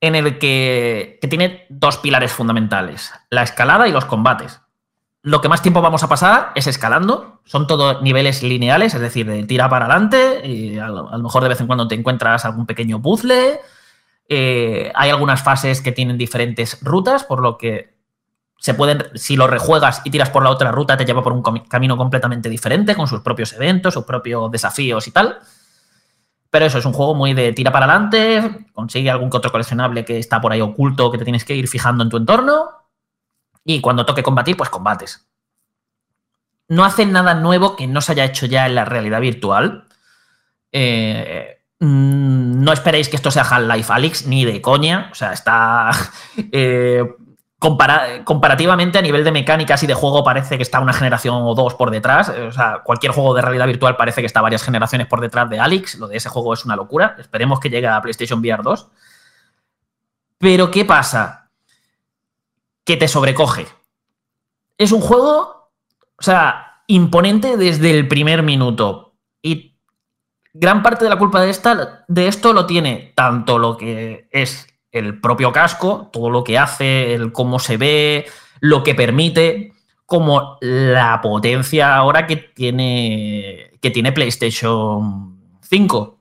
en 0.00 0.14
el 0.14 0.38
que, 0.38 1.18
tiene 1.28 1.66
dos 1.68 1.98
pilares 1.98 2.32
fundamentales, 2.32 3.12
la 3.28 3.42
escalada 3.42 3.86
y 3.86 3.92
los 3.92 4.06
combates. 4.06 4.60
Lo 5.22 5.42
que 5.42 5.50
más 5.50 5.60
tiempo 5.60 5.82
vamos 5.82 6.02
a 6.02 6.08
pasar 6.08 6.52
es 6.54 6.66
escalando, 6.66 7.42
son 7.44 7.66
todos 7.66 8.00
niveles 8.00 8.42
lineales, 8.42 8.94
es 8.94 9.00
decir, 9.00 9.26
de 9.26 9.44
tira 9.44 9.68
para 9.68 9.84
adelante, 9.84 10.40
y 10.46 10.78
a 10.78 10.88
lo, 10.88 11.10
mejor 11.18 11.42
de 11.42 11.50
vez 11.50 11.60
en 11.60 11.66
cuando 11.66 11.86
te 11.86 11.94
encuentras 11.94 12.46
algún 12.46 12.64
pequeño 12.64 13.02
puzzle, 13.02 13.60
eh, 14.26 14.90
hay 14.94 15.10
algunas 15.10 15.42
fases 15.42 15.82
que 15.82 15.92
tienen 15.92 16.16
diferentes 16.16 16.78
rutas, 16.82 17.24
por 17.24 17.42
lo 17.42 17.58
que 17.58 17.98
se 18.56 18.72
pueden, 18.72 19.04
si 19.14 19.36
lo 19.36 19.46
rejuegas 19.46 20.00
y 20.04 20.10
tiras 20.10 20.30
por 20.30 20.42
la 20.42 20.50
otra 20.50 20.72
ruta, 20.72 20.96
te 20.96 21.04
lleva 21.04 21.22
por 21.22 21.34
un 21.34 21.42
camino 21.42 21.96
completamente 21.98 22.48
diferente, 22.48 22.94
con 22.94 23.06
sus 23.06 23.20
propios 23.20 23.52
eventos, 23.52 23.92
sus 23.92 24.04
propios 24.04 24.50
desafíos 24.50 25.06
y 25.06 25.10
tal. 25.10 25.38
Pero 26.50 26.66
eso 26.66 26.78
es 26.78 26.84
un 26.84 26.92
juego 26.92 27.14
muy 27.14 27.32
de 27.32 27.52
tira 27.52 27.70
para 27.70 27.86
adelante, 27.86 28.66
consigue 28.72 29.10
algún 29.10 29.30
que 29.30 29.36
otro 29.36 29.52
coleccionable 29.52 30.04
que 30.04 30.18
está 30.18 30.40
por 30.40 30.52
ahí 30.52 30.60
oculto 30.60 31.10
que 31.10 31.18
te 31.18 31.24
tienes 31.24 31.44
que 31.44 31.54
ir 31.54 31.68
fijando 31.68 32.02
en 32.02 32.10
tu 32.10 32.16
entorno. 32.16 32.70
Y 33.64 33.80
cuando 33.80 34.04
toque 34.04 34.22
combatir, 34.22 34.56
pues 34.56 34.68
combates. 34.68 35.28
No 36.68 36.84
hace 36.84 37.06
nada 37.06 37.34
nuevo 37.34 37.76
que 37.76 37.86
no 37.86 38.00
se 38.00 38.12
haya 38.12 38.24
hecho 38.24 38.46
ya 38.46 38.66
en 38.66 38.74
la 38.74 38.84
realidad 38.84 39.20
virtual. 39.20 39.86
Eh, 40.72 41.62
mm, 41.78 42.62
no 42.64 42.72
esperéis 42.72 43.08
que 43.08 43.16
esto 43.16 43.30
sea 43.30 43.42
Half-Life 43.42 43.92
Alyx, 43.92 44.26
ni 44.26 44.44
de 44.44 44.60
coña. 44.60 45.08
O 45.12 45.14
sea, 45.14 45.32
está. 45.32 45.90
Eh, 46.52 47.04
comparativamente 47.60 48.98
a 48.98 49.02
nivel 49.02 49.22
de 49.22 49.32
mecánicas 49.32 49.82
y 49.82 49.86
de 49.86 49.92
juego 49.92 50.24
parece 50.24 50.56
que 50.56 50.62
está 50.62 50.80
una 50.80 50.94
generación 50.94 51.42
o 51.42 51.54
dos 51.54 51.74
por 51.74 51.90
detrás. 51.90 52.30
O 52.30 52.52
sea, 52.52 52.80
cualquier 52.82 53.12
juego 53.12 53.34
de 53.34 53.42
realidad 53.42 53.66
virtual 53.66 53.96
parece 53.96 54.22
que 54.22 54.26
está 54.26 54.40
varias 54.40 54.62
generaciones 54.62 55.06
por 55.06 55.20
detrás 55.20 55.50
de 55.50 55.60
Alex. 55.60 55.98
Lo 55.98 56.08
de 56.08 56.16
ese 56.16 56.30
juego 56.30 56.54
es 56.54 56.64
una 56.64 56.74
locura. 56.74 57.16
Esperemos 57.18 57.60
que 57.60 57.68
llegue 57.68 57.86
a 57.86 58.00
PlayStation 58.00 58.40
VR 58.40 58.62
2. 58.62 58.88
Pero 60.38 60.70
¿qué 60.70 60.86
pasa? 60.86 61.50
Que 62.82 62.96
te 62.96 63.06
sobrecoge. 63.06 63.66
Es 64.78 64.90
un 64.90 65.02
juego, 65.02 65.70
o 66.16 66.22
sea, 66.22 66.82
imponente 66.86 67.58
desde 67.58 67.90
el 67.90 68.08
primer 68.08 68.42
minuto. 68.42 69.16
Y 69.42 69.76
gran 70.54 70.82
parte 70.82 71.04
de 71.04 71.10
la 71.10 71.18
culpa 71.18 71.42
de, 71.42 71.50
esta, 71.50 72.06
de 72.08 72.26
esto 72.26 72.54
lo 72.54 72.64
tiene 72.64 73.12
tanto 73.14 73.58
lo 73.58 73.76
que 73.76 74.30
es 74.32 74.66
el 74.92 75.20
propio 75.20 75.52
casco, 75.52 76.08
todo 76.12 76.30
lo 76.30 76.44
que 76.44 76.58
hace, 76.58 77.14
el 77.14 77.32
cómo 77.32 77.58
se 77.58 77.76
ve, 77.76 78.26
lo 78.60 78.82
que 78.82 78.94
permite, 78.94 79.72
como 80.06 80.58
la 80.60 81.20
potencia 81.20 81.94
ahora 81.94 82.26
que 82.26 82.36
tiene, 82.36 83.70
que 83.80 83.90
tiene 83.90 84.12
PlayStation 84.12 85.38
5, 85.62 86.18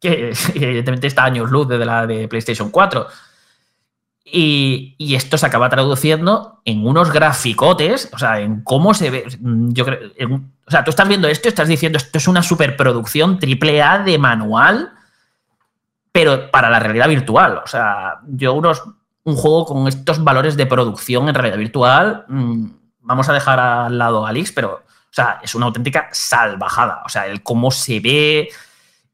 que 0.00 0.32
evidentemente 0.54 1.06
está 1.06 1.24
años 1.24 1.50
luz 1.50 1.68
de 1.68 1.84
la 1.84 2.06
de 2.06 2.28
PlayStation 2.28 2.70
4. 2.70 3.06
Y, 4.30 5.14
esto 5.14 5.38
se 5.38 5.46
acaba 5.46 5.70
traduciendo 5.70 6.60
en 6.66 6.86
unos 6.86 7.10
graficotes, 7.12 8.10
o 8.12 8.18
sea, 8.18 8.40
en 8.40 8.62
cómo 8.62 8.92
se 8.92 9.08
ve. 9.08 9.24
Yo 9.40 9.86
creo. 9.86 10.00
o 10.66 10.70
sea, 10.70 10.84
tú 10.84 10.90
estás 10.90 11.08
viendo 11.08 11.28
esto 11.28 11.48
y 11.48 11.50
estás 11.50 11.68
diciendo 11.68 11.96
esto 11.96 12.18
es 12.18 12.28
una 12.28 12.42
superproducción 12.42 13.38
triple 13.38 13.80
A 13.80 14.00
de 14.00 14.18
manual 14.18 14.97
pero 16.12 16.50
para 16.50 16.70
la 16.70 16.80
realidad 16.80 17.08
virtual. 17.08 17.60
O 17.64 17.66
sea, 17.66 18.20
yo 18.26 18.54
unos, 18.54 18.82
un 19.24 19.36
juego 19.36 19.66
con 19.66 19.88
estos 19.88 20.22
valores 20.22 20.56
de 20.56 20.66
producción 20.66 21.28
en 21.28 21.34
realidad 21.34 21.58
virtual, 21.58 22.24
mm, 22.28 22.66
vamos 23.00 23.28
a 23.28 23.32
dejar 23.32 23.60
al 23.60 23.98
lado 23.98 24.26
a 24.26 24.30
Alix, 24.30 24.52
pero, 24.52 24.72
o 24.74 25.12
sea, 25.12 25.40
es 25.42 25.54
una 25.54 25.66
auténtica 25.66 26.08
salvajada. 26.12 27.02
O 27.04 27.08
sea, 27.08 27.26
el 27.26 27.42
cómo 27.42 27.70
se 27.70 28.00
ve, 28.00 28.50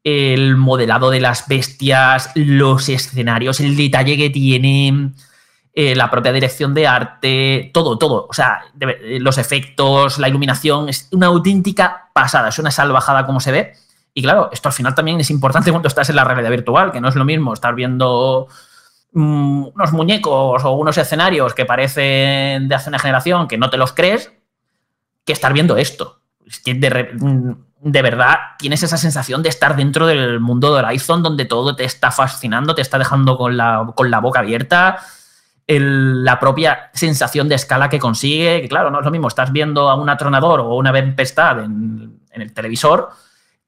el 0.03 0.55
modelado 0.55 1.09
de 1.09 1.19
las 1.19 1.47
bestias, 1.47 2.31
los 2.35 2.89
escenarios, 2.89 3.59
el 3.59 3.75
detalle 3.75 4.17
que 4.17 4.29
tiene, 4.29 5.11
eh, 5.73 5.93
la 5.93 6.09
propia 6.09 6.31
dirección 6.31 6.73
de 6.73 6.87
arte, 6.87 7.71
todo, 7.73 7.97
todo. 7.97 8.27
O 8.29 8.33
sea, 8.33 8.61
los 8.79 9.37
efectos, 9.37 10.19
la 10.19 10.29
iluminación, 10.29 10.87
es 10.87 11.09
una 11.11 11.27
auténtica 11.27 12.09
pasada, 12.13 12.47
es 12.47 12.59
una 12.59 12.71
salvajada 12.71 13.25
como 13.25 13.41
se 13.41 13.51
ve. 13.51 13.73
Y 14.17 14.21
claro, 14.21 14.49
esto 14.53 14.69
al 14.69 14.73
final 14.73 14.95
también 14.95 15.19
es 15.19 15.29
importante 15.29 15.71
cuando 15.71 15.89
estás 15.89 16.09
en 16.09 16.15
la 16.15 16.23
realidad 16.23 16.49
virtual, 16.49 16.93
que 16.93 17.01
no 17.01 17.09
es 17.09 17.15
lo 17.15 17.25
mismo 17.25 17.53
estar 17.53 17.75
viendo 17.75 18.47
mm, 19.11 19.65
unos 19.75 19.91
muñecos 19.91 20.63
o 20.63 20.71
unos 20.71 20.97
escenarios 20.97 21.53
que 21.53 21.65
parecen 21.65 22.69
de 22.69 22.75
hace 22.75 22.89
una 22.89 22.97
generación 22.97 23.49
que 23.49 23.57
no 23.57 23.69
te 23.69 23.75
los 23.75 23.91
crees, 23.91 24.31
que 25.25 25.33
estar 25.33 25.51
viendo 25.51 25.75
esto. 25.75 26.21
Es 26.47 26.61
que 26.61 26.75
de, 26.75 27.09
mm, 27.13 27.91
verdad 27.91 28.37
tienes 28.57 28.83
esa 28.83 28.95
sensación 28.95 29.43
de 29.43 29.49
estar 29.49 29.75
dentro 29.75 30.07
del 30.07 30.39
mundo 30.39 30.73
de 30.73 30.81
Horizon 30.81 31.21
donde 31.21 31.43
todo 31.43 31.75
te 31.75 31.83
está 31.83 32.09
fascinando, 32.09 32.73
te 32.73 32.81
está 32.81 32.97
dejando 32.97 33.37
con 33.37 33.57
la, 33.57 33.91
con 33.95 34.09
la 34.09 34.19
boca 34.19 34.39
abierta. 34.39 34.97
la 35.67 36.39
propia 36.39 36.89
sensación 36.93 37.49
de 37.49 37.55
escala 37.55 37.89
que 37.89 37.99
consigue, 37.99 38.61
que 38.61 38.69
claro, 38.69 38.91
no 38.91 38.99
es 38.99 39.05
lo 39.05 39.11
mismo, 39.11 39.27
estás 39.27 39.51
viendo 39.51 39.89
a 39.89 39.95
un 39.95 40.07
atronador 40.09 40.61
o 40.61 40.75
una 40.75 40.93
tempestad 40.93 41.65
en 41.65 42.21
el 42.31 42.53
televisor 42.53 43.09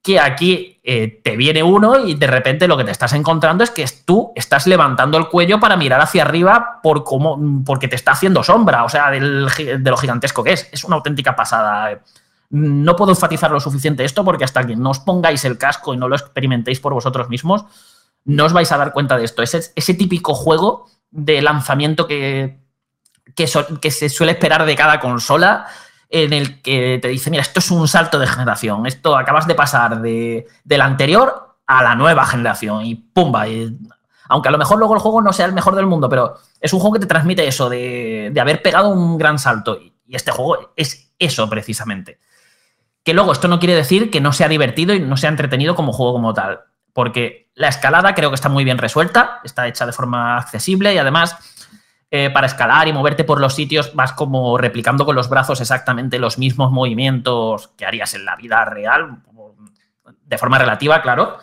que 0.08 0.18
aquí 0.18 0.80
eh, 0.82 1.20
te 1.22 1.36
viene 1.36 1.62
uno 1.62 1.98
y 1.98 2.14
de 2.14 2.26
repente 2.26 2.66
lo 2.66 2.78
que 2.78 2.84
te 2.84 2.90
estás 2.90 3.12
encontrando 3.12 3.62
es 3.62 3.70
que 3.70 3.84
tú 4.06 4.32
estás 4.34 4.66
levantando 4.66 5.18
el 5.18 5.28
cuello 5.28 5.60
para 5.60 5.76
mirar 5.76 6.00
hacia 6.00 6.22
arriba 6.22 6.80
por 6.82 7.04
cómo, 7.04 7.62
porque 7.62 7.88
te 7.88 7.96
está 7.96 8.12
haciendo 8.12 8.42
sombra, 8.42 8.84
o 8.84 8.88
sea, 8.88 9.10
de 9.10 9.20
lo 9.20 9.96
gigantesco 9.98 10.42
que 10.42 10.54
es. 10.54 10.66
Es 10.72 10.84
una 10.84 10.96
auténtica 10.96 11.36
pasada. 11.36 12.00
No 12.48 12.96
puedo 12.96 13.12
enfatizar 13.12 13.50
lo 13.50 13.60
suficiente 13.60 14.02
esto 14.02 14.24
porque 14.24 14.44
hasta 14.44 14.66
que 14.66 14.76
no 14.76 14.88
os 14.88 15.00
pongáis 15.00 15.44
el 15.44 15.58
casco 15.58 15.92
y 15.92 15.98
no 15.98 16.08
lo 16.08 16.16
experimentéis 16.16 16.80
por 16.80 16.94
vosotros 16.94 17.28
mismos, 17.28 17.66
no 18.24 18.46
os 18.46 18.54
vais 18.54 18.72
a 18.72 18.78
dar 18.78 18.94
cuenta 18.94 19.18
de 19.18 19.24
esto. 19.24 19.42
Ese, 19.42 19.60
ese 19.76 19.92
típico 19.92 20.32
juego 20.32 20.86
de 21.10 21.42
lanzamiento 21.42 22.06
que, 22.06 22.60
que 23.34 23.90
se 23.90 24.08
suele 24.08 24.32
esperar 24.32 24.64
de 24.64 24.74
cada 24.74 25.00
consola 25.00 25.66
en 26.10 26.32
el 26.32 26.62
que 26.62 26.98
te 27.00 27.08
dice, 27.08 27.30
mira, 27.30 27.42
esto 27.42 27.60
es 27.60 27.70
un 27.70 27.86
salto 27.86 28.18
de 28.18 28.26
generación, 28.26 28.86
esto 28.86 29.16
acabas 29.16 29.46
de 29.46 29.54
pasar 29.54 30.00
de, 30.00 30.46
la 30.64 30.84
anterior 30.84 31.56
a 31.66 31.82
la 31.82 31.94
nueva 31.94 32.24
generación 32.24 32.86
y 32.86 32.94
pumba. 32.94 33.44
aunque 34.28 34.48
a 34.48 34.52
lo 34.52 34.58
mejor 34.58 34.78
luego 34.78 34.94
el 34.94 35.00
juego 35.00 35.20
no 35.20 35.32
sea 35.32 35.46
el 35.46 35.52
mejor 35.52 35.74
del 35.76 35.86
mundo, 35.86 36.08
pero 36.08 36.38
es 36.60 36.72
un 36.72 36.80
juego 36.80 36.94
que 36.94 37.00
te 37.00 37.06
transmite 37.06 37.46
eso, 37.46 37.68
de, 37.68 38.32
haber 38.40 38.62
pegado 38.62 38.88
un 38.88 39.18
gran 39.18 39.38
salto. 39.38 39.78
Y, 39.80 39.94
este 40.10 40.30
juego 40.30 40.72
es 40.74 41.12
eso 41.18 41.50
precisamente. 41.50 42.18
Que 43.04 43.12
luego 43.12 43.32
esto 43.32 43.46
no 43.46 43.58
quiere 43.58 43.74
decir 43.74 44.10
que 44.10 44.22
no 44.22 44.32
sea 44.32 44.48
divertido 44.48 44.94
y 44.94 45.00
no 45.00 45.18
sea 45.18 45.28
entretenido 45.28 45.74
como 45.74 45.92
juego 45.92 46.14
como 46.14 46.32
tal, 46.32 46.60
porque 46.94 47.50
la 47.54 47.68
escalada 47.68 48.14
creo 48.14 48.30
que 48.30 48.36
está 48.36 48.48
muy 48.48 48.64
bien 48.64 48.78
resuelta, 48.78 49.40
está 49.44 49.68
hecha 49.68 49.84
de 49.84 49.92
forma 49.92 50.38
accesible 50.38 50.94
y 50.94 50.98
además 50.98 51.36
eh, 52.10 52.30
para 52.30 52.46
escalar 52.46 52.88
y 52.88 52.92
moverte 52.92 53.24
por 53.24 53.40
los 53.40 53.54
sitios, 53.54 53.94
vas 53.94 54.12
como 54.12 54.56
replicando 54.56 55.04
con 55.04 55.14
los 55.14 55.28
brazos 55.28 55.60
exactamente 55.60 56.18
los 56.18 56.38
mismos 56.38 56.70
movimientos 56.70 57.68
que 57.76 57.84
harías 57.84 58.14
en 58.14 58.24
la 58.24 58.34
vida 58.34 58.64
real, 58.64 59.18
de 60.24 60.38
forma 60.38 60.58
relativa, 60.58 61.02
claro. 61.02 61.36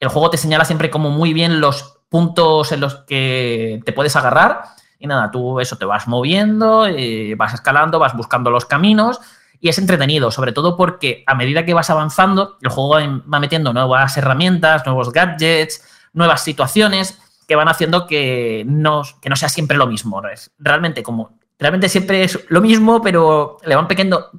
El 0.00 0.08
juego 0.08 0.30
te 0.30 0.38
señala 0.38 0.64
siempre 0.64 0.90
como 0.90 1.10
muy 1.10 1.34
bien 1.34 1.60
los 1.60 2.00
puntos 2.08 2.72
en 2.72 2.80
los 2.80 2.96
que 3.06 3.80
te 3.84 3.92
puedes 3.92 4.16
agarrar. 4.16 4.62
Y 4.98 5.06
nada, 5.06 5.30
tú 5.30 5.60
eso 5.60 5.76
te 5.76 5.84
vas 5.84 6.08
moviendo, 6.08 6.86
eh, 6.86 7.34
vas 7.36 7.54
escalando, 7.54 7.98
vas 7.98 8.14
buscando 8.14 8.50
los 8.50 8.64
caminos 8.64 9.20
y 9.60 9.68
es 9.68 9.78
entretenido, 9.78 10.30
sobre 10.30 10.52
todo 10.52 10.76
porque 10.76 11.22
a 11.26 11.34
medida 11.34 11.64
que 11.64 11.74
vas 11.74 11.90
avanzando, 11.90 12.56
el 12.62 12.70
juego 12.70 12.96
va 13.32 13.40
metiendo 13.40 13.72
nuevas 13.72 14.16
herramientas, 14.16 14.84
nuevos 14.86 15.12
gadgets, 15.12 15.84
nuevas 16.12 16.42
situaciones 16.42 17.18
que 17.46 17.56
van 17.56 17.68
haciendo 17.68 18.06
que 18.06 18.64
no, 18.66 19.02
que 19.20 19.28
no 19.28 19.36
sea 19.36 19.48
siempre 19.48 19.76
lo 19.76 19.86
mismo. 19.86 20.22
Realmente, 20.58 21.02
como 21.02 21.38
realmente 21.58 21.88
siempre 21.88 22.24
es 22.24 22.38
lo 22.48 22.60
mismo, 22.60 23.02
pero 23.02 23.58
le 23.64 23.76
van 23.76 23.86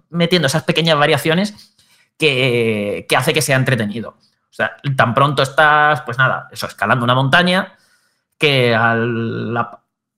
metiendo 0.10 0.48
esas 0.48 0.64
pequeñas 0.64 0.98
variaciones 0.98 1.76
que, 2.18 3.06
que, 3.08 3.16
hace 3.16 3.34
que 3.34 3.42
sea 3.42 3.58
entretenido. 3.58 4.10
O 4.10 4.56
sea, 4.56 4.76
tan 4.96 5.14
pronto 5.14 5.42
estás, 5.42 6.02
pues 6.02 6.18
nada, 6.18 6.48
eso, 6.52 6.68
escalando 6.68 7.04
una 7.04 7.16
montaña, 7.16 7.76
que 8.38 8.76
a 8.76 8.96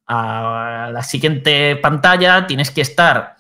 la 0.08 1.04
siguiente 1.04 1.76
pantalla 1.78 2.48
tienes 2.48 2.72
que 2.72 2.82
estar 2.82 3.36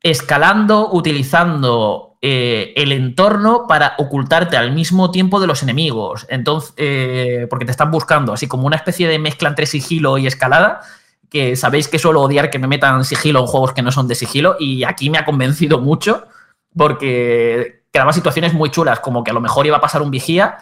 escalando 0.00 0.90
utilizando 0.92 2.07
eh, 2.20 2.72
el 2.76 2.92
entorno 2.92 3.66
para 3.68 3.94
ocultarte 3.98 4.56
al 4.56 4.72
mismo 4.72 5.10
tiempo 5.10 5.40
de 5.40 5.46
los 5.46 5.62
enemigos. 5.62 6.26
Entonces, 6.28 6.74
eh, 6.76 7.46
porque 7.48 7.64
te 7.64 7.70
están 7.70 7.90
buscando, 7.90 8.32
así 8.32 8.48
como 8.48 8.66
una 8.66 8.76
especie 8.76 9.06
de 9.08 9.18
mezcla 9.18 9.48
entre 9.48 9.66
sigilo 9.66 10.18
y 10.18 10.26
escalada. 10.26 10.80
Que 11.30 11.56
sabéis 11.56 11.88
que 11.88 11.98
suelo 11.98 12.22
odiar 12.22 12.50
que 12.50 12.58
me 12.58 12.66
metan 12.66 13.04
sigilo 13.04 13.40
en 13.40 13.46
juegos 13.46 13.72
que 13.72 13.82
no 13.82 13.92
son 13.92 14.08
de 14.08 14.14
sigilo, 14.14 14.56
y 14.58 14.84
aquí 14.84 15.10
me 15.10 15.18
ha 15.18 15.26
convencido 15.26 15.78
mucho, 15.78 16.26
porque 16.74 17.82
creaba 17.92 18.12
situaciones 18.12 18.54
muy 18.54 18.70
chulas, 18.70 19.00
como 19.00 19.22
que 19.22 19.30
a 19.30 19.34
lo 19.34 19.40
mejor 19.40 19.66
iba 19.66 19.76
a 19.76 19.80
pasar 19.80 20.00
un 20.00 20.10
vigía 20.10 20.58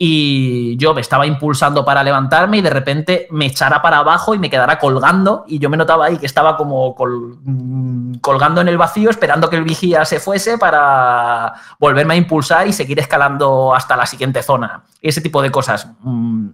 y 0.00 0.76
yo 0.76 0.94
me 0.94 1.00
estaba 1.00 1.26
impulsando 1.26 1.84
para 1.84 2.04
levantarme 2.04 2.58
y 2.58 2.60
de 2.60 2.70
repente 2.70 3.26
me 3.32 3.46
echara 3.46 3.82
para 3.82 3.98
abajo 3.98 4.32
y 4.32 4.38
me 4.38 4.48
quedara 4.48 4.78
colgando 4.78 5.44
y 5.48 5.58
yo 5.58 5.68
me 5.68 5.76
notaba 5.76 6.06
ahí 6.06 6.18
que 6.18 6.26
estaba 6.26 6.56
como 6.56 6.94
mm, 6.94 8.18
colgando 8.20 8.60
en 8.60 8.68
el 8.68 8.78
vacío 8.78 9.10
esperando 9.10 9.50
que 9.50 9.56
el 9.56 9.64
vigía 9.64 10.04
se 10.04 10.20
fuese 10.20 10.56
para 10.56 11.52
volverme 11.80 12.14
a 12.14 12.16
impulsar 12.16 12.68
y 12.68 12.72
seguir 12.72 13.00
escalando 13.00 13.74
hasta 13.74 13.96
la 13.96 14.06
siguiente 14.06 14.40
zona. 14.44 14.84
Ese 15.02 15.20
tipo 15.20 15.42
de 15.42 15.50
cosas. 15.50 15.88
Mm, 16.00 16.50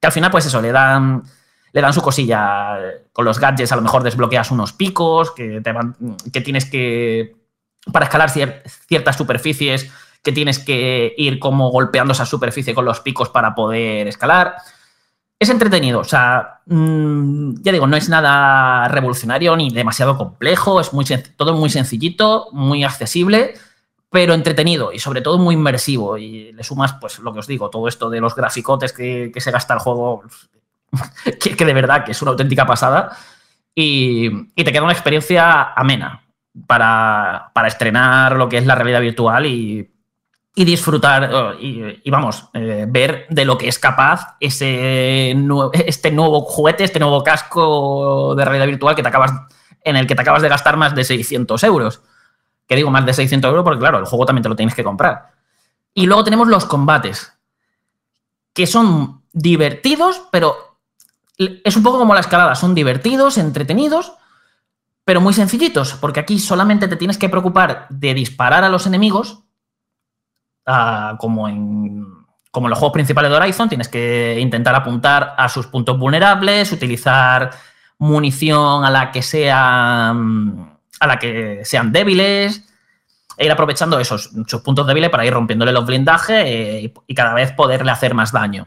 que 0.00 0.06
al 0.06 0.12
final 0.12 0.32
pues 0.32 0.46
eso, 0.46 0.60
le 0.60 0.72
dan, 0.72 1.22
le 1.72 1.80
dan 1.80 1.92
su 1.92 2.02
cosilla. 2.02 2.78
Con 3.12 3.24
los 3.24 3.38
gadgets 3.38 3.70
a 3.70 3.76
lo 3.76 3.82
mejor 3.82 4.02
desbloqueas 4.02 4.50
unos 4.50 4.72
picos 4.72 5.30
que, 5.30 5.60
te 5.60 5.72
que 6.32 6.40
tienes 6.40 6.64
que... 6.64 7.36
para 7.92 8.06
escalar 8.06 8.28
ciertas 8.30 9.14
superficies 9.14 9.88
que 10.22 10.32
tienes 10.32 10.58
que 10.58 11.14
ir 11.16 11.38
como 11.38 11.70
golpeando 11.70 12.12
esa 12.12 12.26
superficie 12.26 12.74
con 12.74 12.84
los 12.84 13.00
picos 13.00 13.28
para 13.28 13.54
poder 13.54 14.08
escalar. 14.08 14.56
Es 15.38 15.50
entretenido, 15.50 16.00
o 16.00 16.04
sea, 16.04 16.62
mm, 16.66 17.62
ya 17.62 17.70
digo, 17.70 17.86
no 17.86 17.96
es 17.96 18.08
nada 18.08 18.88
revolucionario 18.88 19.56
ni 19.56 19.70
demasiado 19.70 20.18
complejo, 20.18 20.80
es 20.80 20.92
muy 20.92 21.04
todo 21.36 21.54
muy 21.54 21.70
sencillito, 21.70 22.48
muy 22.52 22.82
accesible, 22.82 23.54
pero 24.10 24.34
entretenido 24.34 24.92
y 24.92 24.98
sobre 24.98 25.20
todo 25.20 25.38
muy 25.38 25.54
inmersivo. 25.54 26.18
Y 26.18 26.52
le 26.52 26.64
sumas, 26.64 26.94
pues 26.94 27.20
lo 27.20 27.32
que 27.32 27.38
os 27.38 27.46
digo, 27.46 27.70
todo 27.70 27.86
esto 27.86 28.10
de 28.10 28.20
los 28.20 28.34
graficotes 28.34 28.92
que, 28.92 29.32
se 29.36 29.50
gasta 29.52 29.74
el 29.74 29.80
juego, 29.80 30.24
que, 31.40 31.64
de 31.64 31.74
verdad 31.74 32.04
que 32.04 32.12
es 32.12 32.22
una 32.22 32.32
auténtica 32.32 32.66
pasada, 32.66 33.16
y, 33.74 34.26
y 34.56 34.64
te 34.64 34.72
queda 34.72 34.82
una 34.82 34.92
experiencia 34.92 35.72
amena 35.74 36.24
para, 36.66 37.52
para 37.54 37.68
estrenar 37.68 38.34
lo 38.34 38.48
que 38.48 38.58
es 38.58 38.66
la 38.66 38.74
realidad 38.74 39.00
virtual 39.00 39.46
y 39.46 39.88
y 40.58 40.64
disfrutar 40.64 41.32
oh, 41.32 41.54
y, 41.54 42.10
vamos, 42.10 42.48
eh, 42.52 42.84
ver 42.88 43.28
de 43.30 43.44
lo 43.44 43.56
que 43.56 43.68
es 43.68 43.78
capaz 43.78 44.34
ese 44.40 45.30
este 45.86 46.10
nuevo 46.10 46.40
juguete, 46.40 46.82
este 46.82 46.98
nuevo 46.98 47.22
casco 47.22 48.34
de 48.34 48.44
realidad 48.44 48.66
virtual 48.66 48.96
que 48.96 49.02
te 49.04 49.08
acabas, 49.08 49.30
en 49.84 49.94
el 49.94 50.08
que 50.08 50.16
te 50.16 50.22
acabas 50.22 50.42
de 50.42 50.48
gastar 50.48 50.76
más 50.76 50.96
de 50.96 51.04
600 51.04 51.62
euros. 51.62 52.02
Que 52.66 52.74
digo 52.74 52.90
más 52.90 53.06
de 53.06 53.14
600 53.14 53.48
euros 53.50 53.62
porque, 53.62 53.78
claro, 53.78 54.00
el 54.00 54.04
juego 54.06 54.26
también 54.26 54.42
te 54.42 54.48
lo 54.48 54.56
tienes 54.56 54.74
que 54.74 54.82
comprar. 54.82 55.30
Y 55.94 56.06
luego 56.06 56.24
tenemos 56.24 56.48
los 56.48 56.64
combates, 56.64 57.32
que 58.52 58.66
son 58.66 59.22
divertidos, 59.32 60.22
pero 60.32 60.80
es 61.36 61.76
un 61.76 61.84
poco 61.84 61.98
como 61.98 62.14
la 62.14 62.20
escalada. 62.20 62.56
Son 62.56 62.74
divertidos, 62.74 63.38
entretenidos, 63.38 64.12
pero 65.04 65.20
muy 65.20 65.34
sencillitos, 65.34 65.94
porque 66.00 66.18
aquí 66.18 66.40
solamente 66.40 66.88
te 66.88 66.96
tienes 66.96 67.16
que 67.16 67.28
preocupar 67.28 67.86
de 67.90 68.12
disparar 68.12 68.64
a 68.64 68.68
los 68.68 68.88
enemigos 68.88 69.44
como, 71.18 71.48
en, 71.48 72.06
como 72.50 72.68
los 72.68 72.78
juegos 72.78 72.92
principales 72.92 73.30
de 73.30 73.36
Horizon, 73.36 73.68
tienes 73.68 73.88
que 73.88 74.38
intentar 74.40 74.74
apuntar 74.74 75.34
a 75.36 75.48
sus 75.48 75.66
puntos 75.66 75.98
vulnerables, 75.98 76.72
utilizar 76.72 77.50
munición 77.98 78.84
a 78.84 78.90
la 78.90 79.10
que 79.10 79.22
sea 79.22 80.10
a 81.00 81.06
la 81.06 81.18
que 81.18 81.60
sean 81.64 81.92
débiles 81.92 82.64
e 83.36 83.46
ir 83.46 83.52
aprovechando 83.52 84.00
esos 84.00 84.30
puntos 84.64 84.86
débiles 84.86 85.10
para 85.10 85.24
ir 85.24 85.32
rompiéndole 85.32 85.72
los 85.72 85.86
blindajes 85.86 86.44
eh, 86.44 86.92
y, 87.06 87.14
cada 87.14 87.34
vez 87.34 87.52
poderle 87.52 87.92
hacer 87.92 88.12
más 88.12 88.32
daño. 88.32 88.66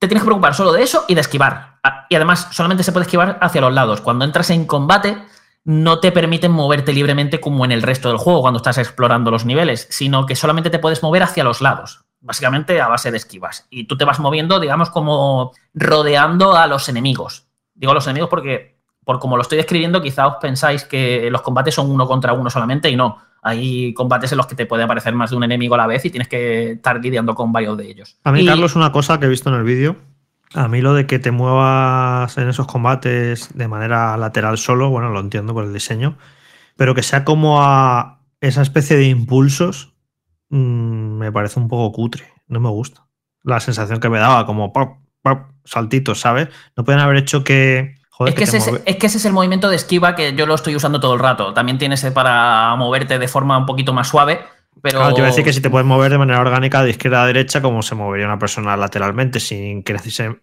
Te 0.00 0.08
tienes 0.08 0.22
que 0.22 0.26
preocupar 0.26 0.54
solo 0.54 0.72
de 0.72 0.82
eso 0.82 1.04
y 1.06 1.14
de 1.14 1.20
esquivar. 1.20 1.78
Y 2.08 2.16
además 2.16 2.48
solamente 2.50 2.82
se 2.82 2.90
puede 2.90 3.04
esquivar 3.04 3.38
hacia 3.40 3.60
los 3.60 3.72
lados. 3.72 4.00
Cuando 4.00 4.24
entras 4.24 4.50
en 4.50 4.64
combate 4.64 5.16
no 5.64 6.00
te 6.00 6.12
permiten 6.12 6.52
moverte 6.52 6.92
libremente 6.92 7.40
como 7.40 7.64
en 7.64 7.72
el 7.72 7.82
resto 7.82 8.08
del 8.08 8.18
juego 8.18 8.40
cuando 8.40 8.58
estás 8.58 8.78
explorando 8.78 9.30
los 9.30 9.44
niveles, 9.44 9.86
sino 9.90 10.26
que 10.26 10.36
solamente 10.36 10.70
te 10.70 10.78
puedes 10.78 11.02
mover 11.02 11.22
hacia 11.22 11.44
los 11.44 11.60
lados, 11.60 12.04
básicamente 12.20 12.80
a 12.80 12.88
base 12.88 13.10
de 13.10 13.18
esquivas. 13.18 13.66
Y 13.70 13.84
tú 13.84 13.96
te 13.96 14.04
vas 14.04 14.20
moviendo, 14.20 14.58
digamos, 14.58 14.90
como 14.90 15.52
rodeando 15.74 16.56
a 16.56 16.66
los 16.66 16.88
enemigos. 16.88 17.46
Digo 17.74 17.92
a 17.92 17.94
los 17.94 18.06
enemigos 18.06 18.30
porque, 18.30 18.78
por 19.04 19.18
como 19.18 19.36
lo 19.36 19.42
estoy 19.42 19.58
describiendo, 19.58 20.00
quizá 20.00 20.26
os 20.26 20.36
pensáis 20.36 20.84
que 20.84 21.30
los 21.30 21.42
combates 21.42 21.74
son 21.74 21.90
uno 21.90 22.06
contra 22.06 22.32
uno 22.32 22.48
solamente 22.48 22.90
y 22.90 22.96
no. 22.96 23.18
Hay 23.42 23.94
combates 23.94 24.32
en 24.32 24.38
los 24.38 24.46
que 24.46 24.54
te 24.54 24.66
puede 24.66 24.82
aparecer 24.82 25.14
más 25.14 25.30
de 25.30 25.36
un 25.36 25.44
enemigo 25.44 25.74
a 25.74 25.78
la 25.78 25.86
vez 25.86 26.04
y 26.04 26.10
tienes 26.10 26.28
que 26.28 26.72
estar 26.72 27.00
lidiando 27.00 27.34
con 27.34 27.52
varios 27.52 27.76
de 27.76 27.90
ellos. 27.90 28.18
A 28.24 28.32
mí, 28.32 28.44
Carlos, 28.44 28.76
una 28.76 28.92
cosa 28.92 29.18
que 29.18 29.26
he 29.26 29.28
visto 29.30 29.48
en 29.48 29.56
el 29.56 29.64
vídeo 29.64 29.96
a 30.54 30.68
mí 30.68 30.80
lo 30.80 30.94
de 30.94 31.06
que 31.06 31.18
te 31.18 31.30
muevas 31.30 32.36
en 32.38 32.48
esos 32.48 32.66
combates 32.66 33.56
de 33.56 33.68
manera 33.68 34.16
lateral 34.16 34.58
solo, 34.58 34.90
bueno, 34.90 35.10
lo 35.10 35.20
entiendo 35.20 35.54
por 35.54 35.64
el 35.64 35.72
diseño, 35.72 36.18
pero 36.76 36.94
que 36.94 37.02
sea 37.02 37.24
como 37.24 37.62
a 37.62 38.20
esa 38.40 38.62
especie 38.62 38.96
de 38.96 39.04
impulsos, 39.04 39.94
mm, 40.48 41.18
me 41.18 41.30
parece 41.30 41.60
un 41.60 41.68
poco 41.68 41.92
cutre, 41.92 42.24
no 42.48 42.60
me 42.60 42.68
gusta. 42.68 43.06
La 43.42 43.60
sensación 43.60 44.00
que 44.00 44.08
me 44.08 44.18
daba, 44.18 44.44
como 44.46 44.72
pop, 44.72 44.98
pop, 45.22 45.50
saltitos, 45.64 46.20
¿sabes? 46.20 46.48
No 46.76 46.84
pueden 46.84 47.00
haber 47.00 47.16
hecho 47.16 47.44
que... 47.44 47.96
es, 48.26 48.34
que 48.34 48.44
ese 48.44 48.58
es, 49.18 49.24
el 49.24 49.32
movimiento 49.32 49.70
de 49.70 49.76
esquiva 49.76 50.14
que 50.14 50.34
yo 50.34 50.46
lo 50.46 50.54
estoy 50.54 50.74
usando 50.74 51.00
todo 51.00 51.14
el 51.14 51.20
rato. 51.20 51.54
También 51.54 51.78
tienes 51.78 52.04
para 52.06 52.74
moverte 52.76 53.18
de 53.18 53.28
forma 53.28 53.56
un 53.56 53.66
poquito 53.66 53.92
más 53.92 54.08
suave 54.08 54.40
pero... 54.82 54.98
Claro, 54.98 55.14
te 55.14 55.20
iba 55.20 55.28
a 55.28 55.30
decir 55.30 55.44
que 55.44 55.52
si 55.52 55.60
te 55.60 55.70
puedes 55.70 55.86
mover 55.86 56.10
de 56.10 56.18
manera 56.18 56.40
orgánica 56.40 56.82
de 56.82 56.90
izquierda 56.90 57.22
a 57.22 57.26
derecha, 57.26 57.62
como 57.62 57.82
se 57.82 57.94
movería 57.94 58.26
una 58.26 58.38
persona 58.38 58.76
lateralmente, 58.76 59.40
sin 59.40 59.82
que, 59.82 59.98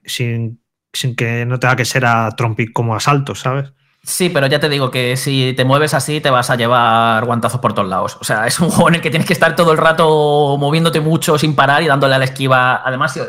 sin, 0.06 0.62
sin 0.94 1.16
que 1.16 1.46
no 1.46 1.60
tenga 1.60 1.76
que 1.76 1.86
ser 1.86 2.06
a 2.06 2.32
trompic 2.36 2.74
como 2.74 2.96
a 2.96 3.00
saltos, 3.00 3.40
¿sabes? 3.40 3.72
Sí, 4.08 4.30
pero 4.30 4.48
ya 4.48 4.60
te 4.60 4.70
digo 4.70 4.90
que 4.90 5.18
si 5.18 5.54
te 5.58 5.66
mueves 5.66 5.94
así 5.94 6.22
te 6.22 6.30
vas 6.30 6.50
a 6.50 6.56
llevar 6.56 7.26
guantazos 7.26 7.60
por 7.60 7.74
todos 7.74 7.90
lados. 7.90 8.18
O 8.22 8.24
sea, 8.24 8.48
es 8.48 8.58
un 8.62 8.70
juego 8.72 8.88
en 8.88 8.96
el 8.96 9.02
que 9.02 9.10
tienes 9.10 9.28
que 9.28 9.34
estar 9.34 9.54
todo 9.54 9.74
el 9.74 9.78
rato 9.78 10.56
moviéndote 10.58 11.02
mucho 11.02 11.38
sin 11.38 11.56
parar 11.56 11.84
y 11.84 11.88
dándole 11.88 12.16
a 12.16 12.20
la 12.20 12.24
esquiva. 12.24 12.82
Además, 12.86 13.20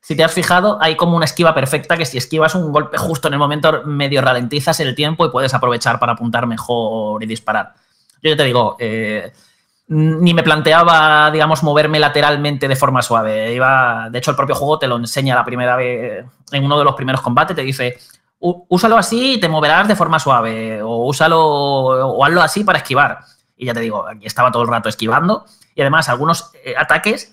si 0.00 0.14
te 0.14 0.22
has 0.22 0.32
fijado, 0.32 0.78
hay 0.80 0.96
como 0.96 1.16
una 1.16 1.24
esquiva 1.24 1.52
perfecta 1.52 1.96
que 1.96 2.04
si 2.04 2.16
esquivas 2.16 2.54
un 2.54 2.70
golpe 2.70 2.96
justo 2.96 3.26
en 3.26 3.34
el 3.34 3.40
momento 3.40 3.82
medio 3.84 4.22
ralentizas 4.22 4.78
el 4.78 4.94
tiempo 4.94 5.26
y 5.26 5.30
puedes 5.30 5.52
aprovechar 5.52 5.98
para 5.98 6.12
apuntar 6.12 6.46
mejor 6.46 7.22
y 7.24 7.26
disparar. 7.26 7.74
Yo 8.22 8.30
ya 8.30 8.36
te 8.36 8.44
digo, 8.44 8.76
eh, 8.78 9.32
ni 9.92 10.34
me 10.34 10.44
planteaba, 10.44 11.32
digamos, 11.32 11.64
moverme 11.64 11.98
lateralmente 11.98 12.68
de 12.68 12.76
forma 12.76 13.02
suave. 13.02 13.52
Iba, 13.52 14.08
de 14.08 14.18
hecho, 14.18 14.30
el 14.30 14.36
propio 14.36 14.54
juego 14.54 14.78
te 14.78 14.86
lo 14.86 14.96
enseña 14.96 15.34
la 15.34 15.44
primera 15.44 15.74
vez, 15.74 16.24
en 16.52 16.64
uno 16.64 16.78
de 16.78 16.84
los 16.84 16.94
primeros 16.94 17.20
combates, 17.20 17.56
te 17.56 17.62
dice, 17.62 17.98
úsalo 18.38 18.96
así 18.96 19.34
y 19.34 19.40
te 19.40 19.48
moverás 19.48 19.88
de 19.88 19.96
forma 19.96 20.20
suave, 20.20 20.80
o 20.80 21.06
úsalo, 21.06 21.40
o 21.40 22.24
hazlo 22.24 22.40
así 22.40 22.62
para 22.62 22.78
esquivar. 22.78 23.18
Y 23.56 23.66
ya 23.66 23.74
te 23.74 23.80
digo, 23.80 24.06
aquí 24.06 24.26
estaba 24.26 24.52
todo 24.52 24.62
el 24.62 24.68
rato 24.68 24.88
esquivando, 24.88 25.44
y 25.74 25.80
además 25.80 26.08
algunos 26.08 26.52
eh, 26.64 26.74
ataques 26.78 27.32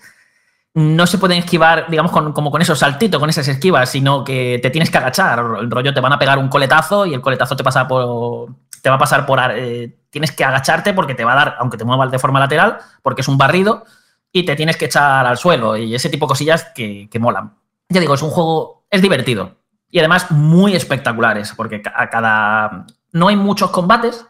no 0.74 1.06
se 1.06 1.18
pueden 1.18 1.38
esquivar, 1.38 1.88
digamos, 1.88 2.10
como 2.10 2.50
con 2.50 2.60
esos 2.60 2.80
saltitos, 2.80 3.20
con 3.20 3.30
esas 3.30 3.46
esquivas, 3.46 3.88
sino 3.88 4.24
que 4.24 4.58
te 4.60 4.70
tienes 4.70 4.90
que 4.90 4.98
agachar. 4.98 5.38
El 5.60 5.70
rollo 5.70 5.94
te 5.94 6.00
van 6.00 6.12
a 6.12 6.18
pegar 6.18 6.38
un 6.38 6.48
coletazo 6.48 7.06
y 7.06 7.14
el 7.14 7.20
coletazo 7.20 7.54
te 7.54 7.64
pasa 7.64 7.86
por. 7.86 8.48
Te 8.82 8.88
va 8.88 8.96
a 8.96 8.98
pasar 8.98 9.26
por. 9.26 9.40
Eh, 9.52 9.96
tienes 10.10 10.32
que 10.32 10.44
agacharte 10.44 10.92
porque 10.94 11.14
te 11.14 11.24
va 11.24 11.32
a 11.32 11.36
dar, 11.36 11.56
aunque 11.58 11.76
te 11.76 11.84
muevas 11.84 12.10
de 12.10 12.18
forma 12.18 12.40
lateral, 12.40 12.78
porque 13.02 13.20
es 13.22 13.28
un 13.28 13.38
barrido, 13.38 13.84
y 14.32 14.44
te 14.44 14.56
tienes 14.56 14.76
que 14.76 14.86
echar 14.86 15.26
al 15.26 15.38
suelo. 15.38 15.76
Y 15.76 15.94
ese 15.94 16.10
tipo 16.10 16.26
de 16.26 16.30
cosillas 16.30 16.66
que, 16.74 17.08
molan. 17.18 17.54
Ya 17.88 18.00
digo, 18.00 18.14
es 18.14 18.22
un 18.22 18.30
juego. 18.30 18.84
es 18.90 19.02
divertido. 19.02 19.56
Y 19.90 19.98
además 19.98 20.30
muy 20.30 20.74
espectaculares, 20.74 21.52
porque 21.56 21.82
a 21.94 22.10
cada. 22.10 22.86
no 23.12 23.28
hay 23.28 23.36
muchos 23.36 23.70
combates. 23.70 24.26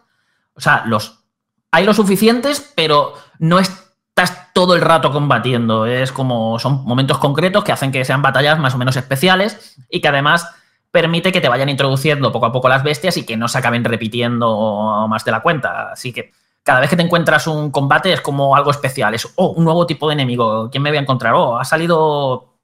O 0.54 0.60
sea, 0.60 0.84
los. 0.86 1.24
Hay 1.70 1.84
lo 1.84 1.92
suficientes, 1.92 2.72
pero 2.74 3.14
no 3.38 3.58
es 3.58 3.88
estás 4.22 4.52
todo 4.52 4.74
el 4.74 4.80
rato 4.80 5.12
combatiendo. 5.12 5.86
Es 5.86 6.12
como 6.12 6.58
son 6.58 6.84
momentos 6.84 7.18
concretos 7.18 7.62
que 7.62 7.72
hacen 7.72 7.92
que 7.92 8.04
sean 8.04 8.22
batallas 8.22 8.58
más 8.58 8.74
o 8.74 8.78
menos 8.78 8.96
especiales 8.96 9.76
y 9.88 10.00
que 10.00 10.08
además 10.08 10.48
permite 10.90 11.32
que 11.32 11.40
te 11.40 11.48
vayan 11.48 11.68
introduciendo 11.68 12.32
poco 12.32 12.46
a 12.46 12.52
poco 12.52 12.68
las 12.68 12.82
bestias 12.82 13.16
y 13.16 13.26
que 13.26 13.36
no 13.36 13.48
se 13.48 13.58
acaben 13.58 13.84
repitiendo 13.84 15.06
más 15.08 15.24
de 15.24 15.30
la 15.30 15.40
cuenta. 15.40 15.92
Así 15.92 16.12
que 16.12 16.32
cada 16.62 16.80
vez 16.80 16.90
que 16.90 16.96
te 16.96 17.02
encuentras 17.02 17.46
un 17.46 17.70
combate 17.70 18.12
es 18.12 18.20
como 18.20 18.56
algo 18.56 18.70
especial. 18.70 19.14
Es 19.14 19.32
oh, 19.36 19.48
un 19.48 19.64
nuevo 19.64 19.86
tipo 19.86 20.08
de 20.08 20.14
enemigo. 20.14 20.70
¿Quién 20.70 20.82
me 20.82 20.90
voy 20.90 20.98
a 20.98 21.02
encontrar? 21.02 21.34
Oh, 21.34 21.58
ha 21.58 21.64
salido 21.64 22.56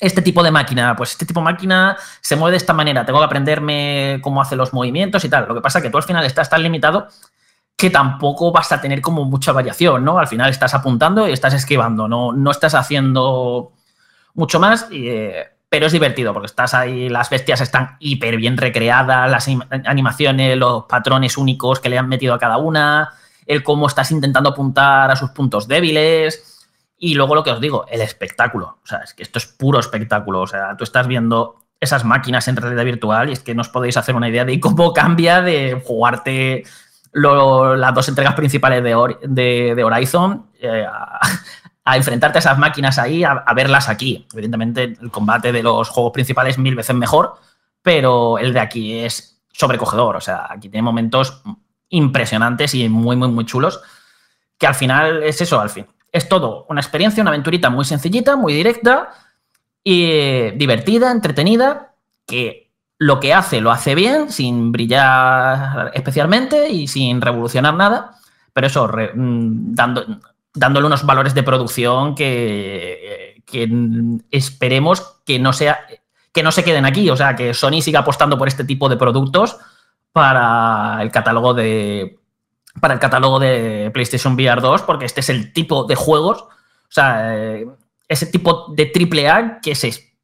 este 0.00 0.22
tipo 0.22 0.42
de 0.42 0.50
máquina. 0.50 0.96
Pues 0.96 1.12
este 1.12 1.26
tipo 1.26 1.40
de 1.40 1.44
máquina 1.44 1.96
se 2.20 2.36
mueve 2.36 2.52
de 2.52 2.56
esta 2.58 2.72
manera. 2.72 3.04
Tengo 3.04 3.18
que 3.18 3.26
aprenderme 3.26 4.20
cómo 4.22 4.40
hace 4.40 4.56
los 4.56 4.72
movimientos 4.72 5.24
y 5.24 5.28
tal. 5.28 5.46
Lo 5.48 5.54
que 5.54 5.60
pasa 5.60 5.78
es 5.78 5.84
que 5.84 5.90
tú 5.90 5.98
al 5.98 6.04
final 6.04 6.24
estás 6.24 6.48
tan 6.48 6.62
limitado 6.62 7.08
que 7.80 7.88
tampoco 7.88 8.52
vas 8.52 8.70
a 8.72 8.80
tener 8.80 9.00
como 9.00 9.24
mucha 9.24 9.52
variación, 9.52 10.04
¿no? 10.04 10.18
Al 10.18 10.26
final 10.26 10.50
estás 10.50 10.74
apuntando 10.74 11.26
y 11.26 11.32
estás 11.32 11.54
esquivando, 11.54 12.08
no, 12.08 12.30
no 12.30 12.50
estás 12.50 12.74
haciendo 12.74 13.72
mucho 14.34 14.60
más, 14.60 14.86
eh, 14.92 15.48
pero 15.70 15.86
es 15.86 15.92
divertido 15.92 16.34
porque 16.34 16.46
estás 16.46 16.74
ahí, 16.74 17.08
las 17.08 17.30
bestias 17.30 17.60
están 17.60 17.96
hiper 18.00 18.36
bien 18.36 18.56
recreadas, 18.56 19.30
las 19.30 19.48
animaciones, 19.86 20.58
los 20.58 20.84
patrones 20.84 21.38
únicos 21.38 21.78
que 21.78 21.88
le 21.88 21.96
han 21.96 22.08
metido 22.08 22.34
a 22.34 22.40
cada 22.40 22.56
una, 22.56 23.12
el 23.46 23.62
cómo 23.62 23.86
estás 23.86 24.10
intentando 24.10 24.50
apuntar 24.50 25.12
a 25.12 25.16
sus 25.16 25.30
puntos 25.30 25.68
débiles 25.68 26.66
y 26.98 27.14
luego 27.14 27.36
lo 27.36 27.44
que 27.44 27.52
os 27.52 27.60
digo, 27.60 27.86
el 27.88 28.00
espectáculo, 28.00 28.80
o 28.82 28.86
sea, 28.86 28.98
es 28.98 29.14
que 29.14 29.22
esto 29.22 29.38
es 29.38 29.46
puro 29.46 29.78
espectáculo, 29.78 30.40
o 30.40 30.46
sea, 30.48 30.76
tú 30.76 30.82
estás 30.82 31.06
viendo 31.06 31.60
esas 31.78 32.04
máquinas 32.04 32.48
en 32.48 32.56
realidad 32.56 32.84
virtual 32.84 33.30
y 33.30 33.32
es 33.32 33.40
que 33.40 33.54
no 33.54 33.62
os 33.62 33.68
podéis 33.68 33.96
hacer 33.96 34.16
una 34.16 34.28
idea 34.28 34.44
de 34.44 34.58
cómo 34.58 34.92
cambia 34.92 35.40
de 35.40 35.80
jugarte 35.84 36.64
las 37.12 37.94
dos 37.94 38.08
entregas 38.08 38.34
principales 38.34 38.82
de, 38.82 39.84
Horizon 39.84 40.46
eh, 40.60 40.86
enfrentarte 41.96 42.38
a 42.38 42.40
esas 42.40 42.58
máquinas 42.58 42.98
ahí, 42.98 43.24
a, 43.24 43.44
verlas 43.54 43.88
aquí. 43.88 44.26
Evidentemente, 44.32 44.96
el 45.00 45.10
combate 45.10 45.52
de 45.52 45.62
los 45.62 45.88
juegos 45.88 46.12
principales 46.12 46.58
mil 46.58 46.74
veces 46.74 46.94
mejor, 46.96 47.36
pero 47.82 48.38
el 48.38 48.52
de 48.52 48.60
aquí 48.60 48.98
es 48.98 49.42
sobrecogedor. 49.52 50.16
O 50.16 50.20
sea, 50.20 50.46
aquí 50.50 50.68
tiene 50.68 50.82
momentos 50.82 51.42
impresionantes 51.88 52.74
y 52.74 52.88
muy, 52.88 53.16
muy, 53.16 53.28
muy 53.28 53.44
chulos, 53.44 53.80
que 54.58 54.66
al 54.66 54.74
final 54.74 55.22
es 55.22 55.40
eso, 55.40 55.60
al 55.60 55.70
fin. 55.70 55.86
Es 56.12 56.28
todo 56.28 56.66
una 56.68 56.80
experiencia, 56.80 57.22
una 57.22 57.30
aventurita 57.30 57.70
muy 57.70 57.84
sencillita, 57.84 58.36
muy 58.36 58.52
directa 58.52 59.10
y 59.82 60.50
divertida, 60.52 61.10
entretenida, 61.10 61.94
que 62.26 62.70
lo 62.98 63.18
que 63.18 63.32
hace 63.32 63.60
lo 63.60 63.70
hace 63.70 63.94
bien, 63.94 64.30
sin 64.30 64.72
brillar 64.72 65.90
especialmente 65.94 66.68
y 66.68 66.86
sin 66.86 67.20
revolucionar 67.20 67.74
nada, 67.74 68.18
pero 68.52 68.66
eso, 68.66 68.86
mm, 68.88 69.74
dando, 69.74 70.04
dándole 70.54 70.86
unos 70.86 71.04
valores 71.04 71.34
de 71.34 71.42
producción 71.42 72.14
que, 72.14 73.42
esperemos 74.30 75.20
que 75.24 75.38
no, 75.38 75.52
sea, 75.52 75.80
que 76.32 76.42
no 76.42 76.52
se 76.52 76.64
queden 76.64 76.84
aquí, 76.84 77.10
o 77.10 77.16
sea, 77.16 77.36
que 77.36 77.54
Sony 77.54 77.82
siga 77.82 78.00
apostando 78.00 78.38
por 78.38 78.48
este 78.48 78.64
tipo 78.64 78.88
de 78.88 78.96
productos 78.96 79.58
para 80.12 80.98
el 81.00 81.10
catálogo 81.10 81.54
de 81.54 82.16
para 82.80 82.94
el 82.94 83.00
catálogo 83.00 83.40
de 83.40 83.90
PlayStation 83.92 84.34
VR 84.34 84.60
2, 84.60 84.82
porque 84.82 85.04
este 85.04 85.20
es 85.20 85.28
el 85.28 85.52
tipo 85.52 85.84
de 85.84 85.96
juegos, 85.96 86.42
o 86.42 86.48
sea, 86.88 87.36
eh, 87.36 87.66
ese 88.08 88.26
tipo 88.26 88.66
de 88.74 88.86
triple 88.86 89.28
A 89.28 89.60
que 89.60 89.74
se 89.74 90.14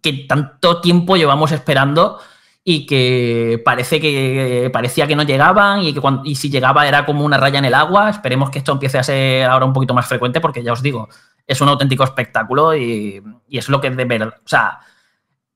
que 0.00 0.12
tanto 0.28 0.80
tiempo 0.80 1.16
llevamos 1.16 1.52
esperando 1.52 2.18
y 2.64 2.86
que 2.86 3.60
parece 3.64 4.00
que 4.00 4.70
parecía 4.72 5.08
que 5.08 5.16
no 5.16 5.24
llegaban 5.24 5.80
y 5.80 5.92
que 5.92 6.00
y 6.24 6.36
si 6.36 6.48
llegaba 6.48 6.86
era 6.86 7.04
como 7.04 7.24
una 7.24 7.36
raya 7.36 7.58
en 7.58 7.64
el 7.64 7.74
agua. 7.74 8.10
Esperemos 8.10 8.50
que 8.50 8.58
esto 8.58 8.72
empiece 8.72 8.98
a 8.98 9.02
ser 9.02 9.44
ahora 9.44 9.66
un 9.66 9.72
poquito 9.72 9.94
más 9.94 10.06
frecuente 10.06 10.40
porque 10.40 10.62
ya 10.62 10.72
os 10.72 10.82
digo, 10.82 11.08
es 11.46 11.60
un 11.60 11.68
auténtico 11.68 12.04
espectáculo 12.04 12.76
y, 12.76 13.22
es 13.50 13.68
lo 13.68 13.80
que 13.80 13.90
de 13.90 14.04
verdad. 14.04 14.34
O 14.44 14.48
sea, 14.48 14.80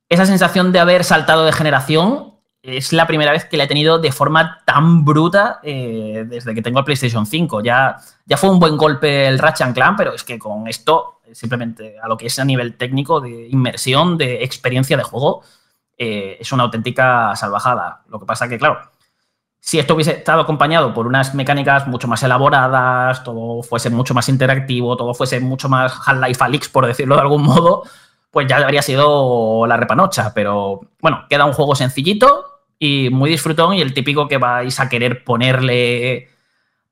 esa 0.08 0.26
sensación 0.26 0.72
de 0.72 0.80
haber 0.80 1.04
saltado 1.04 1.44
de 1.44 1.52
generación 1.52 2.34
es 2.62 2.92
la 2.92 3.06
primera 3.06 3.30
vez 3.30 3.44
que 3.44 3.56
la 3.56 3.64
he 3.64 3.68
tenido 3.68 4.00
de 4.00 4.10
forma 4.10 4.62
tan 4.64 5.04
bruta 5.04 5.60
eh, 5.62 6.24
desde 6.26 6.52
que 6.54 6.62
tengo 6.62 6.80
el 6.80 6.84
PlayStation 6.84 7.24
5. 7.24 7.62
Ya, 7.62 7.96
ya 8.24 8.36
fue 8.36 8.50
un 8.50 8.58
buen 8.58 8.76
golpe 8.76 9.28
el 9.28 9.38
Ratchet 9.38 9.72
Clan, 9.72 9.94
pero 9.94 10.12
es 10.12 10.24
que 10.24 10.40
con 10.40 10.66
esto, 10.66 11.20
simplemente 11.32 11.96
a 12.02 12.08
lo 12.08 12.16
que 12.16 12.26
es 12.26 12.36
a 12.40 12.44
nivel 12.44 12.76
técnico, 12.76 13.20
de 13.20 13.46
inmersión, 13.48 14.18
de 14.18 14.42
experiencia 14.42 14.96
de 14.96 15.04
juego, 15.04 15.44
eh, 15.96 16.36
es 16.40 16.52
una 16.52 16.64
auténtica 16.64 17.34
salvajada. 17.36 18.02
Lo 18.08 18.18
que 18.20 18.26
pasa 18.26 18.48
que, 18.48 18.58
claro, 18.58 18.78
si 19.66 19.78
esto 19.78 19.94
hubiese 19.94 20.12
estado 20.12 20.42
acompañado 20.42 20.94
por 20.94 21.06
unas 21.06 21.34
mecánicas 21.34 21.86
mucho 21.88 22.06
más 22.06 22.22
elaboradas, 22.22 23.24
todo 23.24 23.62
fuese 23.62 23.90
mucho 23.90 24.14
más 24.14 24.28
interactivo, 24.28 24.96
todo 24.96 25.12
fuese 25.14 25.40
mucho 25.40 25.68
más 25.68 25.92
Half-Life 26.06 26.44
Alix, 26.44 26.68
por 26.68 26.86
decirlo 26.86 27.16
de 27.16 27.22
algún 27.22 27.42
modo, 27.42 27.82
pues 28.30 28.46
ya 28.46 28.58
habría 28.58 28.82
sido 28.82 29.66
la 29.66 29.76
repanocha. 29.76 30.32
Pero 30.34 30.82
bueno, 31.00 31.24
queda 31.28 31.46
un 31.46 31.52
juego 31.52 31.74
sencillito 31.74 32.60
y 32.78 33.10
muy 33.10 33.30
disfrutón 33.30 33.74
y 33.74 33.80
el 33.80 33.94
típico 33.94 34.28
que 34.28 34.38
vais 34.38 34.78
a 34.78 34.88
querer 34.88 35.24
ponerle 35.24 36.28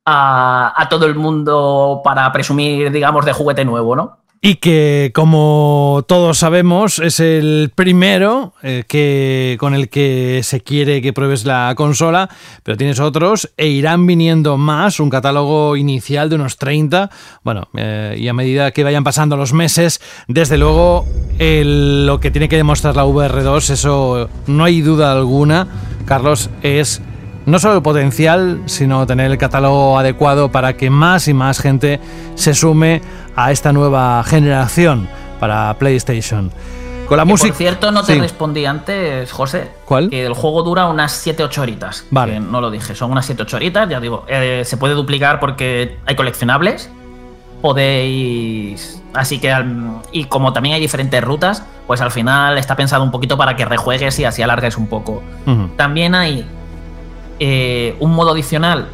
a, 0.04 0.74
a 0.76 0.88
todo 0.88 1.06
el 1.06 1.14
mundo 1.14 2.00
para 2.02 2.32
presumir, 2.32 2.90
digamos, 2.90 3.24
de 3.24 3.32
juguete 3.34 3.64
nuevo, 3.64 3.94
¿no? 3.94 4.23
Y 4.46 4.56
que 4.56 5.10
como 5.14 6.04
todos 6.06 6.36
sabemos 6.36 6.98
es 6.98 7.18
el 7.18 7.72
primero 7.74 8.52
eh, 8.62 8.84
que, 8.86 9.56
con 9.58 9.72
el 9.72 9.88
que 9.88 10.42
se 10.42 10.60
quiere 10.60 11.00
que 11.00 11.14
pruebes 11.14 11.46
la 11.46 11.72
consola, 11.74 12.28
pero 12.62 12.76
tienes 12.76 13.00
otros 13.00 13.50
e 13.56 13.68
irán 13.68 14.06
viniendo 14.06 14.58
más, 14.58 15.00
un 15.00 15.08
catálogo 15.08 15.78
inicial 15.78 16.28
de 16.28 16.34
unos 16.34 16.58
30, 16.58 17.10
bueno, 17.42 17.68
eh, 17.74 18.16
y 18.18 18.28
a 18.28 18.34
medida 18.34 18.70
que 18.72 18.84
vayan 18.84 19.02
pasando 19.02 19.38
los 19.38 19.54
meses, 19.54 20.02
desde 20.28 20.58
luego 20.58 21.06
lo 21.38 22.20
que 22.20 22.30
tiene 22.30 22.50
que 22.50 22.58
demostrar 22.58 22.96
la 22.96 23.06
VR2, 23.06 23.70
eso 23.70 24.28
no 24.46 24.64
hay 24.64 24.82
duda 24.82 25.12
alguna, 25.12 25.68
Carlos, 26.04 26.50
es 26.60 27.00
no 27.46 27.58
solo 27.58 27.82
potencial, 27.82 28.62
sino 28.66 29.06
tener 29.06 29.30
el 29.30 29.38
catálogo 29.38 29.98
adecuado 29.98 30.50
para 30.50 30.76
que 30.76 30.90
más 30.90 31.28
y 31.28 31.34
más 31.34 31.60
gente 31.60 32.00
se 32.34 32.54
sume 32.54 33.02
a 33.36 33.50
esta 33.50 33.72
nueva 33.72 34.22
generación 34.24 35.08
para 35.40 35.74
PlayStation. 35.74 36.50
Con 37.06 37.18
la 37.18 37.24
música. 37.24 37.48
Por 37.48 37.58
cierto, 37.58 37.90
no 37.92 38.02
te 38.02 38.18
respondí 38.18 38.64
antes, 38.64 39.30
José. 39.30 39.70
¿Cuál? 39.84 40.08
Que 40.08 40.24
el 40.24 40.32
juego 40.32 40.62
dura 40.62 40.86
unas 40.86 41.26
7-8 41.26 41.58
horitas. 41.58 42.06
Vale. 42.10 42.40
no 42.40 42.60
lo 42.60 42.70
dije, 42.70 42.94
son 42.94 43.12
unas 43.12 43.28
7-8 43.28 43.54
horitas, 43.54 43.88
ya 43.88 44.00
digo. 44.00 44.24
Eh, 44.26 44.62
se 44.64 44.76
puede 44.78 44.94
duplicar 44.94 45.38
porque 45.38 45.98
hay 46.06 46.16
coleccionables. 46.16 46.90
Podéis. 47.60 49.02
Así 49.12 49.38
que. 49.38 49.54
Y 50.12 50.24
como 50.24 50.52
también 50.54 50.76
hay 50.76 50.80
diferentes 50.80 51.22
rutas, 51.22 51.62
pues 51.86 52.00
al 52.00 52.10
final 52.10 52.56
está 52.56 52.74
pensado 52.74 53.04
un 53.04 53.10
poquito 53.10 53.36
para 53.36 53.54
que 53.54 53.66
rejuegues 53.66 54.18
y 54.18 54.24
así 54.24 54.42
alargues 54.42 54.78
un 54.78 54.86
poco. 54.86 55.22
También 55.76 56.14
hay 56.14 56.46
eh, 57.38 57.96
un 58.00 58.14
modo 58.14 58.32
adicional 58.32 58.88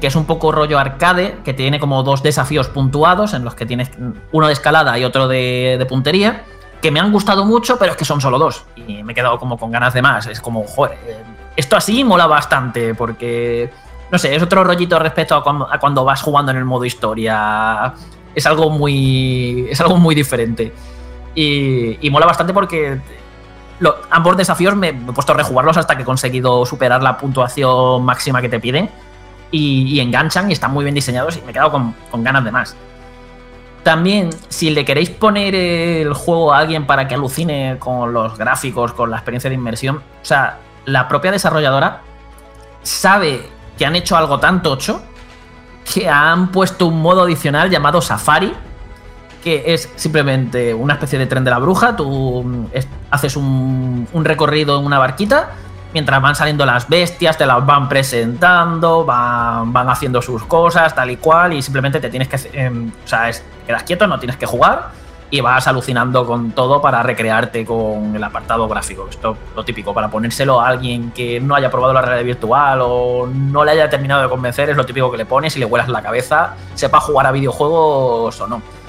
que 0.00 0.06
es 0.06 0.16
un 0.16 0.24
poco 0.24 0.52
rollo 0.52 0.78
arcade, 0.78 1.38
que 1.44 1.54
tiene 1.54 1.80
como 1.80 2.02
dos 2.02 2.22
desafíos 2.22 2.68
puntuados 2.68 3.34
en 3.34 3.44
los 3.44 3.54
que 3.54 3.66
tienes 3.66 3.90
uno 4.32 4.46
de 4.46 4.52
escalada 4.52 4.98
y 4.98 5.04
otro 5.04 5.28
de, 5.28 5.84
puntería, 5.88 6.44
que 6.82 6.90
me 6.90 7.00
han 7.00 7.12
gustado 7.12 7.44
mucho, 7.44 7.78
pero 7.78 7.92
es 7.92 7.96
que 7.96 8.04
son 8.04 8.20
solo 8.20 8.38
dos. 8.38 8.64
Y 8.76 9.02
me 9.02 9.12
he 9.12 9.14
quedado 9.14 9.38
como 9.38 9.58
con 9.58 9.70
ganas 9.70 9.94
de 9.94 10.02
más. 10.02 10.26
Es 10.26 10.40
como, 10.40 10.64
joder, 10.64 10.98
eh, 11.06 11.22
esto 11.56 11.76
así 11.76 12.04
mola 12.04 12.26
bastante, 12.26 12.94
porque, 12.94 13.70
no 14.10 14.18
sé, 14.18 14.34
es 14.34 14.42
otro 14.42 14.64
rollito 14.64 14.98
respecto 14.98 15.34
a 15.34 15.42
cuando, 15.42 16.04
vas 16.04 16.22
jugando 16.22 16.52
en 16.52 16.58
el 16.58 16.64
modo 16.64 16.84
historia. 16.84 17.94
Es 18.34 18.46
algo 18.46 18.68
muy, 18.70 19.66
es 19.70 19.80
algo 19.80 19.96
muy 19.96 20.14
diferente. 20.14 20.72
Y, 21.34 22.06
y 22.06 22.10
mola 22.10 22.26
bastante 22.26 22.52
porque 22.52 23.00
ambos 24.10 24.36
desafíos 24.36 24.76
me, 24.76 24.88
he 24.88 24.94
puesto 24.94 25.32
a 25.32 25.36
rejugarlos 25.36 25.76
hasta 25.76 25.96
que 25.96 26.02
he 26.02 26.04
conseguido 26.04 26.64
superar 26.66 27.02
la 27.02 27.16
puntuación 27.18 28.04
máxima 28.04 28.40
que 28.40 28.48
te 28.48 28.60
piden. 28.60 28.90
Y, 29.50 30.00
enganchan 30.00 30.50
y 30.50 30.52
están 30.52 30.72
muy 30.72 30.84
bien 30.84 30.94
diseñados 30.94 31.36
y 31.36 31.42
me 31.42 31.50
he 31.50 31.52
quedado 31.52 31.70
con, 31.70 31.94
ganas 32.24 32.44
de 32.44 32.50
más. 32.50 32.76
También, 33.84 34.30
si 34.48 34.70
le 34.70 34.84
queréis 34.84 35.10
poner 35.10 35.54
el 35.54 36.12
juego 36.14 36.52
a 36.52 36.58
alguien 36.58 36.86
para 36.86 37.06
que 37.06 37.14
alucine 37.14 37.76
con 37.78 38.12
los 38.12 38.36
gráficos, 38.36 38.92
con 38.92 39.10
la 39.10 39.18
experiencia 39.18 39.50
de 39.50 39.56
inmersión, 39.56 39.96
o 39.96 40.24
sea, 40.24 40.58
la 40.86 41.06
propia 41.06 41.30
desarrolladora 41.30 42.02
sabe 42.82 43.48
que 43.78 43.86
han 43.86 43.94
hecho 43.94 44.16
algo 44.16 44.40
tan 44.40 44.62
tocho 44.62 45.02
que 45.92 46.08
han 46.08 46.48
puesto 46.48 46.86
un 46.86 47.00
modo 47.00 47.22
adicional 47.22 47.70
llamado 47.70 48.00
Safari, 48.00 48.52
que 49.42 49.74
es 49.74 49.90
simplemente 49.96 50.72
una 50.72 50.94
especie 50.94 51.18
de 51.18 51.26
tren 51.26 51.44
de 51.44 51.50
la 51.50 51.58
bruja. 51.58 51.94
Tú 51.94 52.42
mm, 52.42 52.66
haces 53.10 53.36
un, 53.36 54.08
recorrido 54.14 54.78
en 54.78 54.86
una 54.86 54.98
barquita, 54.98 55.50
mientras 55.94 56.20
van 56.20 56.34
saliendo 56.34 56.66
las 56.66 56.88
bestias, 56.88 57.38
te 57.38 57.46
las 57.46 57.64
van 57.64 57.88
presentando, 57.88 59.04
van, 59.04 59.72
van 59.72 59.88
haciendo 59.88 60.20
sus 60.20 60.44
cosas, 60.44 60.94
tal 60.94 61.10
y 61.10 61.16
cual, 61.16 61.54
y 61.54 61.62
simplemente 61.62 62.00
te 62.00 62.10
tienes 62.10 62.28
que. 62.28 62.36
Em, 62.52 62.90
o 63.04 63.08
sea, 63.08 63.28
es, 63.28 63.42
quedas 63.66 63.84
quieto, 63.84 64.06
no 64.06 64.18
tienes 64.18 64.36
que 64.36 64.44
jugar, 64.44 64.90
y 65.30 65.40
vas 65.40 65.66
alucinando 65.68 66.26
con 66.26 66.50
todo 66.50 66.82
para 66.82 67.02
recrearte 67.02 67.64
con 67.64 68.14
el 68.14 68.22
apartado 68.22 68.68
gráfico. 68.68 69.06
Esto 69.08 69.36
lo 69.54 69.64
típico, 69.64 69.94
para 69.94 70.10
ponérselo 70.10 70.60
a 70.60 70.68
alguien 70.68 71.12
que 71.12 71.40
no 71.40 71.54
haya 71.54 71.70
probado 71.70 71.92
la 71.92 72.02
realidad 72.02 72.26
virtual 72.26 72.80
o 72.82 73.28
no 73.32 73.64
le 73.64 73.70
haya 73.70 73.88
terminado 73.88 74.22
de 74.22 74.28
convencer, 74.28 74.70
es 74.70 74.76
lo 74.76 74.84
típico 74.84 75.10
que 75.12 75.16
le 75.16 75.26
pones 75.26 75.56
y 75.56 75.60
le 75.60 75.64
vuelas 75.64 75.88
la 75.88 76.02
cabeza, 76.02 76.54
sepa 76.74 77.00
jugar 77.00 77.26
a 77.26 77.32
videojuegos 77.32 78.40
o 78.40 78.46
no. 78.48 78.83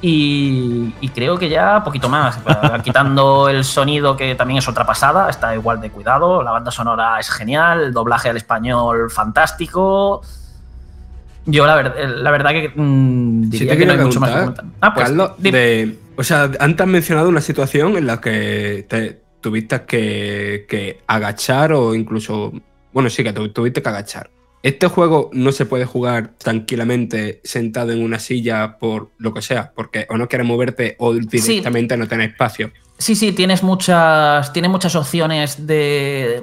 Y, 0.00 0.92
creo 1.14 1.36
que 1.38 1.48
ya 1.48 1.82
poquito 1.82 2.08
más, 2.08 2.38
quitando 2.84 3.48
el 3.48 3.64
sonido 3.64 4.16
que 4.16 4.34
también 4.34 4.58
es 4.58 4.68
otra 4.68 4.86
pasada, 4.86 5.28
está 5.28 5.54
igual 5.54 5.80
de 5.80 5.90
cuidado, 5.90 6.42
la 6.42 6.52
banda 6.52 6.70
sonora 6.70 7.18
es 7.18 7.30
genial, 7.30 7.80
el 7.80 7.92
doblaje 7.92 8.28
al 8.28 8.36
español 8.36 9.10
fantástico. 9.10 10.22
Yo 11.46 11.66
la, 11.66 11.82
la 11.82 12.30
verdad 12.30 12.50
que 12.50 12.72
mm, 12.74 13.50
diría 13.50 13.76
que 13.76 13.86
no 13.86 13.92
hay 13.92 13.98
mucho 13.98 14.20
más 14.20 14.30
que 14.30 14.38
comentar. 14.38 14.64
Ah, 14.80 14.94
pues, 14.94 15.06
Carlos, 15.06 15.32
o 16.16 16.22
sea, 16.22 16.50
antes 16.60 16.80
has 16.80 16.88
mencionado 16.88 17.28
una 17.28 17.40
situación 17.40 17.96
en 17.96 18.06
la 18.06 18.20
que 18.20 18.86
te 18.88 19.22
tuviste 19.40 19.82
que, 19.82 20.66
que 20.68 21.00
agachar 21.06 21.72
o 21.72 21.94
incluso, 21.94 22.52
bueno, 22.92 23.08
sí 23.08 23.22
que 23.24 23.32
tuviste 23.32 23.82
que 23.82 23.88
agachar. 23.88 24.30
Este 24.62 24.88
juego 24.88 25.30
no 25.32 25.52
se 25.52 25.66
puede 25.66 25.84
jugar 25.84 26.32
tranquilamente 26.36 27.40
sentado 27.44 27.92
en 27.92 28.02
una 28.02 28.18
silla 28.18 28.76
por 28.78 29.12
lo 29.18 29.32
que 29.32 29.40
sea, 29.40 29.72
porque 29.74 30.06
o 30.10 30.16
no 30.16 30.28
quieres 30.28 30.46
moverte 30.46 30.96
o 30.98 31.14
directamente 31.14 31.96
no 31.96 32.08
tienes 32.08 32.32
espacio. 32.32 32.72
Sí, 32.98 33.14
sí, 33.14 33.32
tienes 33.32 33.62
muchas, 33.62 34.52
tiene 34.52 34.68
muchas 34.68 34.96
opciones 34.96 35.66
de 35.66 36.42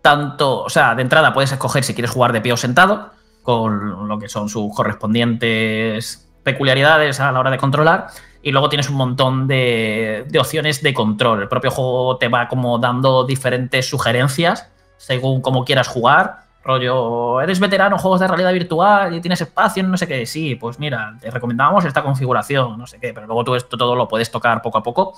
tanto, 0.00 0.62
o 0.62 0.70
sea, 0.70 0.94
de 0.94 1.02
entrada 1.02 1.32
puedes 1.32 1.50
escoger 1.50 1.82
si 1.82 1.92
quieres 1.92 2.12
jugar 2.12 2.32
de 2.32 2.40
pie 2.40 2.52
o 2.52 2.56
sentado, 2.56 3.10
con 3.42 4.06
lo 4.06 4.18
que 4.20 4.28
son 4.28 4.48
sus 4.48 4.72
correspondientes 4.72 6.30
peculiaridades 6.44 7.18
a 7.18 7.32
la 7.32 7.40
hora 7.40 7.50
de 7.50 7.58
controlar. 7.58 8.06
Y 8.42 8.52
luego 8.52 8.68
tienes 8.68 8.88
un 8.88 8.94
montón 8.94 9.48
de, 9.48 10.24
de 10.28 10.38
opciones 10.38 10.80
de 10.80 10.94
control. 10.94 11.42
El 11.42 11.48
propio 11.48 11.72
juego 11.72 12.16
te 12.16 12.28
va 12.28 12.46
como 12.46 12.78
dando 12.78 13.26
diferentes 13.26 13.88
sugerencias 13.88 14.68
según 14.98 15.40
cómo 15.40 15.64
quieras 15.64 15.88
jugar 15.88 16.45
Rollo, 16.66 17.40
eres 17.40 17.60
veterano 17.60 17.96
juegos 17.96 18.18
de 18.18 18.26
realidad 18.26 18.52
virtual 18.52 19.14
y 19.14 19.20
tienes 19.20 19.40
espacio, 19.40 19.84
no 19.84 19.96
sé 19.96 20.08
qué. 20.08 20.26
Sí, 20.26 20.56
pues 20.56 20.80
mira, 20.80 21.16
te 21.20 21.30
recomendamos 21.30 21.84
esta 21.84 22.02
configuración, 22.02 22.76
no 22.76 22.88
sé 22.88 22.98
qué, 22.98 23.14
pero 23.14 23.26
luego 23.26 23.44
tú 23.44 23.54
esto 23.54 23.76
todo 23.76 23.94
lo 23.94 24.08
puedes 24.08 24.30
tocar 24.32 24.62
poco 24.62 24.78
a 24.78 24.82
poco. 24.82 25.16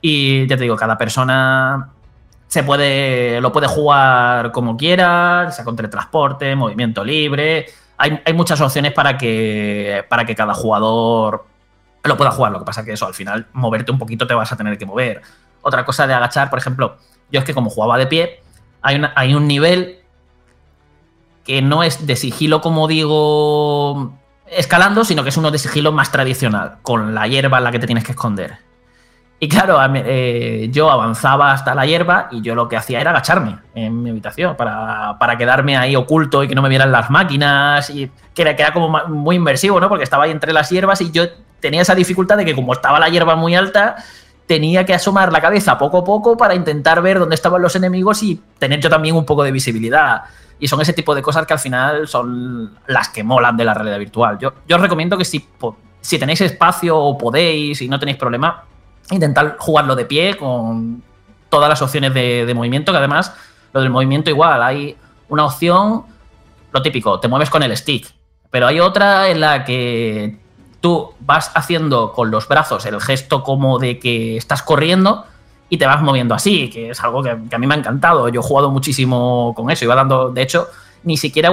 Y 0.00 0.46
ya 0.46 0.56
te 0.56 0.62
digo, 0.62 0.76
cada 0.76 0.96
persona 0.96 1.90
se 2.48 2.62
puede, 2.62 3.40
lo 3.42 3.52
puede 3.52 3.66
jugar 3.66 4.50
como 4.50 4.76
quiera, 4.76 5.50
sea 5.50 5.64
con 5.64 5.76
teletransporte, 5.76 6.56
movimiento 6.56 7.04
libre. 7.04 7.66
Hay, 7.98 8.32
muchas 8.34 8.60
opciones 8.60 8.92
para 8.92 9.16
que, 9.18 10.04
para 10.08 10.24
que 10.24 10.34
cada 10.34 10.54
jugador 10.54 11.44
lo 12.02 12.16
pueda 12.16 12.30
jugar. 12.30 12.50
Lo 12.50 12.58
que 12.58 12.64
pasa 12.64 12.80
es 12.80 12.86
que 12.86 12.92
eso, 12.94 13.06
al 13.06 13.14
final, 13.14 13.46
moverte 13.52 13.92
un 13.92 13.98
poquito 13.98 14.26
te 14.26 14.34
vas 14.34 14.50
a 14.50 14.56
tener 14.56 14.78
que 14.78 14.86
mover. 14.86 15.20
Otra 15.60 15.84
cosa 15.84 16.06
de 16.06 16.14
agachar, 16.14 16.48
por 16.50 16.58
ejemplo, 16.58 16.96
yo 17.30 17.40
es 17.40 17.44
que 17.44 17.54
como 17.54 17.68
jugaba 17.70 17.98
de 17.98 18.06
pie, 18.06 18.42
hay, 18.80 19.00
hay 19.14 19.34
un 19.34 19.46
nivel 19.46 20.01
que 21.44 21.62
no 21.62 21.82
es 21.82 22.06
de 22.06 22.16
sigilo, 22.16 22.60
como 22.60 22.88
digo, 22.88 24.12
escalando, 24.46 25.04
sino 25.04 25.22
que 25.22 25.30
es 25.30 25.36
uno 25.36 25.50
de 25.50 25.58
sigilo 25.58 25.92
más 25.92 26.12
tradicional, 26.12 26.76
con 26.82 27.14
la 27.14 27.26
hierba 27.26 27.58
en 27.58 27.64
la 27.64 27.72
que 27.72 27.78
te 27.78 27.86
tienes 27.86 28.04
que 28.04 28.12
esconder. 28.12 28.58
Y 29.42 29.48
claro, 29.48 29.80
eh, 29.92 30.68
yo 30.70 30.88
avanzaba 30.88 31.50
hasta 31.50 31.74
la 31.74 31.84
hierba 31.84 32.28
y 32.30 32.42
yo 32.42 32.54
lo 32.54 32.68
que 32.68 32.76
hacía 32.76 33.00
era 33.00 33.10
agacharme 33.10 33.58
en 33.74 34.00
mi 34.00 34.10
habitación 34.10 34.56
para, 34.56 35.36
quedarme 35.36 35.76
ahí 35.76 35.96
oculto 35.96 36.44
y 36.44 36.48
que 36.48 36.54
no 36.54 36.62
me 36.62 36.68
vieran 36.68 36.92
las 36.92 37.10
máquinas 37.10 37.90
y 37.90 38.08
que 38.34 38.42
era, 38.42 38.54
que 38.54 38.62
era 38.62 38.72
como 38.72 38.88
muy 39.08 39.34
inmersivo, 39.34 39.80
¿no? 39.80 39.88
Porque 39.88 40.04
estaba 40.04 40.24
ahí 40.24 40.30
entre 40.30 40.52
las 40.52 40.70
hierbas 40.70 41.00
y 41.00 41.10
yo 41.10 41.24
tenía 41.58 41.82
esa 41.82 41.96
dificultad 41.96 42.36
de 42.36 42.44
que 42.44 42.54
como 42.54 42.72
estaba 42.72 43.00
la 43.00 43.08
hierba 43.08 43.34
muy 43.34 43.56
alta, 43.56 43.96
tenía 44.46 44.86
que 44.86 44.94
asomar 44.94 45.32
la 45.32 45.40
cabeza 45.40 45.76
poco 45.76 45.98
a 45.98 46.04
poco 46.04 46.36
para 46.36 46.54
intentar 46.54 47.02
ver 47.02 47.18
dónde 47.18 47.34
estaban 47.34 47.60
los 47.62 47.74
enemigos 47.74 48.22
y 48.22 48.40
tener 48.60 48.78
yo 48.78 48.90
también 48.90 49.16
un 49.16 49.24
poco 49.24 49.42
de 49.42 49.50
visibilidad. 49.50 50.22
Y 50.62 50.68
son 50.68 50.80
ese 50.80 50.92
tipo 50.92 51.12
de 51.12 51.22
cosas 51.22 51.44
que 51.44 51.54
al 51.54 51.58
final 51.58 52.06
son 52.06 52.78
las 52.86 53.08
que 53.08 53.24
molan 53.24 53.56
de 53.56 53.64
la 53.64 53.74
realidad 53.74 53.98
virtual. 53.98 54.38
Yo, 54.38 54.52
os 54.72 54.80
recomiendo 54.80 55.18
que 55.18 55.24
si 55.24 55.44
si 56.00 56.20
tenéis 56.20 56.40
espacio 56.40 56.96
o 56.96 57.18
podéis 57.18 57.82
y 57.82 57.88
no 57.88 57.98
tenéis 57.98 58.16
problema, 58.16 58.62
intentar 59.10 59.56
jugarlo 59.58 59.96
de 59.96 60.04
pie 60.04 60.36
con 60.36 61.02
todas 61.50 61.68
las 61.68 61.82
opciones 61.82 62.14
de, 62.14 62.46
de 62.46 62.54
movimiento, 62.54 62.92
que 62.92 62.98
además 62.98 63.34
lo 63.72 63.80
del 63.80 63.90
movimiento 63.90 64.30
igual, 64.30 64.62
hay 64.62 64.96
una 65.28 65.46
opción, 65.46 66.04
lo 66.70 66.80
típico, 66.80 67.18
te 67.18 67.26
mueves 67.26 67.50
con 67.50 67.64
el 67.64 67.76
stick, 67.76 68.06
pero 68.48 68.68
hay 68.68 68.78
otra 68.78 69.30
en 69.30 69.40
la 69.40 69.64
que 69.64 70.38
tú 70.80 71.12
vas 71.18 71.50
haciendo 71.56 72.12
con 72.12 72.30
los 72.30 72.46
brazos 72.46 72.86
el 72.86 73.00
gesto 73.00 73.42
como 73.42 73.80
de 73.80 73.98
que 73.98 74.36
estás 74.36 74.62
corriendo 74.62 75.24
y 75.72 75.78
te 75.78 75.86
vas 75.86 76.02
moviendo 76.02 76.34
así, 76.34 76.68
que 76.68 76.90
es 76.90 77.02
algo 77.02 77.22
que, 77.22 77.30
a 77.30 77.58
mí 77.58 77.66
me 77.66 77.72
ha 77.72 77.78
encantado. 77.78 78.28
Yo 78.28 78.40
he 78.40 78.42
jugado 78.42 78.70
muchísimo 78.70 79.54
con 79.56 79.70
eso, 79.70 79.86
iba 79.86 79.94
dando, 79.94 80.28
de 80.28 80.42
hecho, 80.42 80.68
ni 81.02 81.16
siquiera 81.16 81.50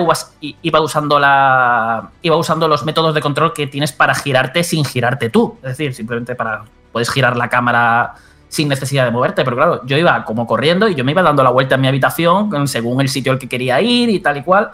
iba 0.62 0.82
usando 0.82 1.20
la 1.20 2.10
iba 2.22 2.36
usando 2.36 2.68
los 2.68 2.84
métodos 2.84 3.16
de 3.16 3.22
control 3.22 3.54
que 3.54 3.66
tienes 3.68 3.94
para 3.94 4.14
girarte 4.14 4.66
sin 4.66 4.84
girarte 4.84 5.30
tú, 5.30 5.56
es 5.64 5.70
decir, 5.70 5.94
simplemente 5.94 6.36
para 6.36 6.66
puedes 6.92 7.10
girar 7.10 7.38
la 7.38 7.48
cámara 7.48 8.16
sin 8.50 8.68
necesidad 8.68 9.06
de 9.06 9.12
moverte, 9.12 9.46
pero 9.46 9.56
claro, 9.56 9.86
yo 9.86 9.98
iba 9.98 10.26
como 10.26 10.46
corriendo 10.46 10.90
y 10.90 10.96
yo 10.96 11.06
me 11.06 11.14
iba 11.14 11.22
dando 11.22 11.42
la 11.42 11.52
vuelta 11.52 11.76
en 11.76 11.82
mi 11.82 11.88
habitación 11.88 12.68
según 12.68 13.00
el 13.00 13.08
sitio 13.08 13.32
al 13.32 13.40
que 13.40 13.48
quería 13.48 13.80
ir 13.80 14.10
y 14.10 14.20
tal 14.20 14.36
y 14.36 14.44
cual. 14.44 14.72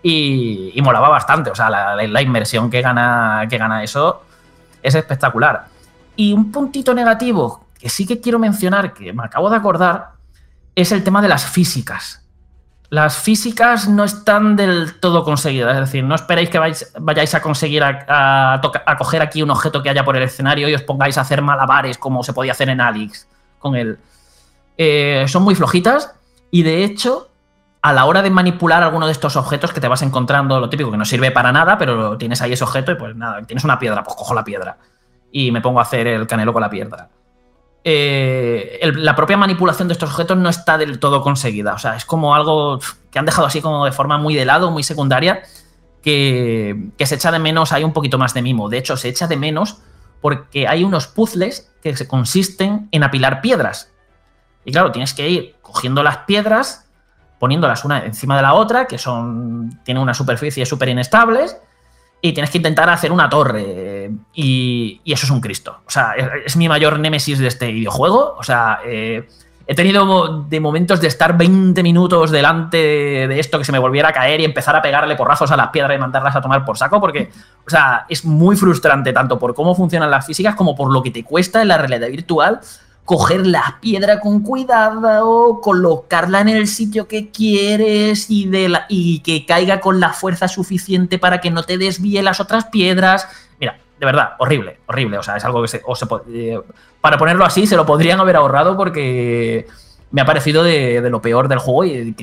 Y, 0.00 0.80
molaba 0.80 1.08
bastante, 1.08 1.50
o 1.50 1.56
sea, 1.56 1.68
la, 1.68 2.22
inmersión 2.22 2.70
que 2.70 2.80
gana, 2.82 3.48
que 3.50 3.58
gana 3.58 3.82
eso 3.82 4.22
es 4.80 4.94
espectacular. 4.94 5.64
Y 6.14 6.32
un 6.32 6.52
puntito 6.52 6.94
negativo 6.94 7.65
que 7.86 7.90
sí 7.90 8.04
que 8.04 8.20
quiero 8.20 8.40
mencionar, 8.40 8.92
que 8.92 9.12
me 9.12 9.22
acabo 9.22 9.48
de 9.48 9.54
acordar, 9.54 10.14
es 10.74 10.90
el 10.90 11.04
tema 11.04 11.22
de 11.22 11.28
las 11.28 11.46
físicas. 11.46 12.26
Las 12.90 13.16
físicas 13.16 13.86
no 13.86 14.02
están 14.02 14.56
del 14.56 14.98
todo 14.98 15.22
conseguidas, 15.22 15.74
es 15.74 15.80
decir, 15.82 16.02
no 16.02 16.16
esperéis 16.16 16.50
que 16.50 16.58
vayáis 16.98 17.34
a 17.36 17.40
conseguir 17.40 17.84
a, 17.84 18.60
coger 18.98 19.22
aquí 19.22 19.40
un 19.40 19.50
objeto 19.50 19.84
que 19.84 19.90
haya 19.90 20.04
por 20.04 20.16
el 20.16 20.24
escenario 20.24 20.68
y 20.68 20.74
os 20.74 20.82
pongáis 20.82 21.16
a 21.16 21.20
hacer 21.20 21.42
malabares 21.42 21.96
como 21.96 22.24
se 22.24 22.32
podía 22.32 22.50
hacer 22.50 22.70
en 22.70 22.80
Alix 22.80 23.28
con 23.60 23.76
él. 23.76 24.00
Eh, 24.76 25.26
son 25.28 25.44
muy 25.44 25.54
flojitas 25.54 26.12
y 26.50 26.64
de 26.64 26.82
hecho, 26.82 27.30
a 27.82 27.92
la 27.92 28.04
hora 28.06 28.20
de 28.20 28.30
manipular 28.30 28.82
alguno 28.82 29.06
de 29.06 29.12
estos 29.12 29.36
objetos 29.36 29.72
que 29.72 29.80
te 29.80 29.86
vas 29.86 30.02
encontrando, 30.02 30.58
lo 30.58 30.68
típico 30.68 30.90
que 30.90 30.96
no 30.96 31.04
sirve 31.04 31.30
para 31.30 31.52
nada, 31.52 31.78
pero 31.78 32.18
tienes 32.18 32.42
ahí 32.42 32.52
ese 32.52 32.64
objeto 32.64 32.90
y 32.90 32.96
pues 32.96 33.14
nada, 33.14 33.42
tienes 33.42 33.62
una 33.62 33.78
piedra, 33.78 34.02
pues 34.02 34.16
cojo 34.16 34.34
la 34.34 34.42
piedra 34.42 34.76
y 35.30 35.52
me 35.52 35.60
pongo 35.60 35.78
a 35.78 35.82
hacer 35.82 36.08
el 36.08 36.26
canelo 36.26 36.52
con 36.52 36.62
la 36.62 36.70
piedra. 36.70 37.10
Eh, 37.88 38.80
la 38.96 39.14
propia 39.14 39.36
manipulación 39.36 39.86
de 39.86 39.92
estos 39.92 40.10
objetos 40.10 40.36
no 40.36 40.48
está 40.48 40.76
del 40.76 40.98
todo 40.98 41.22
conseguida. 41.22 41.74
O 41.74 41.78
sea, 41.78 41.94
es 41.94 42.04
como 42.04 42.34
algo 42.34 42.80
que 43.12 43.20
han 43.20 43.24
dejado 43.24 43.46
así 43.46 43.60
como 43.60 43.84
de 43.84 43.92
forma 43.92 44.18
muy 44.18 44.34
de 44.34 44.44
lado, 44.44 44.72
muy 44.72 44.82
secundaria, 44.82 45.44
que, 46.02 46.90
se 46.98 47.14
echa 47.14 47.30
de 47.30 47.38
menos, 47.38 47.70
hay 47.70 47.84
un 47.84 47.92
poquito 47.92 48.18
más 48.18 48.34
de 48.34 48.42
mimo. 48.42 48.68
De 48.68 48.78
hecho, 48.78 48.96
se 48.96 49.08
echa 49.08 49.28
de 49.28 49.36
menos 49.36 49.78
porque 50.20 50.66
hay 50.66 50.82
unos 50.82 51.06
puzzles 51.06 51.70
que 51.80 51.94
consisten 52.08 52.88
en 52.90 53.04
apilar 53.04 53.40
piedras. 53.40 53.92
Y 54.64 54.72
claro, 54.72 54.90
tienes 54.90 55.14
que 55.14 55.30
ir 55.30 55.54
cogiendo 55.62 56.02
las 56.02 56.18
piedras, 56.18 56.90
poniéndolas 57.38 57.84
una 57.84 58.04
encima 58.04 58.34
de 58.34 58.42
la 58.42 58.54
otra, 58.54 58.88
que 58.88 58.98
son. 58.98 59.80
tienen 59.84 60.02
una 60.02 60.12
superficie 60.12 60.66
súper 60.66 60.88
inestables, 60.88 61.56
y 62.28 62.32
tienes 62.32 62.50
que 62.50 62.58
intentar 62.58 62.88
hacer 62.90 63.12
una 63.12 63.28
torre. 63.28 64.10
Y, 64.34 65.00
eso 65.04 65.26
es 65.26 65.30
un 65.30 65.40
Cristo. 65.40 65.80
O 65.86 65.90
sea, 65.90 66.14
es, 66.44 66.56
mi 66.56 66.68
mayor 66.68 66.98
némesis 66.98 67.38
de 67.38 67.46
este 67.46 67.70
videojuego. 67.70 68.34
O 68.36 68.42
sea, 68.42 68.80
eh, 68.84 69.28
he 69.66 69.74
tenido 69.74 70.44
de 70.48 70.60
momentos 70.60 71.00
de 71.00 71.08
estar 71.08 71.36
20 71.36 71.82
minutos 71.82 72.30
delante 72.30 72.76
de 72.76 73.40
esto 73.40 73.58
que 73.58 73.64
se 73.64 73.72
me 73.72 73.78
volviera 73.78 74.08
a 74.08 74.12
caer 74.12 74.40
y 74.40 74.44
empezar 74.44 74.74
a 74.74 74.82
pegarle 74.82 75.14
porrazos 75.16 75.50
a 75.50 75.56
las 75.56 75.68
piedras 75.68 75.96
y 75.96 76.00
mandarlas 76.00 76.34
a 76.34 76.40
tomar 76.40 76.64
por 76.64 76.76
saco, 76.76 77.00
porque, 77.00 77.30
o 77.66 77.70
sea, 77.70 78.06
es 78.08 78.24
muy 78.24 78.56
frustrante 78.56 79.12
tanto 79.12 79.38
por 79.38 79.54
cómo 79.54 79.74
funcionan 79.74 80.10
las 80.10 80.26
físicas 80.26 80.54
como 80.54 80.74
por 80.74 80.92
lo 80.92 81.02
que 81.02 81.10
te 81.10 81.24
cuesta 81.24 81.62
en 81.62 81.68
la 81.68 81.78
realidad 81.78 82.08
virtual 82.08 82.60
coger 83.06 83.46
la 83.46 83.78
piedra 83.80 84.18
con 84.20 84.40
cuidado, 84.40 85.60
colocarla 85.62 86.40
en 86.40 86.48
el 86.48 86.66
sitio 86.66 87.06
que 87.06 87.30
quieres 87.30 88.28
y, 88.28 88.46
de 88.48 88.78
y 88.88 89.20
que 89.20 89.46
caiga 89.46 89.80
con 89.80 90.00
la 90.00 90.12
fuerza 90.12 90.48
suficiente 90.48 91.18
para 91.18 91.40
que 91.40 91.52
no 91.52 91.62
te 91.62 91.78
desvíe 91.78 92.20
las 92.20 92.40
otras 92.40 92.64
piedras. 92.66 93.28
Mira, 93.60 93.78
de 93.98 94.06
verdad, 94.06 94.30
horrible, 94.38 94.80
horrible. 94.86 95.18
O 95.18 95.22
sea, 95.22 95.36
es 95.36 95.44
algo 95.44 95.62
que 95.62 95.68
se, 95.68 95.82
eh, 96.32 96.60
para 97.00 97.16
ponerlo 97.16 97.44
así 97.44 97.68
se 97.68 97.76
lo 97.76 97.86
podrían 97.86 98.18
haber 98.18 98.34
ahorrado 98.34 98.76
porque 98.76 99.68
me 100.10 100.20
ha 100.20 100.24
parecido 100.24 100.64
de, 100.64 101.00
lo 101.08 101.22
peor 101.22 101.46
del 101.46 101.60
juego 101.60 101.84
y, 101.84 102.14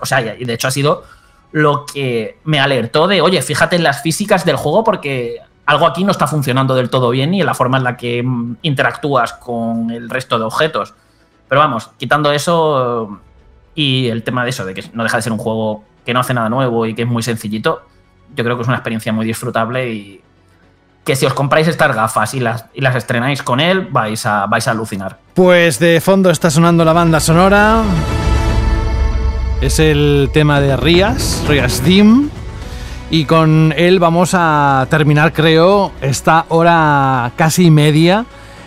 o 0.00 0.06
sea, 0.06 0.36
y 0.36 0.44
de 0.44 0.54
hecho 0.54 0.68
ha 0.68 0.70
sido 0.70 1.02
lo 1.50 1.86
que 1.86 2.38
me 2.44 2.60
alertó 2.60 3.08
de, 3.08 3.20
oye, 3.20 3.42
fíjate 3.42 3.74
en 3.74 3.82
las 3.82 4.00
físicas 4.00 4.44
del 4.44 4.54
juego 4.54 4.84
porque 4.84 5.40
algo 5.70 5.86
aquí 5.86 6.02
no 6.02 6.10
está 6.10 6.26
funcionando 6.26 6.74
del 6.74 6.90
todo 6.90 7.10
bien 7.10 7.32
y 7.32 7.40
en 7.40 7.46
la 7.46 7.54
forma 7.54 7.78
en 7.78 7.84
la 7.84 7.96
que 7.96 8.22
mm, 8.24 8.56
interactúas 8.62 9.34
con 9.34 9.90
el 9.90 10.10
resto 10.10 10.36
de 10.36 10.44
objetos. 10.44 10.94
Pero 11.48 11.60
vamos, 11.60 11.90
quitando 11.96 12.32
eso 12.32 13.20
y 13.74 14.08
el 14.08 14.24
tema 14.24 14.42
de 14.42 14.50
eso, 14.50 14.64
de 14.64 14.74
que 14.74 14.84
no 14.92 15.04
deja 15.04 15.18
de 15.18 15.22
ser 15.22 15.32
un 15.32 15.38
juego 15.38 15.84
que 16.04 16.12
no 16.12 16.20
hace 16.20 16.34
nada 16.34 16.48
nuevo 16.48 16.86
y 16.86 16.94
que 16.94 17.02
es 17.02 17.08
muy 17.08 17.22
sencillito, 17.22 17.82
yo 18.34 18.42
creo 18.42 18.56
que 18.56 18.62
es 18.62 18.68
una 18.68 18.78
experiencia 18.78 19.12
muy 19.12 19.24
disfrutable 19.24 19.92
y 19.92 20.20
que 21.04 21.14
si 21.14 21.24
os 21.24 21.34
compráis 21.34 21.68
estas 21.68 21.94
gafas 21.94 22.34
y 22.34 22.40
las, 22.40 22.66
y 22.74 22.80
las 22.80 22.96
estrenáis 22.96 23.42
con 23.42 23.60
él, 23.60 23.86
vais 23.92 24.26
a, 24.26 24.46
vais 24.46 24.66
a 24.66 24.72
alucinar. 24.72 25.18
Pues 25.34 25.78
de 25.78 26.00
fondo 26.00 26.30
está 26.30 26.50
sonando 26.50 26.84
la 26.84 26.92
banda 26.92 27.20
sonora. 27.20 27.82
Es 29.60 29.78
el 29.78 30.30
tema 30.32 30.60
de 30.60 30.76
Rías, 30.76 31.44
Rías 31.46 31.84
Dim 31.84 32.29
y 33.10 33.24
con 33.24 33.74
él 33.76 33.98
vamos 33.98 34.30
a 34.34 34.86
terminar, 34.88 35.32
creo, 35.32 35.92
esta 36.00 36.46
hora 36.48 37.32
casi 37.36 37.70
media 37.70 38.24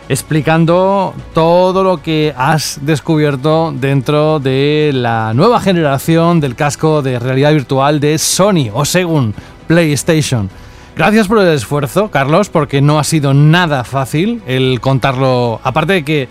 explicando 0.09 1.13
todo 1.33 1.83
lo 1.83 2.01
que 2.01 2.33
has 2.37 2.79
descubierto 2.81 3.73
dentro 3.73 4.39
de 4.39 4.91
la 4.93 5.33
nueva 5.33 5.61
generación 5.61 6.41
del 6.41 6.55
casco 6.55 7.01
de 7.01 7.19
realidad 7.19 7.53
virtual 7.53 7.99
de 7.99 8.17
Sony 8.17 8.69
o 8.73 8.83
según 8.83 9.33
PlayStation. 9.67 10.49
Gracias 10.95 11.27
por 11.27 11.39
el 11.39 11.47
esfuerzo, 11.47 12.11
Carlos, 12.11 12.49
porque 12.49 12.81
no 12.81 12.99
ha 12.99 13.03
sido 13.03 13.33
nada 13.33 13.83
fácil 13.83 14.43
el 14.45 14.79
contarlo. 14.81 15.59
Aparte 15.63 15.93
de 15.93 16.03
que 16.03 16.27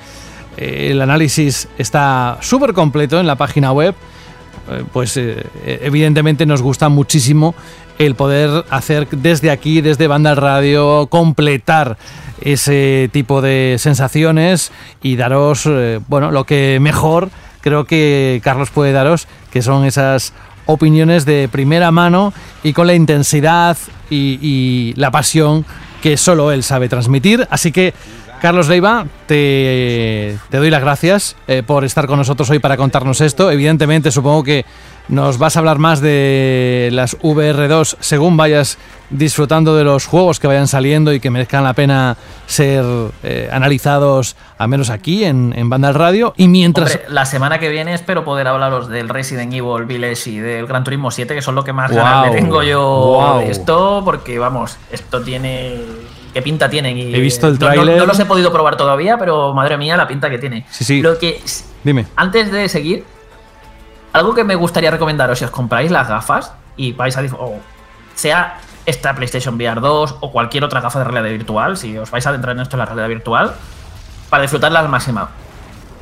eh, 0.56 0.88
el 0.90 1.00
análisis 1.00 1.68
está 1.78 2.38
súper 2.42 2.74
completo 2.74 3.18
en 3.18 3.26
la 3.26 3.36
página 3.36 3.72
web, 3.72 3.94
eh, 4.70 4.84
pues 4.92 5.16
eh, 5.16 5.44
evidentemente 5.64 6.46
nos 6.46 6.62
gusta 6.62 6.88
muchísimo 6.88 7.54
el 7.98 8.14
poder 8.14 8.64
hacer 8.70 9.08
desde 9.10 9.50
aquí, 9.50 9.80
desde 9.80 10.06
Banda 10.06 10.34
Radio, 10.34 11.06
completar 11.08 11.96
ese 12.40 13.08
tipo 13.12 13.40
de 13.40 13.76
sensaciones 13.78 14.72
y 15.02 15.16
daros, 15.16 15.66
eh, 15.66 16.00
bueno, 16.08 16.30
lo 16.30 16.44
que 16.44 16.78
mejor 16.80 17.30
creo 17.60 17.84
que 17.84 18.40
Carlos 18.42 18.70
puede 18.70 18.92
daros, 18.92 19.28
que 19.50 19.62
son 19.62 19.84
esas 19.84 20.32
opiniones 20.66 21.24
de 21.24 21.48
primera 21.50 21.90
mano 21.90 22.32
y 22.62 22.72
con 22.72 22.86
la 22.86 22.94
intensidad 22.94 23.76
y, 24.10 24.92
la 24.96 25.10
pasión 25.10 25.64
que 26.02 26.16
solo 26.16 26.52
él 26.52 26.62
sabe 26.62 26.88
transmitir. 26.88 27.46
Así 27.50 27.72
que, 27.72 27.94
Carlos 28.42 28.68
Leiva, 28.68 29.06
te, 29.26 30.36
doy 30.50 30.68
las 30.68 30.82
gracias 30.82 31.36
eh, 31.46 31.62
por 31.64 31.84
estar 31.84 32.06
con 32.06 32.18
nosotros 32.18 32.50
hoy 32.50 32.58
para 32.58 32.76
contarnos 32.76 33.20
esto. 33.20 33.50
Evidentemente, 33.50 34.10
supongo 34.10 34.42
que 34.42 34.64
nos 35.08 35.38
vas 35.38 35.56
a 35.56 35.58
hablar 35.58 35.78
más 35.78 36.00
de 36.00 36.90
las 36.92 37.18
VR2 37.18 37.96
según 38.00 38.36
vayas 38.36 38.78
disfrutando 39.10 39.76
de 39.76 39.84
los 39.84 40.06
juegos 40.06 40.40
que 40.40 40.46
vayan 40.46 40.66
saliendo 40.66 41.12
y 41.12 41.20
que 41.20 41.30
merezcan 41.30 41.64
la 41.64 41.74
pena 41.74 42.16
ser 42.46 42.84
eh, 43.22 43.48
analizados, 43.52 44.36
al 44.58 44.68
menos 44.68 44.90
aquí 44.90 45.24
en, 45.24 45.52
en 45.56 45.68
Banda 45.68 45.92
Radio. 45.92 46.32
Y 46.36 46.48
mientras. 46.48 46.98
la 47.08 47.26
semana 47.26 47.58
que 47.58 47.68
viene 47.68 47.94
espero 47.94 48.24
poder 48.24 48.48
hablaros 48.48 48.88
del 48.88 49.08
Resident 49.08 49.52
Evil 49.52 49.84
Village 49.84 50.30
y 50.30 50.38
del 50.38 50.66
Gran 50.66 50.84
Turismo 50.84 51.10
7, 51.10 51.34
que 51.34 51.42
son 51.42 51.54
lo 51.54 51.64
que 51.64 51.72
más 51.72 51.90
ganas 51.90 52.30
le 52.30 52.40
tengo 52.40 52.62
yo 52.62 53.40
de 53.40 53.50
esto, 53.50 54.02
porque 54.04 54.38
vamos, 54.38 54.78
esto 54.90 55.22
tiene. 55.22 55.80
¿Qué 56.32 56.40
pinta 56.40 56.70
tienen? 56.70 56.96
he 56.96 57.20
visto 57.20 57.46
el 57.46 57.58
tráiler. 57.58 57.98
No, 57.98 58.06
los 58.06 58.18
he 58.18 58.24
podido 58.24 58.50
probar 58.50 58.76
todavía, 58.76 59.18
pero 59.18 59.52
madre 59.52 59.76
mía, 59.76 59.98
la 59.98 60.08
pinta 60.08 60.30
que 60.30 60.38
tiene. 60.38 60.64
Sí, 60.70 60.82
sí. 60.84 61.02
Lo 61.02 61.18
que. 61.18 61.42
Dime. 61.84 62.06
Antes 62.16 62.50
de 62.50 62.70
seguir, 62.70 63.04
algo 64.12 64.34
que 64.34 64.44
me 64.44 64.54
gustaría 64.54 64.90
recomendaros 64.90 65.38
si 65.38 65.44
os 65.44 65.50
compráis 65.50 65.90
las 65.90 66.08
gafas 66.08 66.52
y 66.76 66.92
vais 66.92 67.16
a. 67.16 67.22
O 67.38 67.60
sea 68.14 68.58
esta 68.86 69.14
PlayStation 69.14 69.54
VR 69.54 69.80
2 69.80 70.16
o 70.20 70.32
cualquier 70.32 70.64
otra 70.64 70.80
gafa 70.80 70.98
de 71.00 71.04
realidad 71.04 71.32
virtual, 71.32 71.76
si 71.76 71.96
os 71.96 72.10
vais 72.10 72.26
a 72.26 72.30
adentrar 72.30 72.56
en 72.56 72.62
esto 72.62 72.76
en 72.76 72.80
la 72.80 72.86
realidad 72.86 73.08
virtual, 73.08 73.54
para 74.28 74.42
disfrutarla 74.42 74.80
al 74.80 74.88
máximo. 74.88 75.28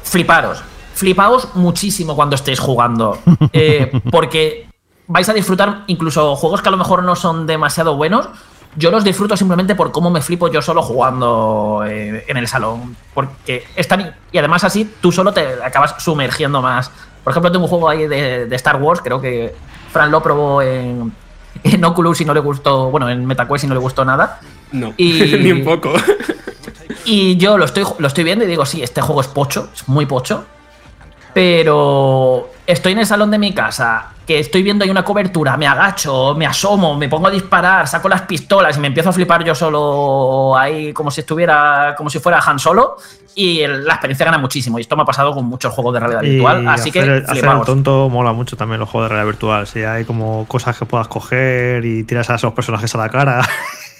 Fliparos. 0.03 0.63
Flipaos 0.95 1.55
muchísimo 1.55 2.17
cuando 2.17 2.37
estéis 2.37 2.61
jugando. 2.61 3.19
Eh, 3.53 3.91
porque 4.11 4.69
vais 5.09 5.29
a 5.29 5.33
disfrutar 5.33 5.83
incluso 5.89 6.37
juegos 6.37 6.63
que 6.63 6.69
a 6.69 6.71
lo 6.71 6.79
mejor 6.79 7.03
no 7.03 7.17
son 7.17 7.47
demasiado 7.47 7.97
buenos. 7.97 8.29
Yo 8.77 8.93
los 8.93 9.03
disfruto 9.03 9.37
simplemente 9.37 9.75
por 9.75 9.91
cómo 9.91 10.11
me 10.11 10.23
flipo 10.23 10.49
yo 10.49 10.63
solo 10.63 10.83
jugando 10.83 11.83
eh, 11.85 12.25
en 12.29 12.37
el 12.37 12.47
salón. 12.47 12.97
Porque 13.13 13.67
están. 13.75 14.15
Y 14.31 14.39
además 14.39 14.63
así 14.63 14.89
tú 15.01 15.11
solo 15.11 15.33
te 15.33 15.63
acabas 15.65 15.97
sumergiendo 15.99 16.63
más 16.63 16.93
por 17.31 17.35
ejemplo, 17.35 17.53
tengo 17.53 17.65
un 17.67 17.71
juego 17.71 17.89
ahí 17.89 18.09
de, 18.09 18.55
Star 18.57 18.83
Wars, 18.83 19.01
creo 19.05 19.21
que 19.21 19.55
Fran 19.93 20.11
lo 20.11 20.21
probó 20.21 20.63
en, 20.63 21.13
Oculus 21.85 22.21
y 22.21 22.25
no 22.25 22.35
le 22.35 22.41
gustó, 22.41 22.91
bueno, 22.91 23.09
en 23.09 23.25
MetaQuest 23.25 23.65
y 23.65 23.67
no 23.69 23.75
le 23.75 23.81
gustó 23.81 24.05
nada. 24.05 24.41
No, 24.73 24.93
ni 24.99 25.53
un 25.53 25.63
poco. 25.63 25.93
Y 27.05 27.37
yo 27.37 27.57
lo 27.57 27.67
estoy, 27.67 27.85
lo 27.99 28.09
estoy 28.09 28.25
viendo 28.25 28.45
y 28.45 28.49
digo, 28.49 28.67
sí, 28.67 28.83
este 28.83 29.01
juego 29.01 29.21
es 29.21 29.29
pocho, 29.29 29.69
es 29.73 29.87
muy 29.89 30.07
pocho. 30.07 30.45
Pero 31.33 32.51
estoy 32.67 32.93
en 32.93 32.99
el 32.99 33.07
salón 33.07 33.31
de 33.31 33.39
mi 33.39 33.53
casa, 33.53 34.09
que 34.27 34.39
estoy 34.39 34.63
viendo 34.63 34.85
ahí 34.85 34.91
una 34.91 35.05
cobertura, 35.05 35.57
me 35.57 35.67
agacho, 35.67 36.35
me 36.37 36.47
asomo, 36.47 36.97
me 36.97 37.09
pongo 37.09 37.29
a 37.29 37.31
disparar, 37.31 37.87
saco 37.89 38.09
las 38.09 38.23
pistolas 38.23 38.77
y 38.77 38.81
me 38.81 38.89
empiezo 38.89 39.11
a 39.11 39.13
flipar 39.13 39.45
yo 39.45 39.55
solo 39.55 40.57
ahí 40.57 40.93
como 40.93 41.11
si 41.11 41.21
estuviera, 41.21 41.95
como 41.97 42.11
si 42.11 42.19
fuera 42.19 42.41
Han 42.45 42.59
Solo. 42.59 42.97
Y 43.35 43.65
la 43.67 43.95
experiencia 43.95 44.27
gana 44.27 44.39
muchísimo. 44.39 44.79
Y 44.79 44.83
esto 44.83 44.97
me 44.97 45.03
ha 45.03 45.07
pasado 45.07 45.33
con 45.33 45.45
muchos 45.45 45.73
juegos 45.73 45.95
de 45.95 46.01
realidad 46.01 46.21
virtual. 46.21 46.69
Así 46.69 46.91
que. 46.91 47.01
hacer 47.01 47.45
el 47.45 47.61
tonto 47.65 48.09
mola 48.09 48.33
mucho 48.33 48.57
también 48.57 48.81
los 48.81 48.89
juegos 48.89 49.09
de 49.09 49.15
realidad 49.15 49.33
virtual. 49.33 49.67
Si 49.69 49.83
hay 49.83 50.05
como 50.05 50.47
cosas 50.47 50.77
que 50.77 50.85
puedas 50.85 51.07
coger 51.07 51.85
y 51.85 52.03
tiras 52.03 52.29
a 52.29 52.35
esos 52.35 52.53
personajes 52.53 52.93
a 52.95 52.99
la 52.99 53.09
cara. 53.09 53.49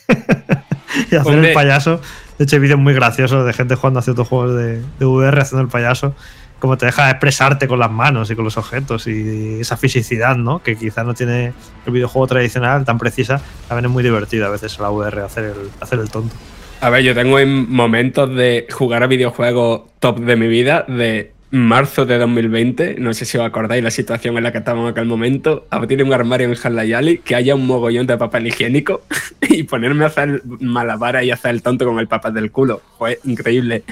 y 1.11 1.15
hacer 1.15 1.45
el 1.45 1.55
payaso. 1.55 2.01
De 2.39 2.45
hecho, 2.45 2.57
hay 2.57 2.61
vídeos 2.61 2.81
muy 2.81 2.93
graciosos 2.93 3.47
de 3.47 3.53
gente 3.53 3.77
jugando 3.77 4.01
a 4.01 4.03
ciertos 4.03 4.27
juegos 4.27 4.57
de, 4.57 4.83
de 4.99 5.07
VR 5.07 5.41
haciendo 5.41 5.63
el 5.63 5.69
payaso 5.69 6.15
como 6.61 6.77
te 6.77 6.87
deja 6.87 7.11
expresarte 7.11 7.67
con 7.67 7.81
las 7.81 7.91
manos 7.91 8.31
y 8.31 8.37
con 8.37 8.45
los 8.45 8.57
objetos 8.57 9.07
y 9.07 9.61
esa 9.61 9.77
fisicidad, 9.77 10.37
¿no? 10.37 10.63
Que 10.63 10.77
quizás 10.77 11.05
no 11.05 11.15
tiene 11.15 11.53
el 11.87 11.93
videojuego 11.93 12.29
tradicional 12.29 12.85
tan 12.85 12.99
precisa, 12.99 13.41
también 13.67 13.87
es 13.87 13.91
muy 13.91 14.05
divertido 14.05 14.47
a 14.47 14.51
veces 14.51 14.79
la 14.79 14.91
VR 14.91 15.23
hacer 15.23 15.45
el, 15.45 15.71
hacer 15.81 15.99
el 15.99 16.11
tonto. 16.11 16.37
A 16.81 16.91
ver, 16.91 17.03
yo 17.03 17.15
tengo 17.15 17.39
en 17.39 17.71
momentos 17.71 18.35
de 18.35 18.67
jugar 18.71 19.03
a 19.03 19.07
videojuegos 19.07 19.83
top 19.99 20.21
de 20.21 20.37
mi 20.37 20.47
vida, 20.47 20.85
de 20.87 21.33
marzo 21.51 22.07
de 22.07 22.17
2020, 22.17 22.97
no 22.99 23.13
sé 23.13 23.25
si 23.25 23.37
os 23.37 23.45
acordáis 23.45 23.83
la 23.83 23.91
situación 23.91 24.37
en 24.37 24.45
la 24.45 24.53
que 24.53 24.59
estábamos 24.59 24.87
en 24.87 24.93
aquel 24.93 25.07
momento, 25.07 25.67
abrir 25.71 26.03
un 26.03 26.13
armario 26.13 26.49
en 26.49 26.57
Halayali, 26.63 27.19
que 27.19 27.35
haya 27.35 27.55
un 27.55 27.67
mogollón 27.67 28.07
de 28.07 28.17
papel 28.17 28.47
higiénico 28.47 29.03
y 29.49 29.65
ponerme 29.65 30.05
a 30.05 30.09
hacer 30.09 30.43
malabaras 30.61 31.25
y 31.25 31.31
hacer 31.31 31.51
el 31.51 31.63
tonto 31.63 31.85
con 31.85 31.99
el 31.99 32.07
papel 32.07 32.35
del 32.35 32.53
culo. 32.53 32.81
Fue 32.99 33.19
increíble. 33.25 33.83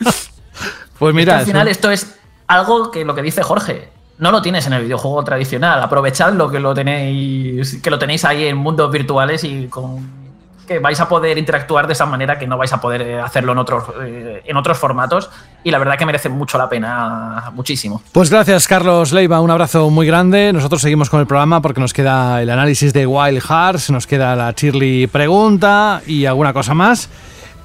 Pues 1.02 1.16
mira. 1.16 1.38
al 1.38 1.44
final, 1.44 1.66
esto 1.66 1.90
es 1.90 2.14
algo 2.46 2.92
que 2.92 3.04
lo 3.04 3.12
que 3.12 3.22
dice 3.22 3.42
Jorge. 3.42 3.88
No 4.18 4.30
lo 4.30 4.40
tienes 4.40 4.68
en 4.68 4.72
el 4.74 4.84
videojuego 4.84 5.24
tradicional. 5.24 5.82
Aprovechadlo 5.82 6.48
que 6.48 6.60
lo 6.60 6.74
tenéis. 6.74 7.82
Que 7.82 7.90
lo 7.90 7.98
tenéis 7.98 8.24
ahí 8.24 8.44
en 8.44 8.56
mundos 8.56 8.88
virtuales 8.92 9.42
y 9.42 9.66
con. 9.66 10.22
Que 10.64 10.78
vais 10.78 11.00
a 11.00 11.08
poder 11.08 11.38
interactuar 11.38 11.88
de 11.88 11.94
esa 11.94 12.06
manera 12.06 12.38
que 12.38 12.46
no 12.46 12.56
vais 12.56 12.72
a 12.72 12.80
poder 12.80 13.02
eh, 13.02 13.20
hacerlo 13.20 13.50
en 13.50 13.58
otros, 13.58 13.82
eh, 14.00 14.42
en 14.44 14.56
otros 14.56 14.78
formatos. 14.78 15.28
Y 15.64 15.72
la 15.72 15.78
verdad 15.78 15.98
que 15.98 16.06
merece 16.06 16.28
mucho 16.28 16.56
la 16.56 16.68
pena, 16.68 17.50
muchísimo. 17.52 18.00
Pues 18.12 18.30
gracias, 18.30 18.68
Carlos 18.68 19.10
Leiva. 19.10 19.40
Un 19.40 19.50
abrazo 19.50 19.90
muy 19.90 20.06
grande. 20.06 20.52
Nosotros 20.52 20.82
seguimos 20.82 21.10
con 21.10 21.18
el 21.18 21.26
programa 21.26 21.60
porque 21.60 21.80
nos 21.80 21.92
queda 21.92 22.40
el 22.40 22.48
análisis 22.48 22.92
de 22.92 23.08
Wild 23.08 23.42
Hearts, 23.42 23.90
nos 23.90 24.06
queda 24.06 24.36
la 24.36 24.52
Shirley 24.52 25.08
pregunta 25.08 26.00
y 26.06 26.26
alguna 26.26 26.52
cosa 26.52 26.74
más. 26.74 27.08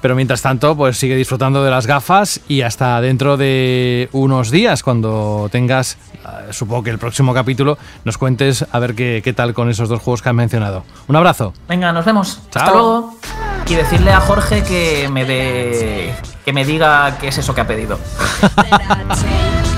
Pero 0.00 0.14
mientras 0.14 0.42
tanto, 0.42 0.76
pues 0.76 0.96
sigue 0.96 1.16
disfrutando 1.16 1.64
de 1.64 1.70
las 1.70 1.86
gafas 1.86 2.40
y 2.48 2.62
hasta 2.62 3.00
dentro 3.00 3.36
de 3.36 4.08
unos 4.12 4.50
días, 4.50 4.82
cuando 4.82 5.48
tengas, 5.50 5.98
eh, 6.14 6.52
supongo 6.52 6.84
que 6.84 6.90
el 6.90 6.98
próximo 6.98 7.34
capítulo, 7.34 7.78
nos 8.04 8.18
cuentes 8.18 8.64
a 8.70 8.78
ver 8.78 8.94
qué, 8.94 9.20
qué 9.24 9.32
tal 9.32 9.54
con 9.54 9.68
esos 9.70 9.88
dos 9.88 10.00
juegos 10.00 10.22
que 10.22 10.28
has 10.28 10.34
mencionado. 10.34 10.84
Un 11.08 11.16
abrazo. 11.16 11.52
Venga, 11.68 11.92
nos 11.92 12.04
vemos. 12.04 12.40
Hasta 12.54 12.72
luego. 12.72 13.14
Y 13.68 13.74
decirle 13.74 14.12
a 14.12 14.20
Jorge 14.20 14.62
que 14.62 15.08
me 15.10 15.26
dé, 15.26 16.14
que 16.44 16.52
me 16.52 16.64
diga 16.64 17.18
qué 17.20 17.28
es 17.28 17.38
eso 17.38 17.54
que 17.54 17.60
ha 17.60 17.66
pedido. 17.66 17.98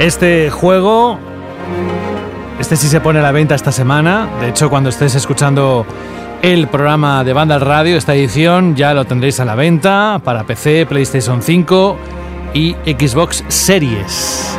Este 0.00 0.48
juego, 0.48 1.18
este 2.58 2.76
sí 2.76 2.88
se 2.88 3.02
pone 3.02 3.18
a 3.18 3.22
la 3.22 3.32
venta 3.32 3.54
esta 3.54 3.70
semana. 3.70 4.30
De 4.40 4.48
hecho, 4.48 4.70
cuando 4.70 4.88
estés 4.88 5.14
escuchando 5.14 5.84
el 6.40 6.68
programa 6.68 7.22
de 7.22 7.34
Banda 7.34 7.58
Radio, 7.58 7.98
esta 7.98 8.14
edición, 8.14 8.74
ya 8.74 8.94
lo 8.94 9.04
tendréis 9.04 9.40
a 9.40 9.44
la 9.44 9.54
venta 9.54 10.18
para 10.24 10.44
PC, 10.44 10.86
PlayStation 10.86 11.42
5 11.42 11.98
y 12.54 12.72
Xbox 12.86 13.44
Series. 13.48 14.56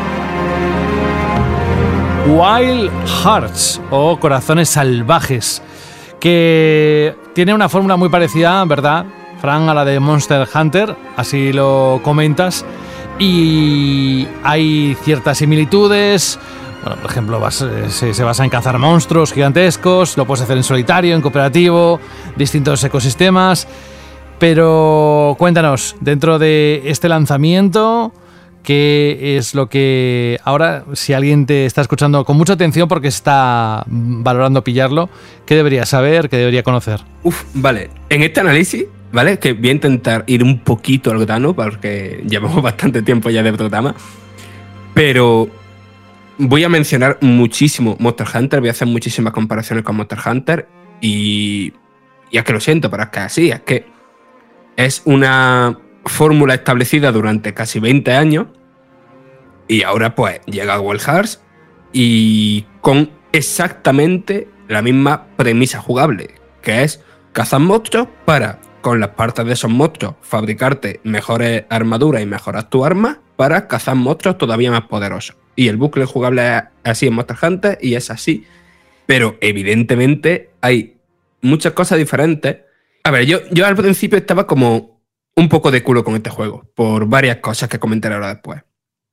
Wild 2.27 2.91
Hearts 3.23 3.81
o 3.89 4.19
Corazones 4.19 4.69
Salvajes, 4.69 5.63
que 6.19 7.15
tiene 7.33 7.55
una 7.55 7.67
fórmula 7.67 7.95
muy 7.95 8.09
parecida, 8.09 8.63
¿verdad? 8.65 9.07
Fran, 9.41 9.67
a 9.69 9.73
la 9.73 9.85
de 9.85 9.99
Monster 9.99 10.47
Hunter, 10.53 10.95
así 11.17 11.51
lo 11.51 11.99
comentas. 12.03 12.63
Y 13.21 14.27
hay 14.43 14.97
ciertas 15.03 15.37
similitudes. 15.37 16.39
por 16.83 17.11
ejemplo, 17.11 17.51
se, 17.51 18.15
se, 18.15 18.23
basa 18.23 18.43
en 18.43 18.49
cazar 18.49 18.79
monstruos 18.79 19.31
gigantescos, 19.31 20.17
lo 20.17 20.25
puedes 20.25 20.41
hacer 20.41 20.57
en 20.57 20.63
solitario, 20.63 21.15
en 21.15 21.21
cooperativo, 21.21 21.99
distintos 22.35 22.83
ecosistemas. 22.83 23.67
Pero 24.39 25.35
cuéntanos, 25.37 25.95
dentro 26.01 26.39
de 26.39 26.81
este 26.85 27.09
lanzamiento, 27.09 28.11
¿qué 28.63 29.37
es 29.37 29.53
lo 29.53 29.69
que 29.69 30.39
ahora, 30.43 30.85
si 30.93 31.13
alguien 31.13 31.45
te 31.45 31.67
está 31.67 31.81
escuchando 31.81 32.25
con 32.25 32.37
mucha 32.37 32.53
atención 32.53 32.87
porque 32.87 33.09
está 33.09 33.83
valorando 33.85 34.63
pillarlo, 34.63 35.11
¿qué 35.45 35.53
debería 35.53 35.85
saber, 35.85 36.27
qué 36.27 36.37
debería 36.37 36.63
conocer? 36.63 37.01
Uf, 37.21 37.43
vale. 37.53 37.91
En 38.09 38.23
este 38.23 38.39
análisis, 38.39 38.85
¿vale? 39.11 39.39
Que 39.39 39.53
voy 39.53 39.69
a 39.69 39.71
intentar 39.73 40.23
ir 40.27 40.43
un 40.43 40.59
poquito 40.59 41.11
al 41.11 41.25
grano, 41.25 41.53
porque 41.53 42.23
llevamos 42.27 42.61
bastante 42.63 43.01
tiempo 43.01 43.29
ya 43.29 43.43
de 43.43 43.53
programa. 43.53 43.95
Pero 44.93 45.49
voy 46.37 46.63
a 46.63 46.69
mencionar 46.69 47.17
muchísimo 47.21 47.95
Monster 47.99 48.27
Hunter, 48.33 48.59
voy 48.59 48.69
a 48.69 48.71
hacer 48.71 48.87
muchísimas 48.87 49.33
comparaciones 49.33 49.83
con 49.83 49.95
Monster 49.95 50.19
Hunter 50.25 50.67
y. 51.01 51.73
Ya 52.31 52.45
que 52.45 52.53
lo 52.53 52.61
siento, 52.61 52.89
pero 52.89 53.03
es 53.03 53.09
que 53.09 53.19
así, 53.19 53.49
es 53.51 53.59
que 53.59 53.85
es 54.77 55.01
una 55.03 55.77
fórmula 56.05 56.53
establecida 56.53 57.11
durante 57.11 57.53
casi 57.53 57.81
20 57.81 58.13
años 58.13 58.47
y 59.67 59.83
ahora 59.83 60.15
pues 60.15 60.41
llega 60.45 60.79
Wild 60.79 61.01
Hearts 61.01 61.41
y 61.93 62.65
con 62.81 63.09
exactamente 63.31 64.49
la 64.67 64.81
misma 64.81 65.27
premisa 65.37 65.79
jugable, 65.79 66.35
que 66.61 66.83
es 66.83 67.01
cazar 67.31 67.61
monstruos 67.61 68.07
para, 68.25 68.59
con 68.81 68.99
las 68.99 69.11
partes 69.11 69.45
de 69.45 69.53
esos 69.53 69.71
monstruos, 69.71 70.15
fabricarte 70.21 70.99
mejores 71.03 71.65
armaduras 71.69 72.21
y 72.21 72.25
mejorar 72.25 72.69
tu 72.69 72.83
arma 72.83 73.21
para 73.35 73.67
cazar 73.67 73.95
monstruos 73.95 74.37
todavía 74.37 74.71
más 74.71 74.83
poderosos. 74.83 75.37
Y 75.55 75.67
el 75.67 75.77
bucle 75.77 76.05
jugable 76.05 76.57
es 76.57 76.63
así 76.83 77.07
en 77.07 77.13
Monster 77.13 77.37
Hunter 77.41 77.77
y 77.81 77.95
es 77.95 78.09
así. 78.09 78.45
Pero 79.05 79.37
evidentemente 79.41 80.51
hay 80.61 80.97
muchas 81.41 81.73
cosas 81.73 81.97
diferentes 81.97 82.57
a 83.03 83.11
ver, 83.11 83.25
yo, 83.25 83.39
yo 83.51 83.65
al 83.65 83.75
principio 83.75 84.17
estaba 84.17 84.45
como 84.45 85.01
un 85.35 85.49
poco 85.49 85.71
de 85.71 85.81
culo 85.83 86.03
con 86.03 86.15
este 86.15 86.29
juego, 86.29 86.69
por 86.75 87.07
varias 87.07 87.37
cosas 87.37 87.69
que 87.69 87.79
comentaré 87.79 88.15
ahora 88.15 88.33
después. 88.33 88.61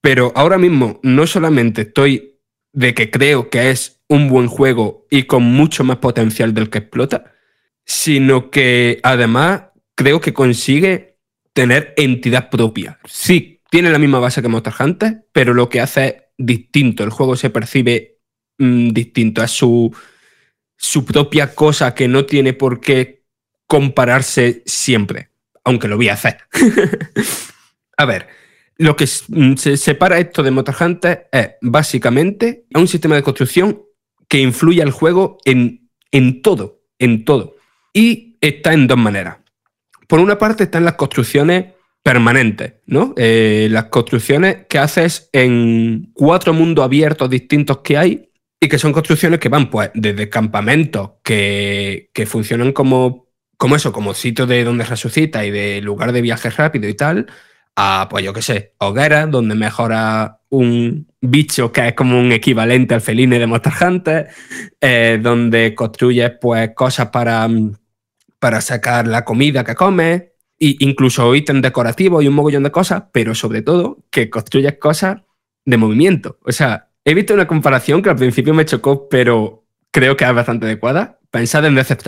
Pero 0.01 0.33
ahora 0.35 0.59
mismo 0.59 1.01
no 1.03 1.27
solamente 1.27 1.83
estoy 1.83 2.41
de 2.73 2.95
que 2.95 3.11
creo 3.11 3.49
que 3.49 3.71
es 3.71 4.01
un 4.09 4.29
buen 4.29 4.47
juego 4.47 5.07
y 5.11 5.25
con 5.25 5.43
mucho 5.43 5.85
más 5.85 5.99
potencial 5.99 6.55
del 6.55 6.71
que 6.71 6.79
explota, 6.79 7.33
sino 7.89 8.51
que 8.51 9.01
además 9.03 9.63
creo 9.95 10.21
que 10.21 10.35
consigue 10.35 11.17
tener 11.55 11.95
entidad 11.97 12.51
propia. 12.51 13.01
Sí, 13.07 13.63
tiene 13.71 13.91
la 13.91 13.99
misma 13.99 14.21
base 14.21 14.43
que 14.43 14.49
Monster 14.49 14.75
Hunter, 14.79 15.27
pero 15.33 15.55
lo 15.55 15.69
que 15.69 15.81
hace 15.81 16.07
es 16.07 16.15
distinto. 16.37 17.03
El 17.03 17.11
juego 17.11 17.35
se 17.35 17.51
percibe 17.51 18.19
mm, 18.59 18.91
distinto. 18.91 19.43
Es 19.43 19.51
su, 19.53 19.93
su 20.77 21.05
propia 21.05 21.55
cosa 21.55 21.95
que 21.95 22.09
no 22.09 22.27
tiene 22.27 22.53
por 22.53 22.81
qué 22.81 23.25
compararse 23.67 24.63
siempre, 24.67 25.31
aunque 25.65 25.89
lo 25.89 25.97
voy 25.97 26.11
a 26.11 26.15
hacer. 26.15 26.39
a 27.97 28.05
ver, 28.05 28.29
lo 28.77 28.97
que 28.97 29.09
mm, 29.29 29.55
se 29.55 29.79
separa 29.79 30.19
esto 30.19 30.43
de 30.43 30.51
Monster 30.51 30.77
Hunter 30.79 31.29
es 31.33 31.51
básicamente 31.63 32.67
un 32.75 32.87
sistema 32.87 33.17
de 33.17 33.23
construcción 33.23 33.83
que 34.29 34.41
influye 34.41 34.83
al 34.83 34.91
juego 34.91 35.39
en, 35.47 35.91
en 36.13 36.43
todo, 36.43 36.83
en 36.99 37.25
todo. 37.25 37.58
Y 37.93 38.37
está 38.41 38.73
en 38.73 38.87
dos 38.87 38.99
maneras. 38.99 39.39
Por 40.07 40.21
una 40.21 40.39
parte 40.39 40.65
están 40.65 40.85
las 40.85 40.95
construcciones 40.95 41.67
permanentes, 42.03 42.75
¿no? 42.87 43.13
Eh, 43.17 43.69
las 43.71 43.85
construcciones 43.85 44.67
que 44.69 44.79
haces 44.79 45.29
en 45.33 46.11
cuatro 46.15 46.55
mundos 46.55 46.85
abiertos 46.85 47.29
distintos 47.29 47.79
que 47.79 47.99
hay 47.99 48.31
y 48.61 48.69
que 48.69 48.79
son 48.79 48.93
construcciones 48.93 49.41
que 49.41 49.49
van 49.49 49.71
pues 49.71 49.91
desde 49.95 50.29
campamentos 50.29 51.11
que, 51.23 52.11
que 52.15 52.27
funcionan 52.27 52.73
como, 52.73 53.29
como 53.57 53.77
eso, 53.77 53.93
como 53.93 54.15
sitio 54.15 54.47
de 54.47 54.65
donde 54.65 54.85
resucita 54.85 55.45
y 55.45 55.51
de 55.51 55.81
lugar 55.83 56.13
de 56.13 56.23
viaje 56.23 56.51
rápido 56.51 56.89
y 56.89 56.95
tal, 56.95 57.27
a, 57.77 58.09
pues 58.11 58.25
yo 58.25 58.33
qué 58.33 58.43
sé, 58.43 58.75
hogueras, 58.79 59.31
donde 59.31 59.55
mejora 59.55 60.41
un 60.49 61.08
bicho 61.21 61.73
que 61.73 61.89
es 61.89 61.95
como 61.95 62.19
un 62.19 62.33
equivalente 62.33 62.95
al 62.95 63.01
feline 63.01 63.39
de 63.39 63.47
Monster 63.47 63.73
Hunter, 63.81 64.29
eh, 64.81 65.19
donde 65.21 65.75
construyes 65.75 66.33
pues 66.41 66.71
cosas 66.75 67.09
para, 67.09 67.49
para 68.39 68.61
sacar 68.61 69.07
la 69.07 69.25
comida 69.25 69.65
que 69.65 69.75
comes, 69.75 70.23
e 70.61 70.77
incluso 70.81 71.35
ítems 71.35 71.63
decorativos 71.63 72.23
y 72.23 72.29
un 72.29 72.35
mogollón 72.35 72.65
de 72.65 72.73
cosas, 72.73 73.05
pero 73.13 73.35
sobre 73.35 73.63
todo 73.63 74.05
que 74.11 74.29
construyes 74.29 74.79
cosas 74.79 75.23
de 75.65 75.77
movimiento. 75.77 76.39
O 76.45 76.53
sea, 76.53 76.89
he 77.05 77.15
visto 77.15 77.35
una 77.35 77.47
comparación 77.47 78.03
que 78.03 78.11
al 78.11 78.17
principio 78.17 78.55
me 78.55 78.65
chocó, 78.65 79.09
pero 79.09 79.67
creo 79.91 80.17
que 80.17 80.25
es 80.25 80.35
bastante 80.35 80.67
adecuada. 80.67 81.21
Pensad 81.31 81.65
en 81.67 81.75
Death 81.75 82.03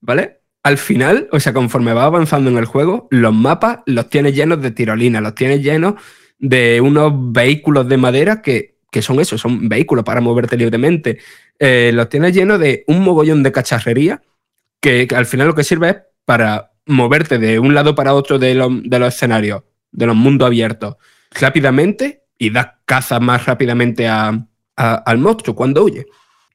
¿vale? 0.00 0.40
al 0.62 0.78
final, 0.78 1.28
o 1.32 1.40
sea, 1.40 1.52
conforme 1.52 1.92
va 1.92 2.04
avanzando 2.04 2.50
en 2.50 2.58
el 2.58 2.66
juego, 2.66 3.08
los 3.10 3.34
mapas 3.34 3.80
los 3.86 4.08
tienes 4.08 4.34
llenos 4.34 4.60
de 4.60 4.70
tirolinas, 4.70 5.22
los 5.22 5.34
tienes 5.34 5.62
llenos 5.62 5.94
de 6.40 6.80
unos 6.80 7.12
vehículos 7.32 7.88
de 7.88 7.96
madera 7.98 8.42
que, 8.42 8.74
son 9.00 9.20
eso, 9.20 9.38
son 9.38 9.68
vehículos 9.68 10.04
para 10.04 10.20
moverte 10.20 10.56
libremente. 10.56 11.18
Eh, 11.58 11.92
los 11.94 12.08
tienes 12.08 12.34
llenos 12.34 12.58
de 12.58 12.84
un 12.88 13.02
mogollón 13.02 13.42
de 13.42 13.52
cacharrería 13.52 14.22
que, 14.80 15.06
al 15.14 15.26
final 15.26 15.48
lo 15.48 15.54
que 15.54 15.64
sirve 15.64 15.90
es 15.90 15.96
para 16.24 16.72
moverte 16.86 17.38
de 17.38 17.58
un 17.58 17.74
lado 17.74 17.94
para 17.94 18.14
otro 18.14 18.38
de, 18.38 18.54
los 18.54 19.14
escenarios, 19.14 19.62
de 19.92 20.06
los 20.06 20.16
mundos 20.16 20.46
abiertos, 20.46 20.96
rápidamente 21.30 22.24
y 22.38 22.50
das 22.50 22.68
caza 22.86 23.20
más 23.20 23.46
rápidamente 23.46 24.08
al 24.08 25.18
monstruo 25.18 25.54
cuando 25.54 25.84
huye. 25.84 26.06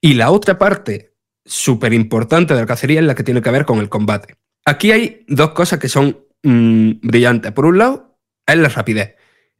Y 0.02 0.16
la 0.16 0.32
otra 0.32 0.58
parte 0.58 1.14
súper 1.46 1.94
importante 1.94 2.56
de 2.56 2.62
la 2.62 2.66
cacería 2.66 3.00
es 3.00 3.06
la 3.06 3.16
que 3.16 3.24
tiene 3.24 3.42
que 3.42 3.52
ver 3.52 3.66
con 3.66 3.80
el 3.80 3.88
combate. 3.88 4.36
Aquí 4.66 4.92
hay 4.92 5.24
dos 5.28 5.52
cosas 5.52 5.80
que 5.80 5.88
son 5.88 6.26
mm, 6.42 6.94
brillantes. 7.04 7.52
Por 7.52 7.66
un 7.66 7.78
lado, 7.78 8.18
es 8.48 8.58
la 8.58 8.70
rapidez. 8.70 9.16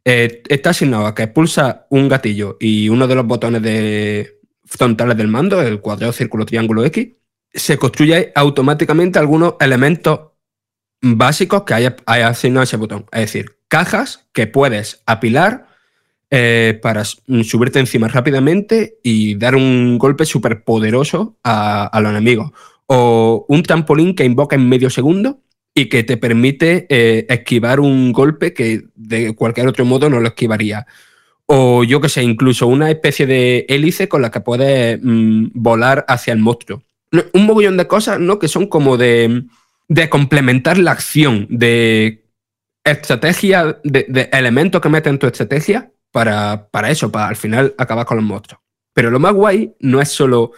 Eh, 0.08 0.44
está 0.48 0.70
asignado 0.70 1.04
a 1.04 1.16
que 1.16 1.26
pulsa 1.26 1.88
un 1.90 2.08
gatillo 2.08 2.56
y 2.60 2.88
uno 2.88 3.08
de 3.08 3.16
los 3.16 3.26
botones 3.26 3.60
de 3.60 4.38
frontales 4.64 5.16
del 5.16 5.26
mando, 5.26 5.60
el 5.60 5.80
cuadrado, 5.80 6.12
círculo, 6.12 6.46
triángulo 6.46 6.84
X, 6.84 7.08
se 7.52 7.76
construye 7.76 8.30
automáticamente 8.36 9.18
algunos 9.18 9.54
elementos 9.58 10.20
básicos 11.02 11.64
que 11.64 11.74
hay, 11.74 11.88
hay 12.06 12.22
asignado 12.22 12.60
a 12.60 12.64
ese 12.64 12.76
botón. 12.76 13.06
Es 13.10 13.22
decir, 13.22 13.58
cajas 13.66 14.28
que 14.32 14.46
puedes 14.46 15.02
apilar 15.06 15.66
eh, 16.30 16.78
para 16.80 17.04
subirte 17.04 17.80
encima 17.80 18.06
rápidamente 18.06 18.98
y 19.02 19.34
dar 19.34 19.56
un 19.56 19.98
golpe 19.98 20.24
súper 20.24 20.62
poderoso 20.62 21.36
a, 21.42 21.90
los 22.00 22.12
enemigos. 22.12 22.52
O 22.86 23.44
un 23.48 23.64
trampolín 23.64 24.14
que 24.14 24.24
invoca 24.24 24.54
en 24.54 24.68
medio 24.68 24.88
segundo 24.88 25.40
y 25.78 25.90
que 25.90 26.02
te 26.04 26.16
permite 26.16 26.86
eh, 26.88 27.26
esquivar 27.28 27.80
un 27.80 28.10
golpe 28.10 28.54
que 28.54 28.84
de 28.94 29.34
cualquier 29.34 29.68
otro 29.68 29.84
modo 29.84 30.08
no 30.08 30.20
lo 30.20 30.28
esquivaría. 30.28 30.86
O 31.44 31.84
yo 31.84 32.00
que 32.00 32.08
sé, 32.08 32.22
incluso 32.22 32.66
una 32.66 32.90
especie 32.90 33.26
de 33.26 33.66
hélice 33.68 34.08
con 34.08 34.22
la 34.22 34.30
que 34.30 34.40
puedes 34.40 34.98
mm, 35.02 35.48
volar 35.52 36.06
hacia 36.08 36.32
el 36.32 36.38
monstruo. 36.38 36.82
Un 37.34 37.44
mogollón 37.44 37.76
de 37.76 37.86
cosas, 37.86 38.18
¿no? 38.18 38.38
Que 38.38 38.48
son 38.48 38.68
como 38.68 38.96
de, 38.96 39.44
de 39.86 40.08
complementar 40.08 40.78
la 40.78 40.92
acción, 40.92 41.46
de 41.50 42.24
estrategia, 42.82 43.78
de, 43.84 44.30
elementos 44.32 44.80
que 44.80 44.88
meten 44.88 45.14
en 45.14 45.18
tu 45.18 45.26
estrategia 45.26 45.92
para, 46.10 46.68
eso, 46.88 47.12
para 47.12 47.28
al 47.28 47.36
final 47.36 47.74
acabar 47.76 48.06
con 48.06 48.16
los 48.16 48.24
monstruos. 48.24 48.62
Pero 48.94 49.10
lo 49.10 49.18
más 49.18 49.34
guay 49.34 49.74
no 49.80 50.00
es 50.00 50.08
solo 50.08 50.52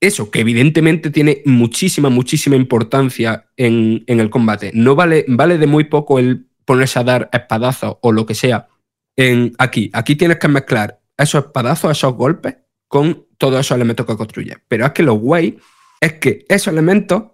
eso, 0.00 0.30
que 0.30 0.40
evidentemente 0.40 1.10
tiene 1.10 1.42
muchísima, 1.44 2.08
muchísima 2.08 2.56
importancia 2.56 3.50
en, 3.56 4.04
el 4.06 4.30
combate. 4.30 4.70
No 4.74 4.94
vale, 4.94 5.24
vale 5.28 5.58
de 5.58 5.66
muy 5.66 5.84
poco 5.84 6.18
el 6.18 6.46
ponerse 6.64 6.98
a 6.98 7.04
dar 7.04 7.28
espadazos 7.32 7.96
o 8.00 8.12
lo 8.12 8.26
que 8.26 8.34
sea 8.34 8.68
en 9.16 9.52
aquí. 9.58 9.90
Aquí 9.92 10.14
tienes 10.14 10.38
que 10.38 10.48
mezclar 10.48 11.00
esos 11.16 11.46
espadazos, 11.46 11.90
esos 11.90 12.14
golpes, 12.14 12.56
con 12.86 13.26
todos 13.38 13.60
esos 13.60 13.74
elementos 13.74 14.06
que 14.06 14.16
construyes. 14.16 14.58
Pero 14.68 14.86
es 14.86 14.92
que 14.92 15.02
lo 15.02 15.14
guay 15.14 15.58
es 16.00 16.14
que 16.14 16.44
esos 16.48 16.68
elementos 16.68 17.24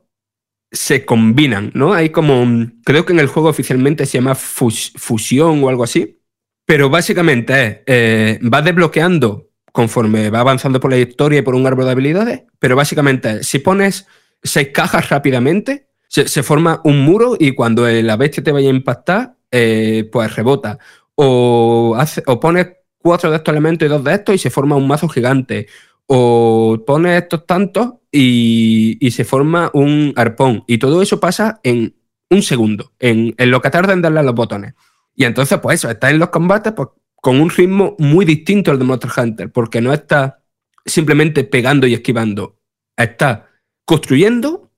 se 0.72 1.04
combinan, 1.04 1.70
¿no? 1.74 1.92
Hay 1.92 2.10
como, 2.10 2.44
creo 2.84 3.04
que 3.04 3.12
en 3.12 3.20
el 3.20 3.28
juego 3.28 3.48
oficialmente 3.48 4.06
se 4.06 4.18
llama 4.18 4.34
fusión 4.34 5.62
o 5.62 5.68
algo 5.68 5.84
así, 5.84 6.20
pero 6.66 6.90
básicamente 6.90 7.66
es, 7.66 7.78
eh, 7.86 8.38
vas 8.42 8.64
desbloqueando 8.64 9.50
conforme 9.74 10.30
va 10.30 10.38
avanzando 10.38 10.78
por 10.78 10.92
la 10.92 10.98
historia 10.98 11.40
y 11.40 11.42
por 11.42 11.56
un 11.56 11.66
árbol 11.66 11.86
de 11.86 11.90
habilidades, 11.90 12.42
pero 12.60 12.76
básicamente 12.76 13.42
si 13.42 13.58
pones 13.58 14.06
seis 14.40 14.68
cajas 14.72 15.08
rápidamente, 15.08 15.88
se, 16.06 16.44
forma 16.44 16.80
un 16.84 17.00
muro 17.00 17.34
y 17.36 17.56
cuando 17.56 17.88
la 17.88 18.16
bestia 18.16 18.44
te 18.44 18.52
vaya 18.52 18.68
a 18.68 18.72
impactar, 18.72 19.34
eh, 19.50 20.08
pues 20.12 20.36
rebota. 20.36 20.78
O, 21.16 21.98
o 22.26 22.40
pones 22.40 22.68
cuatro 22.98 23.32
de 23.32 23.38
estos 23.38 23.50
elementos 23.50 23.84
y 23.84 23.88
dos 23.88 24.04
de 24.04 24.14
estos 24.14 24.36
y 24.36 24.38
se 24.38 24.48
forma 24.48 24.76
un 24.76 24.86
mazo 24.86 25.08
gigante. 25.08 25.66
O 26.06 26.84
pones 26.86 27.20
estos 27.20 27.44
tantos 27.44 27.94
y, 28.12 28.96
se 29.10 29.24
forma 29.24 29.72
un 29.74 30.12
arpón. 30.14 30.62
Y 30.68 30.78
todo 30.78 31.02
eso 31.02 31.18
pasa 31.18 31.58
en 31.64 31.96
un 32.30 32.42
segundo, 32.42 32.92
en, 33.00 33.34
en 33.38 33.50
lo 33.50 33.60
que 33.60 33.70
tarda 33.70 33.92
en 33.92 34.02
darle 34.02 34.20
a 34.20 34.22
los 34.22 34.36
botones. 34.36 34.74
Y 35.16 35.24
entonces, 35.24 35.58
pues 35.58 35.80
eso, 35.80 35.90
está 35.90 36.10
en 36.10 36.20
los 36.20 36.28
combates 36.28 36.74
pues, 36.74 36.90
con 37.24 37.40
un 37.40 37.48
ritmo 37.48 37.96
muy 37.98 38.26
distinto 38.26 38.70
al 38.70 38.78
de 38.78 38.84
Monster 38.84 39.10
Hunter, 39.16 39.50
porque 39.50 39.80
no 39.80 39.94
está 39.94 40.42
simplemente 40.84 41.42
pegando 41.44 41.86
y 41.86 41.94
esquivando, 41.94 42.60
está 42.98 43.48
construyendo, 43.86 44.70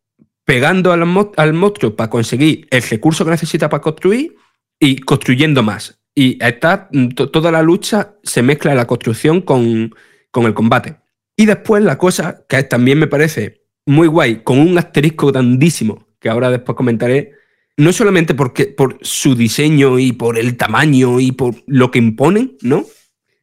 pegando 0.45 0.93
al, 0.93 1.53
monstruo 1.55 1.97
para 1.97 2.09
conseguir 2.09 2.69
el 2.71 2.83
recurso 2.83 3.25
que 3.25 3.33
necesita 3.33 3.69
para 3.69 3.81
construir 3.81 4.37
y 4.79 4.99
construyendo 4.99 5.65
más. 5.65 5.99
Y 6.15 6.39
está, 6.41 6.89
mm, 6.93 7.09
toda 7.09 7.51
la 7.51 7.63
lucha 7.63 8.15
se 8.23 8.43
mezcla 8.43 8.77
la 8.77 8.87
construcción 8.87 9.41
con, 9.41 9.93
con 10.31 10.47
el 10.47 10.55
combate. 10.55 11.01
Y 11.37 11.47
después 11.47 11.83
la 11.83 11.99
cosa 11.99 12.45
que 12.49 12.63
también 12.63 13.01
me 13.01 13.09
parece 13.09 13.65
muy 13.87 14.07
guay, 14.07 14.45
con 14.45 14.61
un 14.61 14.79
asterisco 14.79 15.33
grandísimo, 15.33 16.07
que 16.21 16.29
ahora 16.29 16.53
después 16.53 16.77
comentaré, 16.77 17.33
no 17.77 17.93
solamente 17.93 18.35
porque, 18.35 18.67
por 18.67 18.99
su 19.03 19.35
diseño 19.35 19.99
y 19.99 20.13
por 20.13 20.39
el 20.39 20.57
tamaño 20.57 21.21
y 21.21 21.33
por 21.33 21.55
lo 21.67 21.91
que 21.91 21.99
imponen, 21.99 22.57
¿no? 22.63 22.87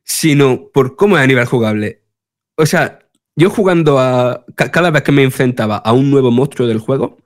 Sino 0.04 0.70
por 0.74 0.96
cómo 0.96 1.18
es 1.18 1.24
a 1.24 1.28
nivel 1.28 1.46
jugable. 1.46 2.04
O 2.56 2.66
sea, 2.66 3.00
yo 3.36 3.50
jugando 3.50 4.00
a. 4.00 4.46
Cada 4.56 4.92
vez 4.92 5.04
que 5.04 5.12
me 5.12 5.24
enfrentaba 5.24 5.78
a 5.78 5.94
un 5.94 6.12
nuevo 6.12 6.32
monstruo 6.32 6.68
del 6.68 6.80
juego, 6.80 7.18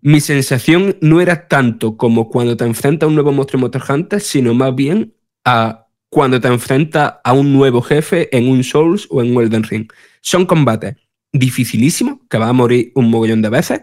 mi 0.00 0.20
sensación 0.20 0.96
no 1.00 1.20
era 1.20 1.48
tanto 1.48 1.96
como 1.96 2.28
cuando 2.28 2.56
te 2.56 2.64
enfrentas 2.64 3.06
a 3.06 3.08
un 3.08 3.14
nuevo 3.14 3.32
monstruo 3.32 3.58
en 3.58 3.62
Monster 3.62 3.82
Hunter, 3.88 4.20
sino 4.20 4.54
más 4.54 4.74
bien 4.74 5.14
a 5.44 5.86
cuando 6.08 6.40
te 6.40 6.48
enfrentas 6.48 7.14
a 7.24 7.32
un 7.32 7.52
nuevo 7.52 7.82
jefe 7.82 8.34
en 8.36 8.48
un 8.48 8.62
Souls 8.62 9.06
o 9.10 9.22
en 9.22 9.36
Elden 9.36 9.64
Ring. 9.64 9.88
Son 10.20 10.46
combates 10.46 10.96
dificilísimos, 11.32 12.18
que 12.30 12.38
vas 12.38 12.50
a 12.50 12.52
morir 12.52 12.92
un 12.94 13.10
mogollón 13.10 13.42
de 13.42 13.48
veces, 13.48 13.82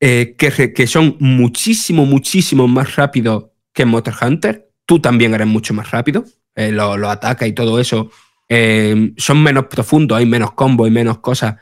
eh, 0.00 0.36
que, 0.36 0.86
son 0.86 1.16
muchísimo, 1.18 2.06
muchísimo 2.06 2.68
más 2.68 2.96
rápidos 2.96 3.46
que 3.72 3.82
en 3.82 3.88
Monster 3.88 4.14
Hunter. 4.20 4.70
Tú 4.86 5.00
también 5.00 5.34
eres 5.34 5.46
mucho 5.46 5.74
más 5.74 5.90
rápido. 5.90 6.24
Eh, 6.54 6.72
los 6.72 6.98
lo 6.98 7.10
ataques 7.10 7.48
y 7.48 7.52
todo 7.52 7.78
eso 7.78 8.10
eh, 8.48 9.12
son 9.16 9.42
menos 9.42 9.66
profundos, 9.66 10.18
hay 10.18 10.26
menos 10.26 10.52
combos 10.52 10.88
y 10.88 10.90
menos 10.90 11.18
cosas, 11.18 11.56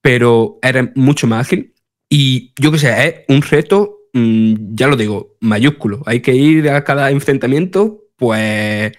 pero 0.00 0.58
eres 0.62 0.90
mucho 0.94 1.26
más 1.26 1.46
ágil. 1.46 1.74
Y 2.08 2.52
yo 2.60 2.72
qué 2.72 2.78
sé, 2.78 3.06
es 3.06 3.14
un 3.28 3.42
reto, 3.42 4.08
mm, 4.12 4.74
ya 4.74 4.88
lo 4.88 4.96
digo, 4.96 5.36
mayúsculo. 5.40 6.02
Hay 6.06 6.20
que 6.20 6.34
ir 6.34 6.68
a 6.70 6.84
cada 6.84 7.10
enfrentamiento, 7.10 8.04
pues, 8.16 8.92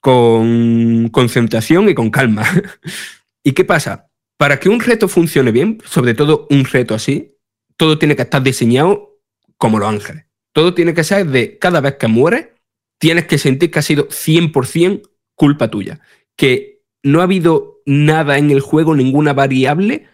con 0.00 1.08
concentración 1.10 1.88
y 1.88 1.94
con 1.94 2.10
calma. 2.10 2.44
¿Y 3.44 3.52
qué 3.52 3.64
pasa? 3.64 4.08
Para 4.36 4.58
que 4.58 4.68
un 4.68 4.80
reto 4.80 5.08
funcione 5.08 5.52
bien, 5.52 5.78
sobre 5.84 6.14
todo 6.14 6.46
un 6.50 6.64
reto 6.64 6.94
así, 6.94 7.31
todo 7.82 7.98
tiene 7.98 8.14
que 8.14 8.22
estar 8.22 8.40
diseñado 8.40 9.18
como 9.56 9.80
los 9.80 9.88
ángeles. 9.88 10.26
Todo 10.52 10.72
tiene 10.72 10.94
que 10.94 11.02
ser 11.02 11.26
de 11.26 11.58
cada 11.58 11.80
vez 11.80 11.96
que 11.96 12.06
mueres, 12.06 12.50
tienes 12.98 13.26
que 13.26 13.38
sentir 13.38 13.72
que 13.72 13.80
ha 13.80 13.82
sido 13.82 14.06
100% 14.06 15.02
culpa 15.34 15.68
tuya. 15.68 15.98
Que 16.36 16.84
no 17.02 17.18
ha 17.18 17.24
habido 17.24 17.80
nada 17.84 18.38
en 18.38 18.52
el 18.52 18.60
juego, 18.60 18.94
ninguna 18.94 19.32
variable, 19.32 20.06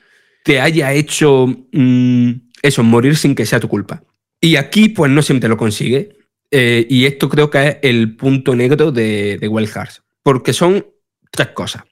te 0.44 0.62
haya 0.62 0.94
hecho 0.94 1.46
mm, 1.72 2.30
eso, 2.62 2.82
morir 2.84 3.18
sin 3.18 3.34
que 3.34 3.44
sea 3.44 3.60
tu 3.60 3.68
culpa. 3.68 4.02
Y 4.40 4.56
aquí, 4.56 4.88
pues 4.88 5.12
no 5.12 5.20
siempre 5.20 5.50
lo 5.50 5.58
consigue. 5.58 6.16
Eh, 6.50 6.86
y 6.88 7.04
esto 7.04 7.28
creo 7.28 7.50
que 7.50 7.68
es 7.68 7.76
el 7.82 8.16
punto 8.16 8.56
negro 8.56 8.92
de, 8.92 9.36
de 9.36 9.90
porque 10.22 10.54
son 10.54 10.86
tres 11.30 11.48
cosas. 11.48 11.82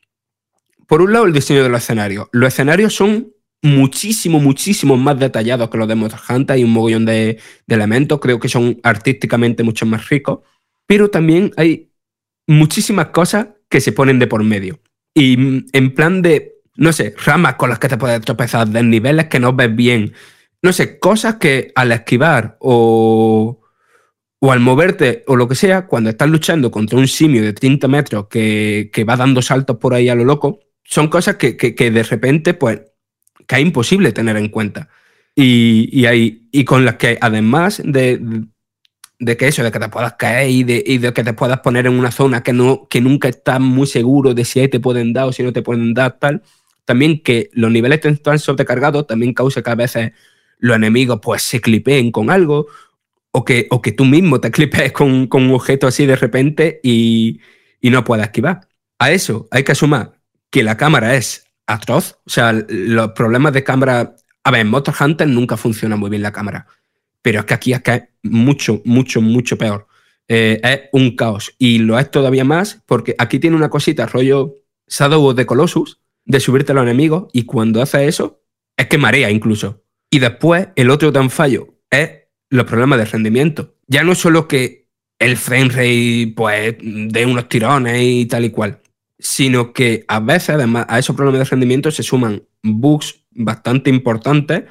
Por 0.86 1.02
un 1.02 1.12
lado, 1.12 1.26
el 1.26 1.34
diseño 1.34 1.62
de 1.62 1.68
los 1.68 1.82
escenarios. 1.82 2.28
Los 2.32 2.48
escenarios 2.48 2.94
son 2.94 3.35
muchísimo, 3.66 4.40
muchísimo 4.40 4.96
más 4.96 5.18
detallados 5.18 5.68
que 5.70 5.78
los 5.78 5.88
de 5.88 5.94
Monster 5.94 6.20
Hunter. 6.28 6.56
Hay 6.56 6.64
un 6.64 6.72
mogollón 6.72 7.04
de, 7.04 7.38
elementos. 7.68 8.20
Creo 8.20 8.40
que 8.40 8.48
son 8.48 8.80
artísticamente 8.82 9.62
mucho 9.62 9.86
más 9.86 10.08
ricos. 10.08 10.40
Pero 10.86 11.10
también 11.10 11.52
hay 11.56 11.90
muchísimas 12.46 13.08
cosas 13.08 13.48
que 13.68 13.80
se 13.80 13.92
ponen 13.92 14.18
de 14.18 14.26
por 14.26 14.42
medio. 14.44 14.80
Y 15.14 15.36
mm, 15.36 15.66
en 15.72 15.94
plan 15.94 16.22
de, 16.22 16.60
no 16.76 16.92
sé, 16.92 17.14
ramas 17.24 17.56
con 17.56 17.70
las 17.70 17.78
que 17.78 17.88
te 17.88 17.98
puedes 17.98 18.20
tropezar, 18.20 18.68
niveles 18.68 19.26
que 19.26 19.40
no 19.40 19.52
ves 19.52 19.74
bien. 19.74 20.12
No 20.62 20.72
sé, 20.72 20.98
cosas 20.98 21.36
que 21.36 21.72
al 21.74 21.92
esquivar 21.92 22.56
o, 22.60 23.60
o 24.40 24.52
al 24.52 24.60
moverte 24.60 25.24
o 25.26 25.36
lo 25.36 25.48
que 25.48 25.54
sea, 25.54 25.86
cuando 25.86 26.10
estás 26.10 26.28
luchando 26.28 26.70
contra 26.70 26.98
un 26.98 27.08
simio 27.08 27.42
de 27.42 27.52
30 27.52 27.88
metros 27.88 28.26
que, 28.28 28.90
que 28.92 29.04
va 29.04 29.16
dando 29.16 29.42
saltos 29.42 29.76
por 29.78 29.94
ahí 29.94 30.08
a 30.08 30.14
lo 30.14 30.24
loco, 30.24 30.60
son 30.86 31.08
cosas 31.08 31.36
que, 31.36 31.56
que, 31.56 31.90
de 31.90 32.02
repente, 32.02 32.54
pues, 32.54 32.80
que 33.46 33.56
es 33.56 33.62
imposible 33.62 34.12
tener 34.12 34.36
en 34.36 34.48
cuenta. 34.48 34.88
Y, 35.34 35.90
y, 35.92 36.48
y 36.50 36.64
con 36.64 36.84
las 36.84 36.96
que, 36.96 37.18
además 37.20 37.82
de, 37.84 38.46
de 39.18 39.36
que 39.36 39.48
eso, 39.48 39.62
de 39.62 39.70
que 39.70 39.78
te 39.78 39.88
puedas 39.88 40.14
caer 40.14 40.50
y 40.50 40.64
de, 40.64 40.82
y 40.86 40.98
de, 40.98 41.12
que 41.12 41.24
te 41.24 41.32
puedas 41.32 41.60
poner 41.60 41.86
en 41.86 41.98
una 41.98 42.10
zona 42.10 42.42
que, 42.42 42.52
no, 42.52 42.86
que 42.88 43.00
nunca 43.00 43.28
estás 43.28 43.60
muy 43.60 43.86
seguro 43.86 44.34
de 44.34 44.44
si 44.44 44.60
ahí 44.60 44.68
te 44.68 44.80
pueden 44.80 45.12
dar 45.12 45.26
o 45.26 45.32
si 45.32 45.42
no 45.42 45.52
te 45.52 45.62
pueden 45.62 45.94
dar, 45.94 46.18
tal, 46.18 46.42
también 46.84 47.22
que 47.22 47.50
los 47.52 47.70
niveles 47.70 48.04
están 48.04 48.38
sobrecargados 48.38 49.06
también 49.06 49.34
causa 49.34 49.62
que 49.62 49.70
a 49.70 49.74
veces 49.74 50.12
los 50.58 50.76
enemigos 50.76 51.20
pues 51.22 51.42
se 51.42 51.60
clipeen 51.60 52.10
con 52.12 52.30
algo 52.30 52.66
o 53.32 53.44
que, 53.44 53.66
o 53.70 53.82
que 53.82 53.92
tú 53.92 54.04
mismo 54.04 54.40
te 54.40 54.50
clipees 54.52 54.92
con, 54.92 55.26
con 55.26 55.44
un 55.44 55.54
objeto 55.54 55.86
así 55.86 56.06
de 56.06 56.16
repente 56.16 56.80
y, 56.82 57.40
y 57.80 57.90
no 57.90 58.04
puedas 58.04 58.26
esquivar. 58.26 58.68
A 58.98 59.10
eso 59.10 59.48
hay 59.50 59.64
que 59.64 59.74
sumar 59.74 60.12
que 60.50 60.62
la 60.62 60.76
cámara 60.76 61.16
es 61.16 61.45
atroz. 61.66 62.18
O 62.24 62.30
sea, 62.30 62.52
los 62.68 63.12
problemas 63.12 63.52
de 63.52 63.64
cámara. 63.64 64.16
A 64.44 64.50
ver, 64.50 64.60
en 64.60 64.68
Motor 64.68 64.94
Hunter 65.00 65.28
nunca 65.28 65.56
funciona 65.56 65.96
muy 65.96 66.10
bien 66.10 66.22
la 66.22 66.32
cámara. 66.32 66.66
Pero 67.22 67.40
es 67.40 67.46
que 67.46 67.54
aquí 67.54 67.72
es 67.72 67.82
que 67.82 67.94
es 67.94 68.02
mucho, 68.22 68.80
mucho, 68.84 69.20
mucho 69.20 69.58
peor. 69.58 69.86
Eh, 70.28 70.60
es 70.62 70.80
un 70.92 71.16
caos. 71.16 71.54
Y 71.58 71.78
lo 71.78 71.98
es 71.98 72.10
todavía 72.10 72.44
más 72.44 72.82
porque 72.86 73.14
aquí 73.18 73.38
tiene 73.38 73.56
una 73.56 73.70
cosita, 73.70 74.06
rollo 74.06 74.54
Shadow 74.88 75.34
the 75.34 75.46
Colossus, 75.46 76.00
de 76.24 76.40
subirte 76.40 76.72
a 76.72 76.74
los 76.76 76.84
enemigos. 76.84 77.28
Y 77.32 77.44
cuando 77.44 77.82
hace 77.82 78.06
eso, 78.06 78.42
es 78.76 78.86
que 78.86 78.98
marea 78.98 79.30
incluso. 79.30 79.82
Y 80.10 80.18
después, 80.20 80.68
el 80.76 80.90
otro 80.90 81.12
tan 81.12 81.30
fallo 81.30 81.74
es 81.90 82.10
los 82.50 82.66
problemas 82.66 82.98
de 82.98 83.06
rendimiento. 83.06 83.74
Ya 83.88 84.04
no 84.04 84.14
solo 84.14 84.46
que 84.46 84.86
el 85.18 85.36
frame 85.36 85.68
rate, 85.68 86.32
pues, 86.36 86.76
de 86.80 87.26
unos 87.26 87.48
tirones 87.48 88.00
y 88.02 88.26
tal 88.26 88.44
y 88.44 88.50
cual, 88.50 88.80
sino 89.18 89.72
que 89.72 90.04
a 90.08 90.20
veces, 90.20 90.50
además, 90.50 90.86
a 90.88 90.98
esos 90.98 91.16
problemas 91.16 91.40
de 91.40 91.50
rendimiento 91.50 91.90
se 91.90 92.02
suman 92.02 92.42
bugs 92.62 93.24
bastante 93.30 93.90
importantes, 93.90 94.64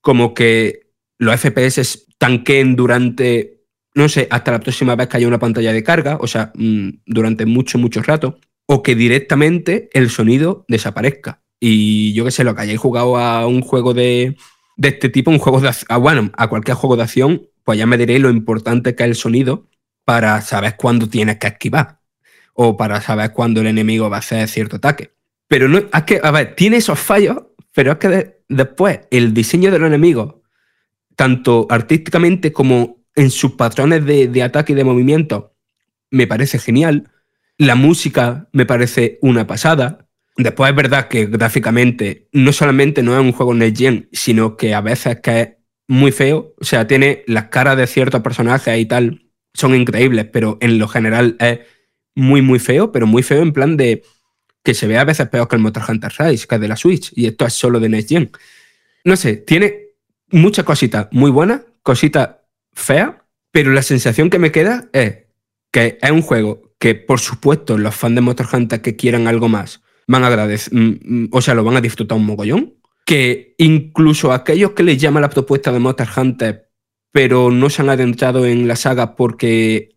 como 0.00 0.34
que 0.34 0.90
los 1.18 1.40
FPS 1.40 2.06
tanqueen 2.18 2.74
durante, 2.76 3.64
no 3.94 4.08
sé, 4.08 4.26
hasta 4.30 4.52
la 4.52 4.60
próxima 4.60 4.96
vez 4.96 5.08
que 5.08 5.18
haya 5.18 5.28
una 5.28 5.38
pantalla 5.38 5.72
de 5.72 5.84
carga, 5.84 6.18
o 6.20 6.26
sea, 6.26 6.52
mm, 6.54 6.88
durante 7.06 7.46
mucho, 7.46 7.78
mucho 7.78 8.02
rato, 8.02 8.38
o 8.66 8.82
que 8.82 8.94
directamente 8.94 9.88
el 9.92 10.10
sonido 10.10 10.64
desaparezca. 10.68 11.42
Y 11.60 12.12
yo 12.14 12.24
que 12.24 12.32
sé, 12.32 12.42
lo 12.42 12.54
que 12.54 12.62
hayáis 12.62 12.80
jugado 12.80 13.16
a 13.16 13.46
un 13.46 13.60
juego 13.60 13.94
de, 13.94 14.36
de 14.76 14.88
este 14.88 15.08
tipo, 15.08 15.30
un 15.30 15.38
juego 15.38 15.60
de 15.60 15.70
ah, 15.88 15.96
bueno, 15.98 16.32
a 16.36 16.48
cualquier 16.48 16.76
juego 16.76 16.96
de 16.96 17.04
acción, 17.04 17.48
pues 17.64 17.78
ya 17.78 17.86
me 17.86 17.98
diréis 17.98 18.20
lo 18.20 18.30
importante 18.30 18.96
que 18.96 19.04
es 19.04 19.10
el 19.10 19.14
sonido 19.14 19.68
para 20.04 20.40
saber 20.40 20.76
cuándo 20.76 21.08
tienes 21.08 21.38
que 21.38 21.46
esquivar 21.46 22.01
o 22.54 22.76
para 22.76 23.00
saber 23.00 23.32
cuándo 23.32 23.60
el 23.60 23.66
enemigo 23.66 24.10
va 24.10 24.16
a 24.16 24.20
hacer 24.20 24.48
cierto 24.48 24.76
ataque. 24.76 25.12
Pero 25.48 25.68
no, 25.68 25.78
es 25.78 26.02
que, 26.06 26.20
a 26.22 26.30
ver, 26.30 26.54
tiene 26.54 26.78
esos 26.78 26.98
fallos, 26.98 27.36
pero 27.74 27.92
es 27.92 27.98
que 27.98 28.40
después 28.48 29.00
el 29.10 29.34
diseño 29.34 29.70
de 29.70 29.78
los 29.78 29.88
enemigos, 29.88 30.36
tanto 31.16 31.66
artísticamente 31.70 32.52
como 32.52 33.02
en 33.14 33.30
sus 33.30 33.52
patrones 33.52 34.04
de, 34.04 34.42
ataque 34.42 34.72
y 34.72 34.76
de 34.76 34.84
movimiento, 34.84 35.54
me 36.10 36.26
parece 36.26 36.58
genial. 36.58 37.10
La 37.58 37.74
música 37.74 38.48
me 38.52 38.66
parece 38.66 39.18
una 39.22 39.46
pasada. 39.46 40.06
Después 40.36 40.70
es 40.70 40.76
verdad 40.76 41.08
que 41.08 41.26
gráficamente 41.26 42.28
no 42.32 42.52
solamente 42.52 43.02
no 43.02 43.14
es 43.14 43.20
un 43.20 43.32
juego 43.32 43.54
Next 43.54 43.78
Gen, 43.78 44.08
sino 44.12 44.56
que 44.56 44.74
a 44.74 44.80
veces 44.80 45.20
que 45.20 45.40
es 45.40 45.48
muy 45.86 46.12
feo. 46.12 46.54
O 46.58 46.64
sea, 46.64 46.86
tiene 46.86 47.24
las 47.26 47.48
caras 47.48 47.76
de 47.76 47.86
ciertos 47.86 48.22
personajes 48.22 48.78
y 48.78 48.86
tal, 48.86 49.26
son 49.54 49.74
increíbles, 49.74 50.26
pero 50.32 50.56
en 50.60 50.78
lo 50.78 50.88
general 50.88 51.36
es 51.38 51.60
muy, 52.14 52.42
muy 52.42 52.58
feo, 52.58 52.92
pero 52.92 53.06
muy 53.06 53.22
feo 53.22 53.42
en 53.42 53.52
plan 53.52 53.76
de 53.76 54.02
que 54.62 54.74
se 54.74 54.86
ve 54.86 54.98
a 54.98 55.04
veces 55.04 55.28
peor 55.28 55.48
que 55.48 55.56
el 55.56 55.62
Motor 55.62 55.84
Hunter 55.88 56.12
Rise, 56.18 56.46
que 56.46 56.54
es 56.54 56.60
de 56.60 56.68
la 56.68 56.76
Switch, 56.76 57.12
y 57.16 57.26
esto 57.26 57.46
es 57.46 57.54
solo 57.54 57.80
de 57.80 57.88
Next 57.88 58.08
Gen. 58.08 58.30
No 59.04 59.16
sé, 59.16 59.36
tiene 59.36 59.88
muchas 60.30 60.64
cositas 60.64 61.08
muy 61.10 61.30
buenas, 61.30 61.62
cositas 61.82 62.36
feas, 62.72 63.14
pero 63.50 63.72
la 63.72 63.82
sensación 63.82 64.30
que 64.30 64.38
me 64.38 64.52
queda 64.52 64.88
es 64.92 65.24
que 65.72 65.98
es 66.00 66.10
un 66.10 66.22
juego 66.22 66.74
que, 66.78 66.94
por 66.94 67.20
supuesto, 67.20 67.76
los 67.78 67.94
fans 67.94 68.14
de 68.14 68.20
Motor 68.20 68.48
Hunter 68.52 68.80
que 68.80 68.96
quieran 68.96 69.26
algo 69.26 69.48
más 69.48 69.82
van 70.06 70.24
a 70.24 70.28
agradecer, 70.28 70.72
mm, 70.74 70.98
mm, 71.02 71.28
o 71.32 71.40
sea, 71.40 71.54
lo 71.54 71.64
van 71.64 71.76
a 71.76 71.80
disfrutar 71.80 72.18
un 72.18 72.26
mogollón. 72.26 72.74
Que 73.04 73.54
incluso 73.58 74.32
aquellos 74.32 74.72
que 74.72 74.84
les 74.84 74.98
llama 74.98 75.20
la 75.20 75.30
propuesta 75.30 75.72
de 75.72 75.80
Motor 75.80 76.08
Hunter, 76.16 76.70
pero 77.10 77.50
no 77.50 77.68
se 77.68 77.82
han 77.82 77.90
adentrado 77.90 78.46
en 78.46 78.68
la 78.68 78.76
saga 78.76 79.16
porque 79.16 79.96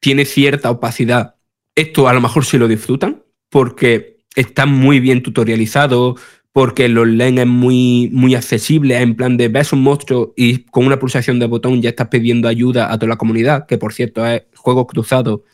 tiene 0.00 0.24
cierta 0.24 0.70
opacidad 0.70 1.36
esto 1.80 2.08
a 2.08 2.12
lo 2.12 2.20
mejor 2.20 2.44
sí 2.44 2.58
lo 2.58 2.68
disfrutan 2.68 3.22
porque 3.48 4.18
está 4.36 4.66
muy 4.66 5.00
bien 5.00 5.22
tutorializado, 5.22 6.16
porque 6.52 6.88
los 6.88 7.06
len 7.06 7.38
es 7.38 7.46
muy, 7.46 8.10
muy 8.12 8.34
accesible, 8.34 8.98
en 8.98 9.14
plan 9.14 9.36
de 9.36 9.48
ves 9.48 9.72
un 9.72 9.82
monstruo 9.82 10.32
y 10.36 10.64
con 10.64 10.86
una 10.86 10.98
pulsación 10.98 11.38
de 11.38 11.46
botón 11.46 11.80
ya 11.82 11.90
estás 11.90 12.08
pidiendo 12.08 12.48
ayuda 12.48 12.92
a 12.92 12.98
toda 12.98 13.10
la 13.10 13.16
comunidad, 13.16 13.66
que 13.66 13.78
por 13.78 13.92
cierto 13.92 14.26
es 14.26 14.42
juego 14.54 14.86
cruzado 14.86 15.44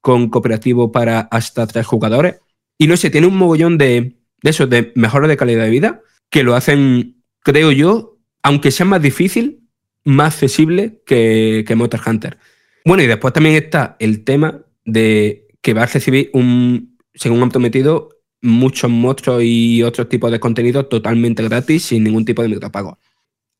con 0.00 0.28
cooperativo 0.28 0.92
para 0.92 1.20
hasta 1.20 1.66
tres 1.66 1.86
jugadores. 1.86 2.36
Y 2.78 2.86
no 2.86 2.96
sé, 2.96 3.10
tiene 3.10 3.26
un 3.26 3.36
mogollón 3.36 3.78
de, 3.78 4.16
de 4.42 4.50
eso, 4.50 4.66
de 4.66 4.92
mejoras 4.94 5.28
de 5.28 5.36
calidad 5.36 5.64
de 5.64 5.70
vida, 5.70 6.02
que 6.30 6.42
lo 6.42 6.54
hacen, 6.54 7.22
creo 7.40 7.72
yo, 7.72 8.18
aunque 8.42 8.70
sea 8.70 8.86
más 8.86 9.02
difícil, 9.02 9.60
más 10.04 10.34
accesible 10.34 11.02
que, 11.04 11.64
que 11.66 11.74
Monster 11.74 12.00
Hunter. 12.06 12.38
Bueno, 12.84 13.02
y 13.02 13.06
después 13.06 13.32
también 13.32 13.56
está 13.56 13.96
el 13.98 14.22
tema 14.22 14.60
de 14.84 15.45
que 15.66 15.74
va 15.74 15.82
a 15.82 15.86
recibir 15.86 16.30
un, 16.32 16.96
según 17.12 17.42
han 17.42 17.48
prometido, 17.48 18.20
muchos 18.40 18.88
monstruos 18.88 19.42
y 19.42 19.82
otros 19.82 20.08
tipos 20.08 20.30
de 20.30 20.38
contenido 20.38 20.86
totalmente 20.86 21.42
gratis, 21.42 21.86
sin 21.86 22.04
ningún 22.04 22.24
tipo 22.24 22.40
de 22.40 22.46
micropago. 22.46 23.00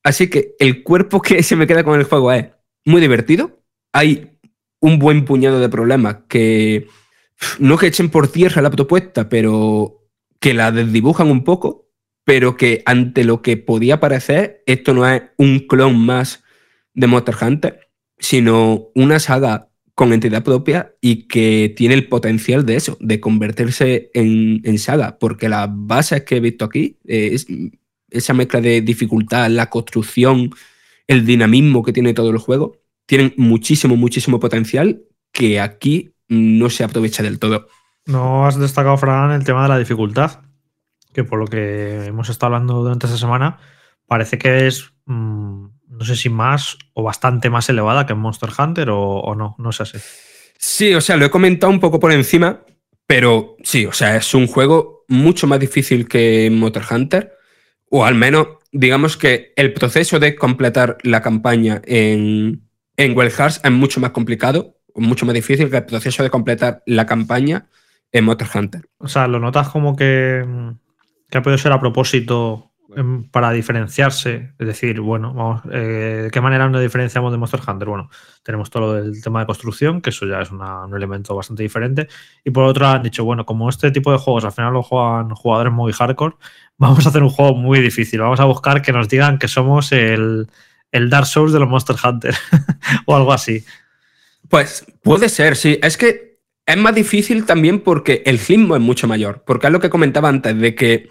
Así 0.04 0.30
que 0.30 0.54
el 0.60 0.84
cuerpo 0.84 1.20
que 1.20 1.42
se 1.42 1.56
me 1.56 1.66
queda 1.66 1.82
con 1.82 1.98
el 1.98 2.04
juego 2.04 2.30
es 2.30 2.46
muy 2.84 3.00
divertido. 3.00 3.60
Hay 3.92 4.38
un 4.78 5.00
buen 5.00 5.24
puñado 5.24 5.58
de 5.58 5.68
problemas 5.68 6.18
que 6.28 6.86
no 7.58 7.76
que 7.76 7.88
echen 7.88 8.08
por 8.08 8.28
tierra 8.28 8.62
la 8.62 8.70
propuesta, 8.70 9.28
pero 9.28 10.08
que 10.38 10.54
la 10.54 10.70
desdibujan 10.70 11.28
un 11.28 11.42
poco, 11.42 11.88
pero 12.22 12.56
que 12.56 12.84
ante 12.86 13.24
lo 13.24 13.42
que 13.42 13.56
podía 13.56 13.98
parecer, 13.98 14.62
esto 14.66 14.94
no 14.94 15.08
es 15.08 15.22
un 15.38 15.58
clon 15.58 15.98
más 15.98 16.44
de 16.94 17.08
Monster 17.08 17.34
Hunter, 17.42 17.90
sino 18.16 18.90
una 18.94 19.18
saga 19.18 19.70
con 19.96 20.12
entidad 20.12 20.44
propia 20.44 20.94
y 21.00 21.26
que 21.26 21.72
tiene 21.74 21.94
el 21.94 22.06
potencial 22.06 22.66
de 22.66 22.76
eso, 22.76 22.98
de 23.00 23.18
convertirse 23.18 24.10
en, 24.12 24.78
saga, 24.78 25.18
porque 25.18 25.48
las 25.48 25.68
bases 25.72 26.22
que 26.22 26.36
he 26.36 26.40
visto 26.40 26.66
aquí, 26.66 26.98
eh, 27.06 27.30
es, 27.32 27.46
esa 28.10 28.34
mezcla 28.34 28.60
de 28.60 28.82
dificultad, 28.82 29.48
la 29.48 29.70
construcción, 29.70 30.50
el 31.06 31.24
dinamismo 31.24 31.82
que 31.82 31.94
tiene 31.94 32.12
todo 32.12 32.28
el 32.28 32.36
juego, 32.36 32.76
tienen 33.06 33.32
muchísimo, 33.38 33.96
muchísimo 33.96 34.38
potencial 34.38 35.00
que 35.32 35.60
aquí 35.60 36.12
no 36.28 36.68
se 36.68 36.84
aprovecha 36.84 37.22
del 37.22 37.38
todo. 37.38 37.68
No 38.04 38.46
has 38.46 38.58
destacado, 38.60 38.98
Fran, 38.98 39.32
el 39.32 39.44
tema 39.44 39.62
de 39.62 39.70
la 39.70 39.78
dificultad, 39.78 40.42
que 41.14 41.24
por 41.24 41.38
lo 41.38 41.46
que 41.46 42.04
hemos 42.04 42.28
estado 42.28 42.54
hablando 42.54 42.82
durante 42.82 43.06
esta 43.06 43.18
semana, 43.18 43.60
parece 44.06 44.36
que 44.36 44.66
es 44.66 44.92
mm, 45.06 45.68
no 45.88 46.04
sé 46.04 46.16
si 46.16 46.28
más 46.28 46.78
o 46.94 47.02
bastante 47.02 47.50
más 47.50 47.68
elevada 47.68 48.06
que 48.06 48.12
en 48.12 48.18
Monster 48.18 48.50
Hunter 48.56 48.88
o, 48.90 49.34
no, 49.36 49.54
no 49.58 49.72
sé 49.72 49.86
si. 49.86 49.98
Sí, 50.58 50.94
o 50.94 51.00
sea, 51.00 51.16
lo 51.16 51.26
he 51.26 51.30
comentado 51.30 51.72
un 51.72 51.80
poco 51.80 52.00
por 52.00 52.12
encima, 52.12 52.62
pero 53.06 53.56
sí, 53.62 53.86
o 53.86 53.92
sea, 53.92 54.16
es 54.16 54.34
un 54.34 54.46
juego 54.46 55.04
mucho 55.08 55.46
más 55.46 55.60
difícil 55.60 56.08
que 56.08 56.50
Monster 56.50 56.82
Hunter, 56.90 57.32
o 57.90 58.04
al 58.04 58.14
menos 58.14 58.48
digamos 58.72 59.16
que 59.16 59.52
el 59.56 59.72
proceso 59.72 60.18
de 60.18 60.34
completar 60.36 60.98
la 61.02 61.22
campaña 61.22 61.80
en, 61.86 62.68
en 62.96 63.16
Wild 63.16 63.32
Hearts 63.32 63.60
es 63.62 63.70
mucho 63.70 64.00
más 64.00 64.10
complicado, 64.10 64.76
mucho 64.94 65.26
más 65.26 65.34
difícil 65.34 65.70
que 65.70 65.78
el 65.78 65.86
proceso 65.86 66.22
de 66.22 66.30
completar 66.30 66.82
la 66.86 67.06
campaña 67.06 67.68
en 68.12 68.24
Monster 68.24 68.48
Hunter. 68.54 68.88
O 68.98 69.08
sea, 69.08 69.28
¿lo 69.28 69.38
notas 69.38 69.68
como 69.68 69.96
que, 69.96 70.44
que 71.30 71.38
ha 71.38 71.42
podido 71.42 71.58
ser 71.58 71.72
a 71.72 71.80
propósito 71.80 72.72
para 73.30 73.50
diferenciarse, 73.50 74.52
es 74.58 74.66
decir, 74.66 75.00
bueno, 75.00 75.34
vamos, 75.34 75.62
eh, 75.70 76.22
¿de 76.24 76.30
qué 76.30 76.40
manera 76.40 76.66
nos 76.70 76.80
diferenciamos 76.80 77.30
de 77.30 77.36
Monster 77.36 77.60
Hunter? 77.66 77.88
Bueno, 77.88 78.08
tenemos 78.42 78.70
todo 78.70 78.96
el 78.96 79.22
tema 79.22 79.40
de 79.40 79.46
construcción, 79.46 80.00
que 80.00 80.10
eso 80.10 80.24
ya 80.26 80.40
es 80.40 80.50
un 80.50 80.94
elemento 80.94 81.36
bastante 81.36 81.62
diferente. 81.62 82.08
Y 82.42 82.50
por 82.52 82.64
otro 82.64 82.86
han 82.86 83.02
dicho, 83.02 83.22
bueno, 83.24 83.44
como 83.44 83.68
este 83.68 83.90
tipo 83.90 84.10
de 84.12 84.18
juegos 84.18 84.46
al 84.46 84.52
final 84.52 84.72
lo 84.72 84.82
juegan 84.82 85.28
jugadores 85.30 85.74
muy 85.74 85.92
hardcore, 85.92 86.36
vamos 86.78 87.04
a 87.04 87.10
hacer 87.10 87.22
un 87.22 87.28
juego 87.28 87.54
muy 87.54 87.80
difícil. 87.80 88.20
Vamos 88.20 88.40
a 88.40 88.44
buscar 88.44 88.80
que 88.80 88.92
nos 88.92 89.08
digan 89.10 89.38
que 89.38 89.48
somos 89.48 89.92
el, 89.92 90.46
el 90.90 91.10
Dark 91.10 91.26
Souls 91.26 91.52
de 91.52 91.60
los 91.60 91.68
Monster 91.68 91.96
Hunter 92.02 92.34
o 93.04 93.14
algo 93.14 93.32
así. 93.32 93.62
Pues 94.48 94.86
puede 95.02 95.28
ser, 95.28 95.56
sí. 95.56 95.78
Es 95.82 95.98
que 95.98 96.38
es 96.64 96.76
más 96.78 96.94
difícil 96.94 97.44
también 97.44 97.80
porque 97.80 98.22
el 98.24 98.38
ritmo 98.38 98.74
es 98.74 98.80
mucho 98.80 99.06
mayor. 99.06 99.42
Porque 99.46 99.66
es 99.66 99.72
lo 99.72 99.80
que 99.80 99.90
comentaba 99.90 100.30
antes, 100.30 100.58
de 100.58 100.74
que 100.74 101.10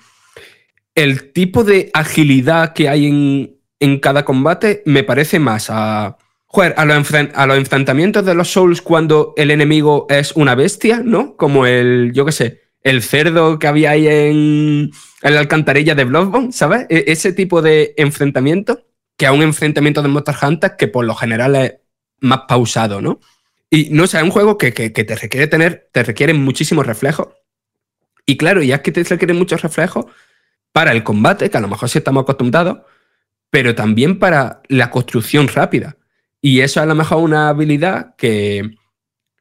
el 0.95 1.34
tipo 1.34 1.63
de 1.63 1.91
agilidad 1.93 2.73
que 2.73 2.89
hay 2.89 3.05
en, 3.07 3.59
en 3.80 3.99
cada 3.99 4.26
combate 4.26 4.81
me 4.85 5.03
parece 5.03 5.39
más 5.39 5.69
a. 5.69 6.17
a 6.57 6.85
los, 6.85 7.57
enfrentamientos 7.57 8.26
de 8.26 8.34
los 8.34 8.49
Souls 8.51 8.81
cuando 8.81 9.34
el 9.35 9.51
enemigo 9.51 10.07
es 10.09 10.31
una 10.31 10.55
bestia, 10.55 11.01
¿no? 11.03 11.35
Como 11.35 11.65
el, 11.65 12.11
yo 12.13 12.26
qué 12.26 12.31
sé, 12.31 12.61
el 12.81 13.03
cerdo 13.03 13.59
que 13.59 13.67
había 13.67 13.91
ahí 13.91 14.07
en, 14.07 14.91
en 15.22 15.34
la 15.34 15.39
alcantarilla 15.39 15.95
de 15.95 16.05
Bloodborne, 16.05 16.53
¿sabes? 16.53 16.85
E, 16.89 17.05
ese 17.07 17.34
tipo 17.34 17.61
de 17.61 17.93
enfrentamiento 17.97 18.85
que 19.17 19.26
a 19.26 19.34
un 19.34 19.41
enfrentamiento 19.41 20.01
de 20.01 20.07
Monster 20.07 20.35
Hunter 20.41 20.76
que 20.77 20.88
por 20.88 21.05
lo 21.05 21.15
general 21.15 21.55
es 21.55 21.73
más 22.19 22.41
pausado, 22.47 23.01
¿no? 23.01 23.19
Y 23.69 23.89
no 23.91 24.07
sé, 24.07 24.17
es 24.17 24.23
un 24.23 24.31
juego 24.31 24.57
que, 24.57 24.72
te 24.72 25.15
requiere 25.15 25.47
tener, 25.47 25.89
te 25.91 26.03
requiere 26.03 26.34
muchísimos 26.34 26.85
reflejos. 26.85 27.27
Y 28.26 28.38
claro, 28.38 28.63
ya 28.63 28.81
que 28.81 28.91
te 28.91 29.03
requiere 29.03 29.34
muchos 29.34 29.61
reflejos 29.61 30.05
para 30.76 30.91
el 30.91 31.03
combate, 31.03 31.49
que 31.49 31.56
a 31.56 31.61
lo 31.61 31.69
mejor 31.69 31.88
sí 31.88 31.99
estamos 31.99 32.23
acostumbrados, 32.23 32.80
pero 33.49 33.76
también 33.76 34.19
para 34.19 34.61
la 34.68 34.89
construcción 34.89 35.47
rápida. 35.47 35.95
Y 36.41 36.60
eso 36.60 36.81
es 36.81 36.84
a 36.84 36.85
lo 36.85 36.95
mejor 36.95 37.19
una 37.19 37.47
habilidad 37.47 38.14
que, 38.18 38.76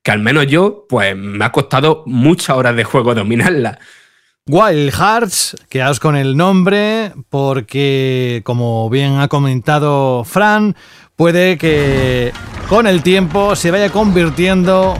que 0.04 0.10
al 0.12 0.20
menos 0.20 0.46
yo, 0.46 0.86
pues 0.88 1.16
me 1.16 1.44
ha 1.44 1.50
costado 1.50 2.04
muchas 2.06 2.56
horas 2.56 2.76
de 2.76 2.84
juego 2.84 3.16
dominarla. 3.16 3.80
Wild 4.46 4.92
Hearts, 4.92 5.56
quedaos 5.68 5.98
con 5.98 6.14
el 6.14 6.36
nombre, 6.36 7.12
porque 7.30 8.42
como 8.44 8.88
bien 8.88 9.18
ha 9.18 9.26
comentado 9.26 10.22
Fran, 10.22 10.76
puede 11.16 11.58
que 11.58 12.32
con 12.68 12.86
el 12.86 13.02
tiempo 13.02 13.56
se 13.56 13.72
vaya 13.72 13.90
convirtiendo 13.90 14.94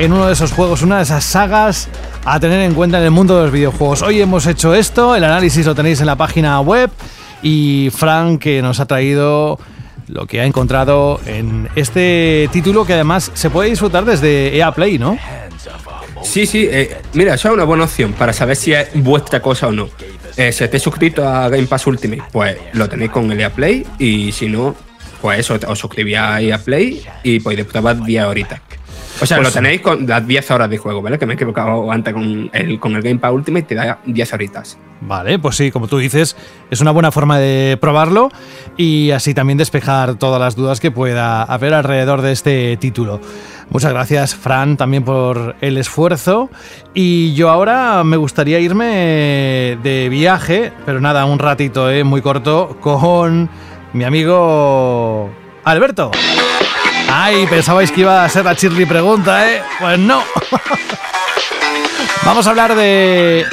en 0.00 0.12
uno 0.12 0.26
de 0.26 0.32
esos 0.32 0.50
juegos, 0.50 0.82
una 0.82 0.96
de 0.96 1.04
esas 1.04 1.22
sagas 1.22 1.88
a 2.24 2.40
tener 2.40 2.60
en 2.62 2.74
cuenta 2.74 2.98
en 2.98 3.04
el 3.04 3.10
mundo 3.10 3.36
de 3.36 3.44
los 3.44 3.52
videojuegos. 3.52 4.02
Hoy 4.02 4.20
hemos 4.20 4.46
hecho 4.46 4.74
esto, 4.74 5.14
el 5.16 5.24
análisis 5.24 5.64
lo 5.66 5.74
tenéis 5.74 6.00
en 6.00 6.06
la 6.06 6.16
página 6.16 6.60
web 6.60 6.90
y 7.42 7.90
Fran 7.94 8.38
que 8.38 8.62
nos 8.62 8.80
ha 8.80 8.86
traído 8.86 9.58
lo 10.08 10.26
que 10.26 10.40
ha 10.40 10.44
encontrado 10.44 11.20
en 11.26 11.68
este 11.76 12.48
título 12.52 12.84
que 12.84 12.94
además 12.94 13.30
se 13.34 13.50
puede 13.50 13.70
disfrutar 13.70 14.04
desde 14.04 14.56
EA 14.56 14.72
Play, 14.72 14.98
¿no? 14.98 15.18
Sí, 16.22 16.46
sí, 16.46 16.68
eh, 16.70 16.96
mira, 17.12 17.34
eso 17.34 17.48
es 17.48 17.54
una 17.54 17.64
buena 17.64 17.84
opción 17.84 18.12
para 18.12 18.32
saber 18.32 18.56
si 18.56 18.72
es 18.72 18.88
vuestra 18.94 19.40
cosa 19.40 19.68
o 19.68 19.72
no. 19.72 19.88
Eh, 20.36 20.52
si 20.52 20.64
estáis 20.64 20.82
suscritos 20.82 21.24
a 21.24 21.48
Game 21.48 21.66
Pass 21.66 21.86
Ultimate, 21.86 22.22
pues 22.32 22.56
lo 22.72 22.88
tenéis 22.88 23.10
con 23.10 23.30
el 23.30 23.40
EA 23.40 23.50
Play 23.50 23.86
y 23.98 24.32
si 24.32 24.48
no, 24.48 24.74
pues 25.20 25.48
os 25.50 25.78
suscribís 25.78 26.16
a 26.16 26.40
EA 26.40 26.58
Play 26.58 27.04
y 27.22 27.40
podéis 27.40 27.66
probar 27.66 28.02
10 28.02 28.24
horitas. 28.24 28.60
O 29.20 29.26
sea, 29.26 29.38
pues 29.38 29.48
lo 29.48 29.52
tenéis 29.52 29.80
con 29.80 30.06
las 30.06 30.26
10 30.26 30.50
horas 30.50 30.70
de 30.70 30.78
juego, 30.78 31.02
¿vale? 31.02 31.18
Que 31.18 31.26
me 31.26 31.32
he 31.32 31.36
equivocado 31.36 31.90
antes 31.90 32.14
con 32.14 32.50
el, 32.52 32.78
con 32.78 32.94
el 32.94 33.02
Game 33.02 33.18
Pass 33.18 33.32
Ultimate, 33.32 33.66
te 33.66 33.74
da 33.74 33.98
10 34.04 34.32
horitas. 34.32 34.78
Vale, 35.00 35.38
pues 35.38 35.56
sí, 35.56 35.70
como 35.70 35.86
tú 35.86 35.98
dices, 35.98 36.36
es 36.70 36.80
una 36.80 36.90
buena 36.90 37.12
forma 37.12 37.38
de 37.38 37.78
probarlo 37.80 38.30
y 38.76 39.12
así 39.12 39.32
también 39.32 39.56
despejar 39.56 40.16
todas 40.16 40.40
las 40.40 40.56
dudas 40.56 40.80
que 40.80 40.90
pueda 40.90 41.42
haber 41.42 41.74
alrededor 41.74 42.22
de 42.22 42.32
este 42.32 42.76
título. 42.78 43.20
Muchas 43.70 43.92
gracias, 43.92 44.34
Fran, 44.34 44.76
también 44.76 45.04
por 45.04 45.56
el 45.60 45.76
esfuerzo. 45.78 46.50
Y 46.94 47.34
yo 47.34 47.50
ahora 47.50 48.02
me 48.02 48.16
gustaría 48.16 48.58
irme 48.58 49.78
de 49.82 50.08
viaje, 50.10 50.72
pero 50.86 51.00
nada, 51.00 51.26
un 51.26 51.38
ratito, 51.38 51.90
¿eh? 51.90 52.02
muy 52.02 52.22
corto, 52.22 52.76
con 52.80 53.48
mi 53.92 54.04
amigo 54.04 55.30
Alberto. 55.64 56.10
Ay, 57.10 57.46
pensabais 57.46 57.90
que 57.90 58.02
iba 58.02 58.24
a 58.24 58.28
ser 58.28 58.44
la 58.44 58.54
chirri 58.54 58.86
pregunta, 58.86 59.50
¿eh? 59.50 59.62
Pues 59.80 59.98
no. 59.98 60.22
Vamos 62.24 62.46
a 62.46 62.50
hablar 62.50 62.74
de, 62.74 63.46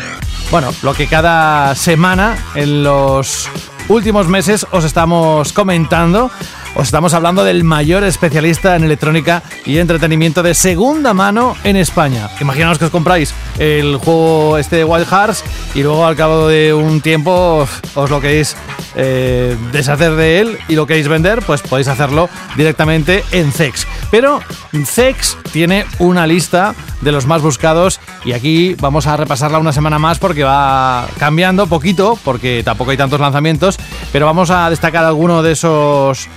bueno, 0.52 0.74
lo 0.82 0.94
que 0.94 1.08
cada 1.08 1.74
semana 1.76 2.38
en 2.56 2.84
los 2.84 3.50
últimos 3.88 4.28
meses 4.28 4.68
os 4.72 4.84
estamos 4.84 5.54
comentando. 5.54 6.30
Os 6.76 6.88
estamos 6.88 7.14
hablando 7.14 7.46
del 7.46 7.64
mayor 7.64 8.04
especialista 8.04 8.76
en 8.76 8.84
electrónica 8.84 9.42
y 9.66 9.78
entretenimiento 9.78 10.44
de 10.44 10.54
segunda 10.54 11.14
mano 11.14 11.56
en 11.64 11.78
España. 11.78 12.30
Imaginaos 12.42 12.78
que 12.78 12.86
os 12.86 12.92
compráis 12.92 13.34
el 13.60 13.96
juego 13.96 14.58
este 14.58 14.76
de 14.76 14.84
Wild 14.84 15.08
Hearts 15.08 15.46
y 15.74 15.84
luego 15.84 16.06
al 16.06 16.18
cabo 16.18 16.50
de 16.50 16.74
un 16.74 17.00
tiempo 17.00 17.66
os 17.96 18.10
lo 18.10 18.20
queréis 18.20 18.58
eh, 18.96 19.56
deshacer 19.72 20.16
de 20.16 20.42
él 20.42 20.58
y 20.68 20.76
lo 20.76 20.86
queréis 20.86 21.08
vender, 21.08 21.42
pues 21.44 21.62
podéis 21.62 21.88
hacerlo 21.88 22.30
directamente 22.58 23.24
en 23.32 23.54
Zex. 23.54 23.88
Pero 24.12 24.42
Zex 24.86 25.38
tiene 25.54 25.86
una 26.00 26.28
lista 26.28 26.76
de 27.00 27.14
los 27.14 27.26
más 27.26 27.42
buscados 27.42 28.02
y 28.26 28.34
aquí 28.34 28.76
vamos 28.82 29.08
a 29.08 29.16
repasarla 29.16 29.60
una 29.60 29.72
semana 29.72 29.98
más 29.98 30.20
porque 30.20 30.44
va 30.44 31.08
cambiando 31.20 31.68
poquito, 31.68 32.20
porque 32.26 32.64
tampoco 32.66 32.92
hay 32.92 32.98
tantos 32.98 33.22
lanzamientos, 33.22 33.78
pero 34.12 34.26
vamos 34.26 34.50
a 34.50 34.70
destacar 34.70 35.06
alguno 35.06 35.42
de 35.42 35.54
esos 35.54 36.28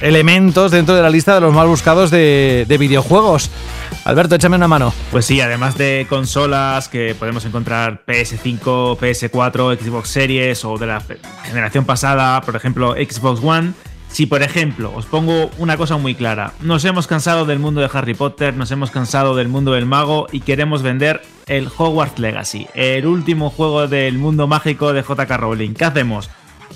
elementos 0.00 0.70
dentro 0.70 0.94
de 0.94 1.02
la 1.02 1.10
lista 1.10 1.34
de 1.34 1.40
los 1.40 1.54
más 1.54 1.66
buscados 1.66 2.10
de, 2.10 2.76
videojuegos. 2.78 3.50
Alberto, 4.04 4.34
échame 4.34 4.56
una 4.56 4.68
mano. 4.68 4.92
Pues 5.10 5.26
sí, 5.26 5.40
además 5.40 5.76
de 5.76 6.06
consolas 6.08 6.88
que 6.88 7.14
podemos 7.18 7.44
encontrar 7.44 8.02
PS5, 8.06 8.98
PS4, 8.98 9.78
Xbox 9.78 10.08
Series 10.08 10.64
o 10.64 10.78
de 10.78 10.86
la 10.86 11.02
generación 11.44 11.84
pasada, 11.84 12.40
por 12.42 12.56
ejemplo 12.56 12.94
Xbox 12.94 13.40
One, 13.42 13.72
si 14.08 14.26
por 14.26 14.42
ejemplo 14.42 14.92
os 14.94 15.06
pongo 15.06 15.50
una 15.58 15.76
cosa 15.76 15.96
muy 15.96 16.14
clara, 16.14 16.52
nos 16.60 16.84
hemos 16.84 17.06
cansado 17.06 17.44
del 17.44 17.58
mundo 17.58 17.80
de 17.80 17.90
Harry 17.92 18.14
Potter, 18.14 18.54
nos 18.54 18.70
hemos 18.70 18.90
cansado 18.90 19.36
del 19.36 19.48
mundo 19.48 19.72
del 19.72 19.86
mago 19.86 20.26
y 20.32 20.40
queremos 20.40 20.82
vender 20.82 21.22
el 21.46 21.68
Hogwarts 21.76 22.18
Legacy, 22.18 22.66
el 22.74 23.06
último 23.06 23.50
juego 23.50 23.86
del 23.86 24.16
mundo 24.18 24.46
mágico 24.46 24.92
de 24.92 25.02
JK 25.02 25.30
Rowling, 25.36 25.74
¿qué 25.74 25.84
hacemos? 25.84 26.30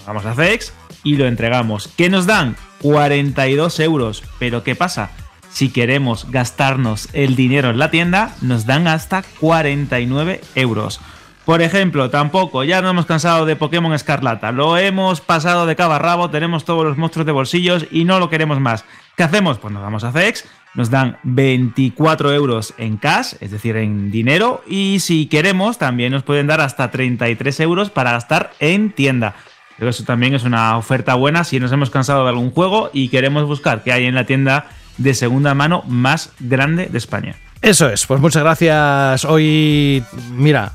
Vamos 0.06 0.26
a 0.26 0.34
FX 0.34 0.72
y 1.02 1.16
lo 1.16 1.26
entregamos. 1.26 1.88
¿Qué 1.96 2.08
nos 2.08 2.26
dan? 2.26 2.56
42 2.80 3.80
euros. 3.80 4.22
Pero 4.38 4.62
¿qué 4.62 4.74
pasa? 4.74 5.10
Si 5.50 5.70
queremos 5.70 6.30
gastarnos 6.30 7.08
el 7.12 7.36
dinero 7.36 7.70
en 7.70 7.78
la 7.78 7.90
tienda, 7.90 8.34
nos 8.40 8.66
dan 8.66 8.86
hasta 8.88 9.22
49 9.40 10.40
euros. 10.54 11.00
Por 11.44 11.60
ejemplo, 11.60 12.08
tampoco, 12.08 12.62
ya 12.62 12.80
no 12.80 12.90
hemos 12.90 13.04
cansado 13.04 13.44
de 13.46 13.56
Pokémon 13.56 13.92
Escarlata, 13.92 14.52
lo 14.52 14.78
hemos 14.78 15.20
pasado 15.20 15.66
de 15.66 15.74
cabo 15.74 15.94
a 15.94 15.98
rabo, 15.98 16.30
tenemos 16.30 16.64
todos 16.64 16.84
los 16.84 16.96
monstruos 16.96 17.26
de 17.26 17.32
bolsillos 17.32 17.86
y 17.90 18.04
no 18.04 18.20
lo 18.20 18.30
queremos 18.30 18.60
más. 18.60 18.84
¿Qué 19.16 19.24
hacemos? 19.24 19.58
Pues 19.58 19.74
nos 19.74 19.82
vamos 19.82 20.04
a 20.04 20.12
FX, 20.12 20.44
nos 20.74 20.88
dan 20.88 21.18
24 21.24 22.32
euros 22.32 22.74
en 22.78 22.96
cash, 22.96 23.34
es 23.40 23.50
decir, 23.50 23.76
en 23.76 24.12
dinero, 24.12 24.62
y 24.68 25.00
si 25.00 25.26
queremos 25.26 25.78
también 25.78 26.12
nos 26.12 26.22
pueden 26.22 26.46
dar 26.46 26.60
hasta 26.60 26.92
33 26.92 27.58
euros 27.58 27.90
para 27.90 28.12
gastar 28.12 28.52
en 28.60 28.92
tienda. 28.92 29.34
Creo 29.76 29.86
que 29.86 29.90
eso 29.90 30.04
también 30.04 30.34
es 30.34 30.44
una 30.44 30.76
oferta 30.76 31.14
buena 31.14 31.44
si 31.44 31.58
nos 31.58 31.72
hemos 31.72 31.90
cansado 31.90 32.22
de 32.24 32.30
algún 32.30 32.50
juego 32.50 32.90
y 32.92 33.08
queremos 33.08 33.46
buscar 33.46 33.82
qué 33.82 33.92
hay 33.92 34.06
en 34.06 34.14
la 34.14 34.26
tienda 34.26 34.66
de 34.98 35.14
segunda 35.14 35.54
mano 35.54 35.82
más 35.86 36.30
grande 36.38 36.86
de 36.86 36.98
España. 36.98 37.36
Eso 37.62 37.88
es, 37.88 38.06
pues 38.06 38.20
muchas 38.20 38.42
gracias. 38.42 39.24
Hoy, 39.24 40.02
mira, 40.32 40.72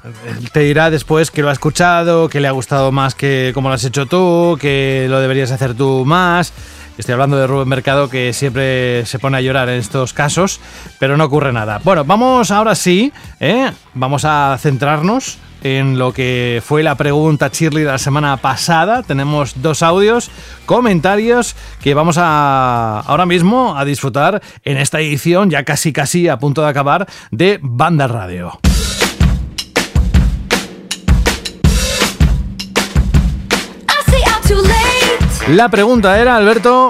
te 0.53 0.61
dirá 0.61 0.89
después 0.89 1.31
que 1.31 1.41
lo 1.41 1.49
ha 1.49 1.53
escuchado, 1.53 2.29
que 2.29 2.39
le 2.39 2.47
ha 2.47 2.51
gustado 2.51 2.93
más 2.93 3.13
que 3.13 3.51
como 3.53 3.67
lo 3.67 3.75
has 3.75 3.83
hecho 3.83 4.05
tú, 4.05 4.57
que 4.59 5.07
lo 5.09 5.19
deberías 5.19 5.51
hacer 5.51 5.73
tú 5.73 6.05
más. 6.05 6.53
Estoy 6.97 7.13
hablando 7.13 7.37
de 7.37 7.45
Rubén 7.45 7.67
Mercado 7.67 8.09
que 8.09 8.33
siempre 8.33 9.05
se 9.05 9.19
pone 9.19 9.37
a 9.37 9.41
llorar 9.41 9.69
en 9.69 9.79
estos 9.79 10.13
casos, 10.13 10.59
pero 10.97 11.17
no 11.17 11.25
ocurre 11.25 11.51
nada. 11.51 11.79
Bueno, 11.83 12.05
vamos 12.05 12.51
ahora 12.51 12.73
sí, 12.73 13.11
¿eh? 13.39 13.69
vamos 13.93 14.23
a 14.25 14.57
centrarnos 14.59 15.37
en 15.63 15.97
lo 15.97 16.13
que 16.13 16.61
fue 16.65 16.83
la 16.83 16.95
pregunta 16.95 17.49
Shirley 17.51 17.83
de 17.83 17.91
la 17.91 17.97
semana 17.97 18.37
pasada. 18.37 19.03
Tenemos 19.03 19.61
dos 19.61 19.83
audios, 19.83 20.29
comentarios 20.65 21.55
que 21.81 21.93
vamos 21.93 22.17
a 22.17 22.99
ahora 23.01 23.25
mismo 23.25 23.77
a 23.77 23.85
disfrutar 23.85 24.41
en 24.63 24.77
esta 24.77 24.99
edición, 24.99 25.49
ya 25.49 25.63
casi 25.63 25.93
casi 25.93 26.27
a 26.27 26.37
punto 26.37 26.61
de 26.61 26.69
acabar, 26.69 27.07
de 27.31 27.59
Banda 27.61 28.07
Radio. 28.07 28.59
La 35.49 35.69
pregunta 35.69 36.19
era, 36.19 36.35
Alberto, 36.35 36.89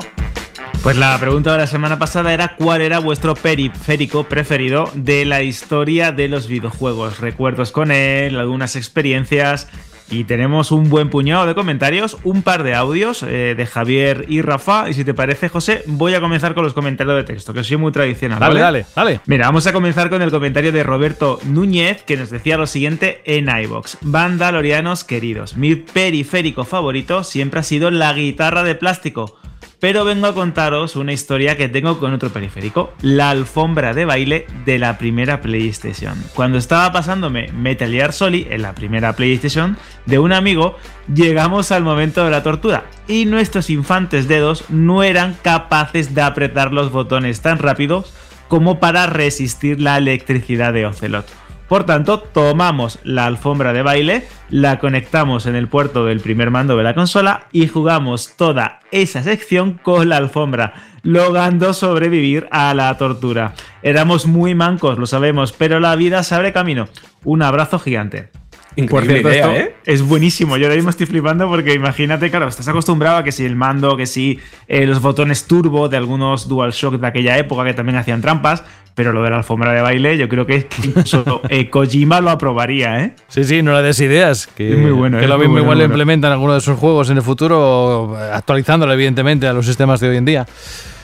pues 0.84 0.96
la 0.98 1.18
pregunta 1.20 1.52
de 1.52 1.58
la 1.60 1.68
semana 1.68 2.00
pasada 2.00 2.34
era 2.34 2.56
cuál 2.56 2.82
era 2.82 3.00
vuestro 3.00 3.36
periférico 3.36 4.26
preferido 4.26 4.90
de 4.94 5.26
la 5.26 5.42
historia 5.42 6.12
de 6.12 6.28
los 6.28 6.48
videojuegos. 6.48 7.20
Recuerdos 7.20 7.72
con 7.72 7.92
él, 7.92 8.38
algunas 8.38 8.76
experiencias. 8.76 9.68
Y 10.10 10.24
tenemos 10.24 10.72
un 10.72 10.90
buen 10.90 11.10
puñado 11.10 11.46
de 11.46 11.54
comentarios, 11.54 12.18
un 12.24 12.42
par 12.42 12.64
de 12.64 12.74
audios 12.74 13.24
eh, 13.24 13.56
de 13.58 13.66
Javier 13.66 14.26
y 14.30 14.42
Rafa. 14.42 14.90
Y 14.90 14.94
si 14.94 15.04
te 15.04 15.14
parece, 15.14 15.50
José, 15.50 15.84
voy 15.86 16.14
a 16.14 16.22
comenzar 16.22 16.54
con 16.54 16.64
los 16.64 16.74
comentarios 16.74 17.18
de 17.18 17.24
texto, 17.26 17.54
que 17.54 17.64
soy 17.64 17.76
muy 17.76 17.92
tradicional. 17.92 18.40
Dale, 18.40 18.60
dale, 18.62 18.86
dale. 18.96 19.20
Mira, 19.26 19.48
vamos 19.48 19.68
a 19.68 19.74
comenzar 19.74 20.10
con 20.10 20.22
el 20.22 20.32
comentario 20.32 20.72
de 20.72 20.84
Roberto 20.84 21.40
Núñez, 21.44 22.04
que 22.04 22.16
nos 22.16 22.30
decía 22.30 22.58
lo 22.58 22.68
siguiente 22.68 23.22
en 23.26 23.50
iBox. 23.50 23.98
Vandalorianos 24.02 25.04
queridos, 25.04 25.58
mi 25.58 25.76
periférico 25.76 26.64
favorito 26.64 27.26
siempre 27.26 27.60
ha 27.60 27.64
sido 27.64 27.92
la 27.92 28.14
guitarra 28.14 28.64
de 28.64 28.76
plástico 28.76 29.38
pero 29.80 30.06
vengo 30.06 30.28
a 30.28 30.34
contaros 30.34 30.96
una 30.96 31.14
historia 31.14 31.58
que 31.58 31.70
tengo 31.70 32.00
con 32.00 32.14
otro 32.14 32.30
periférico, 32.30 32.94
la 33.02 33.30
alfombra 33.30 33.94
de 33.94 34.06
baile 34.06 34.48
de 34.66 34.80
la 34.80 34.98
primera 34.98 35.42
PlayStation. 35.42 36.16
Cuando 36.34 36.58
estaba 36.58 36.92
pasándome 36.92 37.52
Metal 37.52 37.92
Gear 37.92 38.14
Solid 38.14 38.48
en 38.52 38.64
la 38.64 38.74
primera 38.74 39.14
PlayStation 39.14 39.78
de 40.06 40.20
un 40.20 40.34
amigo, 40.34 40.78
llegamos 41.14 41.72
al 41.72 41.84
momento 41.84 42.24
de 42.24 42.32
la 42.32 42.44
tortura 42.44 42.86
y 43.08 43.26
nuestros 43.26 43.70
infantes 43.70 44.28
dedos 44.28 44.66
no 44.70 45.04
eran 45.04 45.36
capaces 45.42 46.16
de 46.16 46.22
apretar 46.22 46.74
los 46.74 46.92
botones 46.92 47.42
tan 47.42 47.60
rápidos 47.60 48.14
como 48.48 48.80
para 48.80 49.06
resistir 49.08 49.80
la 49.80 49.98
electricidad 49.98 50.74
de 50.74 50.86
Ocelot. 50.86 51.47
Por 51.68 51.86
tanto, 51.86 52.20
tomamos 52.20 53.00
la 53.04 53.26
alfombra 53.26 53.74
de 53.74 53.82
baile, 53.82 54.28
la 54.50 54.80
conectamos 54.80 55.46
en 55.46 55.56
el 55.56 55.68
puerto 55.68 56.06
del 56.06 56.22
primer 56.22 56.50
mando 56.50 56.78
de 56.78 56.84
la 56.84 56.96
consola 56.96 57.48
y 57.52 57.68
jugamos 57.68 58.36
toda 58.38 58.80
esa 58.92 59.22
sección 59.22 59.74
con 59.74 60.08
la 60.08 60.18
alfombra, 60.18 60.74
logrando 61.04 61.74
sobrevivir 61.74 62.48
a 62.52 62.74
la 62.74 62.98
tortura. 62.98 63.54
Éramos 63.84 64.28
muy 64.28 64.56
mancos, 64.56 64.98
lo 64.98 65.06
sabemos, 65.08 65.52
pero 65.52 65.82
la 65.82 65.96
vida 65.98 66.24
se 66.24 66.36
abre 66.36 66.54
camino. 66.54 66.88
Un 67.26 67.42
abrazo 67.42 67.80
gigante. 67.80 68.30
Increíble 68.78 69.40
¿eh? 69.40 69.76
es 69.86 70.04
buenísimo. 70.04 70.56
Yo 70.56 70.68
ahora 70.68 70.76
mismo 70.76 70.92
estoy 70.92 71.08
flipando 71.08 71.50
porque 71.50 71.74
imagínate, 71.74 72.30
claro, 72.30 72.48
estás 72.48 72.68
acostumbrado 72.68 73.18
a 73.18 73.24
que 73.24 73.32
si 73.32 73.44
el 73.44 73.56
mando, 73.56 73.98
que 73.98 74.06
si 74.06 74.40
eh, 74.68 74.86
los 74.86 75.02
botones 75.02 75.46
turbo 75.46 75.90
de 75.90 75.98
algunos 75.98 76.48
DualShock 76.48 77.00
de 77.00 77.08
aquella 77.08 77.38
época 77.40 77.66
que 77.66 77.74
también 77.74 77.98
hacían 77.98 78.22
trampas, 78.22 78.64
pero 78.94 79.14
lo 79.14 79.24
de 79.24 79.32
la 79.32 79.38
alfombra 79.38 79.74
de 79.74 79.82
baile, 79.82 80.16
yo 80.18 80.30
creo 80.30 80.46
que 80.46 80.68
incluso 80.84 81.42
eh, 81.50 81.72
Kojima 81.72 82.22
lo 82.22 82.30
aprobaría, 82.30 83.04
¿eh? 83.04 83.16
Sí, 83.28 83.44
sí, 83.44 83.64
no 83.64 83.74
le 83.74 83.82
des 83.82 84.00
ideas. 84.00 84.46
Que, 84.46 84.74
es 84.74 84.78
muy 84.78 84.92
bueno. 84.92 85.20
Que 85.20 85.28
lo 85.28 85.40
mismo 85.40 85.58
igual 85.58 85.80
lo 85.80 85.86
implementan 85.86 86.32
alguno 86.32 86.54
de 86.54 86.62
sus 86.62 86.78
juegos 86.78 87.10
en 87.10 87.18
el 87.18 87.24
futuro, 87.24 88.16
actualizándolo 88.32 88.94
evidentemente 88.94 89.48
a 89.48 89.54
los 89.54 89.66
sistemas 89.66 90.00
de 90.00 90.10
hoy 90.10 90.18
en 90.18 90.26
día. 90.26 90.46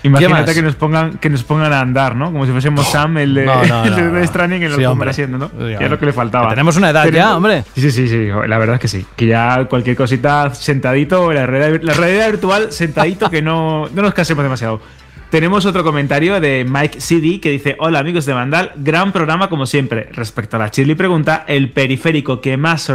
Imagínate 0.04 0.54
que 0.54 0.62
nos 0.62 0.76
pongan 0.76 1.18
que 1.18 1.30
nos 1.30 1.44
pongan 1.44 1.72
a 1.72 1.80
andar, 1.80 2.16
¿no? 2.16 2.32
Como 2.32 2.46
si 2.46 2.52
fuésemos 2.52 2.88
Sam, 2.88 3.18
el 3.18 3.34
de, 3.34 3.46
no, 3.46 3.64
no, 3.66 3.84
el 3.86 4.14
de 4.14 4.28
Stranding 4.28 4.64
en 4.64 4.76
sí, 4.76 4.84
alfombra 4.84 5.14
siendo, 5.14 5.38
¿no? 5.38 5.50
que 5.50 5.84
es 5.84 5.90
lo 5.90 5.98
que 5.98 6.06
le 6.06 6.14
faltaba. 6.14 6.50
tenemos 6.50 6.76
una 6.78 6.90
edad 6.90 7.10
ya, 7.10 7.36
hombre. 7.36 7.64
Sí, 7.76 7.92
sí, 7.92 8.08
sí, 8.08 8.28
la 8.48 8.58
verdad 8.58 8.76
es 8.76 8.82
que 8.82 8.88
sí. 8.88 9.06
Que 9.16 9.28
ya 9.28 9.66
cualquier 9.66 9.96
cosita 9.96 10.54
sentadito, 10.54 11.32
la 11.32 11.46
realidad, 11.46 11.82
la 11.82 11.94
realidad 11.94 12.28
virtual 12.28 12.72
sentadito, 12.72 13.30
que 13.30 13.42
no, 13.42 13.88
no 13.94 14.02
nos 14.02 14.14
casemos 14.14 14.44
demasiado. 14.44 14.82
Tenemos 15.30 15.66
otro 15.66 15.84
comentario 15.84 16.40
de 16.40 16.66
Mike 16.68 17.02
CD 17.02 17.40
que 17.40 17.50
dice: 17.50 17.76
Hola 17.80 18.00
amigos 18.00 18.26
de 18.26 18.34
Vandal, 18.34 18.72
gran 18.76 19.12
programa 19.12 19.50
como 19.50 19.66
siempre. 19.66 20.10
Respecto 20.12 20.58
a 20.58 20.60
la 20.60 20.70
Chili 20.70 20.96
pregunta, 20.96 21.46
el 21.48 21.72
periférico 21.72 22.40
que 22.42 22.58
más, 22.58 22.92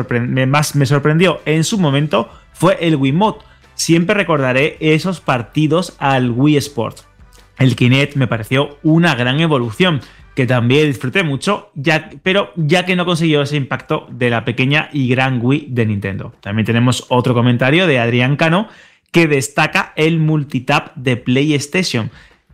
más 0.46 0.76
me 0.76 0.86
sorprendió 0.86 1.40
en 1.46 1.64
su 1.64 1.78
momento 1.78 2.30
fue 2.52 2.76
el 2.80 2.96
Wiimote 2.96 3.47
siempre 3.78 4.14
recordaré 4.14 4.76
esos 4.80 5.20
partidos 5.20 5.96
al 5.98 6.30
Wii 6.30 6.56
Sports. 6.58 7.06
El 7.58 7.76
Kinect 7.76 8.16
me 8.16 8.26
pareció 8.26 8.78
una 8.82 9.14
gran 9.14 9.40
evolución 9.40 10.00
que 10.34 10.46
también 10.46 10.86
disfruté 10.86 11.22
mucho, 11.22 11.70
ya, 11.74 12.10
pero 12.22 12.52
ya 12.54 12.84
que 12.84 12.94
no 12.94 13.04
consiguió 13.04 13.42
ese 13.42 13.56
impacto 13.56 14.06
de 14.10 14.30
la 14.30 14.44
pequeña 14.44 14.88
y 14.92 15.08
gran 15.08 15.40
Wii 15.42 15.68
de 15.70 15.86
Nintendo. 15.86 16.32
También 16.40 16.66
tenemos 16.66 17.06
otro 17.08 17.34
comentario 17.34 17.86
de 17.86 17.98
Adrián 17.98 18.36
Cano 18.36 18.68
que 19.10 19.26
destaca 19.26 19.92
el 19.96 20.18
multitap 20.18 20.94
de 20.94 21.16
PlayStation. 21.16 22.10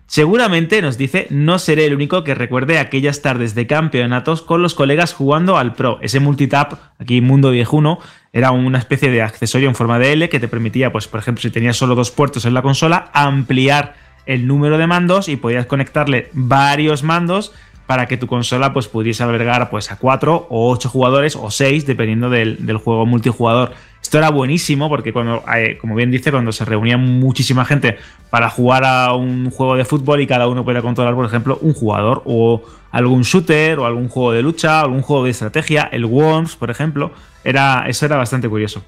Seguramente 0.07 0.83
nos 0.83 0.99
dice, 0.99 1.27
no 1.31 1.59
seré 1.59 1.87
el 1.87 1.95
único 1.95 2.25
que 2.25 2.35
recuerde 2.35 2.79
aquellas 2.79 3.23
tardes 3.23 3.55
de 3.55 3.67
campeonatos 3.67 4.43
con 4.43 4.63
los 4.63 4.75
colegas 4.75 5.15
jugando 5.15 5.57
al 5.57 5.75
Pro. 5.75 5.99
Ese 6.03 6.21
multitap, 6.21 6.75
aquí 6.99 7.21
mundo 7.21 7.51
viejuno, 7.51 7.99
era 8.33 8.51
una 8.51 8.79
especie 8.79 9.11
de 9.11 9.23
accesorio 9.23 9.69
en 9.69 9.75
forma 9.75 9.99
de 9.99 10.13
L 10.13 10.29
que 10.29 10.41
te 10.41 10.49
permitía, 10.49 10.93
pues, 10.93 11.09
por 11.09 11.21
ejemplo, 11.21 11.43
si 11.43 11.51
tenías 11.51 11.77
solo 11.77 11.95
dos 11.95 12.11
puertos 12.11 12.45
en 12.45 12.55
la 12.55 12.63
consola, 12.63 13.11
ampliar 13.15 13.95
el 14.27 14.47
número 14.47 14.79
de 14.79 14.87
mandos 14.87 15.29
y 15.29 15.37
podías 15.37 15.67
conectarle 15.67 16.31
varios 16.33 17.03
mandos 17.03 17.53
para 17.87 18.07
que 18.07 18.17
tu 18.17 18.27
consola 18.27 18.73
pues, 18.73 18.89
pudiese 18.89 19.23
albergar 19.23 19.71
pues, 19.71 19.91
a 19.93 19.97
cuatro 19.97 20.47
o 20.49 20.71
ocho 20.71 20.89
jugadores 20.89 21.37
o 21.37 21.51
seis, 21.51 21.87
dependiendo 21.87 22.31
del, 22.31 22.77
juego 22.83 23.07
multijugador. 23.07 23.73
Esto 24.03 24.19
era 24.19 24.31
buenísimo 24.31 24.89
porque, 24.89 25.13
cuando, 25.13 25.43
eh, 25.57 25.79
como 25.81 25.95
bien 25.95 26.11
dice, 26.11 26.31
cuando 26.31 26.53
se 26.53 26.65
reunía 26.65 26.97
muchísima 26.97 27.65
gente 27.65 27.99
para 28.31 28.51
jugar 28.51 28.85
a 28.85 29.15
un 29.15 29.51
juego 29.51 29.77
de 29.77 29.85
fútbol 29.85 30.21
y 30.21 30.27
cada 30.27 30.47
uno 30.47 30.65
podía 30.65 30.83
controlar, 30.83 31.15
por 31.15 31.25
ejemplo, 31.25 31.59
un 31.63 31.73
jugador 31.73 32.23
o 32.27 32.63
algún 32.91 33.23
shooter 33.23 33.79
o 33.79 33.87
algún 33.87 34.09
juego 34.09 34.33
de 34.33 34.43
lucha, 34.43 34.81
algún 34.81 35.03
juego 35.03 35.25
de 35.25 35.31
estrategia, 35.31 35.89
el 35.91 36.05
Worms, 36.05 36.57
por 36.57 36.71
ejemplo, 36.71 37.13
era, 37.43 37.85
eso 37.89 38.07
era 38.07 38.17
bastante 38.17 38.49
curioso. 38.49 38.83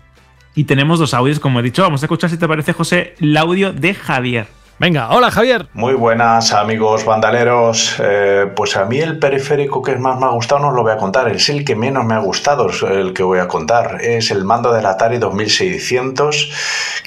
Y 0.54 0.64
tenemos 0.64 0.98
dos 0.98 1.12
audios, 1.12 1.38
como 1.38 1.60
he 1.60 1.62
dicho. 1.62 1.82
Vamos 1.82 2.02
a 2.02 2.06
escuchar, 2.06 2.30
si 2.30 2.38
te 2.38 2.48
parece, 2.48 2.72
José, 2.72 3.14
el 3.20 3.36
audio 3.36 3.72
de 3.74 3.92
Javier. 3.94 4.46
Venga, 4.78 5.08
hola 5.08 5.30
Javier. 5.30 5.68
Muy 5.72 5.94
buenas 5.94 6.52
amigos 6.52 7.06
bandaleros. 7.06 7.96
Eh, 7.98 8.52
pues 8.54 8.76
a 8.76 8.84
mí 8.84 8.98
el 8.98 9.18
periférico 9.18 9.80
que 9.80 9.96
más 9.96 10.20
me 10.20 10.26
ha 10.26 10.30
gustado 10.30 10.60
no 10.60 10.68
os 10.68 10.74
lo 10.74 10.82
voy 10.82 10.92
a 10.92 10.98
contar, 10.98 11.28
es 11.30 11.48
el 11.48 11.64
que 11.64 11.74
menos 11.74 12.04
me 12.04 12.12
ha 12.12 12.18
gustado, 12.18 12.68
el 12.86 13.14
que 13.14 13.22
voy 13.22 13.38
a 13.38 13.48
contar. 13.48 14.02
Es 14.02 14.30
el 14.30 14.44
mando 14.44 14.74
del 14.74 14.84
Atari 14.84 15.16
2600 15.16 16.52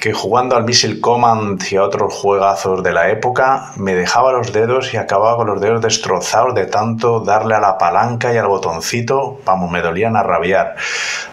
que 0.00 0.12
jugando 0.12 0.56
al 0.56 0.64
Missile 0.64 1.00
Command 1.00 1.62
y 1.70 1.76
a 1.76 1.84
otros 1.84 2.12
juegazos 2.12 2.82
de 2.82 2.90
la 2.90 3.10
época 3.10 3.72
me 3.76 3.94
dejaba 3.94 4.32
los 4.32 4.52
dedos 4.52 4.92
y 4.92 4.96
acababa 4.96 5.36
con 5.36 5.46
los 5.46 5.60
dedos 5.60 5.82
destrozados 5.82 6.54
de 6.54 6.66
tanto 6.66 7.20
darle 7.20 7.54
a 7.54 7.60
la 7.60 7.78
palanca 7.78 8.32
y 8.32 8.38
al 8.38 8.48
botoncito, 8.48 9.40
vamos, 9.44 9.70
me 9.70 9.82
dolían 9.82 10.16
a 10.16 10.22
rabiar. 10.24 10.74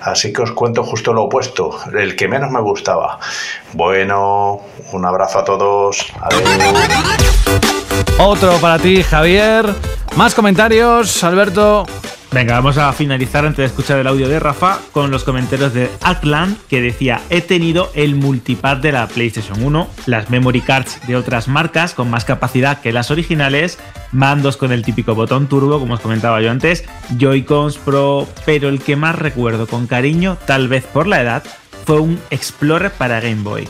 Así 0.01 0.33
que 0.33 0.43
os 0.43 0.51
cuento 0.51 0.83
justo 0.83 1.13
lo 1.13 1.23
opuesto, 1.23 1.79
el 1.97 2.15
que 2.15 2.27
menos 2.27 2.51
me 2.51 2.61
gustaba. 2.61 3.19
Bueno, 3.73 4.61
un 4.91 5.05
abrazo 5.05 5.39
a 5.39 5.45
todos. 5.45 6.05
Otro 8.19 8.57
para 8.57 8.79
ti, 8.79 9.03
Javier. 9.03 9.65
Más 10.15 10.33
comentarios, 10.33 11.23
Alberto. 11.23 11.85
Venga, 12.31 12.55
vamos 12.55 12.77
a 12.77 12.91
finalizar 12.91 13.45
antes 13.45 13.57
de 13.57 13.65
escuchar 13.65 13.99
el 13.99 14.07
audio 14.07 14.27
de 14.27 14.39
Rafa 14.39 14.79
con 14.91 15.11
los 15.11 15.23
comentarios 15.23 15.73
de 15.73 15.89
Atlan 16.01 16.57
que 16.69 16.81
decía: 16.81 17.21
He 17.29 17.41
tenido 17.41 17.89
el 17.93 18.15
multipad 18.15 18.77
de 18.77 18.91
la 18.91 19.07
PlayStation 19.07 19.63
1, 19.63 19.87
las 20.07 20.29
memory 20.29 20.61
cards 20.61 20.99
de 21.07 21.15
otras 21.15 21.47
marcas 21.47 21.93
con 21.93 22.09
más 22.09 22.25
capacidad 22.25 22.81
que 22.81 22.91
las 22.91 23.11
originales, 23.11 23.79
mandos 24.11 24.57
con 24.57 24.71
el 24.71 24.83
típico 24.83 25.15
botón 25.15 25.47
turbo, 25.47 25.79
como 25.79 25.93
os 25.93 25.99
comentaba 25.99 26.41
yo 26.41 26.51
antes, 26.51 26.83
Joy-Cons 27.17 27.77
Pro, 27.77 28.27
pero 28.45 28.69
el 28.69 28.81
que 28.81 28.95
más 28.95 29.15
recuerdo 29.15 29.65
con 29.65 29.87
cariño, 29.87 30.37
tal 30.45 30.67
vez 30.67 30.83
por 30.83 31.07
la 31.07 31.21
edad, 31.21 31.43
fue 31.85 32.01
un 32.01 32.19
Explorer 32.29 32.91
para 32.91 33.21
Game 33.21 33.43
Boy. 33.43 33.67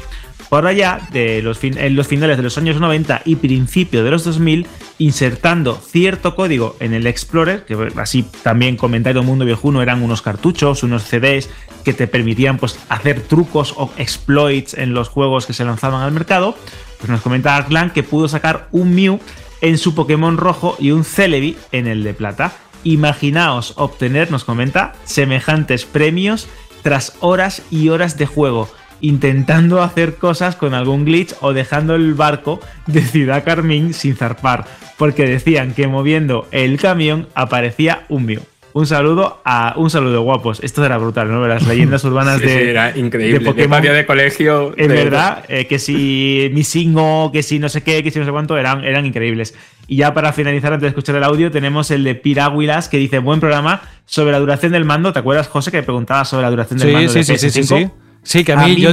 Por 0.49 0.65
allá, 0.65 1.01
de 1.11 1.41
los 1.41 1.61
en 1.61 1.95
los 1.95 2.07
finales 2.07 2.37
de 2.37 2.43
los 2.43 2.57
años 2.57 2.79
90 2.79 3.23
y 3.25 3.35
principio 3.35 4.03
de 4.03 4.11
los 4.11 4.23
2000, 4.23 4.65
insertando 4.97 5.75
cierto 5.75 6.35
código 6.35 6.77
en 6.79 6.93
el 6.93 7.05
Explorer, 7.05 7.65
que 7.65 7.75
así 7.97 8.23
también 8.43 8.77
comentario 8.77 9.23
Mundo 9.23 9.43
Viejuno 9.43 9.81
eran 9.81 10.01
unos 10.01 10.21
cartuchos, 10.21 10.83
unos 10.83 11.03
CDs 11.03 11.49
que 11.83 11.93
te 11.93 12.07
permitían 12.07 12.57
pues, 12.57 12.79
hacer 12.87 13.21
trucos 13.21 13.73
o 13.75 13.91
exploits 13.97 14.73
en 14.73 14.93
los 14.93 15.09
juegos 15.09 15.45
que 15.45 15.53
se 15.53 15.65
lanzaban 15.65 16.01
al 16.01 16.13
mercado, 16.13 16.55
pues 16.97 17.09
nos 17.09 17.21
comenta 17.21 17.55
Arklan 17.55 17.91
que 17.91 18.03
pudo 18.03 18.29
sacar 18.29 18.69
un 18.71 18.95
Mew 18.95 19.19
en 19.59 19.77
su 19.77 19.95
Pokémon 19.95 20.37
rojo 20.37 20.77
y 20.79 20.91
un 20.91 21.03
Celebi 21.03 21.57
en 21.73 21.87
el 21.87 22.03
de 22.03 22.13
plata. 22.13 22.53
Imaginaos 22.83 23.73
obtener, 23.75 24.31
nos 24.31 24.45
comenta, 24.45 24.93
semejantes 25.03 25.83
premios 25.83 26.47
tras 26.83 27.15
horas 27.19 27.63
y 27.69 27.89
horas 27.89 28.17
de 28.17 28.27
juego 28.27 28.69
intentando 29.01 29.81
hacer 29.81 30.15
cosas 30.15 30.55
con 30.55 30.73
algún 30.73 31.05
glitch 31.05 31.35
o 31.41 31.53
dejando 31.53 31.95
el 31.95 32.13
barco 32.13 32.59
de 32.87 33.01
Ciudad 33.01 33.43
Carmín 33.43 33.93
sin 33.93 34.15
zarpar, 34.15 34.65
porque 34.97 35.25
decían 35.25 35.73
que 35.73 35.87
moviendo 35.87 36.47
el 36.51 36.79
camión 36.79 37.27
aparecía 37.35 38.03
un 38.09 38.25
Mew. 38.25 38.41
Un 38.77 38.85
saludo 38.85 39.41
a 39.43 39.73
un 39.75 39.89
saludo 39.89 40.21
guapos. 40.21 40.59
Esto 40.61 40.85
era 40.85 40.99
brutal, 40.99 41.31
¿no? 41.31 41.47
Las 41.47 41.65
leyendas 41.65 42.03
urbanas 42.05 42.39
de. 42.39 42.69
era 42.69 42.95
increíble. 42.95 43.39
De 43.39 43.45
Pokémon. 43.45 43.81
De, 43.81 43.91
de 43.91 44.05
colegio. 44.05 44.75
Es 44.77 44.87
verdad, 44.87 45.43
eh, 45.47 45.65
que 45.65 45.79
si 45.79 46.51
Misingo, 46.53 47.31
que 47.31 47.41
si 47.41 47.57
no 47.57 47.69
sé 47.69 47.81
qué, 47.81 48.03
que 48.03 48.11
si 48.11 48.19
no 48.19 48.25
sé 48.25 48.31
cuánto, 48.31 48.55
eran, 48.55 48.83
eran 48.83 49.07
increíbles. 49.07 49.55
Y 49.87 49.95
ya 49.95 50.13
para 50.13 50.31
finalizar, 50.31 50.73
antes 50.73 50.83
de 50.83 50.89
escuchar 50.89 51.15
el 51.15 51.23
audio, 51.23 51.49
tenemos 51.49 51.89
el 51.89 52.03
de 52.03 52.13
Piráguilas 52.13 52.87
que 52.87 52.97
dice: 52.97 53.17
Buen 53.17 53.39
programa 53.39 53.81
sobre 54.05 54.31
la 54.31 54.37
duración 54.37 54.73
del 54.73 54.85
mando. 54.85 55.11
¿Te 55.11 55.17
acuerdas, 55.17 55.47
José, 55.47 55.71
que 55.71 55.81
preguntaba 55.81 56.23
sobre 56.23 56.43
la 56.43 56.51
duración 56.51 56.79
del 56.79 56.93
mando? 56.93 57.11
Sí, 57.11 57.23
sí, 57.23 57.35
sí, 57.35 57.49
sí, 57.49 57.63
sí. 57.63 57.89
Sí, 58.27 58.43
que 58.43 58.51
a 58.51 58.57
mí, 58.57 58.75
yo, 58.75 58.91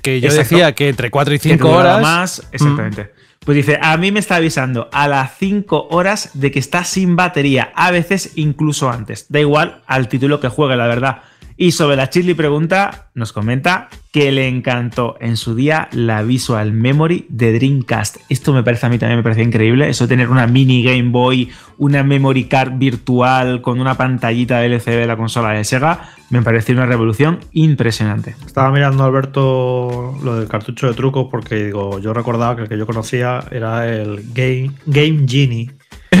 que 0.00 0.20
yo 0.20 0.32
decía 0.32 0.72
que 0.72 0.88
entre 0.88 1.10
4 1.10 1.34
y 1.34 1.38
5 1.40 1.68
horas. 1.68 2.00
Más, 2.00 2.38
mm. 2.38 2.54
exactamente. 2.54 3.10
Pues 3.44 3.56
dice, 3.56 3.80
a 3.82 3.96
mí 3.96 4.12
me 4.12 4.20
está 4.20 4.36
avisando 4.36 4.88
a 4.92 5.08
las 5.08 5.36
5 5.38 5.88
horas 5.90 6.30
de 6.34 6.52
que 6.52 6.60
está 6.60 6.84
sin 6.84 7.16
batería, 7.16 7.72
a 7.74 7.90
veces 7.90 8.32
incluso 8.36 8.88
antes. 8.88 9.26
Da 9.28 9.40
igual 9.40 9.82
al 9.88 10.08
título 10.08 10.38
que 10.38 10.48
juegue, 10.48 10.76
la 10.76 10.86
verdad. 10.86 11.22
Y 11.58 11.72
sobre 11.72 11.96
la 11.96 12.10
Chili 12.10 12.34
pregunta, 12.34 13.08
nos 13.14 13.32
comenta 13.32 13.88
que 14.12 14.30
le 14.30 14.46
encantó 14.46 15.16
en 15.20 15.38
su 15.38 15.54
día 15.54 15.88
la 15.92 16.22
Visual 16.22 16.72
Memory 16.72 17.24
de 17.30 17.54
Dreamcast. 17.54 18.18
Esto 18.28 18.52
me 18.52 18.62
parece 18.62 18.84
a 18.84 18.88
mí 18.90 18.98
también 18.98 19.18
me 19.18 19.22
parece 19.22 19.42
increíble. 19.42 19.88
Eso 19.88 20.06
tener 20.06 20.28
una 20.28 20.46
mini 20.46 20.82
Game 20.82 21.10
Boy, 21.10 21.50
una 21.78 22.02
memory 22.02 22.44
card 22.44 22.72
virtual 22.76 23.62
con 23.62 23.80
una 23.80 23.96
pantallita 23.96 24.58
de 24.58 24.66
LCD 24.66 24.98
de 24.98 25.06
la 25.06 25.16
consola 25.16 25.52
de 25.52 25.64
Sega, 25.64 26.10
me 26.28 26.42
pareció 26.42 26.74
una 26.74 26.84
revolución 26.84 27.40
impresionante. 27.52 28.36
Estaba 28.44 28.70
mirando 28.70 29.04
Alberto 29.04 30.14
lo 30.22 30.38
del 30.38 30.48
cartucho 30.48 30.88
de 30.88 30.94
truco 30.94 31.30
porque 31.30 31.66
digo, 31.66 31.98
yo 32.00 32.12
recordaba 32.12 32.54
que 32.56 32.62
el 32.62 32.68
que 32.68 32.76
yo 32.76 32.86
conocía 32.86 33.44
era 33.50 33.90
el 33.90 34.24
Game, 34.34 34.72
Game 34.84 35.24
Genie 35.26 35.70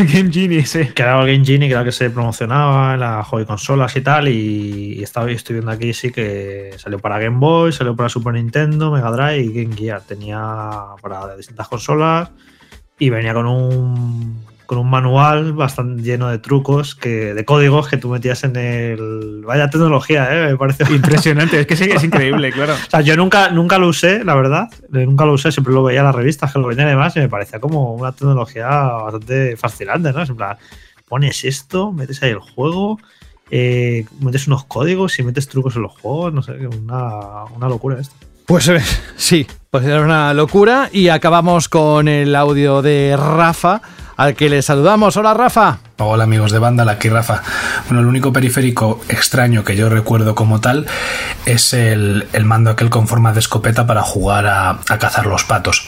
Game 0.04 0.32
Genie, 0.32 0.64
sí. 0.66 0.88
Que 0.94 1.02
era 1.02 1.20
el 1.20 1.26
Game 1.26 1.44
Genie, 1.44 1.68
que 1.68 1.72
era 1.72 1.80
el 1.80 1.86
que 1.86 1.92
se 1.92 2.10
promocionaba 2.10 2.94
en 2.94 3.00
las 3.00 3.26
hobby 3.28 3.44
consolas 3.44 3.94
y 3.96 4.00
tal. 4.00 4.28
Y, 4.28 5.02
estaba, 5.02 5.30
estoy 5.30 5.54
viendo 5.54 5.70
aquí, 5.70 5.92
sí, 5.94 6.10
que 6.12 6.72
salió 6.78 6.98
para 6.98 7.18
Game 7.18 7.38
Boy, 7.38 7.72
salió 7.72 7.96
para 7.96 8.08
Super 8.08 8.34
Nintendo, 8.34 8.90
Mega 8.90 9.10
Drive 9.10 9.38
y 9.38 9.62
Game 9.62 9.76
Gear. 9.76 10.02
Tenía 10.02 10.38
para 11.00 11.36
distintas 11.36 11.68
consolas 11.68 12.30
y 12.98 13.10
venía 13.10 13.34
con 13.34 13.46
un 13.46 14.44
con 14.66 14.78
un 14.78 14.90
manual 14.90 15.52
bastante 15.52 16.02
lleno 16.02 16.28
de 16.28 16.38
trucos, 16.38 16.94
que, 16.94 17.32
de 17.34 17.44
códigos 17.44 17.88
que 17.88 17.96
tú 17.96 18.08
metías 18.08 18.44
en 18.44 18.56
el. 18.56 19.42
Vaya 19.46 19.70
tecnología, 19.70 20.28
¿eh? 20.30 20.50
me 20.50 20.56
parece. 20.56 20.84
Impresionante, 20.92 21.60
es 21.60 21.66
que 21.66 21.76
sí 21.76 21.86
que 21.86 21.94
es 21.94 22.04
increíble, 22.04 22.52
claro. 22.52 22.74
O 22.74 22.90
sea, 22.90 23.00
yo 23.00 23.16
nunca, 23.16 23.50
nunca 23.50 23.78
lo 23.78 23.88
usé, 23.88 24.24
la 24.24 24.34
verdad. 24.34 24.68
Nunca 24.90 25.24
lo 25.24 25.32
usé, 25.32 25.52
siempre 25.52 25.72
lo 25.72 25.82
veía 25.82 26.00
en 26.00 26.06
las 26.06 26.14
revistas 26.14 26.52
que 26.52 26.58
lo 26.58 26.66
venían 26.66 26.88
además 26.88 27.16
y 27.16 27.20
me 27.20 27.28
parecía 27.28 27.60
como 27.60 27.94
una 27.94 28.12
tecnología 28.12 28.68
bastante 28.68 29.56
fascinante, 29.56 30.12
¿no? 30.12 30.22
en 30.22 30.36
plan, 30.36 30.56
pones 31.08 31.44
esto, 31.44 31.92
metes 31.92 32.22
ahí 32.22 32.30
el 32.30 32.40
juego. 32.40 32.98
Eh, 33.50 34.04
metes 34.20 34.48
unos 34.48 34.64
códigos 34.64 35.18
y 35.20 35.22
metes 35.22 35.48
trucos 35.48 35.76
en 35.76 35.82
los 35.82 35.92
juegos, 35.92 36.32
no 36.32 36.42
sé, 36.42 36.52
una, 36.66 37.44
una 37.54 37.68
locura 37.68 38.00
esto. 38.00 38.14
Pues 38.46 38.68
eh, 38.68 38.80
sí, 39.16 39.46
pues 39.70 39.84
era 39.84 40.00
una 40.00 40.32
locura 40.32 40.88
y 40.92 41.08
acabamos 41.08 41.68
con 41.68 42.08
el 42.08 42.34
audio 42.34 42.80
de 42.80 43.16
Rafa 43.16 43.82
al 44.16 44.34
que 44.34 44.48
le 44.48 44.62
saludamos. 44.62 45.16
Hola 45.16 45.34
Rafa. 45.34 45.78
Hola 45.98 46.24
amigos 46.24 46.52
de 46.52 46.58
banda, 46.58 46.90
aquí 46.90 47.08
Rafa. 47.08 47.42
Bueno, 47.86 48.00
el 48.00 48.06
único 48.06 48.32
periférico 48.32 49.00
extraño 49.08 49.64
que 49.64 49.76
yo 49.76 49.88
recuerdo 49.88 50.34
como 50.34 50.60
tal 50.60 50.86
es 51.46 51.72
el, 51.72 52.26
mando 52.44 52.70
aquel 52.70 52.90
con 52.90 53.08
forma 53.08 53.32
de 53.32 53.40
escopeta 53.40 53.86
para 53.86 54.02
jugar 54.02 54.46
a, 54.46 54.78
cazar 54.98 55.26
los 55.26 55.44
patos. 55.44 55.86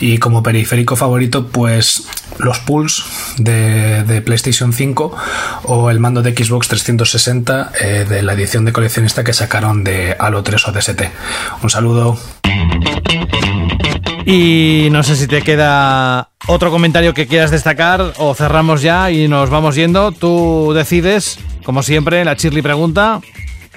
Y 0.00 0.18
como 0.18 0.42
periférico 0.42 0.94
favorito, 0.94 1.48
pues 1.48 2.06
los 2.38 2.60
Pulse 2.60 3.02
de, 3.38 4.22
PlayStation 4.24 4.72
5 4.72 5.16
o 5.64 5.90
el 5.90 5.98
mando 5.98 6.22
de 6.22 6.32
Xbox 6.32 6.68
360 6.68 7.72
eh, 7.80 8.06
de 8.08 8.22
la 8.22 8.34
edición 8.34 8.64
de 8.64 8.72
coleccionista 8.72 9.24
que 9.24 9.32
sacaron 9.32 9.82
de 9.82 10.16
Halo 10.18 10.42
3 10.42 10.68
o 10.68 10.72
DST. 10.72 11.02
Un 11.62 11.70
saludo. 11.70 12.18
Y 14.30 14.88
no 14.90 15.02
sé 15.04 15.16
si 15.16 15.26
te 15.26 15.40
queda 15.40 16.28
otro 16.48 16.70
comentario 16.70 17.14
que 17.14 17.26
quieras 17.26 17.50
destacar 17.50 18.12
o 18.18 18.34
cerramos 18.34 18.82
ya 18.82 19.10
y 19.10 19.26
nos 19.26 19.48
vamos 19.48 19.74
yendo. 19.74 20.12
Tú 20.12 20.72
decides, 20.74 21.38
como 21.64 21.82
siempre, 21.82 22.22
la 22.26 22.36
Chirly 22.36 22.60
pregunta. 22.60 23.22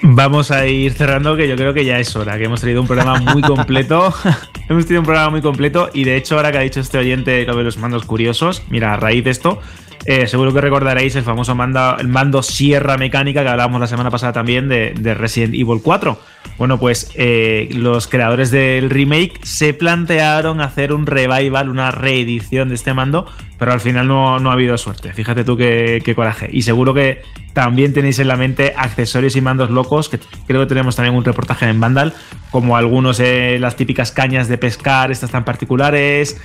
Vamos 0.02 0.50
a 0.50 0.66
ir 0.66 0.92
cerrando, 0.92 1.36
que 1.36 1.48
yo 1.48 1.56
creo 1.56 1.72
que 1.72 1.86
ya 1.86 1.98
es 1.98 2.14
hora, 2.16 2.36
que 2.36 2.44
hemos 2.44 2.60
tenido 2.60 2.82
un 2.82 2.86
programa 2.86 3.18
muy 3.18 3.40
completo. 3.46 4.12
hemos 4.68 4.84
tenido 4.84 5.00
un 5.00 5.06
programa 5.06 5.30
muy 5.30 5.40
completo 5.40 5.88
y 5.94 6.04
de 6.04 6.18
hecho, 6.18 6.36
ahora 6.36 6.52
que 6.52 6.58
ha 6.58 6.62
dicho 6.62 6.80
este 6.80 6.98
oyente 6.98 7.46
lo 7.46 7.56
de 7.56 7.64
los 7.64 7.78
mandos 7.78 8.04
curiosos, 8.04 8.62
mira, 8.68 8.92
a 8.92 8.98
raíz 8.98 9.24
de 9.24 9.30
esto, 9.30 9.58
eh, 10.04 10.26
seguro 10.26 10.52
que 10.52 10.60
recordaréis 10.60 11.14
el 11.16 11.22
famoso 11.22 11.54
mando, 11.54 11.96
el 11.98 12.08
mando 12.08 12.42
Sierra 12.42 12.96
Mecánica 12.96 13.42
que 13.42 13.48
hablábamos 13.48 13.80
la 13.80 13.86
semana 13.86 14.10
pasada 14.10 14.32
también 14.32 14.68
de, 14.68 15.14
Resident 15.14 15.54
Evil 15.54 15.80
4. 15.82 16.18
Bueno, 16.58 16.78
pues 16.78 17.10
eh, 17.14 17.68
los 17.72 18.08
creadores 18.08 18.50
del 18.50 18.90
remake 18.90 19.40
se 19.42 19.74
plantearon 19.74 20.60
hacer 20.60 20.92
un 20.92 21.06
revival, 21.06 21.68
una 21.68 21.90
reedición 21.90 22.68
de 22.68 22.74
este 22.74 22.94
mando, 22.94 23.26
pero 23.62 23.74
al 23.74 23.80
final 23.80 24.08
no, 24.08 24.50
ha 24.50 24.52
habido 24.52 24.76
suerte. 24.76 25.12
Fíjate 25.12 25.44
tú 25.44 25.56
qué, 25.56 26.12
coraje. 26.16 26.48
Y 26.52 26.62
seguro 26.62 26.92
que 26.94 27.22
también 27.52 27.92
tenéis 27.92 28.18
en 28.18 28.26
la 28.26 28.36
mente 28.36 28.74
accesorios 28.76 29.36
y 29.36 29.40
mandos 29.40 29.70
locos, 29.70 30.08
que 30.08 30.18
creo 30.48 30.62
que 30.62 30.66
tenemos 30.66 30.96
también 30.96 31.14
un 31.14 31.24
reportaje 31.24 31.68
en 31.68 31.78
Vandal, 31.78 32.12
como 32.50 32.76
algunos, 32.76 33.20
eh, 33.20 33.58
las 33.60 33.76
típicas 33.76 34.10
cañas 34.10 34.48
de 34.48 34.58
pescar, 34.58 35.12
estas 35.12 35.30
tan 35.30 35.44
particulares, 35.44 36.40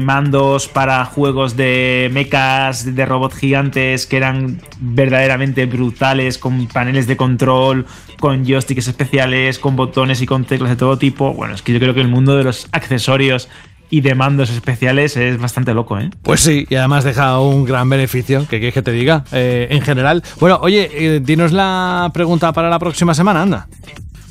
mandos 0.00 0.68
para 0.68 1.02
juegos 1.06 1.56
de 1.56 2.10
mechas, 2.12 2.94
de 2.94 3.06
robots 3.06 3.36
gigantes 3.36 4.06
que 4.06 4.18
eran 4.18 4.60
verdaderamente 4.80 5.64
brutales, 5.64 6.36
con 6.36 6.66
paneles 6.66 7.06
de 7.06 7.16
control, 7.16 7.86
con 8.18 8.44
joysticks 8.44 8.88
especiales, 8.88 9.58
con 9.58 9.76
botones 9.76 10.20
y 10.20 10.26
con 10.26 10.44
teclas 10.44 10.70
de 10.70 10.76
todo 10.76 10.98
tipo. 10.98 11.32
Bueno, 11.32 11.54
es 11.54 11.62
que 11.62 11.72
yo 11.72 11.78
creo 11.80 11.94
que 11.94 12.02
el 12.02 12.08
mundo 12.08 12.36
de 12.36 12.44
los 12.44 12.68
accesorios 12.72 13.48
y 13.90 14.00
de 14.00 14.14
mandos 14.14 14.50
especiales 14.50 15.16
es 15.16 15.38
bastante 15.38 15.74
loco, 15.74 15.98
¿eh? 15.98 16.10
Pues 16.22 16.40
sí, 16.40 16.66
y 16.70 16.76
además 16.76 17.04
deja 17.04 17.38
un 17.40 17.64
gran 17.64 17.90
beneficio, 17.90 18.40
que 18.42 18.58
quieres 18.58 18.74
que 18.74 18.82
te 18.82 18.92
diga, 18.92 19.24
eh, 19.32 19.66
en 19.70 19.82
general. 19.82 20.22
Bueno, 20.38 20.58
oye, 20.62 20.88
eh, 20.92 21.20
dinos 21.20 21.52
la 21.52 22.10
pregunta 22.14 22.52
para 22.52 22.70
la 22.70 22.78
próxima 22.78 23.14
semana, 23.14 23.42
anda. 23.42 23.68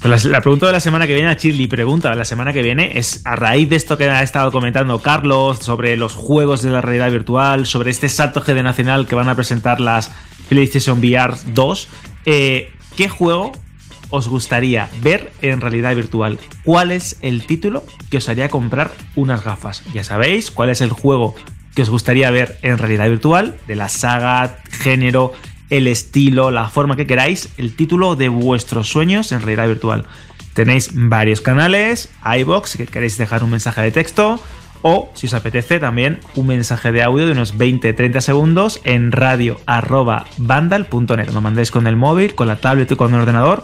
Pues 0.01 0.23
la, 0.23 0.39
pregunta 0.39 0.67
de 0.67 0.71
la 0.71 0.79
semana 0.79 1.05
que 1.07 1.13
viene, 1.13 1.29
a 1.29 1.35
Chirly 1.35 1.67
pregunta 1.67 2.09
de 2.09 2.15
la 2.15 2.23
semana 2.23 2.53
que 2.53 2.61
viene, 2.61 2.97
es 2.97 3.21
a 3.25 3.35
raíz 3.35 3.69
de 3.69 3.75
esto 3.75 3.97
que 3.97 4.09
ha 4.09 4.23
estado 4.23 4.49
comentando 4.49 4.99
Carlos 4.99 5.59
sobre 5.59 5.97
los 5.97 6.13
juegos 6.13 6.61
de 6.61 6.69
la 6.69 6.79
realidad 6.79 7.11
virtual, 7.11 7.65
sobre 7.65 7.91
este 7.91 8.07
salto 8.07 8.39
generacional 8.39 9.07
que 9.07 9.15
van 9.15 9.27
a 9.27 9.35
presentar 9.35 9.81
las 9.81 10.09
PlayStation 10.47 10.99
VR 10.99 11.35
2, 11.53 11.87
eh, 12.25 12.71
¿qué 12.95 13.09
juego 13.09 13.51
os 14.09 14.27
gustaría 14.27 14.89
ver 15.01 15.31
en 15.41 15.61
realidad 15.61 15.95
virtual? 15.95 16.39
¿Cuál 16.63 16.91
es 16.91 17.17
el 17.21 17.45
título 17.45 17.83
que 18.09 18.17
os 18.17 18.29
haría 18.29 18.49
comprar 18.49 18.91
unas 19.15 19.43
gafas? 19.43 19.83
Ya 19.93 20.03
sabéis 20.03 20.51
cuál 20.51 20.69
es 20.69 20.81
el 20.81 20.91
juego 20.91 21.35
que 21.75 21.83
os 21.83 21.89
gustaría 21.89 22.31
ver 22.31 22.57
en 22.61 22.77
realidad 22.77 23.09
virtual, 23.09 23.57
de 23.67 23.75
la 23.75 23.89
saga, 23.89 24.57
género, 24.69 25.33
el 25.69 25.87
estilo, 25.87 26.51
la 26.51 26.69
forma 26.69 26.95
que 26.95 27.07
queráis, 27.07 27.49
el 27.57 27.75
título 27.75 28.15
de 28.15 28.29
vuestros 28.29 28.89
sueños 28.89 29.31
en 29.31 29.41
realidad 29.41 29.67
virtual. 29.67 30.05
Tenéis 30.53 30.91
varios 30.93 31.41
canales, 31.41 32.09
iBox, 32.25 32.71
si 32.71 32.85
queréis 32.85 33.17
dejar 33.17 33.43
un 33.43 33.51
mensaje 33.51 33.81
de 33.81 33.91
texto, 33.91 34.41
o 34.81 35.11
si 35.13 35.27
os 35.27 35.33
apetece 35.33 35.79
también 35.79 36.19
un 36.35 36.47
mensaje 36.47 36.91
de 36.91 37.03
audio 37.03 37.25
de 37.25 37.31
unos 37.33 37.57
20-30 37.57 38.21
segundos 38.21 38.79
en 38.83 39.11
radio.vandal.net. 39.11 41.29
Lo 41.31 41.41
mandáis 41.41 41.71
con 41.71 41.87
el 41.87 41.95
móvil, 41.95 42.35
con 42.35 42.47
la 42.47 42.57
tablet 42.57 42.91
o 42.91 42.97
con 42.97 43.13
el 43.13 43.21
ordenador 43.21 43.63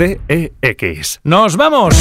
¡Nos 1.23 1.57
vamos! 1.57 1.95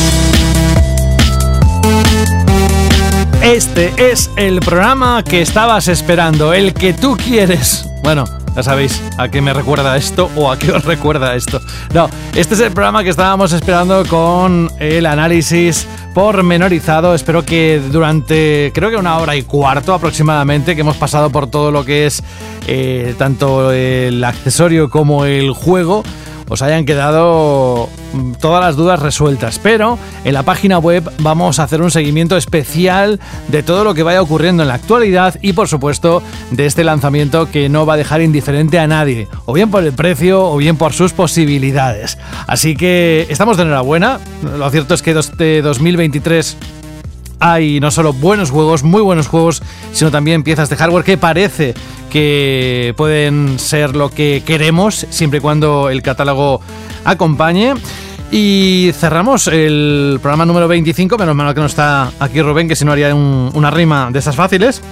Este 3.43 3.93
es 3.98 4.31
el 4.36 4.60
programa 4.60 5.22
que 5.22 5.43
estabas 5.43 5.86
esperando, 5.86 6.55
el 6.55 6.72
que 6.72 6.94
tú 6.94 7.18
quieres. 7.18 7.85
Bueno, 8.02 8.24
ya 8.56 8.62
sabéis 8.62 9.02
a 9.18 9.28
qué 9.28 9.43
me 9.43 9.52
recuerda 9.52 9.98
esto 9.98 10.31
o 10.35 10.51
a 10.51 10.59
qué 10.59 10.72
os 10.72 10.82
recuerda 10.85 11.35
esto. 11.35 11.60
No, 11.93 12.09
este 12.35 12.55
es 12.55 12.60
el 12.60 12.72
programa 12.72 13.05
que 13.05 13.10
estábamos 13.10 13.52
esperando 13.52 14.02
con 14.06 14.70
el 14.78 15.05
análisis 15.05 15.86
pormenorizado. 16.14 17.14
Espero 17.14 17.44
que 17.44 17.82
durante, 17.93 18.72
creo 18.74 18.89
que 18.89 18.97
una 18.97 19.18
hora 19.18 19.36
y 19.36 19.43
cuarto 19.43 19.93
aproximadamente, 19.93 20.74
que 20.74 20.81
hemos 20.81 20.97
pasado 20.97 21.28
por 21.28 21.48
todo 21.48 21.70
lo 21.70 21.85
que 21.85 22.06
es 22.06 22.22
eh, 22.66 23.14
tanto 23.18 23.72
el 23.72 24.24
accesorio 24.24 24.89
como 24.89 25.27
el 25.27 25.51
juego, 25.52 26.02
os 26.51 26.60
hayan 26.60 26.85
quedado 26.85 27.89
mm, 28.12 28.32
todas 28.32 28.62
las 28.62 28.77
dudas 28.77 29.01
resueltas. 29.01 29.59
Pero 29.59 29.98
en 30.24 30.35
la 30.35 30.43
página 30.43 30.78
web 30.78 31.10
vamos 31.20 31.59
a 31.59 31.62
hacer 31.62 31.81
un 31.81 31.90
seguimiento 31.90 32.36
especial 32.36 33.18
de 33.48 33.62
todo 33.62 33.85
lo 33.85 33.94
que 33.94 34.02
vaya 34.02 34.20
ocurriendo 34.20 34.62
en 34.62 34.68
la 34.68 34.74
actualidad 34.74 35.36
y 35.40 35.55
por 35.55 35.68
supuesto 35.68 36.22
de 36.51 36.66
este 36.66 36.85
lanzamiento 36.85 37.51
que 37.51 37.68
no 37.68 37.86
va 37.86 37.94
a 37.94 37.97
dejar 37.97 38.20
indiferente 38.20 38.78
a 38.78 38.86
nadie, 38.86 39.28
o 39.47 39.52
bien 39.52 39.70
por 39.70 39.85
el 39.85 39.93
precio 39.93 40.44
o 40.44 40.56
bien 40.59 40.77
por 40.77 40.93
sus 40.93 41.12
posibilidades. 41.12 42.18
Así 42.47 42.77
que 42.77 43.27
estamos 43.31 43.56
de 43.56 43.62
enhorabuena. 43.62 44.20
Lo 44.59 44.68
cierto 44.70 44.94
es 44.94 45.02
que 45.02 45.12
este 45.12 45.62
2023 45.62 46.56
hay 47.41 47.81
no 47.81 47.91
solo 47.91 48.12
buenos 48.12 48.51
juegos, 48.51 48.85
muy 48.85 49.03
buenos 49.03 49.27
juegos, 49.27 49.62
sino 49.93 50.11
también 50.11 50.43
piezas 50.43 50.69
de 50.69 50.77
hardware 50.77 51.05
que 51.05 51.19
parece 51.19 51.75
que 52.11 52.95
pueden 52.97 53.59
ser 53.59 53.97
lo 53.97 54.11
que 54.11 54.43
queremos 54.45 55.07
siempre 55.11 55.39
y 55.39 55.41
cuando 55.41 55.89
el 55.91 56.03
catálogo 56.03 56.61
acompañe. 57.05 57.75
Y 58.33 58.93
cerramos 58.95 59.49
el 59.49 60.21
programa 60.23 60.47
número 60.47 60.69
25, 60.69 61.19
menos 61.19 61.35
mal 61.35 61.53
que 61.53 61.61
no 61.61 61.67
está 61.67 62.12
aquí 62.21 62.41
Rubén, 62.41 62.69
que 62.69 62.77
si 62.77 62.85
no 62.85 62.93
haría 62.93 63.12
una 63.12 63.71
rima 63.73 64.11
de 64.12 64.21
esas 64.21 64.37
fáciles. 64.37 64.83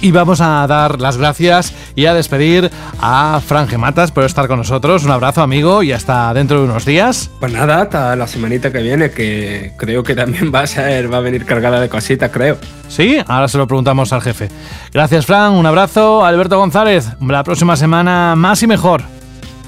Y 0.00 0.10
vamos 0.10 0.40
a 0.40 0.66
dar 0.66 1.00
las 1.00 1.16
gracias 1.16 1.72
y 1.94 2.06
a 2.06 2.14
despedir 2.14 2.70
a 3.00 3.40
Fran 3.44 3.66
Gematas 3.66 4.12
por 4.12 4.24
estar 4.24 4.46
con 4.46 4.58
nosotros. 4.58 5.04
Un 5.04 5.10
abrazo, 5.10 5.42
amigo, 5.42 5.82
y 5.82 5.92
hasta 5.92 6.32
dentro 6.34 6.58
de 6.58 6.64
unos 6.64 6.84
días. 6.84 7.30
Pues 7.40 7.52
nada, 7.52 7.82
hasta 7.82 8.14
la 8.14 8.26
semanita 8.26 8.70
que 8.70 8.82
viene, 8.82 9.10
que 9.10 9.72
creo 9.76 10.02
que 10.02 10.14
también 10.14 10.52
va 10.54 10.60
a 10.60 10.66
ser, 10.66 11.12
va 11.12 11.18
a 11.18 11.20
venir 11.20 11.44
cargada 11.44 11.80
de 11.80 11.88
cositas, 11.88 12.30
creo. 12.30 12.58
Sí, 12.88 13.18
ahora 13.26 13.48
se 13.48 13.58
lo 13.58 13.66
preguntamos 13.66 14.12
al 14.12 14.22
jefe. 14.22 14.48
Gracias, 14.92 15.26
Fran. 15.26 15.52
Un 15.52 15.66
abrazo. 15.66 16.24
Alberto 16.24 16.58
González, 16.58 17.08
la 17.20 17.42
próxima 17.42 17.76
semana 17.76 18.34
más 18.36 18.62
y 18.62 18.66
mejor. 18.66 19.02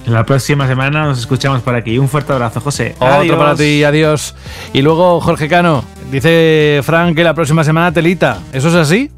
La 0.07 0.25
próxima 0.25 0.67
semana 0.67 1.05
nos 1.05 1.19
escuchamos 1.19 1.61
por 1.61 1.75
aquí. 1.75 1.99
Un 1.99 2.09
fuerte 2.09 2.33
abrazo, 2.33 2.61
José. 2.61 2.95
Otro 2.99 3.39
para 3.39 3.55
ti, 3.55 3.85
adiós. 3.85 4.35
Y 4.73 4.81
luego, 4.81 5.21
Jorge 5.21 5.49
Cano, 5.49 5.85
dice 6.11 6.81
Fran 6.83 7.15
que 7.15 7.25
la 7.25 7.35
próxima 7.35 7.63
semana 7.63 7.93
telita. 7.93 8.39
¿Eso 8.53 8.69
es 8.69 8.75
así? 8.75 9.11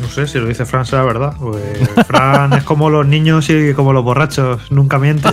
No 0.00 0.08
sé 0.08 0.26
si 0.26 0.38
lo 0.38 0.46
dice 0.46 0.64
Fran 0.64 0.86
será 0.86 1.04
verdad. 1.04 1.34
Pues 1.38 1.62
Fran 2.06 2.52
es 2.52 2.64
como 2.64 2.90
los 2.90 3.06
niños 3.06 3.48
y 3.50 3.74
como 3.74 3.92
los 3.92 4.04
borrachos, 4.04 4.70
nunca 4.70 4.98
miente. 4.98 5.28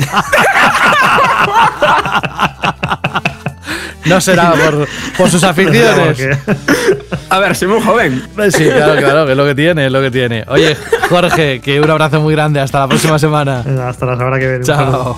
No 4.06 4.22
será 4.22 4.54
por, 5.18 5.30
sus 5.30 5.44
aficiones. 5.44 6.38
A 7.30 7.40
ver, 7.40 7.56
soy 7.56 7.68
muy 7.68 7.82
joven. 7.82 8.24
Sí, 8.52 8.66
claro, 8.66 8.98
claro, 8.98 9.26
que 9.26 9.32
es 9.32 9.38
lo 9.38 9.46
que 9.46 9.56
tiene, 9.56 9.88
es 9.88 9.92
lo 9.92 10.02
que 10.02 10.12
tiene. 10.12 10.46
Oye, 10.48 10.78
Jorge, 11.10 11.60
que 11.60 11.82
un 11.82 11.90
abrazo 11.90 12.22
muy 12.22 12.34
grande. 12.34 12.60
Hasta 12.60 12.82
la 12.82 12.88
próxima 12.88 13.18
semana. 13.18 13.64
Hasta 13.88 14.06
la 14.06 14.18
semana 14.18 14.40
que 14.40 14.48
viene. 14.48 14.64
Chao. 14.64 15.18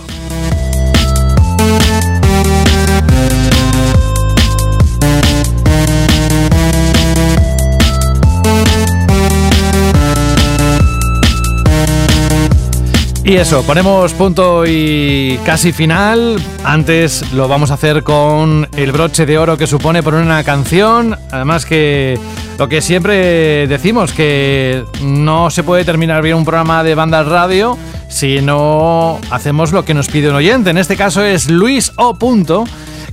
Y 13.28 13.36
eso, 13.36 13.62
ponemos 13.64 14.14
punto 14.14 14.66
y 14.66 15.38
casi 15.44 15.74
final. 15.74 16.42
Antes 16.64 17.34
lo 17.34 17.50
vamos 17.50 17.72
a 17.72 17.74
hacer 17.74 18.04
con 18.04 18.70
el 18.78 18.94
broche 18.94 19.26
de 19.26 19.38
oro 19.38 19.58
que 19.58 19.68
supone 19.68 20.02
poner 20.02 20.22
una 20.22 20.46
canción. 20.46 21.14
Además 21.30 21.66
que 21.66 22.18
lo 22.58 22.70
que 22.70 22.82
siempre 22.82 23.68
decimos, 23.68 24.14
que 24.14 24.86
no 25.04 25.50
se 25.50 25.64
puede 25.64 25.84
terminar 25.84 26.24
bien 26.24 26.38
un 26.38 26.46
programa 26.46 26.86
de 26.86 26.96
banda 26.96 27.22
radio 27.24 27.78
si 28.08 28.40
no 28.40 29.20
hacemos 29.30 29.74
lo 29.74 29.84
que 29.84 29.94
nos 29.94 30.08
pide 30.08 30.30
un 30.30 30.36
oyente. 30.36 30.70
En 30.70 30.78
este 30.78 30.96
caso 30.96 31.22
es 31.22 31.50
Luis 31.50 31.92
O. 31.98 32.18
Punto, 32.18 32.64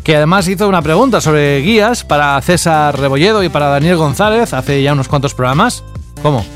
que 0.05 0.15
además 0.15 0.47
hizo 0.47 0.69
una 0.69 0.81
pregunta 0.81 1.21
sobre 1.21 1.59
guías 1.59 2.05
para 2.05 2.41
César 2.41 2.97
Rebolledo 3.01 3.43
y 3.43 3.49
para 3.49 3.67
Daniel 3.67 3.97
González 3.97 4.53
hace 4.53 4.81
ya 4.81 4.93
unos 4.93 5.09
cuantos 5.09 5.35
programas. 5.35 5.83
¿Cómo? 6.23 6.47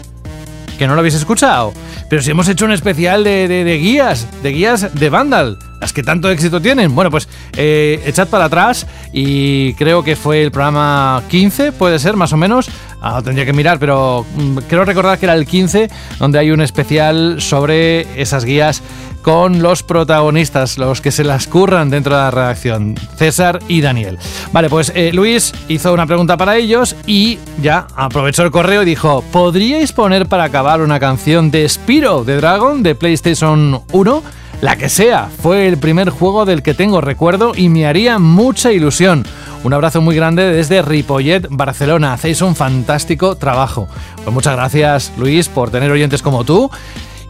¿Que 0.78 0.86
no 0.86 0.94
lo 0.94 1.00
habéis 1.00 1.14
escuchado? 1.14 1.72
Pero 2.08 2.22
si 2.22 2.30
hemos 2.30 2.48
hecho 2.48 2.64
un 2.64 2.70
especial 2.70 3.24
de, 3.24 3.78
guías, 3.82 4.28
de 4.42 4.50
guías 4.50 4.94
de 4.94 5.10
Vandal, 5.10 5.58
las 5.80 5.92
que 5.92 6.02
tanto 6.02 6.30
éxito 6.30 6.60
tienen. 6.60 6.94
Bueno, 6.94 7.10
pues 7.10 7.28
eh, 7.56 8.02
echad 8.06 8.28
para 8.28 8.46
atrás 8.46 8.86
y 9.12 9.74
creo 9.74 10.02
que 10.02 10.16
fue 10.16 10.42
el 10.42 10.50
programa 10.50 11.22
15, 11.28 11.72
puede 11.72 11.98
ser, 11.98 12.16
más 12.16 12.32
o 12.32 12.36
menos. 12.36 12.68
Ah, 13.00 13.20
tendría 13.22 13.46
que 13.46 13.52
mirar, 13.52 13.78
pero 13.78 14.26
mm, 14.36 14.58
quiero 14.68 14.84
recordar 14.84 15.18
que 15.18 15.26
era 15.26 15.34
el 15.34 15.46
15, 15.46 15.88
donde 16.18 16.38
hay 16.38 16.50
un 16.50 16.60
especial 16.60 17.40
sobre 17.40 18.20
esas 18.20 18.44
guías 18.44 18.82
con 19.22 19.62
los 19.62 19.82
protagonistas, 19.82 20.78
los 20.78 21.00
que 21.00 21.10
se 21.10 21.24
las 21.24 21.46
curran 21.46 21.90
dentro 21.90 22.16
de 22.16 22.22
la 22.22 22.30
redacción, 22.30 22.94
César 23.16 23.58
y 23.68 23.80
Daniel. 23.80 24.18
Vale, 24.52 24.70
pues 24.70 24.90
eh, 24.94 25.10
Luis 25.12 25.52
hizo 25.68 25.92
una 25.92 26.06
pregunta 26.06 26.36
para 26.36 26.56
ellos 26.56 26.96
y 27.06 27.38
ya 27.60 27.86
aprovechó 27.94 28.42
el 28.42 28.50
correo 28.50 28.82
y 28.82 28.86
dijo, 28.86 29.22
¿podríais 29.30 29.92
poner 29.92 30.26
para 30.26 30.44
acabar 30.44 30.80
una 30.80 30.98
canción 30.98 31.50
de 31.50 31.68
Spiro 31.68 32.24
de 32.24 32.36
Dragon 32.36 32.82
de 32.82 32.94
PlayStation 32.94 33.82
1? 33.92 34.22
La 34.60 34.76
que 34.76 34.88
sea, 34.88 35.28
fue 35.40 35.68
el 35.68 35.78
primer 35.78 36.10
juego 36.10 36.44
del 36.44 36.62
que 36.62 36.74
tengo 36.74 37.00
recuerdo 37.00 37.52
y 37.54 37.68
me 37.68 37.86
haría 37.86 38.18
mucha 38.18 38.72
ilusión. 38.72 39.24
Un 39.62 39.72
abrazo 39.72 40.00
muy 40.00 40.16
grande 40.16 40.52
desde 40.52 40.82
Ripollet, 40.82 41.46
Barcelona. 41.48 42.12
Hacéis 42.12 42.42
un 42.42 42.56
fantástico 42.56 43.36
trabajo. 43.36 43.88
Pues 44.16 44.34
muchas 44.34 44.56
gracias, 44.56 45.12
Luis, 45.16 45.48
por 45.48 45.70
tener 45.70 45.92
oyentes 45.92 46.22
como 46.22 46.44
tú 46.44 46.70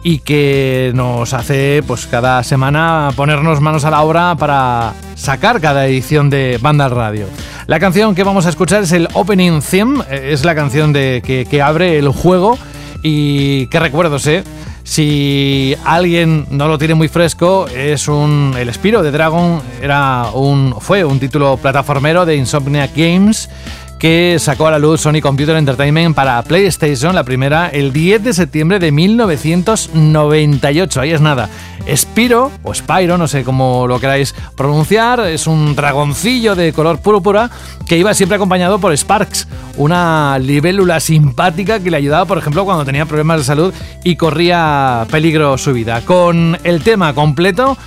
y 0.01 0.19
que 0.19 0.91
nos 0.95 1.33
hace 1.33 1.83
pues 1.85 2.07
cada 2.07 2.43
semana 2.43 3.11
ponernos 3.15 3.61
manos 3.61 3.83
a 3.85 3.91
la 3.91 4.01
obra 4.01 4.35
para 4.35 4.93
sacar 5.15 5.59
cada 5.59 5.85
edición 5.85 6.29
de 6.29 6.57
Banda 6.61 6.89
Radio. 6.89 7.27
La 7.67 7.79
canción 7.79 8.15
que 8.15 8.23
vamos 8.23 8.45
a 8.45 8.49
escuchar 8.49 8.83
es 8.83 8.91
el 8.91 9.07
Opening 9.13 9.61
Theme, 9.61 10.03
eh, 10.09 10.29
es 10.31 10.45
la 10.45 10.55
canción 10.55 10.93
de, 10.93 11.21
que, 11.23 11.61
abre 11.61 11.99
el 11.99 12.09
juego 12.09 12.57
y 13.03 13.67
qué 13.67 13.79
recuerdos, 13.79 14.25
¿eh? 14.27 14.43
Si 14.89 15.75
alguien 15.85 16.47
no 16.49 16.67
lo 16.67 16.79
tiene 16.79 16.95
muy 16.95 17.09
fresco, 17.09 17.67
es 17.67 18.07
un 18.07 18.55
el 18.57 18.73
Spiro 18.73 19.03
de 19.03 19.11
Dragon 19.11 19.61
era 19.83 20.31
un 20.33 20.73
fue 20.79 21.05
un 21.05 21.19
título 21.19 21.57
plataformero 21.57 22.25
de 22.25 22.35
Insomniac 22.35 22.95
Games 22.95 23.51
que 23.99 24.37
sacó 24.39 24.65
a 24.65 24.71
la 24.71 24.79
luz 24.79 25.01
Sony 25.01 25.21
Computer 25.21 25.55
Entertainment 25.57 26.15
para 26.15 26.41
PlayStation, 26.41 27.13
la 27.13 27.23
primera, 27.23 27.67
el 27.67 27.93
10 27.93 28.23
de 28.23 28.33
septiembre 28.33 28.79
de 28.79 28.91
1998. 28.91 31.01
Ahí 31.01 31.11
es 31.11 31.21
nada. 31.21 31.49
Spiro, 31.95 32.51
o 32.63 32.73
Spyro, 32.73 33.17
no 33.17 33.27
sé 33.27 33.43
cómo 33.43 33.87
lo 33.87 33.99
queráis 33.99 34.35
pronunciar, 34.55 35.21
es 35.21 35.47
un 35.47 35.75
dragoncillo 35.75 36.55
de 36.55 36.73
color 36.73 36.99
púrpura 36.99 37.49
que 37.87 37.97
iba 37.97 38.13
siempre 38.13 38.35
acompañado 38.35 38.79
por 38.79 38.95
Sparks, 38.95 39.47
una 39.77 40.37
libélula 40.39 40.99
simpática 40.99 41.79
que 41.79 41.91
le 41.91 41.97
ayudaba, 41.97 42.25
por 42.25 42.37
ejemplo, 42.37 42.65
cuando 42.65 42.85
tenía 42.85 43.05
problemas 43.05 43.39
de 43.39 43.43
salud 43.45 43.73
y 44.03 44.15
corría 44.15 45.07
peligro 45.09 45.57
su 45.57 45.73
vida. 45.73 46.01
Con 46.01 46.57
el 46.63 46.83
tema 46.83 47.13
completo, 47.13 47.77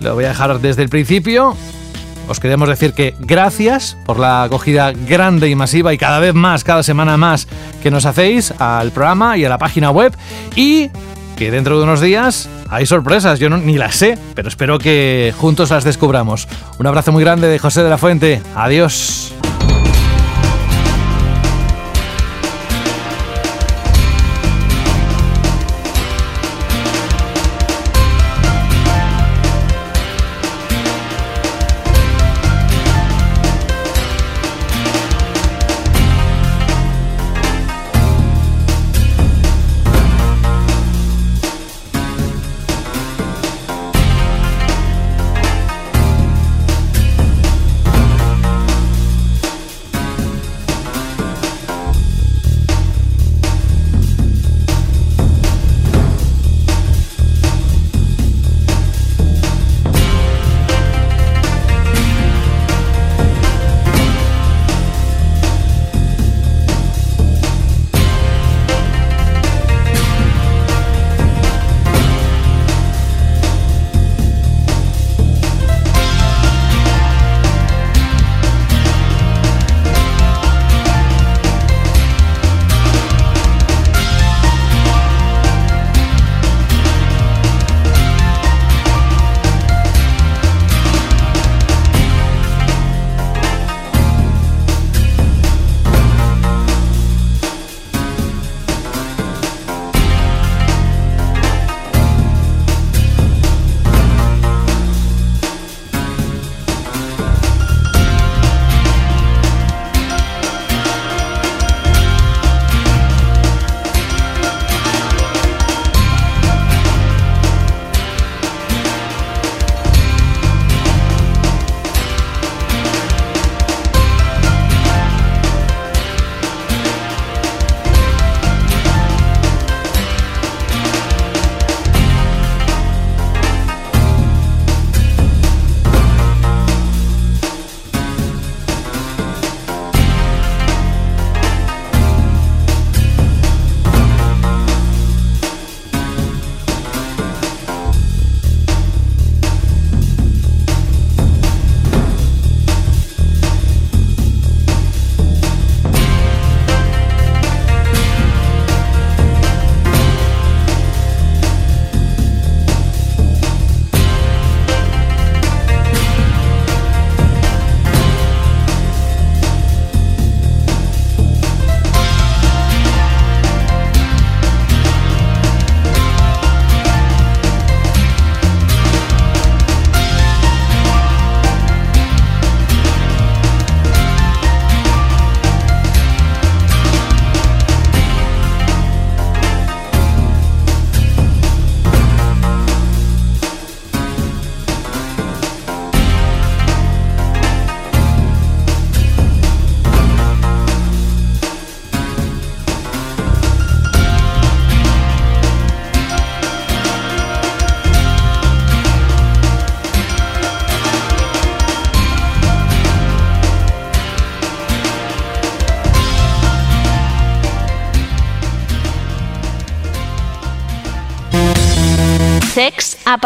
lo 0.00 0.14
voy 0.14 0.24
a 0.24 0.28
dejar 0.28 0.60
desde 0.60 0.82
el 0.82 0.88
principio 0.88 1.56
os 2.30 2.38
queremos 2.38 2.68
decir 2.68 2.92
que 2.92 3.16
gracias 3.18 3.96
por 4.06 4.20
la 4.20 4.44
acogida 4.44 4.92
grande 4.92 5.48
y 5.48 5.56
masiva 5.56 5.92
y 5.92 5.98
cada 5.98 6.20
vez 6.20 6.32
más, 6.32 6.62
cada 6.62 6.84
semana 6.84 7.16
más 7.16 7.48
que 7.82 7.90
nos 7.90 8.06
hacéis 8.06 8.54
al 8.60 8.92
programa 8.92 9.36
y 9.36 9.44
a 9.44 9.48
la 9.48 9.58
página 9.58 9.90
web 9.90 10.16
y 10.54 10.90
que 11.36 11.50
dentro 11.50 11.76
de 11.76 11.82
unos 11.82 12.00
días 12.00 12.48
hay 12.70 12.86
sorpresas, 12.86 13.38
yo 13.38 13.50
ni 13.50 13.76
las 13.76 13.96
sé, 13.96 14.16
pero 14.34 14.48
espero 14.48 14.78
que 14.78 15.34
juntos 15.36 15.70
las 15.70 15.84
descubramos. 15.84 16.48
Un 16.78 16.86
abrazo 16.86 17.12
muy 17.12 17.22
grande 17.22 17.48
de 17.48 17.58
José 17.58 17.82
de 17.82 17.90
la 17.90 17.98
Fuente, 17.98 18.40
adiós. 18.54 19.34